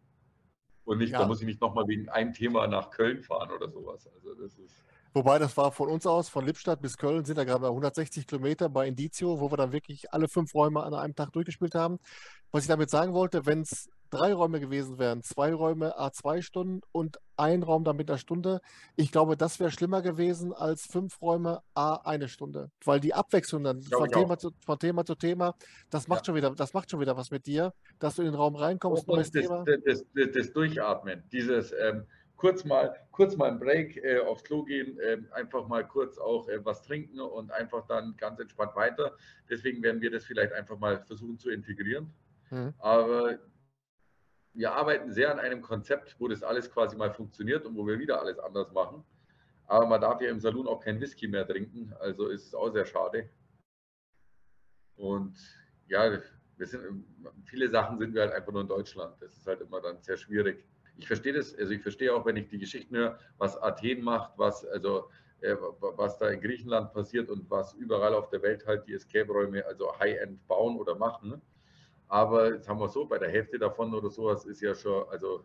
Und 0.85 0.99
nicht, 0.99 1.13
ja. 1.13 1.21
da 1.21 1.27
muss 1.27 1.41
ich 1.41 1.47
nicht 1.47 1.61
nochmal 1.61 1.87
wegen 1.87 2.09
einem 2.09 2.33
Thema 2.33 2.67
nach 2.67 2.91
Köln 2.91 3.23
fahren 3.23 3.51
oder 3.53 3.71
sowas. 3.71 4.09
Also 4.13 4.35
das 4.35 4.59
ist. 4.59 4.83
Wobei 5.13 5.39
das 5.39 5.57
war 5.57 5.73
von 5.73 5.89
uns 5.89 6.07
aus, 6.07 6.29
von 6.29 6.47
Lippstadt 6.47 6.81
bis 6.81 6.97
Köln, 6.97 7.25
sind 7.25 7.37
da 7.37 7.45
gerade 7.45 7.67
160 7.67 8.27
Kilometer 8.27 8.69
bei 8.69 8.87
Indizio, 8.87 9.41
wo 9.41 9.51
wir 9.51 9.57
dann 9.57 9.73
wirklich 9.73 10.13
alle 10.13 10.29
fünf 10.29 10.55
Räume 10.55 10.83
an 10.85 10.95
einem 10.95 11.17
Tag 11.17 11.33
durchgespielt 11.33 11.75
haben. 11.75 11.99
Was 12.53 12.63
ich 12.63 12.69
damit 12.69 12.91
sagen 12.91 13.13
wollte, 13.13 13.45
wenn 13.45 13.63
es 13.63 13.89
drei 14.11 14.33
Räume 14.33 14.61
gewesen 14.61 14.99
wären, 14.99 15.23
zwei 15.23 15.53
Räume 15.53 15.99
a 15.99 16.13
zwei 16.13 16.43
Stunden 16.43 16.81
und 16.93 17.19
ein 17.37 17.63
Raum 17.63 17.85
dann 17.85 17.97
mit 17.97 18.11
einer 18.11 18.19
Stunde, 18.19 18.61
ich 18.97 19.11
glaube, 19.13 19.37
das 19.37 19.61
wäre 19.61 19.71
schlimmer 19.71 20.03
gewesen 20.03 20.53
als 20.53 20.87
fünf 20.87 21.21
Räume 21.23 21.63
a 21.75 21.95
eine 22.05 22.29
Stunde. 22.29 22.71
Weil 22.85 23.01
die 23.01 23.15
Abwechslung 23.15 23.65
dann 23.65 23.83
von 23.83 24.09
Thema, 24.11 24.39
zu, 24.39 24.51
von 24.65 24.79
Thema, 24.79 25.05
zu, 25.05 25.15
Thema 25.15 25.55
das 25.91 26.09
macht, 26.09 26.21
ja. 26.21 26.27
schon 26.27 26.35
wieder, 26.35 26.51
das 26.51 26.75
macht 26.75 26.91
schon 26.91 27.01
wieder 27.01 27.17
was 27.17 27.31
mit 27.31 27.47
dir, 27.47 27.73
dass 27.99 28.17
du 28.17 28.23
in 28.23 28.29
den 28.29 28.35
Raum 28.35 28.57
reinkommst. 28.57 29.09
Und, 29.09 29.19
und 29.19 29.19
das, 29.19 29.31
das, 29.31 30.05
das, 30.15 30.29
das, 30.35 30.53
Durchatmen, 30.53 31.25
dieses 31.33 31.73
ähm, 31.73 32.07
kurz 32.41 32.65
mal, 32.65 32.97
kurz 33.13 33.37
mal 33.37 33.51
einen 33.51 33.59
Break 33.59 33.99
äh, 33.99 34.19
aufs 34.21 34.43
Klo 34.43 34.65
gehen, 34.65 34.99
äh, 34.99 35.19
einfach 35.33 35.69
mal 35.69 35.87
kurz 35.87 36.17
auch 36.17 36.49
äh, 36.49 36.65
was 36.65 36.83
trinken 36.83 37.21
und 37.21 37.51
einfach 37.51 37.87
dann 37.87 38.17
ganz 38.17 38.41
entspannt 38.41 38.75
weiter. 38.75 39.15
Deswegen 39.51 39.83
werden 39.83 40.01
wir 40.01 40.11
das 40.11 40.25
vielleicht 40.25 40.55
einfach 40.55 40.79
mal 40.79 41.05
versuchen 41.05 41.39
zu 41.39 41.51
integrieren. 41.51 42.11
Mhm. 42.49 42.73
Aber 42.79 43.39
wir 44.55 44.73
arbeiten 44.73 45.13
sehr 45.13 45.31
an 45.31 45.39
einem 45.39 45.61
Konzept, 45.61 46.17
wo 46.19 46.29
das 46.29 46.43
alles 46.43 46.71
quasi 46.71 46.97
mal 46.97 47.13
funktioniert 47.13 47.67
und 47.67 47.77
wo 47.77 47.87
wir 47.87 47.99
wieder 47.99 48.19
alles 48.19 48.39
anders 48.39 48.73
machen. 48.73 49.05
Aber 49.67 49.87
man 49.87 50.01
darf 50.01 50.23
ja 50.23 50.31
im 50.31 50.41
Salon 50.41 50.67
auch 50.67 50.81
kein 50.81 50.99
Whisky 50.99 51.29
mehr 51.29 51.47
trinken, 51.47 51.93
also 52.01 52.29
ist 52.29 52.47
es 52.47 52.55
auch 52.55 52.71
sehr 52.71 52.87
schade. 52.87 53.29
Und 54.97 55.37
ja, 55.89 56.11
wir 56.57 56.67
sind, 56.67 57.05
viele 57.45 57.69
Sachen 57.69 57.99
sind 57.99 58.15
wir 58.15 58.23
halt 58.23 58.33
einfach 58.33 58.51
nur 58.51 58.63
in 58.63 58.69
Deutschland. 58.69 59.21
Das 59.21 59.37
ist 59.37 59.47
halt 59.47 59.61
immer 59.61 59.83
dann 59.83 60.03
sehr 60.03 60.17
schwierig 60.17 60.67
ich 60.97 61.07
verstehe 61.07 61.33
das, 61.33 61.55
also 61.55 61.73
ich 61.73 61.83
verstehe 61.83 62.15
auch, 62.15 62.25
wenn 62.27 62.37
ich 62.37 62.49
die 62.49 62.59
Geschichten 62.59 62.97
höre, 62.97 63.19
was 63.39 63.57
Athen 63.63 64.03
macht, 64.03 64.33
was, 64.37 64.65
also, 64.67 65.11
äh, 65.41 65.57
was 65.81 66.19
da 66.19 66.29
in 66.29 66.41
Griechenland 66.41 66.93
passiert 66.93 67.31
und 67.31 67.49
was 67.51 67.75
überall 67.75 68.15
auf 68.15 68.29
der 68.31 68.43
Welt 68.43 68.67
halt 68.67 68.87
die 68.87 68.95
Escape-Räume, 68.95 69.65
also 69.67 69.99
High-End 69.99 70.47
bauen 70.47 70.77
oder 70.77 70.95
machen. 70.95 71.41
Aber 72.09 72.55
jetzt 72.55 72.69
haben 72.69 72.81
wir 72.81 72.89
so, 72.89 73.07
bei 73.07 73.19
der 73.19 73.31
Hälfte 73.31 73.59
davon 73.59 73.95
oder 73.95 74.11
sowas 74.11 74.45
ist 74.45 74.61
ja 74.61 74.75
schon, 74.75 75.09
also 75.09 75.45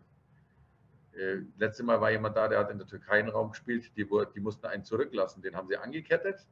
äh, 1.12 1.38
letzte 1.58 1.82
Mal 1.84 2.00
war 2.00 2.10
jemand 2.10 2.36
da, 2.36 2.48
der 2.48 2.58
hat 2.58 2.70
in 2.70 2.78
der 2.78 2.86
Türkei 2.86 3.20
einen 3.20 3.28
Raum 3.30 3.50
gespielt, 3.50 3.90
die, 3.96 4.06
die 4.34 4.40
mussten 4.40 4.66
einen 4.66 4.84
zurücklassen, 4.84 5.42
den 5.42 5.56
haben 5.56 5.68
sie 5.68 5.76
angekettet 5.76 6.46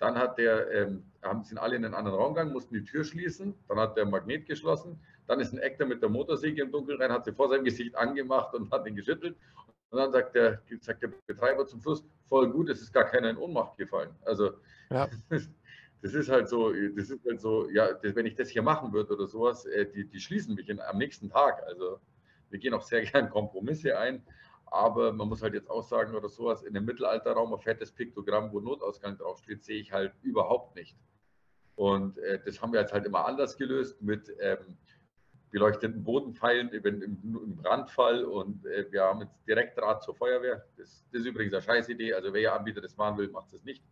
Dann 0.00 0.16
hat 0.16 0.38
der, 0.38 0.70
ähm, 0.72 1.04
haben, 1.22 1.44
sind 1.44 1.58
alle 1.58 1.76
in 1.76 1.84
einen 1.84 1.94
anderen 1.94 2.18
Raum 2.18 2.34
gegangen, 2.34 2.52
mussten 2.52 2.74
die 2.74 2.84
Tür 2.84 3.04
schließen. 3.04 3.54
Dann 3.68 3.78
hat 3.78 3.96
der 3.96 4.06
Magnet 4.06 4.46
geschlossen. 4.46 4.98
Dann 5.26 5.40
ist 5.40 5.52
ein 5.52 5.60
Actor 5.60 5.86
mit 5.86 6.02
der 6.02 6.08
Motorsäge 6.08 6.62
im 6.62 6.72
Dunkeln 6.72 7.00
rein, 7.00 7.12
hat 7.12 7.26
sie 7.26 7.32
vor 7.32 7.50
seinem 7.50 7.64
Gesicht 7.64 7.94
angemacht 7.94 8.54
und 8.54 8.72
hat 8.72 8.86
ihn 8.86 8.96
geschüttelt. 8.96 9.36
Und 9.90 9.98
dann 9.98 10.10
sagt 10.10 10.34
der, 10.34 10.62
sagt 10.80 11.02
der 11.02 11.12
Betreiber 11.26 11.66
zum 11.66 11.82
Schluss, 11.82 12.02
voll 12.28 12.48
gut, 12.50 12.70
es 12.70 12.80
ist 12.80 12.92
gar 12.92 13.04
keiner 13.04 13.28
in 13.28 13.36
Ohnmacht 13.36 13.76
gefallen. 13.76 14.10
Also 14.24 14.52
ja. 14.90 15.08
das 16.02 16.14
ist 16.14 16.30
halt 16.30 16.48
so, 16.48 16.72
das 16.72 17.10
ist 17.10 17.24
halt 17.26 17.40
so, 17.40 17.68
ja, 17.68 17.92
das, 17.92 18.14
wenn 18.14 18.24
ich 18.24 18.34
das 18.34 18.48
hier 18.48 18.62
machen 18.62 18.92
würde 18.92 19.12
oder 19.12 19.26
sowas, 19.26 19.66
äh, 19.66 19.84
die, 19.84 20.06
die 20.06 20.20
schließen 20.20 20.54
mich 20.54 20.68
in, 20.70 20.80
am 20.80 20.96
nächsten 20.96 21.28
Tag. 21.28 21.62
Also 21.66 22.00
wir 22.48 22.58
gehen 22.58 22.72
auch 22.72 22.82
sehr 22.82 23.02
gern 23.04 23.28
Kompromisse 23.28 23.98
ein, 23.98 24.22
aber 24.70 25.12
man 25.12 25.28
muss 25.28 25.42
halt 25.42 25.54
jetzt 25.54 25.68
auch 25.68 25.82
sagen 25.82 26.14
oder 26.14 26.28
sowas, 26.28 26.62
in 26.62 26.74
dem 26.74 26.84
Mittelalterraum 26.84 27.52
ein 27.52 27.60
fettes 27.60 27.90
Piktogramm, 27.92 28.52
wo 28.52 28.60
Notausgang 28.60 29.18
draufsteht, 29.18 29.64
sehe 29.64 29.80
ich 29.80 29.92
halt 29.92 30.12
überhaupt 30.22 30.76
nicht. 30.76 30.96
Und 31.74 32.18
äh, 32.18 32.40
das 32.44 32.62
haben 32.62 32.72
wir 32.72 32.80
jetzt 32.80 32.92
halt 32.92 33.04
immer 33.04 33.26
anders 33.26 33.56
gelöst 33.56 34.00
mit 34.00 34.32
ähm, 34.40 34.76
beleuchteten 35.50 36.04
Bodenpfeilen 36.04 36.68
im, 36.70 37.02
im, 37.02 37.56
Brandfall 37.56 38.24
und 38.24 38.64
äh, 38.66 38.86
wir 38.90 39.02
haben 39.02 39.22
jetzt 39.22 39.34
Direktdraht 39.48 40.02
zur 40.02 40.14
Feuerwehr. 40.14 40.64
Das, 40.76 41.04
das, 41.10 41.22
ist 41.22 41.26
übrigens 41.26 41.52
eine 41.52 41.62
scheiß 41.62 41.88
Idee. 41.88 42.14
Also 42.14 42.32
wer 42.32 42.40
ja 42.40 42.56
Anbieter 42.56 42.80
das 42.80 42.96
machen 42.96 43.18
will, 43.18 43.28
macht 43.30 43.52
es 43.52 43.64
nicht. 43.64 43.82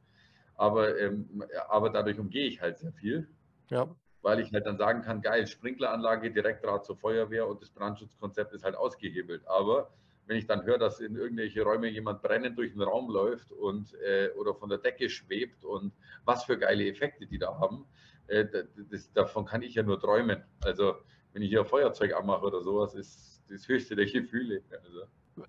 Aber, 0.55 0.97
ähm, 0.99 1.45
aber 1.69 1.91
dadurch 1.91 2.19
umgehe 2.19 2.47
ich 2.47 2.61
halt 2.61 2.79
sehr 2.79 2.93
viel. 2.93 3.29
Ja. 3.71 3.89
Weil 4.23 4.41
ich 4.41 4.53
halt 4.53 4.67
dann 4.67 4.77
sagen 4.77 5.03
kann, 5.03 5.23
geil, 5.23 5.47
Sprinkleranlage, 5.47 6.31
Direktdraht 6.31 6.85
zur 6.85 6.97
Feuerwehr 6.97 7.49
und 7.49 7.63
das 7.63 7.71
Brandschutzkonzept 7.71 8.53
ist 8.53 8.65
halt 8.65 8.77
ausgehebelt. 8.77 9.47
Aber 9.47 9.91
wenn 10.29 10.37
ich 10.37 10.47
dann 10.47 10.65
höre, 10.65 10.79
dass 10.79 11.01
in 11.01 11.17
irgendwelche 11.17 11.63
Räume 11.63 11.89
jemand 11.89 12.23
brennend 12.23 12.59
durch 12.59 12.73
den 12.73 12.83
Raum 12.83 13.11
läuft 13.11 13.51
und 13.51 13.95
äh, 13.95 14.29
oder 14.39 14.55
von 14.55 14.69
der 14.69 14.79
Decke 14.79 15.09
schwebt 15.09 15.65
und 15.65 15.93
was 16.25 16.45
für 16.45 16.59
geile 16.59 16.87
Effekte 16.87 17.27
die 17.27 17.39
da 17.39 17.59
haben, 17.59 17.87
äh, 18.27 18.45
das, 18.91 19.11
davon 19.13 19.47
kann 19.47 19.63
ich 19.63 19.75
ja 19.75 19.83
nur 19.83 19.99
träumen. 19.99 20.45
Also 20.61 20.97
wenn 21.33 21.43
ich 21.43 21.49
hier 21.49 21.65
Feuerzeug 21.65 22.15
anmache 22.15 22.45
oder 22.45 22.63
sowas, 22.63 22.95
ist 22.95 23.43
das 23.49 23.67
höchste 23.67 23.97
der 23.97 24.05
Gefühle. 24.05 24.63
Also, 24.71 25.01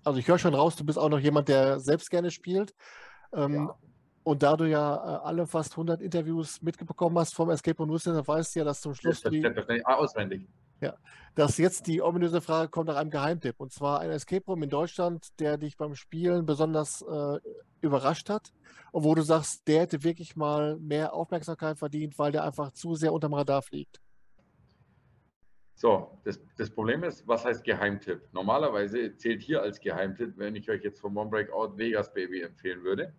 also 0.02 0.18
ich 0.18 0.26
höre 0.26 0.38
schon 0.38 0.54
raus, 0.54 0.76
du 0.76 0.84
bist 0.84 0.98
auch 0.98 1.10
noch 1.10 1.20
jemand, 1.20 1.48
der 1.48 1.78
selbst 1.78 2.10
gerne 2.10 2.30
spielt. 2.30 2.74
Ähm, 3.34 3.54
ja. 3.54 3.78
Und 4.22 4.42
da 4.42 4.56
du 4.56 4.64
ja 4.64 4.94
äh, 4.94 5.26
alle 5.26 5.46
fast 5.46 5.72
100 5.72 6.00
Interviews 6.00 6.62
mitbekommen 6.62 7.18
hast 7.18 7.34
vom 7.34 7.50
Escape 7.50 7.76
Room 7.78 7.90
Newsletter, 7.90 8.26
weißt 8.26 8.54
du 8.54 8.60
ja, 8.60 8.64
dass 8.64 8.80
zum 8.80 8.94
Schluss 8.94 9.20
die, 9.22 9.44
ah, 9.84 9.94
auswendig. 9.94 10.46
Ja, 10.80 10.96
dass 11.34 11.58
jetzt 11.58 11.86
die 11.86 12.00
ominöse 12.00 12.40
Frage 12.40 12.70
kommt 12.70 12.88
nach 12.88 12.96
einem 12.96 13.10
Geheimtipp. 13.10 13.56
Und 13.58 13.72
zwar 13.72 14.00
ein 14.00 14.10
Escape 14.10 14.44
Room 14.46 14.62
in 14.62 14.70
Deutschland, 14.70 15.28
der 15.38 15.58
dich 15.58 15.76
beim 15.76 15.94
Spielen 15.94 16.46
besonders 16.46 17.02
äh, 17.02 17.38
überrascht 17.82 18.30
hat 18.30 18.52
und 18.92 19.04
wo 19.04 19.14
du 19.14 19.22
sagst, 19.22 19.68
der 19.68 19.82
hätte 19.82 20.02
wirklich 20.02 20.36
mal 20.36 20.76
mehr 20.78 21.12
Aufmerksamkeit 21.12 21.78
verdient, 21.78 22.18
weil 22.18 22.32
der 22.32 22.44
einfach 22.44 22.72
zu 22.72 22.94
sehr 22.94 23.12
unterm 23.12 23.34
Radar 23.34 23.62
fliegt. 23.62 24.00
So, 25.74 26.18
das, 26.24 26.38
das 26.58 26.68
Problem 26.68 27.04
ist, 27.04 27.26
was 27.26 27.44
heißt 27.44 27.64
Geheimtipp? 27.64 28.28
Normalerweise 28.32 29.16
zählt 29.16 29.42
hier 29.42 29.62
als 29.62 29.80
Geheimtipp, 29.80 30.34
wenn 30.36 30.54
ich 30.54 30.68
euch 30.70 30.82
jetzt 30.82 31.00
vom 31.00 31.16
One 31.16 31.30
Breakout 31.30 31.78
Vegas 31.78 32.12
Baby 32.12 32.42
empfehlen 32.42 32.82
würde, 32.82 33.14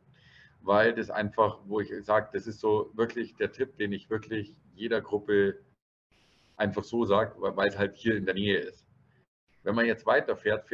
weil 0.62 0.94
das 0.94 1.10
einfach, 1.10 1.60
wo 1.66 1.80
ich 1.80 1.92
sage, 2.06 2.30
das 2.34 2.46
ist 2.46 2.60
so 2.60 2.92
wirklich 2.94 3.36
der 3.36 3.52
Tipp, 3.52 3.78
den 3.78 3.94
ich 3.94 4.12
wirklich 4.12 4.54
jeder 4.76 5.02
Gruppe 5.02 5.58
einfach 6.62 6.84
so 6.84 7.04
sagt, 7.06 7.36
weil 7.40 7.68
es 7.68 7.78
halt 7.78 7.96
hier 7.96 8.16
in 8.16 8.26
der 8.26 8.36
Nähe 8.36 8.60
ist. 8.60 8.86
Wenn 9.64 9.76
man 9.76 9.86
jetzt 9.86 10.06
weiterfährt, 10.06 10.70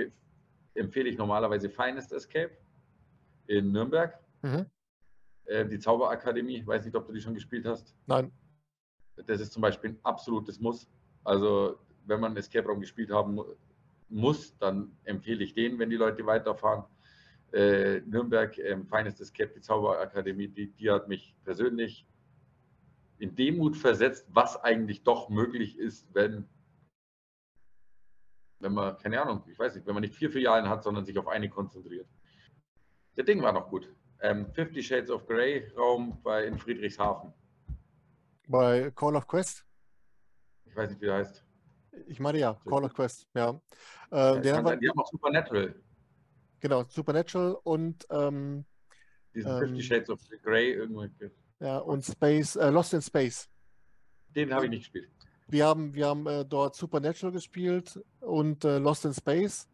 empfehle 0.74 1.10
ich 1.10 1.18
normalerweise 1.18 1.70
Finest 1.70 2.12
Escape 2.12 2.52
in 3.48 3.72
Nürnberg. 3.72 4.20
Mhm. 4.42 4.66
Äh, 5.46 5.66
die 5.66 5.80
Zauberakademie, 5.80 6.66
weiß 6.66 6.86
nicht, 6.86 6.96
ob 6.96 7.08
du 7.08 7.14
die 7.14 7.22
schon 7.22 7.34
gespielt 7.34 7.66
hast. 7.66 7.96
Nein. 8.06 8.32
Das 9.26 9.40
ist 9.42 9.54
zum 9.54 9.62
Beispiel 9.62 9.92
ein 9.92 10.00
absolutes 10.04 10.60
Muss. 10.60 10.88
Also, 11.24 11.80
wenn 12.06 12.20
man 12.20 12.36
Escape 12.38 12.68
Room 12.68 12.82
gespielt 12.82 13.10
haben 13.10 13.40
muss, 14.10 14.58
dann 14.58 14.92
empfehle 15.06 15.44
ich 15.44 15.54
den, 15.54 15.80
wenn 15.80 15.90
die 15.90 15.96
Leute 15.96 16.26
weiterfahren. 16.26 16.84
Äh, 17.54 18.02
Nürnberg, 18.02 18.58
ähm, 18.58 18.86
Finest 18.86 19.22
Escape, 19.22 19.54
die 19.56 19.62
Zauberakademie, 19.62 20.50
die, 20.50 20.68
die 20.72 20.92
hat 20.92 21.08
mich 21.08 21.34
persönlich 21.44 22.06
in 23.20 23.36
Demut 23.36 23.76
versetzt, 23.76 24.28
was 24.30 24.62
eigentlich 24.64 25.04
doch 25.04 25.30
möglich 25.30 25.78
ist, 25.78 26.14
wenn, 26.14 26.48
wenn 28.60 28.74
man, 28.74 28.98
keine 28.98 29.22
Ahnung, 29.22 29.44
ich 29.48 29.58
weiß 29.58 29.76
nicht, 29.76 29.88
wenn 29.88 29.94
man 29.94 30.02
nicht 30.02 30.16
vier 30.16 30.30
Filialen 30.30 30.70
hat, 30.70 30.84
sondern 30.84 31.06
sich 31.06 31.18
auf 31.18 31.28
eine 31.28 31.50
konzentriert. 31.50 32.08
Der 33.16 33.24
Ding 33.24 33.42
war 33.42 33.52
noch 33.52 33.70
gut. 33.70 33.92
Ähm, 34.22 34.52
Fifty 34.54 34.82
Shades 34.82 35.10
of 35.10 35.28
Grey 35.28 35.72
Raum 35.76 36.22
bei 36.24 36.46
in 36.46 36.58
Friedrichshafen. 36.58 37.34
Bei 38.48 38.92
Call 38.92 39.16
of 39.16 39.28
Quest? 39.28 39.66
Ich 40.66 40.76
weiß 40.76 40.90
nicht, 40.90 41.02
wie 41.02 41.06
der 41.06 41.16
heißt. 41.16 41.44
Ich 42.08 42.20
meine 42.20 42.38
ja, 42.38 42.60
Call 42.68 42.84
of 42.84 42.94
Quest, 42.94 43.28
ja. 43.34 43.60
Äh, 44.12 44.46
ja 44.46 44.58
haben 44.58 44.80
die 44.80 44.90
haben 44.90 45.00
auch 45.00 45.08
Supernatural. 45.08 45.76
Genau, 46.60 46.84
Supernatural 46.84 47.58
und 47.64 48.06
ähm, 48.10 48.66
diesen 49.34 49.52
ähm, 49.52 49.60
Fifty 49.60 49.82
Shades 49.84 50.10
of 50.10 50.20
Grey 50.44 50.74
irgendwie. 50.74 51.32
Ja, 51.60 51.80
und 51.80 52.06
Space, 52.06 52.56
äh, 52.56 52.70
Lost 52.70 52.94
in 52.94 53.02
Space. 53.02 53.50
Den 54.36 54.54
habe 54.54 54.66
ich 54.66 54.72
nicht 54.72 54.80
gespielt. 54.82 55.10
Wir 55.48 55.66
haben, 55.66 55.94
wir 55.94 56.08
haben 56.08 56.28
äh, 56.28 56.46
dort 56.46 56.76
Supernatural 56.76 57.32
gespielt 57.32 58.00
und 58.20 58.66
äh, 58.66 58.78
Lost 58.78 59.06
in 59.06 59.14
Space. 59.14 59.68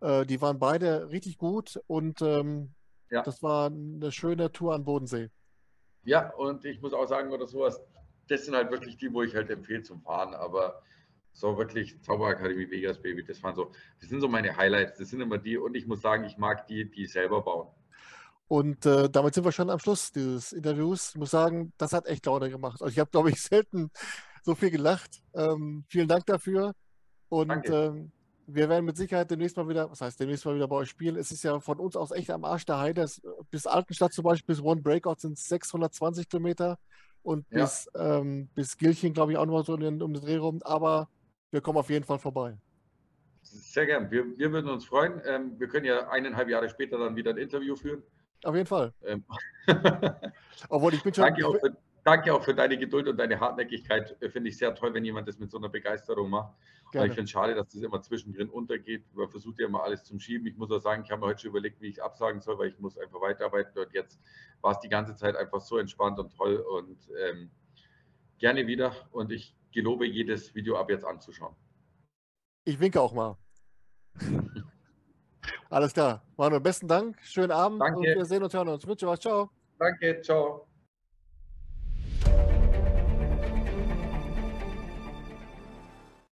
Äh, 0.00 0.24
die 0.24 0.40
waren 0.40 0.58
beide 0.58 1.10
richtig 1.10 1.36
gut 1.36 1.80
und 1.86 2.22
ähm, 2.22 2.70
ja. 3.10 3.22
das 3.22 3.42
war 3.42 3.66
eine 3.66 4.12
schöne 4.12 4.52
Tour 4.52 4.74
an 4.74 4.84
Bodensee. 4.84 5.30
Ja, 6.04 6.32
und 6.34 6.64
ich 6.64 6.80
muss 6.80 6.92
auch 6.92 7.06
sagen, 7.06 7.32
oder 7.32 7.46
sowas, 7.46 7.80
das 8.28 8.44
sind 8.44 8.54
halt 8.54 8.70
wirklich 8.70 8.96
die, 8.96 9.12
wo 9.12 9.22
ich 9.22 9.34
halt 9.34 9.50
empfehle 9.50 9.82
zum 9.82 10.00
Fahren, 10.02 10.34
aber 10.34 10.82
so 11.32 11.58
wirklich 11.58 12.00
Zauberakademie 12.02 12.70
Vegas 12.70 13.00
Baby, 13.00 13.24
das 13.24 13.42
waren 13.42 13.54
so, 13.54 13.72
das 14.00 14.08
sind 14.08 14.20
so 14.20 14.28
meine 14.28 14.56
Highlights, 14.56 14.98
das 14.98 15.10
sind 15.10 15.20
immer 15.20 15.38
die 15.38 15.58
und 15.58 15.74
ich 15.74 15.86
muss 15.86 16.00
sagen, 16.00 16.24
ich 16.24 16.38
mag 16.38 16.66
die, 16.66 16.90
die 16.90 17.06
selber 17.06 17.42
bauen. 17.42 17.68
Und 18.48 18.86
äh, 18.86 19.10
damit 19.10 19.34
sind 19.34 19.44
wir 19.44 19.52
schon 19.52 19.70
am 19.70 19.78
Schluss 19.78 20.12
dieses 20.12 20.52
Interviews. 20.52 21.10
Ich 21.10 21.16
muss 21.16 21.30
sagen, 21.32 21.72
das 21.78 21.92
hat 21.92 22.06
echt 22.06 22.26
Laune 22.26 22.48
gemacht. 22.48 22.80
Also 22.80 22.92
ich 22.92 22.98
habe, 22.98 23.10
glaube 23.10 23.30
ich, 23.30 23.40
selten 23.42 23.90
so 24.42 24.54
viel 24.54 24.70
gelacht. 24.70 25.22
Ähm, 25.34 25.84
vielen 25.88 26.08
Dank 26.08 26.26
dafür. 26.26 26.72
Und 27.28 27.68
ähm, 27.68 28.12
wir 28.46 28.68
werden 28.68 28.84
mit 28.84 28.96
Sicherheit 28.96 29.30
demnächst 29.30 29.56
mal 29.56 29.68
wieder, 29.68 29.90
was 29.90 30.00
heißt 30.00 30.20
demnächst 30.20 30.44
mal 30.44 30.54
wieder 30.54 30.68
bei 30.68 30.76
euch 30.76 30.90
spielen. 30.90 31.16
Es 31.16 31.32
ist 31.32 31.42
ja 31.42 31.58
von 31.58 31.80
uns 31.80 31.96
aus 31.96 32.12
echt 32.12 32.30
am 32.30 32.44
Arsch 32.44 32.64
der 32.64 32.78
Heide. 32.78 33.04
Bis 33.50 33.66
Altenstadt 33.66 34.12
zum 34.12 34.24
Beispiel, 34.24 34.54
bis 34.54 34.62
One 34.62 34.80
Breakout 34.80 35.16
sind 35.18 35.36
es 35.36 35.48
620 35.48 36.28
Kilometer. 36.28 36.78
Und 37.22 37.44
ja. 37.50 37.62
bis, 37.62 37.88
ähm, 37.96 38.48
bis 38.54 38.76
Gilchen, 38.78 39.12
glaube 39.12 39.32
ich, 39.32 39.38
auch 39.38 39.46
noch 39.46 39.64
so 39.64 39.74
um 39.74 39.80
den, 39.80 40.00
um 40.00 40.14
den 40.14 40.22
Dreh 40.22 40.36
rum. 40.36 40.60
Aber 40.62 41.08
wir 41.50 41.60
kommen 41.60 41.78
auf 41.78 41.90
jeden 41.90 42.04
Fall 42.04 42.20
vorbei. 42.20 42.56
Sehr 43.42 43.86
gern. 43.86 44.08
Wir, 44.12 44.24
wir 44.38 44.52
würden 44.52 44.70
uns 44.70 44.84
freuen. 44.84 45.20
Ähm, 45.26 45.58
wir 45.58 45.66
können 45.66 45.86
ja 45.86 46.08
eineinhalb 46.08 46.48
Jahre 46.48 46.68
später 46.68 46.98
dann 46.98 47.16
wieder 47.16 47.32
ein 47.32 47.38
Interview 47.38 47.74
führen. 47.74 48.04
Auf 48.46 48.54
jeden 48.54 48.66
Fall. 48.66 48.92
Ähm. 49.04 49.24
Obwohl 50.68 50.94
ich 50.94 51.02
bin 51.02 51.12
schon. 51.12 51.24
Danke 51.24 51.48
auch, 51.48 51.58
für, 51.58 51.76
danke 52.04 52.32
auch, 52.32 52.44
für, 52.44 52.54
deine 52.54 52.78
Geduld 52.78 53.08
und 53.08 53.16
deine 53.16 53.40
Hartnäckigkeit. 53.40 54.16
Äh, 54.22 54.30
finde 54.30 54.50
ich 54.50 54.56
sehr 54.56 54.72
toll, 54.72 54.94
wenn 54.94 55.04
jemand 55.04 55.26
das 55.26 55.40
mit 55.40 55.50
so 55.50 55.58
einer 55.58 55.68
Begeisterung 55.68 56.30
macht. 56.30 56.54
Aber 56.94 57.06
ich 57.06 57.12
finde 57.12 57.24
es 57.24 57.30
schade, 57.30 57.56
dass 57.56 57.70
das 57.70 57.82
immer 57.82 58.00
zwischendrin 58.00 58.48
untergeht. 58.48 59.04
Man 59.14 59.28
versucht 59.28 59.58
ja 59.58 59.66
immer 59.66 59.82
alles 59.82 60.04
zum 60.04 60.20
Schieben. 60.20 60.46
Ich 60.46 60.56
muss 60.56 60.70
auch 60.70 60.78
sagen, 60.78 61.02
ich 61.04 61.10
habe 61.10 61.22
mir 61.22 61.26
heute 61.26 61.40
schon 61.40 61.50
überlegt, 61.50 61.80
wie 61.80 61.88
ich 61.88 62.00
absagen 62.00 62.40
soll, 62.40 62.56
weil 62.56 62.68
ich 62.68 62.78
muss 62.78 62.96
einfach 62.96 63.20
weiterarbeiten. 63.20 63.76
Und 63.76 63.92
jetzt 63.92 64.20
war 64.60 64.70
es 64.70 64.78
die 64.78 64.88
ganze 64.88 65.16
Zeit 65.16 65.34
einfach 65.34 65.60
so 65.60 65.78
entspannt 65.78 66.20
und 66.20 66.32
toll. 66.36 66.58
Und 66.58 66.98
ähm, 67.20 67.50
gerne 68.38 68.68
wieder. 68.68 68.94
Und 69.10 69.32
ich 69.32 69.56
gelobe, 69.72 70.06
jedes 70.06 70.54
Video 70.54 70.78
ab 70.78 70.88
jetzt 70.88 71.04
anzuschauen. 71.04 71.56
Ich 72.64 72.78
winke 72.78 73.00
auch 73.00 73.12
mal. 73.12 73.36
Alles 75.70 75.92
klar. 75.92 76.22
Manu, 76.36 76.60
besten 76.60 76.88
Dank. 76.88 77.16
Schönen 77.22 77.50
Abend 77.50 77.80
Danke. 77.80 77.98
und 77.98 78.04
wir 78.04 78.24
sehen 78.24 78.42
uns, 78.42 78.54
hören 78.54 78.68
uns. 78.68 78.86
Wünsche 78.86 79.06
was. 79.06 79.20
Ciao. 79.20 79.50
Danke. 79.78 80.20
Ciao. 80.22 80.65